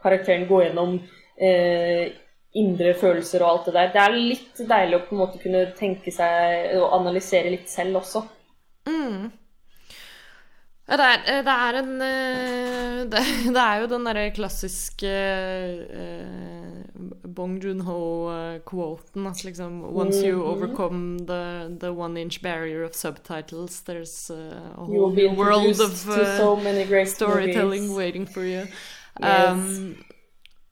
karakteren 0.03 0.49
går 0.51 0.69
gjennom. 0.69 0.99
Eh, 1.39 2.11
indre 2.55 2.95
følelser 2.95 3.43
og 3.43 3.51
alt 3.51 3.67
det 3.71 3.75
der. 3.75 3.93
Det 3.95 4.01
er 4.03 4.17
litt 4.17 4.59
deilig 4.69 4.97
å 4.99 5.05
på 5.07 5.15
en 5.17 5.23
måte 5.23 5.39
kunne 5.43 5.63
tenke 5.79 6.13
seg 6.13 6.75
og 6.81 6.93
analysere 7.01 7.51
litt 7.55 7.71
selv 7.73 7.97
også. 8.03 8.25
mm. 8.87 9.31
Ja, 10.91 10.97
det 10.99 11.05
er, 11.07 11.43
det 11.47 11.53
er 11.53 11.77
en 11.79 11.93
eh, 12.03 12.97
det, 13.13 13.21
det 13.55 13.61
er 13.63 13.77
jo 13.81 13.87
den 13.93 14.05
derre 14.05 14.25
klassiske 14.35 15.09
eh, 15.09 16.81
Bong 17.33 17.55
Joon-ho-quoten. 17.63 19.27
Altså 19.27 19.47
liksom 19.49 19.79
Once 19.97 20.21
you 20.27 20.37
Mhm. 20.43 20.49
overcome 20.51 21.19
the, 21.27 21.77
the 21.81 21.93
one 21.93 22.17
inch 22.21 22.43
barrier 22.43 22.83
of 22.85 22.95
subtitles, 22.95 23.81
there's 23.87 24.31
uh, 24.31 24.75
a 24.77 24.85
whole 24.85 25.15
world 25.37 25.81
of 25.81 26.09
uh, 26.09 26.37
so 26.37 26.59
storytelling 27.07 27.87
movies. 27.87 27.97
waiting 27.97 28.27
for 28.27 28.43
you. 28.43 28.67
Yes. 29.21 29.51
Um, 29.53 29.97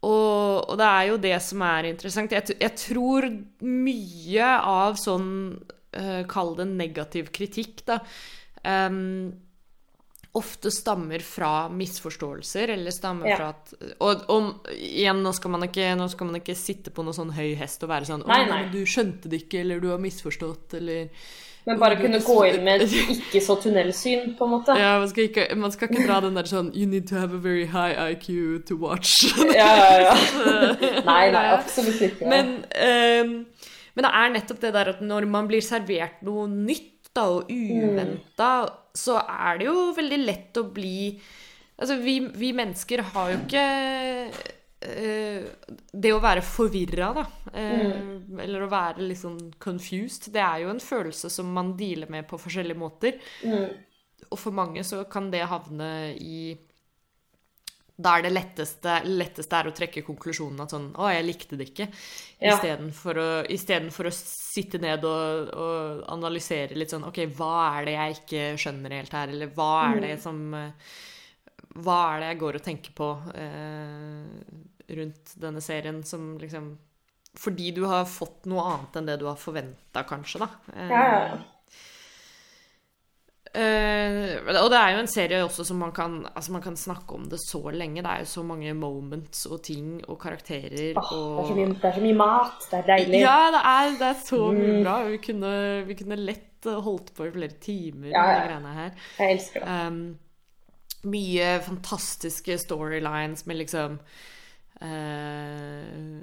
og, 0.00 0.70
og 0.70 0.78
det 0.80 0.86
er 0.88 1.04
jo 1.10 1.20
det 1.20 1.36
som 1.44 1.62
er 1.66 1.90
interessant. 1.90 2.32
Jeg, 2.32 2.56
jeg 2.60 2.76
tror 2.80 3.26
mye 3.66 4.48
av 4.64 4.96
sånn 5.00 5.30
uh, 5.60 6.22
Kall 6.30 6.54
det 6.56 6.66
negativ 6.72 7.28
kritikk, 7.36 7.84
da. 7.88 8.00
Um, 8.64 9.32
ofte 10.38 10.70
stammer 10.70 11.18
fra 11.26 11.68
misforståelser, 11.74 12.70
eller 12.76 12.94
stammer 12.94 13.28
Ja. 13.32 13.36
fra 13.36 13.48
at 13.50 13.72
og, 13.98 14.24
og 14.30 14.68
igjen, 14.76 15.24
nå 15.24 15.32
skal, 15.34 15.50
man 15.50 15.66
ikke, 15.66 15.88
nå 15.98 16.06
skal 16.12 16.28
man 16.30 16.38
ikke 16.38 16.54
sitte 16.54 16.92
på 16.94 17.02
noe 17.02 17.16
sånn 17.16 17.32
høy 17.34 17.56
hest 17.58 17.82
og 17.82 17.90
være 17.90 18.06
sånn 18.12 18.22
Nei, 18.30 18.44
«Å, 18.44 18.50
nei. 18.52 18.60
Du 18.70 18.78
skjønte 18.86 19.28
det 19.28 19.42
ikke, 19.44 19.64
eller 19.64 19.82
du 19.82 19.88
har 19.90 19.98
misforstått, 19.98 20.76
eller 20.78 21.10
Men 21.68 21.80
bare 21.80 21.96
kunne 22.00 22.20
gå 22.24 22.36
inn 22.48 22.62
med 22.64 22.84
et 22.84 22.94
ikke 23.16 23.42
så 23.44 23.56
tunnelsyn, 23.60 24.34
på 24.38 24.46
en 24.46 24.52
måte. 24.54 24.76
Ja, 24.80 24.94
man 25.02 25.10
skal, 25.10 25.28
ikke, 25.28 25.46
man 25.60 25.74
skal 25.74 25.90
ikke 25.90 26.06
dra 26.08 26.20
den 26.24 26.38
der 26.38 26.48
sånn 26.48 26.70
You 26.72 26.86
need 26.88 27.08
to 27.10 27.18
have 27.20 27.36
a 27.36 27.40
very 27.42 27.66
high 27.68 27.94
IQ 28.12 28.64
to 28.70 28.78
watch. 28.80 29.26
Ja, 29.60 29.68
ja, 29.76 29.90
ja. 30.06 30.14
Nei, 31.10 31.24
nei, 31.34 31.44
absolutt 31.52 32.00
ikke. 32.06 32.28
Men, 32.30 32.62
um, 32.72 33.34
men 33.96 34.06
det 34.06 34.14
er 34.22 34.32
nettopp 34.36 34.62
det 34.62 34.72
der 34.76 34.94
at 34.94 35.04
når 35.04 35.28
man 35.28 35.50
blir 35.50 35.64
servert 35.64 36.22
noe 36.26 36.46
nytt 36.48 37.10
da, 37.10 37.26
og 37.26 37.50
uventa, 37.50 38.50
så 38.96 39.18
er 39.20 39.60
det 39.60 39.68
jo 39.68 39.90
veldig 39.96 40.20
lett 40.24 40.60
å 40.60 40.66
bli 40.70 40.96
Altså, 41.80 41.94
vi, 42.04 42.18
vi 42.36 42.50
mennesker 42.52 43.00
har 43.14 43.30
jo 43.32 43.38
ikke 43.40 43.60
Det 44.80 46.10
å 46.14 46.22
være 46.22 46.40
forvirra, 46.40 47.10
da, 47.12 47.24
mm. 47.52 48.38
eller 48.40 48.64
å 48.64 48.70
være 48.72 49.04
litt 49.04 49.20
sånn 49.20 49.50
confused, 49.60 50.30
det 50.32 50.40
er 50.40 50.62
jo 50.62 50.70
en 50.72 50.80
følelse 50.80 51.28
som 51.32 51.50
man 51.52 51.74
dealer 51.76 52.08
med 52.08 52.24
på 52.30 52.38
forskjellige 52.40 52.80
måter. 52.80 53.18
mm, 53.44 54.24
Og 54.30 54.40
for 54.40 54.56
mange 54.56 54.84
så 54.88 55.02
kan 55.04 55.28
det 55.32 55.42
havne 55.50 56.14
i 56.16 56.56
Da 58.00 58.14
er 58.16 58.24
det 58.24 58.32
letteste, 58.32 58.94
letteste 59.04 59.58
er 59.58 59.68
å 59.68 59.74
trekke 59.76 60.06
konklusjonen 60.06 60.64
at 60.64 60.72
sånn 60.72 60.88
Å, 60.96 61.10
jeg 61.12 61.28
likte 61.28 61.60
det 61.60 61.68
ikke. 61.68 61.90
Ja. 62.40 62.54
Istedenfor 62.54 63.20
å, 63.20 63.28
istedenfor 63.52 64.08
å 64.08 64.16
sitte 64.16 64.80
ned 64.80 65.04
og, 65.04 65.52
og 65.52 66.02
analysere 66.08 66.78
litt 66.80 66.96
sånn 66.96 67.04
OK, 67.04 67.26
hva 67.36 67.52
er 67.76 67.90
det 67.90 67.98
jeg 67.98 68.18
ikke 68.22 68.50
skjønner 68.64 68.96
helt 68.96 69.12
her? 69.20 69.36
Eller 69.36 69.52
hva 69.52 69.72
er 69.90 70.04
det 70.06 70.16
som 70.24 70.40
eh, 70.56 70.72
Hva 71.78 71.98
er 72.16 72.20
det 72.24 72.28
jeg 72.32 72.38
går 72.40 72.56
og 72.58 72.62
tenker 72.66 72.92
på 72.98 73.08
eh, 73.34 74.94
rundt 74.98 75.34
denne 75.38 75.60
serien 75.62 76.00
som 76.02 76.32
liksom 76.40 76.72
Fordi 77.38 77.70
du 77.76 77.84
har 77.86 78.04
fått 78.10 78.46
noe 78.50 78.64
annet 78.72 78.96
enn 78.98 79.06
det 79.06 79.20
du 79.20 79.26
har 79.28 79.36
forventa, 79.38 80.02
kanskje, 80.08 80.40
da. 80.42 80.48
Eh, 80.74 80.90
ja. 80.90 81.38
Eh, 83.50 84.36
og 84.46 84.68
det 84.70 84.78
er 84.78 84.92
jo 84.94 84.98
en 85.00 85.08
serie 85.10 85.40
også 85.42 85.64
som 85.66 85.80
man 85.82 85.90
kan 85.90 86.20
Altså 86.38 86.52
man 86.54 86.62
kan 86.62 86.76
snakke 86.78 87.16
om 87.16 87.24
det 87.30 87.40
så 87.42 87.58
lenge. 87.74 88.02
Det 88.04 88.10
er 88.12 88.20
jo 88.22 88.28
så 88.30 88.44
mange 88.46 88.74
moments 88.78 89.40
og 89.50 89.62
ting 89.66 89.96
og 90.06 90.20
karakterer 90.22 90.94
Åh, 91.00 91.40
det, 91.40 91.50
er 91.50 91.58
mye, 91.58 91.72
det 91.80 91.88
er 91.90 91.96
så 91.96 92.04
mye 92.04 92.18
mat. 92.20 92.68
Det 92.70 92.78
er 92.78 92.86
deilig. 92.92 93.22
Ja, 93.24 93.38
det 93.56 93.62
er, 93.72 93.90
det 93.98 94.08
er 94.12 94.20
så 94.26 94.40
mye 94.54 94.70
Mm. 94.76 94.82
bra. 94.84 94.96
Vi 95.10 95.18
kunne, 95.24 95.52
vi 95.88 95.94
kunne 95.98 96.20
lett 96.20 96.46
holdt 96.86 97.10
på 97.16 97.26
i 97.26 97.32
flere 97.34 97.56
timer 97.62 98.10
Ja, 98.12 98.22
med 98.22 98.34
ja. 98.34 98.40
de 98.42 98.48
greiene 98.50 98.74
her. 98.76 98.90
Jeg 99.18 99.38
elsker 99.38 99.64
det. 99.64 99.78
Um, 99.88 100.18
mye 101.04 101.60
fantastiske 101.64 102.58
storylines 102.58 103.46
med 103.46 103.56
liksom 103.56 103.98
Uh, 104.80 106.22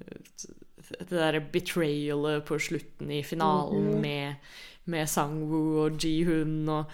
Det 0.99 1.09
derre 1.11 1.41
betrayalet 1.53 2.45
på 2.47 2.57
slutten 2.57 3.11
i 3.11 3.19
finalen 3.23 3.84
Mhm. 3.91 4.01
med, 4.01 4.34
med 4.86 5.05
Sang-woo 5.09 5.84
og 5.86 5.97
Ji-hun 6.01 6.69
og 6.69 6.86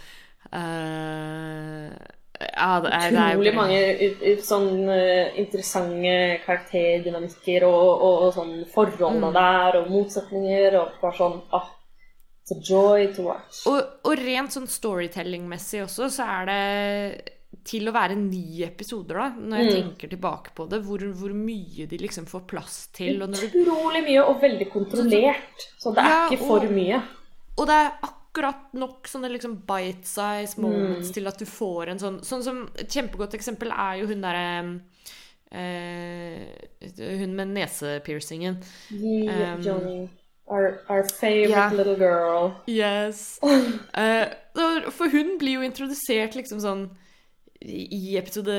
uh, 0.51 1.91
Ja, 2.57 2.79
det 2.83 2.89
er, 2.91 3.09
det 3.13 3.19
er 3.21 3.35
Utrolig 3.37 3.53
mange 3.55 3.77
ut- 4.03 4.23
ut- 4.27 4.43
sånn 4.43 4.89
eh, 4.91 5.37
interessante 5.39 6.15
karakterdynamikker 6.45 7.63
og, 7.63 8.01
og, 8.01 8.17
og 8.25 8.33
sånn 8.35 8.65
forholdene 8.73 9.29
Mm. 9.29 9.33
der, 9.37 9.77
og 9.79 9.89
motsetninger, 9.93 10.75
og 10.81 10.97
bare 11.01 11.17
sånn 11.21 11.41
ah, 11.53 11.69
It's 12.43 12.51
a 12.51 12.59
joy 12.59 13.07
to 13.15 13.23
watch. 13.29 13.61
Og, 13.71 13.79
og 14.03 14.17
rent 14.19 14.51
sånn 14.51 14.67
storytelling-messig 14.67 15.85
også, 15.85 16.09
så 16.11 16.25
er 16.27 16.45
det 16.49 17.32
til 17.63 17.87
å 17.87 17.93
være 17.93 18.15
ni 18.17 18.61
episoder, 18.63 19.15
da, 19.15 19.29
når 19.39 19.57
jeg 19.57 19.67
Mm. 19.67 19.75
tenker 19.83 20.09
tilbake 20.09 20.53
på 20.55 20.67
det, 20.69 20.81
hvor, 20.83 20.99
hvor 21.13 21.33
mye 21.33 21.87
de 21.87 21.97
liksom 21.97 22.25
får 22.25 22.41
plass 22.47 22.87
til. 22.93 23.19
Når 23.19 23.27
du, 23.31 23.47
Utrolig 23.63 24.03
mye, 24.03 24.23
og 24.27 24.41
veldig 24.41 24.69
kontrollert. 24.71 25.67
Så 25.79 25.93
det 25.95 26.03
er 26.03 26.09
Ja, 26.09 26.29
ikke 26.29 26.39
for 26.47 26.59
og- 26.59 26.71
mye. 26.71 27.01
og 27.57 27.67
det 27.67 27.73
er 27.75 27.91
akkurat 28.03 28.73
nok 28.73 29.03
sånne 29.07 29.29
liksom 29.31 29.61
bite-size 29.65 30.57
moments 30.57 31.09
Mm. 31.09 31.13
til 31.13 31.27
at 31.27 31.37
du 31.37 31.45
får 31.45 31.87
en 31.89 31.97
sånn 31.99 32.19
Sånn 32.21 32.43
som 32.43 32.69
Et 32.77 32.87
kjempegodt 32.89 33.33
eksempel 33.33 33.71
er 33.71 33.99
jo 34.01 34.07
hun 34.07 34.21
derre 34.21 34.81
eh, 35.51 36.47
Hun 37.19 37.35
med 37.35 37.47
nesepiercingen. 37.53 38.57
Yeah, 38.91 39.53
Um, 39.55 39.61
Johnny. 39.61 40.09
Our, 40.47 40.81
our 40.89 41.03
favorite 41.03 41.49
yeah. 41.49 41.71
little 41.73 41.95
girl. 41.95 42.53
Yes. 42.67 43.39
uh, 43.43 44.25
for 44.91 45.07
hun 45.09 45.37
blir 45.39 45.53
jo 45.53 45.61
introdusert 45.61 46.35
liksom 46.35 46.59
sånn 46.59 46.89
i 47.63 48.17
episode 48.19 48.55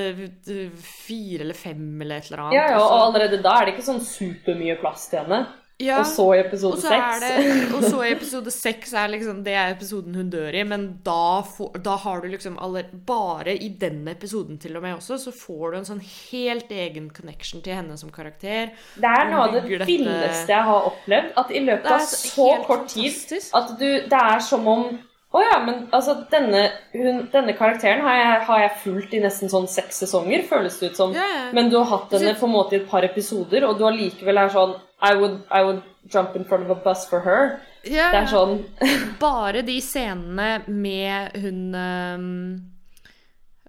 fire 0.80 1.44
eller 1.44 1.58
fem 1.58 2.00
eller 2.00 2.22
et 2.22 2.30
eller 2.30 2.46
annet. 2.46 2.56
Ja, 2.56 2.70
ja, 2.72 2.80
og 2.80 3.02
allerede 3.10 3.42
da 3.44 3.58
er 3.58 3.68
det 3.68 3.76
ikke 3.76 3.90
sånn 3.90 4.00
supermye 4.04 4.78
plass 4.80 5.10
til 5.12 5.24
henne. 5.24 5.44
Ja, 5.82 5.96
Og 6.04 6.06
så 6.06 6.24
i 6.36 6.38
episode 6.38 6.78
seks. 6.78 7.24
og 7.74 7.80
så 7.82 8.02
i 8.06 8.12
episode 8.14 8.50
seks 8.54 8.92
er 8.94 9.08
liksom 9.10 9.40
Det 9.42 9.56
er 9.58 9.72
episoden 9.72 10.14
hun 10.14 10.28
dør 10.30 10.54
i, 10.54 10.62
men 10.70 10.84
da, 11.02 11.42
får, 11.42 11.80
da 11.82 11.96
har 11.98 12.22
du 12.22 12.28
liksom 12.30 12.60
aller, 12.62 12.92
Bare 13.08 13.56
i 13.58 13.72
den 13.80 14.04
episoden 14.08 14.60
til 14.62 14.78
og 14.78 14.84
med 14.84 14.94
også, 15.00 15.18
så 15.18 15.32
får 15.34 15.72
du 15.72 15.78
en 15.80 15.88
sånn 15.88 16.04
helt 16.04 16.70
egen 16.70 17.08
connection 17.14 17.64
til 17.64 17.74
henne 17.74 17.98
som 17.98 18.12
karakter. 18.14 18.70
Det 18.94 19.10
er 19.10 19.32
noe 19.32 19.48
av 19.48 19.56
det 19.56 19.64
villeste 19.88 20.54
jeg 20.54 20.68
har 20.70 20.86
opplevd. 20.92 21.34
At 21.42 21.50
i 21.50 21.64
løpet 21.66 21.90
av 21.90 22.06
så 22.06 22.48
kort 22.68 22.86
tid 22.94 23.10
fantastisk. 23.10 23.58
at 23.58 23.74
du 23.80 23.88
Det 24.14 24.22
er 24.22 24.46
som 24.46 24.70
om 24.70 24.86
Å 25.34 25.40
ja, 25.42 25.54
men 25.66 25.88
altså, 25.90 26.14
denne, 26.30 26.60
hun, 26.92 27.24
denne 27.32 27.56
karakteren 27.58 28.04
har 28.06 28.14
jeg, 28.14 28.34
har 28.46 28.60
jeg 28.62 28.74
fulgt 28.84 29.14
i 29.16 29.22
nesten 29.24 29.50
sånn 29.50 29.66
seks 29.70 29.98
sesonger, 30.04 30.44
føles 30.46 30.76
det 30.78 30.92
ut 30.92 31.00
som. 31.00 31.14
Yeah, 31.16 31.32
yeah. 31.34 31.48
Men 31.56 31.72
du 31.72 31.80
har 31.80 31.88
hatt 31.90 32.14
henne 32.14 32.36
på 32.38 32.46
en 32.46 32.52
måte 32.54 32.76
i 32.76 32.78
et 32.78 32.86
par 32.90 33.02
episoder, 33.06 33.66
og 33.66 33.80
du 33.80 33.82
allikevel 33.88 34.38
er 34.44 34.52
sånn 34.54 34.76
I 35.02 35.16
would, 35.18 35.40
I 35.50 35.64
would 35.66 35.82
jump 36.06 36.36
in 36.38 36.46
front 36.46 36.68
of 36.68 36.70
a 36.70 36.78
bus 36.84 37.02
for 37.10 37.26
her. 37.26 37.56
Yeah, 37.82 38.14
Det 38.14 38.20
er 38.22 38.30
sånn 38.30 38.54
Bare 39.24 39.60
de 39.66 39.74
scenene 39.82 40.62
med 40.70 41.34
hun 41.42 41.58
um, 41.74 42.30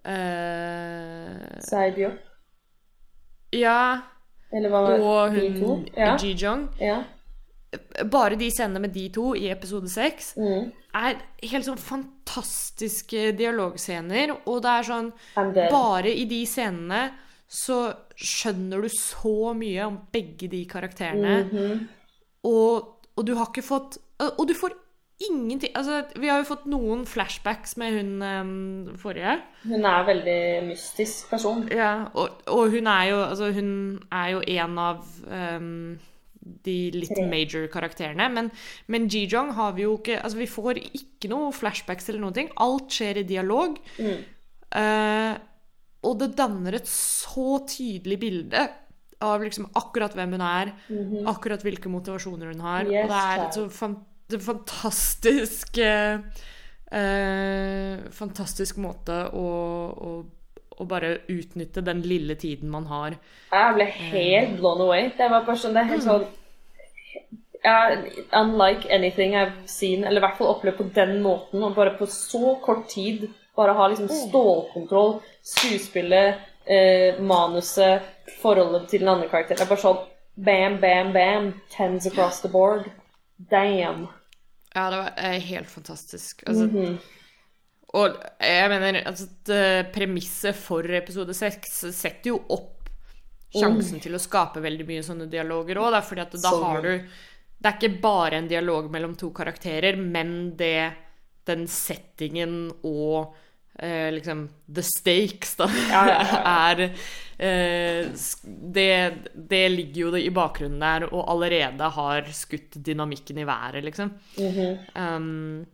uh, 0.06 1.58
Saibyo. 1.66 2.14
Ja, 3.56 4.06
Eller 4.54 4.70
hva 4.70 4.86
var 4.86 5.02
og 5.02 5.36
hun. 5.36 5.84
Ji-Jong. 6.22 6.70
ja. 6.80 7.02
Bare 8.12 8.36
de 8.40 8.50
scenene 8.52 8.80
med 8.82 8.94
de 8.94 9.10
to 9.10 9.34
i 9.36 9.50
episode 9.52 9.90
seks 9.90 10.34
Mm. 10.38 10.72
er 10.96 11.16
helt 11.44 11.66
sånn 11.66 11.78
fantastiske 11.82 13.32
dialogscener, 13.38 14.32
og 14.46 14.62
det 14.64 14.72
er 14.72 14.88
sånn 14.90 15.12
Bare 15.72 16.12
i 16.14 16.26
de 16.30 16.44
scenene 16.46 17.12
så 17.48 17.94
skjønner 18.18 18.82
du 18.82 18.90
så 18.90 19.54
mye 19.56 19.86
om 19.86 20.00
begge 20.12 20.50
de 20.50 20.64
karakterene, 20.66 21.44
Mhm. 21.52 21.88
og, 22.44 22.96
og 23.16 23.26
du 23.26 23.36
har 23.36 23.46
ikke 23.52 23.64
fått 23.64 23.98
Og 24.20 24.48
du 24.48 24.54
får 24.54 24.72
ingenting 25.30 25.72
Altså, 25.76 26.06
vi 26.20 26.28
har 26.28 26.40
jo 26.42 26.48
fått 26.56 26.66
noen 26.68 27.06
flashbacks 27.06 27.78
med 27.78 27.94
hun 27.94 28.22
um, 28.22 28.96
forrige. 28.98 29.42
Hun 29.64 29.86
er 29.86 30.00
en 30.02 30.06
veldig 30.08 30.68
mystisk 30.68 31.30
person. 31.30 31.68
Ja, 31.72 32.06
og, 32.14 32.30
og 32.48 32.70
hun 32.72 32.88
er 32.88 33.04
jo 33.10 33.22
Altså, 33.24 33.52
hun 33.54 34.00
er 34.12 34.28
jo 34.34 34.42
en 34.48 34.78
av 34.80 35.06
em, 35.32 36.00
de 36.66 36.78
litt 36.94 37.18
major 37.32 37.66
karakterene. 37.74 38.30
Men, 38.32 38.52
men 38.92 39.10
Ji-Jong 39.12 39.54
har 39.58 39.76
vi 39.78 39.86
jo 39.88 39.98
ikke 40.00 40.20
Altså, 40.22 40.40
vi 40.40 40.50
får 40.50 40.80
ikke 40.86 41.30
noe 41.32 41.52
flashbacks 41.56 42.10
eller 42.12 42.24
noen 42.24 42.38
ting. 42.38 42.54
Alt 42.62 42.94
skjer 42.94 43.22
i 43.22 43.28
dialog. 43.28 43.78
Mm. 43.98 44.24
Uh, 44.76 45.34
og 46.06 46.20
det 46.22 46.34
danner 46.38 46.78
et 46.78 46.90
så 46.90 47.60
tydelig 47.70 48.20
bilde 48.22 48.66
av 49.26 49.42
liksom 49.42 49.70
akkurat 49.80 50.14
hvem 50.14 50.36
hun 50.36 50.44
er, 50.46 50.74
akkurat 51.32 51.64
hvilke 51.66 51.90
motivasjoner 51.90 52.52
hun 52.52 52.62
har. 52.66 52.86
Yes, 52.86 53.06
og 53.06 53.14
det 53.14 53.22
er 53.22 53.46
et 53.46 53.58
så 53.58 53.66
fan 53.74 53.96
fantastisk 54.42 55.78
eh, 55.78 56.20
Fantastisk 58.16 58.78
måte 58.82 59.18
å, 59.38 59.50
å, 59.92 60.12
å 60.80 60.88
bare 60.88 61.18
utnytte 61.28 61.84
den 61.84 62.02
lille 62.02 62.36
tiden 62.36 62.70
man 62.70 62.86
har. 62.86 63.16
Jeg 63.52 63.76
ble 63.76 63.86
helt 63.86 64.58
blown 64.60 64.82
away. 64.82 65.10
Det 65.18 65.30
var 65.32 65.46
bare 65.46 65.56
sånn, 65.58 65.74
det 65.74 65.84
er 65.84 65.94
helt 65.94 66.04
Mm. 66.04 66.10
sånn 66.10 66.26
ja, 67.64 67.98
Unlike 68.34 68.90
anything 68.96 69.34
I've 69.36 69.54
seen, 69.66 70.04
eller 70.04 70.22
i 70.22 70.26
hvert 70.26 70.38
fall 70.38 70.52
opplevd 70.54 70.78
på 70.78 70.90
den 70.94 71.22
måten, 71.24 71.64
og 71.64 71.76
bare 71.76 71.96
på 71.98 72.06
så 72.08 72.56
kort 72.62 72.88
tid 72.90 73.30
bare 73.56 73.74
ha 73.74 73.88
liksom 73.88 74.08
Mm. 74.10 74.30
stålkontroll, 74.30 75.22
skuespillet, 75.44 76.36
eh, 76.68 77.20
manuset, 77.20 78.02
forholdet 78.42 78.88
til 78.90 79.00
den 79.00 79.08
andre 79.10 79.30
karakteren. 79.30 79.58
Det 79.58 79.62
er 79.62 79.76
bare 79.76 79.82
sånn 79.82 80.06
bam, 80.38 80.80
bam, 80.82 81.14
bam. 81.14 81.62
Tens 81.70 82.06
across 82.08 82.42
the 82.42 82.50
board. 82.50 82.86
Damn. 83.50 84.08
Ja, 84.76 84.90
det 84.90 84.98
var 84.98 85.14
eh, 85.18 85.40
helt 85.40 85.68
fantastisk. 85.68 86.44
Altså, 86.48 86.68
Mhm. 86.68 86.98
Og 87.96 88.16
jeg 88.42 88.70
mener, 88.72 89.04
altså, 89.08 89.28
premisset 89.94 90.58
for 90.58 90.90
episode 90.98 91.36
seks 91.38 91.86
setter 91.96 92.34
jo 92.34 92.40
opp 92.50 92.76
sjansen 93.56 94.02
til 94.04 94.18
å 94.18 94.22
skape 94.22 94.64
veldig 94.64 94.88
mye 94.88 95.06
sånne 95.06 95.30
dialoger 95.32 95.80
òg, 95.82 95.98
fordi 96.06 96.26
at 96.26 96.36
da 96.36 96.52
Så 96.52 96.62
har 96.64 96.84
du 96.84 96.92
Det 96.96 97.70
er 97.70 97.78
ikke 97.80 98.02
bare 98.04 98.42
en 98.42 98.52
dialog 98.52 98.92
mellom 98.92 99.16
to 99.16 99.32
karakterer, 99.36 99.98
men 99.98 100.56
det 100.58 100.94
Den 101.48 101.68
settingen 101.70 102.72
og 102.84 103.36
eh, 103.80 104.12
liksom 104.16 104.48
The 104.68 104.84
stakes, 104.84 105.56
da, 105.60 105.70
Ja, 105.92 106.02
ja, 106.10 106.20
ja, 106.26 106.42
er 106.72 106.84
eh, 107.38 108.10
det, 108.44 108.96
det 109.36 109.64
ligger 109.72 110.02
jo 110.02 110.18
i 110.18 110.34
bakgrunnen 110.34 110.82
der, 110.82 111.08
og 111.12 111.30
allerede 111.30 111.90
har 111.98 112.34
skutt 112.34 112.80
dynamikken 112.82 113.44
i 113.44 113.48
været, 113.48 113.84
liksom. 113.86 114.14
Mhm. 114.40 114.78
Um, 114.96 115.66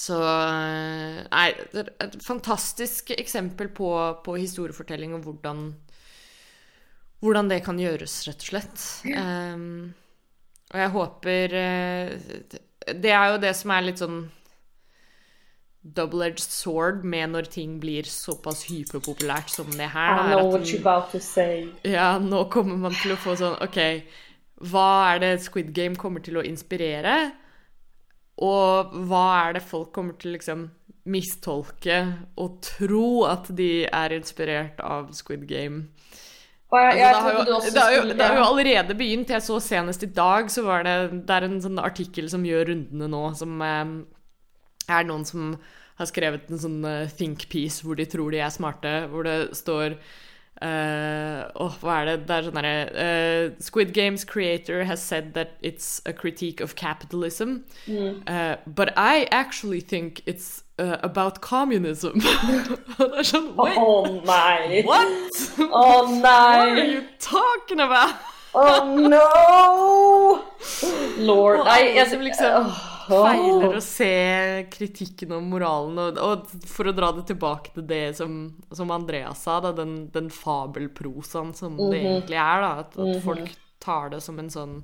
så 0.00 0.16
eh, 0.24 1.20
Nei, 1.28 1.46
det 1.74 1.84
er 1.84 1.92
et 2.06 2.18
fantastisk 2.24 3.12
eksempel 3.18 3.68
på, 3.76 3.90
på 4.24 4.36
historiefortelling 4.40 5.16
og 5.18 5.26
hvordan 5.28 5.68
hvordan 7.20 7.50
det 7.50 7.62
kan 7.66 7.76
gjøres, 7.80 8.14
rett 8.28 8.40
og 8.40 8.48
slett. 8.48 8.84
Um, 9.12 9.92
og 10.70 10.78
jeg 10.80 10.92
håper 10.94 11.54
eh, 11.58 12.12
Det 12.96 13.10
er 13.12 13.32
jo 13.34 13.40
det 13.42 13.50
som 13.58 13.72
er 13.74 13.84
litt 13.84 14.00
sånn 14.00 14.22
double-edged 15.80 16.52
sword 16.52 17.04
med 17.08 17.32
når 17.32 17.48
ting 17.52 17.78
blir 17.80 18.08
såpass 18.08 18.66
hyperpopulært 18.68 19.52
som 19.52 19.68
det 19.72 19.88
her. 19.94 20.16
I 20.16 20.32
know 20.32 20.48
at 20.48 20.52
what 20.52 20.68
you're 20.68 20.80
about 20.80 21.08
to 21.12 21.20
say. 21.24 21.68
ja, 21.84 22.18
nå 22.20 22.44
kommer 22.52 22.76
man 22.76 22.96
til 23.00 23.14
å 23.14 23.20
få 23.20 23.36
sånn 23.40 23.56
Ok, 23.64 23.80
hva 24.70 24.88
er 25.14 25.22
det 25.24 25.30
Squid 25.44 25.72
Game 25.76 25.96
kommer 25.96 26.24
til 26.24 26.36
å 26.36 26.44
inspirere? 26.44 27.30
Og 28.40 28.94
hva 29.10 29.24
er 29.44 29.58
det 29.58 29.66
folk 29.66 29.90
kommer 29.96 30.16
til 30.20 30.32
å 30.32 30.36
liksom 30.38 30.68
mistolke 31.10 31.98
og 32.40 32.60
tro 32.64 33.24
at 33.28 33.48
de 33.56 33.86
er 33.86 34.14
inspirert 34.16 34.80
av 34.84 35.10
Squid 35.16 35.46
Game? 35.48 35.88
Jeg, 36.70 37.02
Altså, 37.02 37.26
det, 37.26 37.34
har 37.34 37.34
jo, 37.34 37.42
det, 37.74 37.82
har 37.82 37.92
jo, 37.96 38.02
det 38.14 38.26
har 38.26 38.36
jo 38.38 38.46
allerede 38.46 38.94
begynt. 38.94 39.32
Jeg 39.34 39.42
så 39.42 39.58
senest 39.62 40.04
i 40.06 40.12
dag, 40.14 40.50
så 40.52 40.62
var 40.62 40.84
det 40.86 41.24
Det 41.26 41.34
er 41.34 41.48
en 41.48 41.58
sånn 41.64 41.80
artikkel 41.82 42.30
som 42.30 42.46
gjør 42.46 42.70
rundene 42.70 43.08
nå, 43.10 43.22
som 43.34 43.56
eh, 43.66 43.94
er 44.86 45.08
noen 45.08 45.26
som 45.26 45.56
har 46.00 46.08
skrevet 46.08 46.48
en 46.48 46.62
sånn 46.62 46.78
eh, 46.86 47.10
think 47.18 47.48
piece 47.50 47.84
hvor 47.84 47.98
de 47.98 48.06
tror 48.08 48.30
de 48.32 48.40
er 48.40 48.54
smarte, 48.54 48.92
hvor 49.10 49.26
det 49.26 49.38
står 49.58 49.98
eh, 50.62 51.44
oh, 51.54 51.74
hva 51.82 52.00
er 52.00 52.08
det? 52.10 52.16
Det 52.28 52.36
er 52.36 52.46
sånn 52.46 52.58
derre 52.58 52.74
uh, 53.04 53.52
Squid 53.62 53.92
Games 53.96 54.24
creator 54.24 54.84
has 54.84 55.02
said 55.02 55.34
that 55.34 55.56
it's 55.62 56.00
a 56.06 56.12
critique 56.12 56.60
of 56.60 56.74
capitalism. 56.76 57.64
Mm. 57.86 58.22
Uh, 58.26 58.56
but 58.66 58.92
I 58.96 59.26
actually 59.30 59.80
think 59.80 60.22
it's 60.26 60.64
about 60.80 61.40
communism. 61.40 62.20
Det 62.98 63.08
er 63.20 63.26
sånn 63.28 63.50
Å 63.52 63.66
oh, 63.76 64.06
nei! 64.24 64.82
what? 64.86 65.40
Å 65.60 65.66
What 65.68 66.14
nei! 66.22 66.68
are 66.70 66.84
you 66.84 67.02
talking 67.20 67.80
about? 67.84 68.16
Oh 68.54 68.96
no! 68.96 70.44
Lord 71.18 71.60
I... 71.66 71.68
Nei, 71.68 71.82
jeg 71.98 72.22
liksom. 72.24 72.72
Feiler 73.10 73.76
å 73.76 73.82
se 73.84 74.10
kritikken 74.72 75.32
om 75.36 75.48
moralen. 75.52 75.98
Og, 75.98 76.18
og 76.18 76.66
for 76.70 76.90
å 76.90 76.94
dra 76.96 77.10
det 77.16 77.26
tilbake 77.30 77.74
til 77.74 77.86
det 77.90 78.16
som, 78.16 78.36
som 78.72 78.90
Andreas 78.94 79.42
sa, 79.46 79.58
da, 79.60 79.72
den, 79.76 80.08
den 80.14 80.30
fabelprosaen 80.30 81.54
som 81.58 81.76
det 81.76 82.00
Mhm. 82.02 82.06
egentlig 82.14 82.38
er. 82.40 82.60
Da, 82.66 82.70
at, 82.84 82.96
at 82.98 83.22
folk 83.24 83.52
tar 83.80 84.10
det 84.10 84.22
som 84.22 84.38
en 84.38 84.50
sånn 84.52 84.82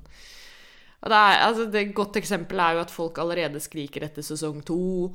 og 0.97 1.11
det, 1.13 1.17
er, 1.17 1.41
altså, 1.45 1.65
det 1.71 1.81
Et 1.83 1.91
godt 1.93 2.15
eksempel 2.17 2.57
er 2.59 2.73
jo 2.73 2.79
at 2.81 2.89
folk 2.91 3.19
allerede 3.21 3.59
skriker 3.61 4.01
etter 4.07 4.25
sesong 4.25 4.63
to. 4.65 5.11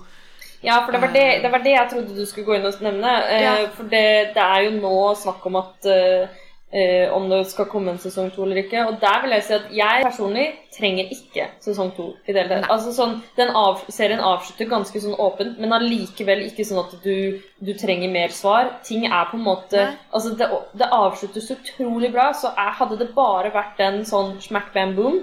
Ja, 0.62 0.76
for 0.86 0.92
det 0.94 1.00
var 1.02 1.10
det, 1.10 1.24
det 1.42 1.50
var 1.50 1.58
det 1.64 1.72
jeg 1.74 1.88
trodde 1.90 2.14
du 2.14 2.22
skulle 2.24 2.46
gå 2.46 2.54
inn 2.54 2.68
og 2.68 2.76
nevne. 2.86 3.14
Eh, 3.26 3.42
Ja. 3.42 3.54
For 3.74 3.90
det, 3.90 4.30
det 4.36 4.44
er 4.44 4.62
jo 4.68 4.76
nå 4.78 4.92
snakk 5.18 5.44
om 5.50 5.56
at 5.58 5.88
eh, 5.90 6.28
eh, 6.72 7.12
om 7.12 7.28
det 7.30 7.46
skal 7.50 7.66
komme 7.68 7.90
en 7.92 7.98
sesong 8.00 8.30
to 8.34 8.44
eller 8.44 8.56
ikke. 8.62 8.86
Og 8.88 9.00
der 9.00 9.22
vil 9.22 9.34
jeg 9.36 9.42
si 9.46 9.54
at 9.54 9.66
jeg 9.76 10.04
personlig 10.06 10.46
trenger 10.78 11.10
ikke 11.12 11.46
sesong 11.60 11.90
to. 11.96 12.06
i 12.26 12.32
det 12.32 12.42
hele 12.42 12.60
tatt. 12.62 12.70
Altså 12.72 12.92
sånn, 12.96 13.18
den 13.36 13.50
av, 13.56 13.82
Serien 13.92 14.20
avslutter 14.20 14.70
ganske 14.70 15.00
sånn 15.04 15.18
åpent, 15.20 15.58
men 15.60 15.72
allikevel 15.76 16.46
ikke 16.48 16.64
sånn 16.64 16.80
at 16.84 16.94
du, 17.04 17.40
du 17.60 17.72
trenger 17.78 18.08
mer 18.10 18.28
svar. 18.32 18.70
Ting 18.84 19.04
er 19.06 19.28
på 19.30 19.36
en 19.36 19.44
måte 19.44 19.76
Nei. 19.82 19.92
Altså, 20.12 20.34
det, 20.40 20.48
det 20.80 20.88
avsluttes 20.92 21.50
utrolig 21.50 22.12
bra, 22.12 22.30
så 22.32 22.54
jeg, 22.56 22.72
hadde 22.80 22.98
det 23.02 23.12
bare 23.14 23.52
vært 23.52 23.80
en 23.84 24.02
sånn 24.08 24.38
smack 24.40 24.72
bam 24.74 24.96
boom 24.96 25.22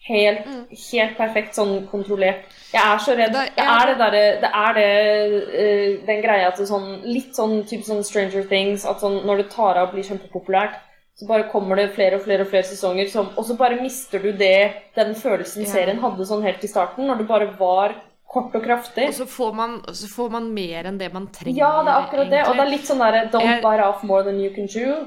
Helt, 0.00 0.46
helt 0.90 1.18
perfekt 1.18 1.58
sånn 1.58 1.86
kontrollert. 1.90 2.46
Jeg 2.72 2.80
er 2.80 2.98
så 3.04 3.12
redd. 3.18 3.34
Det- 3.34 3.50
Det 3.56 3.64
er 3.68 3.86
det 3.90 3.96
derre 3.98 4.40
Det 4.40 4.50
er 4.54 4.72
det 4.78 4.86
uh, 6.00 6.06
den 6.06 6.22
greia 6.22 6.46
at 6.48 6.56
det 6.56 6.66
sånn 6.70 7.02
Litt 7.04 7.36
sånn 7.36 7.66
type 7.68 7.84
sånn 7.84 8.00
Stranger 8.02 8.46
Things, 8.48 8.86
at 8.86 9.00
sånn 9.04 9.20
når 9.26 9.36
det 9.42 9.50
tar 9.52 9.76
av 9.76 9.88
og 9.88 9.92
blir 9.94 10.02
kjempepopulært, 10.08 10.78
så 11.20 11.26
bare 11.28 11.44
kommer 11.52 11.76
det 11.76 11.90
flere 11.92 12.16
og 12.16 12.22
flere 12.24 12.46
og 12.46 12.48
flere 12.48 12.64
sesonger, 12.64 13.10
som, 13.12 13.26
og 13.36 13.44
så 13.44 13.56
bare 13.60 13.76
mister 13.82 14.22
du 14.24 14.30
det 14.32 14.72
den 14.96 15.12
følelsen 15.14 15.66
Ja. 15.66 15.72
serien 15.74 15.98
hadde 16.00 16.24
sånn 16.24 16.42
helt 16.46 16.64
i 16.64 16.70
starten, 16.70 17.04
når 17.10 17.18
det 17.20 17.26
bare 17.28 17.50
var 17.58 17.94
kort 18.30 18.54
og 18.56 18.62
kraftig. 18.64 19.08
Og 19.10 19.14
så 19.18 19.26
får, 19.28 19.52
man, 19.58 19.74
så 19.92 20.08
får 20.08 20.30
man 20.32 20.48
mer 20.54 20.86
enn 20.88 20.96
det 21.00 21.10
man 21.12 21.26
trenger. 21.34 21.58
Ja, 21.60 21.82
det 21.84 21.92
er 21.92 22.04
akkurat 22.06 22.30
det. 22.30 22.40
Og 22.48 22.54
det 22.56 22.62
er 22.64 22.70
litt 22.70 22.86
sånn 22.88 23.02
derre 23.02 23.24
Don't 23.32 23.44
Jeg- 23.44 23.60
bite 23.64 23.84
off 23.88 24.02
more 24.06 24.22
than 24.24 24.40
you 24.40 24.52
can 24.54 24.68
chew. 24.70 25.06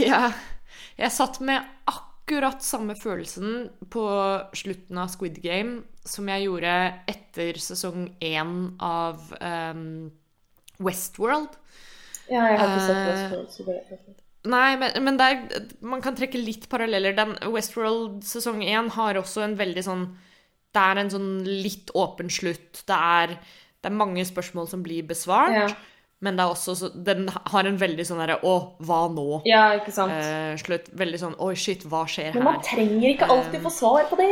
Ja, 0.00 0.32
jeg 0.96 1.12
satt 1.12 1.38
med 1.44 1.60
akkurat 1.86 2.62
samme 2.64 2.94
følelsen 2.96 3.68
på 3.92 4.04
slutten 4.56 4.98
av 4.98 5.10
Squid 5.12 5.42
Game 5.44 5.82
som 6.08 6.26
jeg 6.32 6.46
gjorde 6.48 6.72
etter 7.06 7.52
sesong 7.60 8.08
én 8.24 8.54
av 8.80 9.20
um, 9.40 10.10
Westworld. 10.80 11.52
Ja, 12.30 12.46
jeg 12.48 12.58
har 12.58 12.70
ikke 12.72 12.86
sett 12.88 12.96
Eh, 12.96 13.08
Westworld, 13.12 13.50
så 13.52 13.64
det 13.68 13.76
er. 13.76 14.23
Nei, 14.44 14.74
men, 14.76 14.92
men 15.06 15.16
det 15.20 15.26
er, 15.32 15.64
man 15.80 16.02
kan 16.04 16.16
trekke 16.18 16.40
litt 16.40 16.68
paralleller. 16.72 17.16
Den 17.16 17.32
Westworld 17.54 18.20
sesong 18.28 18.60
én 18.66 18.90
har 18.92 19.16
også 19.20 19.44
en 19.46 19.56
veldig 19.56 19.84
sånn 19.86 20.04
Det 20.74 20.82
er 20.82 21.00
en 21.00 21.10
sånn 21.12 21.32
litt 21.46 21.92
åpen 21.94 22.28
slutt. 22.34 22.82
Det 22.88 22.96
er, 22.98 23.36
det 23.80 23.88
er 23.90 23.94
mange 23.94 24.24
spørsmål 24.26 24.68
som 24.68 24.82
blir 24.84 25.06
besvart. 25.08 25.54
Ja. 25.56 25.68
Men 26.24 26.38
det 26.38 26.44
er 26.44 26.52
også 26.54 26.72
så, 26.78 26.88
den 27.06 27.26
har 27.28 27.66
en 27.68 27.76
veldig 27.76 28.04
sånn 28.08 28.20
derre 28.22 28.36
Å, 28.48 28.52
hva 28.86 29.00
nå? 29.12 29.24
Ja, 29.48 29.74
ikke 29.76 29.92
sant. 29.92 30.12
Eh, 30.14 30.54
slutt. 30.60 30.86
Veldig 30.96 31.20
sånn 31.20 31.34
Oi, 31.42 31.50
shit, 31.58 31.82
hva 31.90 32.04
skjer 32.08 32.30
her?' 32.30 32.38
Men 32.38 32.46
man 32.48 32.60
her? 32.60 32.64
trenger 32.68 33.08
ikke 33.10 33.28
alltid 33.34 33.64
få 33.64 33.72
svar 33.74 34.06
på 34.08 34.16
det. 34.20 34.28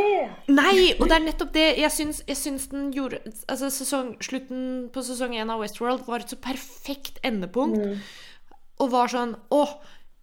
Nei, 0.48 0.92
og 0.98 1.04
det 1.10 1.16
er 1.18 1.24
nettopp 1.26 1.52
det. 1.56 1.66
Jeg 1.82 1.92
syns, 1.92 2.22
jeg 2.28 2.38
syns 2.40 2.68
den 2.72 2.90
gjorde 2.96 3.20
Altså, 3.48 3.68
sesong, 3.74 4.14
slutten 4.24 4.62
på 4.94 5.04
sesong 5.04 5.36
én 5.36 5.52
av 5.52 5.60
Westworld 5.60 6.06
var 6.08 6.24
et 6.24 6.32
så 6.32 6.38
perfekt 6.40 7.20
endepunkt. 7.28 7.98
Og 8.80 8.90
var 8.94 9.12
sånn 9.12 9.36
Å, 9.52 9.62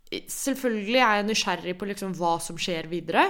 selvfølgelig 0.09 0.99
er 0.99 1.19
jeg 1.19 1.29
nysgjerrig 1.29 1.77
på 1.79 1.89
liksom 1.89 2.13
hva 2.17 2.35
som 2.43 2.59
skjer 2.59 2.89
videre. 2.91 3.29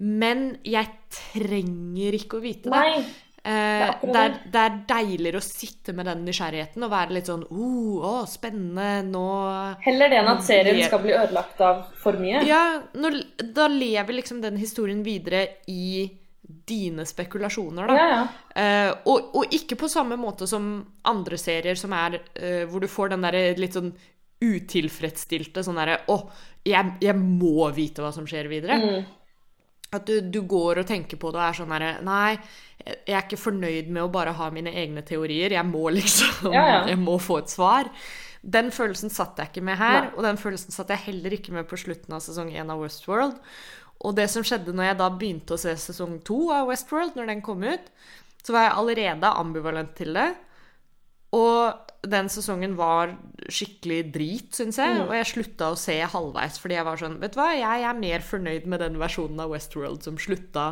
Men 0.00 0.54
jeg 0.64 0.88
trenger 1.12 2.16
ikke 2.16 2.38
å 2.38 2.44
vite 2.44 2.70
det. 2.70 2.76
Nei. 2.76 3.02
Eh, 3.40 3.86
det, 4.04 4.20
er, 4.20 4.34
det 4.52 4.62
er 4.62 4.74
deiligere 4.88 5.40
å 5.40 5.44
sitte 5.44 5.94
med 5.96 6.04
den 6.10 6.26
nysgjerrigheten 6.26 6.84
og 6.84 6.90
være 6.92 7.14
litt 7.16 7.30
sånn 7.30 7.46
oh, 7.48 8.02
oh 8.04 8.24
spennende, 8.28 8.98
nå 9.08 9.22
Heller 9.80 10.12
det 10.12 10.18
enn 10.20 10.28
at 10.28 10.42
serien 10.44 10.80
skal 10.84 11.00
bli 11.00 11.14
ødelagt 11.16 11.62
av 11.64 11.86
for 12.02 12.20
mye. 12.20 12.42
Ja, 12.44 12.82
når, 13.00 13.16
da 13.56 13.70
lever 13.72 14.18
liksom 14.18 14.42
den 14.44 14.60
historien 14.60 15.00
videre 15.06 15.46
i 15.72 16.10
dine 16.68 17.06
spekulasjoner, 17.08 17.88
da. 17.88 17.96
Ja, 17.96 18.08
ja. 18.12 18.22
Eh, 18.60 18.92
og, 19.08 19.32
og 19.40 19.56
ikke 19.56 19.78
på 19.80 19.88
samme 19.88 20.18
måte 20.20 20.48
som 20.50 20.74
andre 21.08 21.38
serier 21.40 21.78
som 21.80 21.94
er 21.96 22.20
eh, 22.34 22.66
hvor 22.68 22.84
du 22.84 22.90
får 22.92 23.14
den 23.14 23.24
derre 23.24 23.44
litt 23.56 23.78
sånn 23.78 23.94
utilfredsstilte 24.40 25.64
sånn 25.64 25.78
derre 25.80 26.00
Å, 26.08 26.16
jeg, 26.66 26.94
jeg 27.02 27.16
må 27.18 27.68
vite 27.76 28.04
hva 28.04 28.12
som 28.14 28.26
skjer 28.28 28.48
videre. 28.50 28.78
Mm. 28.80 29.08
At 29.96 30.06
du, 30.06 30.20
du 30.22 30.40
går 30.46 30.82
og 30.82 30.88
tenker 30.88 31.18
på 31.18 31.32
det 31.32 31.40
og 31.40 31.46
er 31.48 31.58
sånn 31.58 31.72
herre 31.74 31.92
Nei, 32.06 32.38
jeg 32.86 33.16
er 33.16 33.24
ikke 33.24 33.40
fornøyd 33.40 33.90
med 33.90 34.04
å 34.04 34.12
bare 34.12 34.34
ha 34.38 34.48
mine 34.54 34.72
egne 34.72 35.02
teorier. 35.06 35.52
Jeg 35.56 35.66
må 35.68 35.88
liksom 35.98 36.54
Ja, 36.54 36.64
ja. 36.74 36.80
Jeg 36.92 37.00
må 37.02 37.18
få 37.22 37.40
et 37.42 37.52
svar. 37.52 37.90
Den 38.40 38.70
følelsen 38.72 39.12
satt 39.12 39.36
jeg 39.36 39.50
ikke 39.50 39.66
med 39.66 39.76
her, 39.76 40.06
Nei. 40.06 40.12
og 40.16 40.24
den 40.24 40.38
følelsen 40.40 40.72
satt 40.72 40.88
jeg 40.94 41.04
heller 41.10 41.34
ikke 41.36 41.52
med 41.52 41.66
på 41.68 41.76
slutten 41.80 42.14
av 42.16 42.22
sesong 42.24 42.48
én 42.54 42.72
av 42.72 42.80
Westworld. 42.80 43.36
Og 44.00 44.14
det 44.16 44.30
som 44.32 44.44
skjedde 44.46 44.72
når 44.72 44.86
jeg 44.90 44.98
da 45.02 45.08
begynte 45.12 45.56
å 45.56 45.60
se 45.60 45.74
sesong 45.76 46.14
to 46.24 46.46
av 46.56 46.70
Westworld, 46.70 47.18
når 47.18 47.34
den 47.34 47.42
kom 47.44 47.60
ut, 47.66 47.90
så 48.40 48.54
var 48.56 48.64
jeg 48.64 48.78
allerede 48.80 49.32
ambivalent 49.42 49.92
til 49.98 50.16
det. 50.16 50.30
Og 51.36 51.90
den 52.10 52.30
sesongen 52.32 52.76
var 52.78 53.12
skikkelig 53.52 54.00
drit, 54.14 54.54
syns 54.56 54.78
jeg. 54.80 54.96
Mm. 54.96 55.08
Og 55.08 55.16
jeg 55.18 55.30
slutta 55.34 55.72
å 55.72 55.78
se 55.78 55.98
halvveis 56.00 56.60
fordi 56.60 56.78
jeg 56.78 56.86
var 56.86 57.00
sånn 57.00 57.18
Vet 57.20 57.34
du 57.34 57.40
hva, 57.42 57.50
jeg 57.58 57.88
er 57.90 57.98
mer 57.98 58.24
fornøyd 58.24 58.70
med 58.70 58.82
den 58.82 58.96
versjonen 59.00 59.42
av 59.44 59.52
Westworld 59.52 60.06
som 60.06 60.18
slutta 60.20 60.70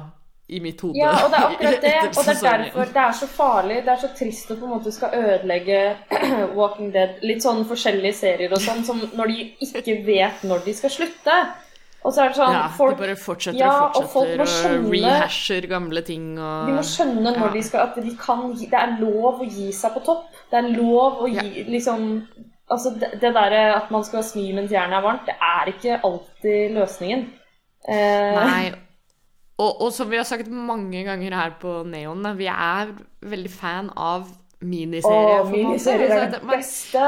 i 0.49 0.63
mitt 0.65 0.81
hode. 0.81 0.97
Ja, 0.97 1.13
og 1.27 1.31
det 1.31 1.39
er 1.39 1.47
akkurat 1.51 1.83
det. 1.83 1.95
Og 2.09 2.25
det 2.25 2.33
er 2.33 2.63
derfor 2.65 2.93
det 2.95 3.03
er 3.05 3.17
så 3.19 3.29
farlig. 3.29 3.79
Det 3.85 3.93
er 3.93 4.01
så 4.01 4.13
trist 4.17 4.53
å 4.53 4.57
på 4.57 4.65
en 4.65 4.75
måte 4.79 4.93
skal 4.95 5.17
ødelegge 5.19 5.81
Walking 6.59 6.93
Dead, 6.95 7.19
litt 7.29 7.45
sånn 7.45 7.67
forskjellige 7.69 8.17
serier 8.17 8.55
og 8.57 8.63
sånn, 8.65 8.81
som 8.89 9.03
når 9.19 9.35
de 9.35 9.49
ikke 9.69 9.99
vet 10.09 10.47
når 10.49 10.65
de 10.65 10.77
skal 10.79 10.95
slutte. 10.95 11.39
Og 12.07 12.13
så 12.15 12.23
er 12.23 12.29
det 12.31 12.37
sånn 12.39 12.53
Ja, 12.55 12.69
folk, 12.71 12.95
de 12.97 13.03
bare 13.03 13.17
fortsetter 13.19 13.59
Ja, 13.59 13.71
og 13.89 13.97
og 13.99 14.05
fortsetter 14.13 14.41
og, 14.45 14.51
skjønne- 14.53 15.01
rehasher 15.03 15.67
gamle 15.69 16.03
ting 16.07 16.29
og 16.39 16.69
De 16.69 16.77
må 16.77 16.85
skjønne 16.87 17.25
når 17.27 17.41
Ja. 17.41 17.49
de 17.57 17.63
skal 17.67 17.81
At 17.89 17.95
de 18.05 18.13
kan 18.17 18.45
Det 18.55 18.73
er 18.73 18.93
lov 19.01 19.41
å 19.43 19.49
gi 19.51 19.73
seg 19.73 19.95
på 19.97 20.05
topp. 20.07 20.29
Det 20.51 20.59
er 20.61 20.69
lov 20.79 21.19
å 21.25 21.29
gi 21.33 21.65
liksom 21.69 22.23
Altså, 22.71 22.91
det, 23.01 23.15
det 23.21 23.33
derre 23.33 23.75
at 23.77 23.91
man 23.91 24.05
skal 24.05 24.23
smi 24.23 24.53
mens 24.53 24.71
jernet 24.71 24.99
er 24.99 25.01
varmt, 25.03 25.25
det 25.25 25.35
er 25.41 25.71
ikke 25.73 26.03
alltid 26.05 26.75
løsningen. 26.77 27.23
Eh, 27.89 28.35
Nei. 28.37 28.73
Og, 29.59 29.81
og 29.87 29.93
som 29.97 30.11
vi 30.11 30.19
har 30.21 30.25
sagt 30.29 30.49
mange 30.53 31.01
ganger 31.07 31.33
her 31.35 31.55
på 31.59 31.79
Neon, 31.89 32.23
vi 32.37 32.45
er 32.47 32.93
veldig 33.25 33.51
fan 33.51 33.89
av 33.97 34.29
miniserier. 34.61 35.41
Å, 35.41 35.49
miniserier 35.49 36.13
er 36.13 36.31
det 36.35 36.43
beste. 36.45 37.07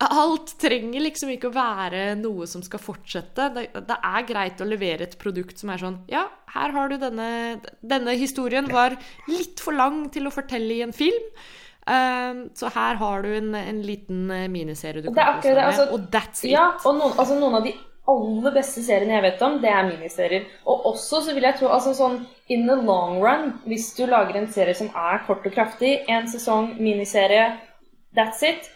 Alt 0.00 0.54
trenger 0.62 1.02
liksom 1.04 1.28
ikke 1.34 1.50
å 1.50 1.52
være 1.52 2.14
noe 2.16 2.46
som 2.48 2.62
skal 2.64 2.80
fortsette. 2.80 3.50
Det, 3.52 3.66
det 3.84 3.96
er 4.08 4.28
greit 4.28 4.62
å 4.62 4.68
levere 4.68 5.04
et 5.04 5.16
produkt 5.20 5.60
som 5.60 5.72
er 5.74 5.82
sånn 5.82 5.98
Ja, 6.08 6.24
her 6.54 6.72
har 6.72 6.88
du 6.88 6.96
denne 7.02 7.60
Denne 7.84 8.14
historien 8.16 8.70
var 8.72 8.96
litt 9.28 9.60
for 9.60 9.76
lang 9.76 10.06
til 10.14 10.30
å 10.30 10.32
fortelle 10.32 10.78
i 10.78 10.84
en 10.86 10.96
film. 10.96 11.20
Um, 11.90 12.42
så 12.54 12.70
her 12.72 12.98
har 13.00 13.22
du 13.24 13.30
en, 13.34 13.54
en 13.56 13.78
liten 13.82 14.26
eh, 14.30 14.48
miniserie 14.52 15.00
du 15.00 15.08
kan 15.08 15.14
kose 15.16 15.24
akkurat 15.26 15.46
deg 15.46 15.56
med, 15.56 15.68
altså- 15.70 15.94
og 15.96 16.10
that's 16.12 16.44
it. 16.44 16.52
Ja, 16.52 16.66
og 16.84 16.98
noen, 16.98 17.14
altså 17.18 17.38
noen 17.40 17.56
av 17.58 17.64
de 17.66 17.72
aller 18.10 18.54
beste 18.54 18.82
seriene 18.84 19.16
jeg 19.16 19.24
vet 19.24 19.42
om, 19.46 19.56
det 19.62 19.70
er 19.70 19.88
miniserier. 19.88 20.46
Og 20.68 20.86
også 20.92 21.22
så 21.26 21.34
vil 21.36 21.46
jeg 21.48 21.58
tro 21.60 21.70
altså 21.72 21.92
sånn 21.96 22.20
in 22.52 22.66
the 22.68 22.76
long 22.76 23.20
run, 23.22 23.52
hvis 23.68 23.90
du 23.96 24.04
lager 24.10 24.38
en 24.40 24.50
serie 24.52 24.76
som 24.76 24.90
er 24.96 25.22
kort 25.26 25.46
og 25.46 25.54
kraftig, 25.54 25.96
en 26.08 26.28
sesong, 26.30 26.74
miniserie, 26.80 27.46
that's 28.16 28.42
it, 28.46 28.70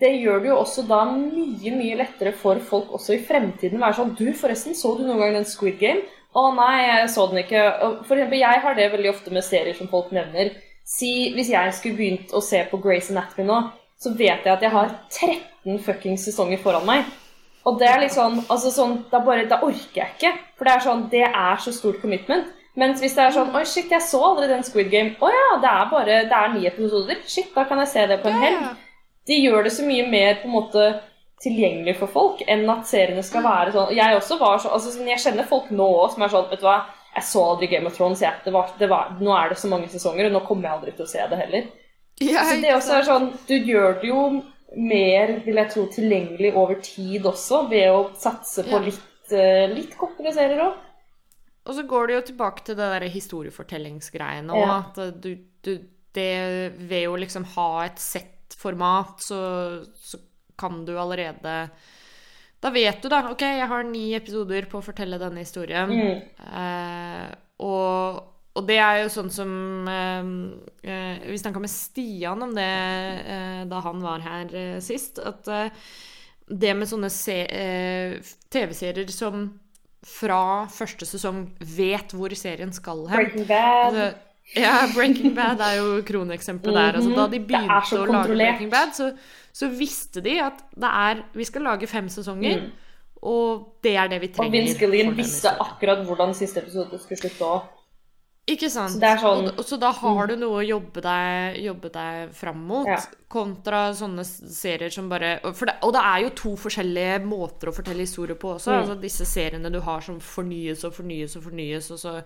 det 0.00 0.08
gjør 0.22 0.40
det 0.40 0.48
jo 0.48 0.56
også 0.56 0.86
da 0.88 1.02
mye, 1.10 1.72
mye 1.76 1.96
lettere 2.00 2.32
for 2.38 2.60
folk 2.64 2.94
også 2.96 3.16
i 3.16 3.22
fremtiden 3.26 3.80
å 3.80 3.84
være 3.84 3.98
sånn 3.98 4.14
Du, 4.16 4.26
forresten, 4.36 4.76
så 4.78 4.94
du 4.96 5.04
noen 5.04 5.20
gang 5.20 5.36
den 5.36 5.48
Squid 5.48 5.76
Game? 5.82 6.06
Å 6.32 6.46
nei, 6.56 6.76
jeg 6.86 7.08
så 7.12 7.26
den 7.28 7.42
ikke. 7.42 7.62
For 8.08 8.16
eksempel, 8.16 8.40
jeg 8.40 8.60
har 8.64 8.76
det 8.78 8.92
veldig 8.94 9.10
ofte 9.10 9.32
med 9.34 9.44
serier 9.44 9.76
som 9.76 9.90
folk 9.90 10.14
nevner. 10.16 10.54
Si, 10.88 11.32
hvis 11.36 11.50
jeg 11.52 11.74
skulle 11.76 11.98
begynt 11.98 12.32
å 12.32 12.40
se 12.40 12.62
på 12.70 12.80
Grace 12.80 13.12
Anatomy 13.12 13.44
nå, 13.50 13.58
så 14.00 14.14
vet 14.16 14.46
jeg 14.46 14.54
at 14.54 14.64
jeg 14.64 14.72
har 14.72 14.94
13 15.12 15.82
fuckings 15.84 16.24
sesonger 16.26 16.62
foran 16.62 16.88
meg. 16.88 17.04
Og 17.68 17.76
det 17.78 17.86
er 17.86 18.00
litt 18.02 18.14
sånn, 18.14 18.40
altså 18.50 18.72
sånn 18.74 18.96
da, 19.12 19.20
bare, 19.22 19.44
da 19.50 19.60
orker 19.62 20.00
jeg 20.00 20.16
ikke. 20.16 20.32
For 20.56 20.66
det 20.66 20.72
er 20.72 20.86
sånn, 20.86 21.04
det 21.12 21.26
er 21.28 21.60
så 21.62 21.74
stort 21.76 22.00
commitment. 22.02 22.48
Mens 22.80 23.04
hvis 23.04 23.12
det 23.18 23.26
er 23.26 23.34
sånn 23.36 23.52
Oi, 23.52 23.66
shit, 23.68 23.92
jeg 23.92 24.00
så 24.00 24.22
aldri 24.30 24.48
den 24.48 24.64
Squid 24.64 24.88
Game. 24.90 25.12
Å 25.20 25.28
ja, 25.30 25.44
det 25.60 25.74
er 25.74 25.92
bare 25.92 26.18
det 26.32 26.38
er 26.38 26.56
ni 26.56 26.64
episoder. 26.70 27.20
Shit, 27.28 27.52
da 27.52 27.66
kan 27.68 27.84
jeg 27.84 27.92
se 27.92 28.08
det 28.08 28.18
på 28.24 28.32
en 28.32 28.40
helg. 28.40 28.64
De 29.28 29.38
gjør 29.38 29.66
det 29.66 29.72
så 29.74 29.86
mye 29.86 30.06
mer 30.10 30.40
på 30.40 30.48
en 30.48 30.56
måte 30.56 30.86
tilgjengelig 31.42 31.96
for 31.98 32.10
folk 32.10 32.42
enn 32.50 32.64
at 32.70 32.86
seriene 32.86 33.22
skal 33.26 33.42
være 33.42 33.72
sånn 33.74 33.94
Jeg 33.96 34.14
også 34.14 34.38
var 34.38 34.60
sånn 34.62 34.74
altså, 34.76 34.92
sånn, 34.94 35.08
Jeg 35.10 35.22
kjenner 35.24 35.48
folk 35.48 35.70
nå 35.74 35.86
òg 36.04 36.12
som 36.14 36.22
er 36.22 36.32
sånn 36.34 36.50
Vet 36.52 36.62
du 36.62 36.68
hva, 36.68 36.80
jeg 37.12 37.26
så 37.28 37.42
aldri 37.44 37.68
Game 37.68 37.90
of 37.90 37.96
Thrones. 37.96 38.22
Jeg, 38.24 38.40
det 38.44 38.52
var, 38.54 38.70
det 38.78 38.88
var, 38.88 39.10
nå 39.20 39.34
er 39.36 39.52
det 39.52 39.58
så 39.60 39.68
mange 39.68 39.90
sesonger, 39.92 40.30
og 40.30 40.36
nå 40.36 40.40
kommer 40.46 40.68
jeg 40.68 40.78
aldri 40.78 40.94
til 40.96 41.04
å 41.04 41.10
se 41.10 41.26
det 41.28 41.40
heller. 41.42 41.66
Jeg, 42.22 42.46
Så 42.48 42.54
det 42.62 42.70
også 42.72 42.94
er 42.96 43.08
sånn, 43.08 43.26
Du 43.48 43.52
gjør 43.52 43.98
det 44.00 44.08
jo 44.08 44.22
mer 44.72 45.34
vil 45.44 45.60
jeg 45.60 45.70
tro, 45.74 45.82
tilgjengelig 45.92 46.54
over 46.56 46.78
tid 46.80 47.26
også, 47.28 47.66
ved 47.68 47.90
å 47.92 48.06
satse 48.16 48.64
på 48.64 48.80
litt, 48.86 49.34
eh, 49.36 49.66
litt 49.68 49.92
kortere 50.00 50.32
serier 50.32 50.62
òg. 50.64 50.78
Og 51.68 51.76
så 51.76 51.84
går 51.86 52.08
det 52.08 52.14
jo 52.14 52.22
tilbake 52.32 52.64
til 52.64 52.78
det 52.80 52.88
der 52.94 53.08
historiefortellingsgreiene 53.12 54.56
òg. 54.56 54.64
Ja. 54.64 54.78
At 54.80 55.20
du, 55.22 55.34
du 55.60 55.74
det, 56.16 56.72
Ved 56.76 57.08
å 57.08 57.18
liksom 57.20 57.44
ha 57.54 57.68
et 57.84 58.00
sett 58.02 58.31
format, 58.62 59.18
så, 59.22 59.40
så 59.98 60.20
kan 60.58 60.84
du 60.86 60.94
allerede 60.98 61.68
Da 62.62 62.70
vet 62.70 63.02
du, 63.02 63.08
da. 63.10 63.24
OK, 63.32 63.42
jeg 63.42 63.68
har 63.68 63.86
ni 63.88 64.12
episoder 64.14 64.68
på 64.70 64.78
å 64.78 64.84
fortelle 64.86 65.18
denne 65.18 65.42
historien. 65.42 65.90
Mm. 65.90 66.20
Eh, 66.62 67.32
og, 67.66 68.20
og 68.54 68.68
det 68.68 68.78
er 68.78 69.00
jo 69.02 69.10
sånn 69.10 69.32
som 69.34 69.50
eh, 69.90 70.30
eh, 70.86 71.26
Vi 71.26 71.40
snakka 71.42 71.62
med 71.62 71.72
Stian 71.72 72.46
om 72.46 72.54
det 72.54 72.70
eh, 73.26 73.62
da 73.70 73.82
han 73.88 74.04
var 74.04 74.22
her 74.22 74.54
eh, 74.54 74.78
sist. 74.84 75.18
At 75.18 75.50
eh, 75.50 75.90
det 76.52 76.74
med 76.76 76.90
sånne 76.90 77.08
se, 77.10 77.38
TV-serier 78.52 79.10
som 79.14 79.46
fra 80.02 80.66
første 80.74 81.06
sesong 81.06 81.44
vet 81.62 82.10
hvor 82.18 82.34
serien 82.34 82.74
skal 82.74 83.06
hen 83.08 83.22
Breaking 83.22 83.46
Bad. 83.48 83.98
Ja, 84.56 84.86
Breaking 84.94 85.34
Bad 85.34 85.60
er 85.60 85.76
jo 85.80 86.02
kroneksempelet 86.04 86.74
der. 86.74 86.92
Altså, 86.98 87.10
da 87.16 87.26
de 87.26 87.38
Mhm. 87.38 87.46
Begynte 87.48 87.98
å 88.02 88.06
lage. 88.12 88.36
Breaking 88.36 88.70
Bad, 88.70 88.92
så, 88.94 89.12
så 89.52 89.68
visste 89.78 90.20
de 90.22 90.38
at 90.40 90.58
det 90.74 90.90
er 90.90 91.22
Vi 91.34 91.44
skal 91.44 91.62
lage 91.62 91.86
fem 91.88 92.08
sesonger, 92.08 92.70
og 93.22 93.68
det 93.82 93.96
er 93.96 94.08
det 94.08 94.20
vi 94.20 94.28
trenger. 94.28 94.48
Og. 94.48 94.52
Vince 94.52 94.78
Gilligan 94.78 95.16
visste 95.16 95.48
akkurat 95.60 96.04
hvordan 96.06 96.34
siste 96.34 96.58
episode 96.60 96.98
skulle 97.00 97.18
slutte 97.18 97.44
òg. 97.44 97.62
Ikke 98.50 98.66
sant. 98.68 98.90
Så 98.90 98.98
sånn- 99.22 99.52
og, 99.56 99.64
så 99.64 99.78
da 99.78 99.92
har 99.92 100.26
du 100.26 100.34
noe 100.34 100.64
å 100.64 100.66
jobbe 100.66 101.00
deg, 101.00 101.62
jobbe 101.62 101.92
deg 101.92 102.32
fram 102.34 102.66
mot, 102.66 102.86
Ja. 102.88 102.98
kontra 103.30 103.94
sånne 103.94 104.24
serier 104.26 104.90
som 104.90 105.08
bare 105.08 105.38
det, 105.40 105.78
og 105.82 105.92
det 105.92 106.02
er 106.02 106.22
jo 106.22 106.30
to 106.30 106.56
forskjellige 106.56 107.22
måter 107.24 107.68
å 107.68 107.74
fortelle 107.74 108.00
historier 108.02 108.34
på 108.34 108.56
også. 108.56 108.72
Mm. 108.72 108.80
Altså 108.82 109.00
disse 109.00 109.24
seriene 109.24 109.70
du 109.70 109.80
har 109.80 110.00
som 110.00 110.18
fornyes 110.18 110.82
og 110.84 110.92
fornyes 110.92 111.36
og 111.36 111.44
fornyes, 111.44 111.90
og 111.92 111.98
så 111.98 112.24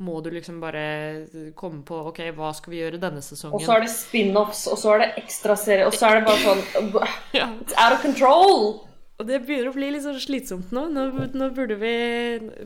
må 0.00 0.22
du 0.22 0.30
liksom 0.30 0.60
bare 0.60 1.26
komme 1.56 1.82
på 1.82 2.06
OK, 2.08 2.18
hva 2.36 2.54
skal 2.54 2.70
vi 2.70 2.80
gjøre 2.80 3.00
denne 3.00 3.22
sesongen? 3.22 3.54
Og 3.54 3.62
så 3.62 3.76
er 3.76 3.80
det 3.80 3.88
spin-offs, 3.90 4.66
og 4.70 4.76
så 4.76 4.94
er 4.94 4.98
det 4.98 5.24
ekstraserier, 5.24 5.86
og 5.86 5.94
så 5.94 6.10
er 6.10 6.20
det 6.20 6.26
bare 6.26 6.44
sånn. 6.44 7.08
It's 7.32 7.72
out 7.78 7.92
of 7.94 8.02
control! 8.02 8.86
Og 9.14 9.28
det 9.28 9.44
begynner 9.46 9.70
å 9.70 9.74
bli 9.76 9.92
litt 9.94 10.02
sånn 10.02 10.18
slitsomt 10.18 10.72
nå. 10.74 10.88
Nå, 10.90 11.04
nå 11.38 11.46
burde 11.54 11.76
vi 11.78 11.92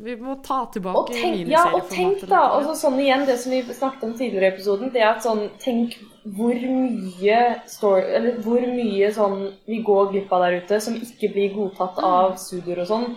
Vi 0.05 0.15
må 0.17 0.39
ta 0.45 0.63
tilbake 0.73 1.03
Og 1.03 1.13
tenk, 1.13 1.51
ja, 1.53 1.67
og 1.77 1.91
tenk 1.93 2.25
da, 2.31 2.47
og 2.57 2.65
så 2.71 2.77
sånn 2.87 2.97
igjen, 3.05 3.27
det 3.29 3.37
som 3.43 3.53
vi 3.53 3.61
snakket 3.69 4.07
om 4.09 4.15
tidligere 4.17 4.49
i 4.49 4.55
episoden, 4.55 4.93
det 4.95 5.05
at 5.05 5.25
sånn, 5.27 5.45
tenk 5.61 5.99
hvor 6.25 6.57
mye 6.57 7.39
story, 7.69 8.03
eller 8.17 8.41
hvor 8.45 8.65
mye 8.65 9.13
sånn 9.17 9.39
vi 9.69 9.83
går 9.85 10.13
glipp 10.13 10.33
av 10.33 10.47
der 10.47 10.59
ute, 10.63 10.81
som 10.81 10.97
ikke 10.97 11.33
blir 11.37 11.55
godtatt 11.57 12.01
Mm. 12.01 12.05
av 12.05 12.37
studioer 12.41 12.85
og 12.85 12.91
sånn, 12.93 13.09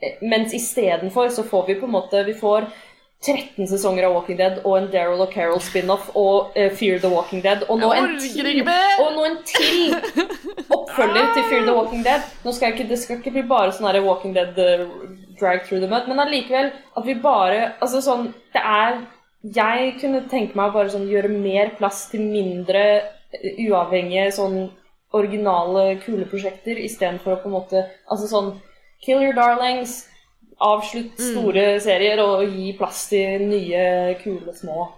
Eh, 0.00 0.16
mens 0.22 0.54
istedenfor 0.54 1.28
så 1.28 1.42
får 1.44 1.66
vi 1.66 1.74
på 1.80 1.84
en 1.84 1.92
måte, 1.92 2.24
vi 2.24 2.32
får 2.34 2.70
13 3.20 3.68
sesonger 3.68 4.06
av 4.08 4.14
Walking 4.16 4.38
Dead 4.38 4.62
og 4.64 4.78
en 4.78 4.86
Daryl 4.92 5.20
og 5.20 5.32
Carol 5.34 5.60
spin-off 5.60 6.08
og 6.16 6.54
uh, 6.56 6.70
Fear 6.72 7.02
the 7.02 7.10
Walking 7.12 7.42
Dead, 7.44 7.66
og 7.68 7.82
nå 7.82 7.90
en 7.92 8.14
til, 8.16 8.62
og 9.02 9.10
nå 9.12 9.26
en 9.28 9.36
til 9.44 9.92
oppfølger 10.72 11.34
til 11.34 11.44
Fear 11.50 11.66
the 11.66 11.74
Walking 11.76 12.04
Dead. 12.06 12.24
Skal 12.48 12.72
ikke, 12.72 12.88
det 12.88 12.98
skal 12.98 13.20
ikke 13.20 13.34
bli 13.34 13.44
bare 13.50 13.74
sånn 13.76 14.00
Walking 14.06 14.32
Dead 14.36 14.56
uh, 14.56 14.86
drag 15.40 15.66
through 15.66 15.84
the 15.84 15.90
mud, 15.90 16.08
men 16.08 16.20
allikevel 16.20 16.72
at 16.96 17.06
vi 17.06 17.16
bare 17.20 17.72
Altså 17.80 18.02
sånn 18.04 18.30
Det 18.54 18.60
er 18.60 19.00
Jeg 19.56 19.94
kunne 20.00 20.26
tenke 20.28 20.58
meg 20.58 20.72
å 20.72 20.76
bare 20.78 20.92
sånn 20.92 21.08
gjøre 21.08 21.30
mer 21.32 21.72
plass 21.78 22.06
til 22.12 22.24
mindre 22.24 22.84
uh, 23.00 23.64
uavhengige 23.68 24.30
sånn 24.36 24.58
originale, 25.16 25.98
kule 26.04 26.26
prosjekter 26.30 26.78
istedenfor 26.78 27.36
å 27.36 27.40
på 27.42 27.50
en 27.50 27.56
måte 27.58 27.84
Altså 28.08 28.30
sånn 28.30 28.54
Kill 29.00 29.22
your 29.24 29.32
darlings, 29.32 30.02
avslutt 30.60 31.20
store 31.20 31.64
serier 31.82 32.20
og 32.22 32.44
gi 32.52 32.72
plass 32.78 33.06
til 33.12 33.46
nye, 33.48 33.84
kule, 34.20 34.54
små. 34.56 34.88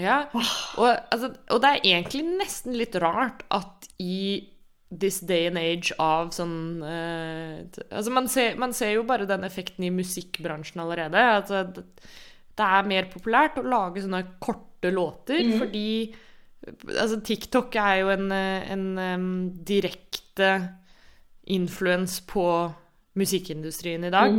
Ja, 0.00 0.24
og, 0.32 0.88
altså, 1.14 1.30
og 1.54 1.60
det 1.62 1.70
er 1.70 1.86
egentlig 1.92 2.24
nesten 2.40 2.74
litt 2.74 2.96
rart 2.98 3.44
at 3.54 3.86
i 4.02 4.50
this 4.94 5.20
day 5.26 5.48
and 5.48 5.58
age 5.58 5.94
av 6.02 6.30
sånn 6.34 6.82
uh, 6.82 7.62
Altså, 7.88 8.10
man 8.14 8.28
ser, 8.30 8.58
man 8.60 8.74
ser 8.76 8.94
jo 8.96 9.06
bare 9.06 9.26
den 9.28 9.46
effekten 9.46 9.86
i 9.86 9.94
musikkbransjen 9.94 10.82
allerede. 10.82 11.22
Altså, 11.38 11.62
det, 11.76 11.86
det 12.58 12.68
er 12.78 12.90
mer 12.90 13.10
populært 13.12 13.58
å 13.58 13.66
lage 13.66 14.02
sånne 14.04 14.24
korte 14.42 14.92
låter, 14.94 15.42
fordi 15.58 15.88
Altså, 16.64 17.18
TikTok 17.20 17.74
er 17.76 17.98
jo 18.00 18.08
en, 18.14 18.30
en 18.32 18.84
um, 18.96 19.24
direkte 19.68 20.54
influens 21.52 22.22
på 22.24 22.46
musikkindustrien 23.14 24.04
i 24.04 24.10
dag. 24.10 24.38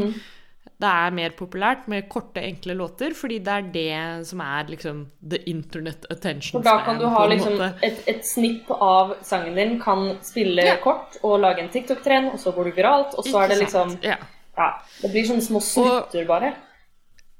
Det 0.81 0.89
er 0.89 1.13
mer 1.13 1.29
populært 1.37 1.85
med 1.87 2.07
korte, 2.09 2.41
enkle 2.43 2.73
låter, 2.75 3.13
fordi 3.15 3.37
det 3.45 3.53
er 3.53 3.67
det 3.71 4.27
som 4.27 4.41
er 4.41 4.65
liksom 4.73 5.05
the 5.21 5.37
internet 5.47 6.05
attention 6.11 6.57
For 6.57 6.65
da 6.65 6.79
kan 6.83 6.97
du 6.99 7.05
ha 7.07 7.25
liksom 7.29 7.61
et, 7.85 8.01
et 8.09 8.25
snipp 8.25 8.71
av 8.73 9.13
sangen 9.23 9.55
din, 9.55 9.79
kan 9.79 10.17
spille 10.25 10.65
Ja. 10.65 10.75
kort 10.83 11.19
og 11.23 11.39
lage 11.39 11.61
en 11.63 11.69
TikTok-trend, 11.69 12.33
og 12.33 12.39
så 12.39 12.51
går 12.51 12.63
du 12.63 12.71
viralt, 12.81 13.13
og 13.15 13.23
så 13.23 13.43
er 13.43 13.53
det 13.53 13.59
liksom? 13.61 13.97
Ja. 14.03 14.17
Ja, 14.57 14.69
det 15.01 15.11
blir 15.11 15.25
sånne 15.27 15.43
små 15.43 15.59
snutter, 15.61 16.25
bare. 16.27 16.53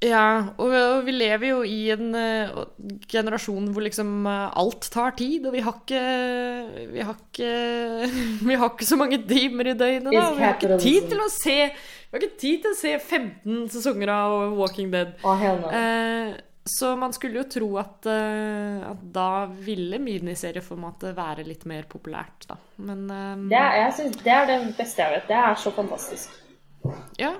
Ja, 0.06 0.52
og, 0.60 0.70
og 0.70 1.04
vi 1.06 1.14
lever 1.16 1.48
jo 1.48 1.60
i 1.66 1.90
en 1.94 2.14
uh, 2.14 2.64
generasjon 3.10 3.70
hvor 3.74 3.84
liksom 3.86 4.26
uh, 4.28 4.52
alt 4.58 4.88
tar 4.92 5.16
tid, 5.18 5.46
og 5.48 5.54
vi 5.56 5.62
har 5.64 5.78
ikke 5.80 6.02
Vi 6.92 7.04
har 7.06 7.16
ikke, 7.16 7.52
vi 8.50 8.58
har 8.60 8.72
ikke 8.72 8.88
så 8.88 8.98
mange 9.00 9.18
timer 9.26 9.72
i 9.72 9.76
døgnet, 9.78 10.10
da. 10.10 10.26
Vi 10.36 10.44
har 10.44 10.58
ikke 10.58 10.78
tid 10.82 11.08
til 11.10 11.22
å 11.24 11.30
se 11.32 11.56
Vi 11.72 12.12
har 12.12 12.22
ikke 12.22 12.42
tid 12.42 12.66
til 12.66 12.74
å 12.74 12.78
se 12.78 12.92
15 12.98 13.64
sesonger 13.74 14.12
av 14.14 14.36
Walking 14.58 14.92
Dead. 14.92 15.16
Eh, 15.24 16.36
så 16.66 16.92
man 16.98 17.14
skulle 17.14 17.40
jo 17.42 17.48
tro 17.50 17.68
at, 17.78 18.06
at 18.10 19.02
da 19.14 19.46
ville 19.46 20.00
miniserieformatet 20.02 21.14
være 21.14 21.44
litt 21.46 21.62
mer 21.70 21.86
populært, 21.90 22.48
da. 22.50 22.56
Men 22.82 23.04
Det 23.06 23.58
er, 23.58 23.76
jeg 23.84 23.92
synes, 24.00 24.16
det 24.24 24.32
er 24.34 24.48
det 24.50 24.56
beste 24.78 25.04
jeg 25.04 25.14
vet. 25.14 25.28
Det 25.30 25.36
er 25.42 25.60
så 25.62 25.74
fantastisk. 25.76 26.40
ja. 27.22 27.36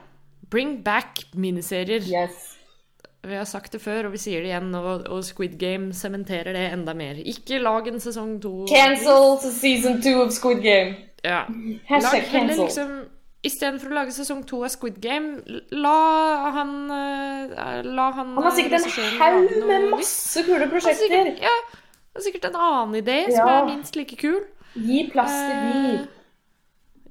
Bring 0.51 0.77
back 0.85 1.25
miniserier. 1.35 2.07
Yes. 2.07 2.56
Vi 3.27 3.35
har 3.35 3.45
sagt 3.49 3.73
det 3.75 3.81
før, 3.83 4.07
og 4.07 4.13
vi 4.15 4.21
sier 4.23 4.45
det 4.45 4.53
igjen, 4.53 4.71
og, 4.79 5.07
og 5.11 5.25
Squid 5.27 5.57
Game 5.59 5.93
sementerer 5.97 6.53
det 6.55 6.69
enda 6.73 6.95
mer. 6.95 7.19
Ikke 7.27 7.59
lag 7.59 7.89
en 7.91 8.01
sesong 8.01 8.37
to. 8.43 8.53
Cancel 8.71 9.37
season 9.51 10.01
two 10.03 10.21
of 10.23 10.31
Squid 10.37 10.63
Game. 10.63 10.95
Ja. 11.25 11.45
Hashtag 11.89 12.23
Lag 12.23 12.31
heller 12.31 12.55
cancel. 12.55 12.65
liksom 12.65 12.97
Istedenfor 13.47 13.93
å 13.93 13.95
lage 13.95 14.13
sesong 14.15 14.41
to 14.49 14.63
av 14.67 14.73
Squid 14.75 14.97
Game, 15.03 15.37
la 15.71 16.51
han 16.57 16.71
eh, 16.91 17.83
La 17.87 18.07
han 18.17 18.33
Han 18.35 18.43
har 18.49 18.55
sikkert 18.57 18.87
en 18.87 19.21
haug 19.21 19.53
med 19.69 19.85
masse 19.93 20.43
kule 20.43 20.57
Han 20.57 20.65
har 20.65 20.73
prosjekter. 20.73 21.05
sikkert, 21.05 21.43
ja, 21.45 21.53
han 21.71 22.19
har 22.19 22.25
sikkert 22.27 22.49
en 22.49 22.57
annen 22.59 22.97
idé 23.03 23.19
som 23.31 23.47
er 23.53 23.69
minst 23.69 23.99
like 23.99 24.19
kul. 24.19 24.41
Gi 24.75 25.05
plass 25.13 25.35
til 25.35 25.57
de. 25.63 25.95
Uh, 26.01 26.13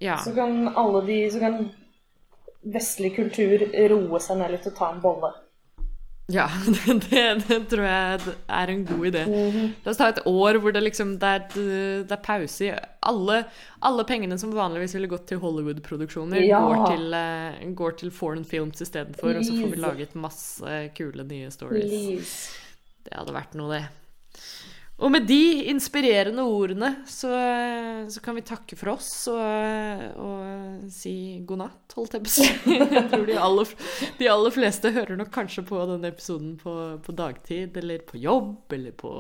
Ja. 0.03 0.17
Så 0.19 0.33
kan 0.35 0.67
alle 0.75 1.05
de 1.07 1.21
Så 1.31 1.39
kan 1.39 1.69
vestlig 2.67 3.13
kultur 3.15 3.61
roe 3.93 4.19
seg 4.19 4.37
ned 4.41 4.51
litt 4.57 4.67
og 4.67 4.75
ta 4.75 4.89
en 4.91 4.99
bolle. 5.03 5.31
Ja, 6.33 6.47
det, 6.65 6.93
det, 7.09 7.23
det 7.45 7.57
tror 7.69 7.85
jeg 7.85 8.33
er 8.49 8.71
en 8.73 8.85
god 8.87 9.03
idé. 9.11 9.23
La 9.85 9.91
oss 9.91 9.99
ta 9.99 10.07
et 10.09 10.23
år 10.25 10.57
hvor 10.57 10.73
det 10.73 10.81
liksom 10.81 11.11
det 11.21 11.33
er, 11.37 11.59
er 12.01 12.21
pause 12.25 12.65
i 12.65 12.71
alle, 13.05 13.43
alle 13.85 14.05
pengene 14.09 14.37
som 14.41 14.53
vanligvis 14.55 14.95
ville 14.97 15.09
gått 15.11 15.27
til 15.29 15.41
Hollywood-produksjoner, 15.43 16.41
Ja. 16.47 16.63
går, 16.65 16.81
til, 16.95 17.13
eh, 17.13 17.67
går 17.77 17.97
til 18.01 18.09
foreign 18.15 18.45
films 18.47 18.81
istedenfor, 18.81 19.37
og 19.37 19.45
så 19.45 19.53
får 19.59 19.75
vi 19.75 19.83
laget 19.83 20.15
masse 20.17 20.79
kule 20.97 21.27
nye 21.29 21.51
stories. 21.53 21.85
Please. 21.85 22.57
Det 23.05 23.13
hadde 23.13 23.37
vært 23.37 23.53
noe, 23.59 23.69
det. 23.77 23.83
Og 24.95 25.11
med 25.11 25.25
de 25.27 25.65
inspirerende 25.67 26.43
ordene 26.47 26.91
så, 27.09 27.29
så 28.07 28.21
kan 28.23 28.37
vi 28.37 28.43
takke 28.47 28.77
for 28.79 28.93
oss 28.93 29.09
og, 29.27 30.05
og 30.23 30.85
si 30.93 31.41
god 31.43 31.59
natt, 31.65 31.95
holdt 31.97 32.15
jeg 32.15 32.23
på 32.23 32.31
å 32.31 32.35
si. 32.35 32.45
Jeg 32.95 33.03
tror 33.11 33.25
de 33.27 33.35
aller, 33.35 33.73
de 34.21 34.29
aller 34.31 34.55
fleste 34.55 34.91
hører 34.95 35.19
nok 35.19 35.33
kanskje 35.35 35.65
på 35.67 35.81
denne 35.89 36.11
episoden 36.13 36.53
på, 36.61 36.75
på 37.03 37.15
dagtid, 37.17 37.75
eller 37.81 38.05
på 38.07 38.21
jobb, 38.23 38.53
eller 38.77 38.95
på 38.95 39.11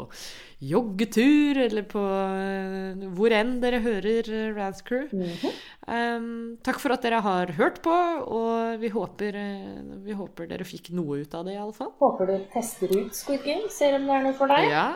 joggetur, 0.63 1.59
eller 1.65 1.83
på 1.91 2.05
eh, 2.23 3.03
hvor 3.17 3.35
enn 3.35 3.57
dere 3.63 3.83
hører 3.83 4.31
Rans 4.55 4.79
Crew. 4.87 5.11
Um, 5.85 6.55
takk 6.63 6.79
for 6.79 6.95
at 6.95 7.03
dere 7.03 7.19
har 7.25 7.51
hørt 7.59 7.81
på, 7.83 7.97
og 8.31 8.79
vi 8.79 8.93
håper, 8.95 9.41
eh, 9.41 9.83
vi 10.07 10.15
håper 10.15 10.47
dere 10.53 10.67
fikk 10.67 10.93
noe 10.95 11.19
ut 11.25 11.35
av 11.35 11.43
det, 11.49 11.59
iallfall. 11.59 11.91
Håper 11.99 12.31
du 12.31 12.49
tester 12.55 12.95
ut 12.95 13.11
Squid 13.15 13.43
Game, 13.43 13.67
ser 13.75 13.99
om 13.99 14.07
det 14.07 14.17
er 14.21 14.27
noe 14.29 14.39
for 14.39 14.55
deg. 14.55 14.71
Ja, 14.71 14.87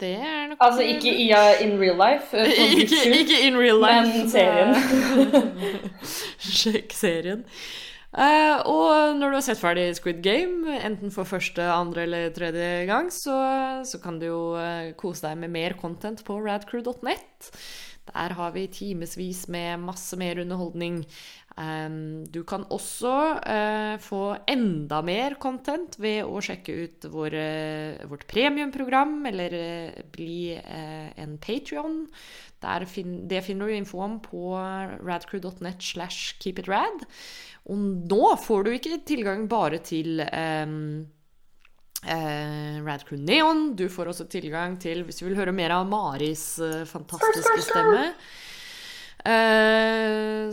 det 0.00 0.14
er 0.14 0.46
nok 0.52 0.62
Altså 0.62 0.84
ikke 0.86 1.10
i, 1.10 1.26
uh, 1.34 1.58
in 1.64 1.74
real 1.80 1.98
life, 1.98 2.30
uh, 2.32 2.62
ikke, 2.80 3.02
ikke 3.18 3.40
in 3.46 3.58
real 3.58 3.80
life. 3.82 4.06
men 4.14 4.30
serien. 4.30 4.74
Sjekk 6.60 6.94
serien. 6.94 7.44
Uh, 8.08 8.64
og 8.64 9.18
når 9.18 9.28
du 9.28 9.36
har 9.36 9.44
sett 9.44 9.60
ferdig 9.60 9.90
Squid 9.98 10.22
Game, 10.24 10.78
enten 10.80 11.12
for 11.12 11.28
første, 11.28 11.60
andre 11.60 12.06
eller 12.06 12.30
tredje 12.32 12.86
gang, 12.88 13.10
så, 13.12 13.36
så 13.84 14.00
kan 14.00 14.16
du 14.20 14.30
jo 14.30 14.40
eh, 14.56 14.94
kose 14.96 15.26
deg 15.26 15.36
med 15.42 15.52
mer 15.52 15.76
content 15.80 16.22
på 16.24 16.38
radcrew.net. 16.40 17.50
Der 18.08 18.32
har 18.38 18.54
vi 18.54 18.64
timevis 18.72 19.44
med 19.52 19.84
masse 19.84 20.16
mer 20.16 20.40
underholdning. 20.40 21.02
Du 21.58 22.44
kan 22.46 22.62
også 22.70 23.12
eh, 23.42 23.96
få 23.98 24.22
enda 24.46 25.00
mer 25.02 25.34
content 25.42 25.96
ved 25.98 26.22
å 26.22 26.38
sjekke 26.44 26.76
ut 26.84 27.06
vår, 27.10 27.34
eh, 27.34 28.04
vårt 28.06 28.28
premiumprogram, 28.30 29.16
eller 29.26 29.56
eh, 29.58 29.98
bli 30.14 30.54
en 30.54 31.34
Patrion. 31.42 32.04
Fin 32.86 33.20
det 33.30 33.42
finner 33.46 33.66
du 33.66 33.74
info 33.74 34.02
om 34.02 34.18
på 34.22 34.54
radcrew.net 35.02 35.82
slash 35.82 36.38
keepitrad. 36.42 37.06
Og 37.68 37.84
nå 38.10 38.32
får 38.42 38.64
du 38.64 38.72
ikke 38.76 39.02
tilgang 39.06 39.46
bare 39.50 39.78
til 39.84 40.22
um, 40.24 41.06
uh, 42.06 42.76
Radcrew 42.86 43.20
Neon. 43.20 43.72
Du 43.78 43.86
får 43.92 44.10
også 44.10 44.26
tilgang 44.32 44.78
til, 44.80 45.04
hvis 45.06 45.20
du 45.20 45.26
vil 45.28 45.38
høre 45.38 45.54
mer 45.54 45.76
av 45.76 45.86
Maris 45.90 46.54
uh, 46.62 46.82
fantastiske 46.88 47.66
stemme 47.68 48.08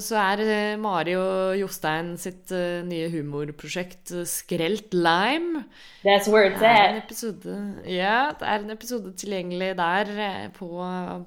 så 0.01 0.15
er 0.19 0.41
eh, 0.43 0.77
Mari 0.81 1.13
og 1.15 1.53
Jostein 1.59 2.15
sitt 2.19 2.51
eh, 2.51 2.81
nye 2.87 3.07
humorprosjekt 3.13 4.11
eh, 4.11 4.25
Skrelt 4.27 4.93
Lime. 4.93 5.63
That's 6.05 6.27
where 6.29 6.49
it's 6.49 6.59
Det 6.59 6.69
en 6.71 6.95
at. 6.97 7.03
episode, 7.05 7.55
ja, 7.89 8.31
det 8.39 8.47
er 8.47 8.65
en 8.65 8.73
episode 8.75 9.13
tilgjengelig 9.17 9.71
der 9.77 10.11
eh, 10.17 10.47
på, 10.57 10.69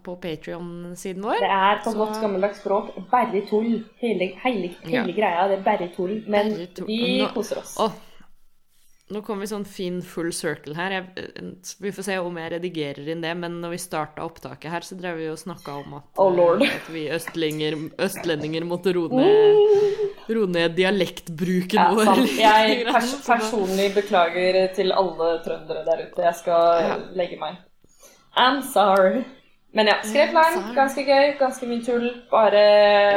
på 0.05 0.17
Patrion-siden 0.23 1.23
vår. 1.25 1.39
Det 1.43 1.53
er 1.61 1.81
på 1.85 1.95
godt 1.99 2.21
gammeldags 2.23 2.61
språk 2.63 2.93
bare 3.11 3.45
tull. 3.49 3.85
Hele, 4.03 4.33
hele, 4.45 4.75
hele 4.85 5.07
Ja. 5.07 5.07
greia 5.17 5.49
det 5.51 5.59
er 5.61 5.65
bare 5.71 5.89
tull. 5.97 6.19
Men 6.27 6.53
Bare 6.53 6.67
tull. 6.77 6.87
vi 6.91 7.27
koser 7.35 7.63
oss. 7.63 7.77
Åh, 7.81 7.93
Nå 9.09 9.23
kom 9.25 9.41
vi 9.41 9.47
sånn 9.49 9.65
fin 9.65 10.03
full 10.05 10.29
circle 10.37 10.75
her. 10.77 10.93
Jeg, 10.99 11.29
vi 11.81 11.93
får 11.97 12.05
se 12.11 12.17
om 12.21 12.35
jeg 12.37 12.53
redigerer 12.53 13.07
inn 13.09 13.23
det, 13.25 13.31
men 13.41 13.55
når 13.63 13.73
vi 13.73 13.79
starta 13.81 14.27
opptaket 14.27 14.69
her, 14.75 14.85
så 14.85 14.99
drev 15.01 15.17
vi 15.17 15.31
og 15.33 15.39
snakka 15.41 15.79
om 15.81 15.95
at, 15.97 16.11
Oh, 16.21 16.37
eh, 16.61 16.75
at 16.77 16.91
vi 16.93 17.07
østlendinger 17.09 18.67
måtte 18.69 18.93
roe 18.97 19.09
ned, 19.09 20.05
ro 20.37 20.45
ned 20.53 20.77
dialektbruken 20.77 21.81
Ja, 21.81 21.89
vår. 21.97 22.21
Jeg 22.37 22.85
pers 22.93 23.15
personlig 23.25 23.89
beklager 23.97 24.61
til 24.77 24.93
alle 24.93 25.31
trøndere 25.47 25.87
der 25.89 26.05
ute. 26.05 26.29
Jeg 26.29 26.37
skal 26.43 26.85
Ja. 26.85 27.01
legge 27.17 27.41
meg. 27.41 27.57
I'm 28.37 28.61
sorry. 28.63 29.25
Men 29.73 29.87
ja, 29.87 29.99
skrev 30.03 30.31
Skrekkland, 30.33 30.75
ganske 30.77 31.03
gøy, 31.05 31.33
ganske 31.41 31.67
mye 31.69 31.85
tull. 31.85 32.07
Bare 32.31 32.63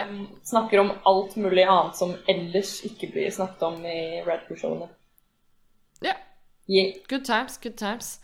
mm, 0.08 0.24
snakker 0.44 0.82
om 0.82 0.92
alt 1.08 1.36
mulig 1.40 1.64
annet 1.64 1.96
som 2.00 2.16
ellers 2.32 2.78
ikke 2.88 3.12
blir 3.14 3.32
snakket 3.32 3.64
om 3.70 3.78
i 3.86 4.22
Red 4.26 4.48
Crew-showene. 4.48 4.90
Ja. 6.02 6.14
Yeah. 6.70 6.94
Good 7.10 7.26
times, 7.26 7.58
good 7.62 7.78
times. 7.78 8.20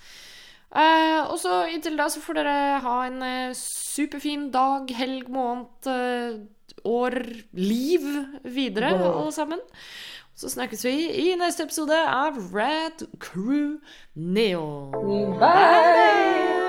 Uh, 0.72 1.24
og 1.32 1.38
så 1.40 1.62
inntil 1.72 1.96
da 1.98 2.10
så 2.12 2.20
får 2.22 2.42
dere 2.42 2.80
ha 2.84 2.96
en 3.08 3.22
uh, 3.24 3.56
superfin 3.56 4.50
dag, 4.52 4.92
helg, 4.96 5.30
måned, 5.32 5.88
uh, 5.88 6.44
år, 6.88 7.18
liv 7.54 8.04
videre, 8.44 8.94
Wow. 9.00 9.22
alle 9.22 9.32
sammen. 9.32 9.60
Så 10.38 10.50
snakkes 10.54 10.86
vi 10.86 10.92
i 11.32 11.36
neste 11.40 11.64
episode 11.66 11.98
av 11.98 12.38
Red 12.54 13.08
Crew 13.20 13.80
Neon. 14.14 15.40
Bye! 15.40 16.67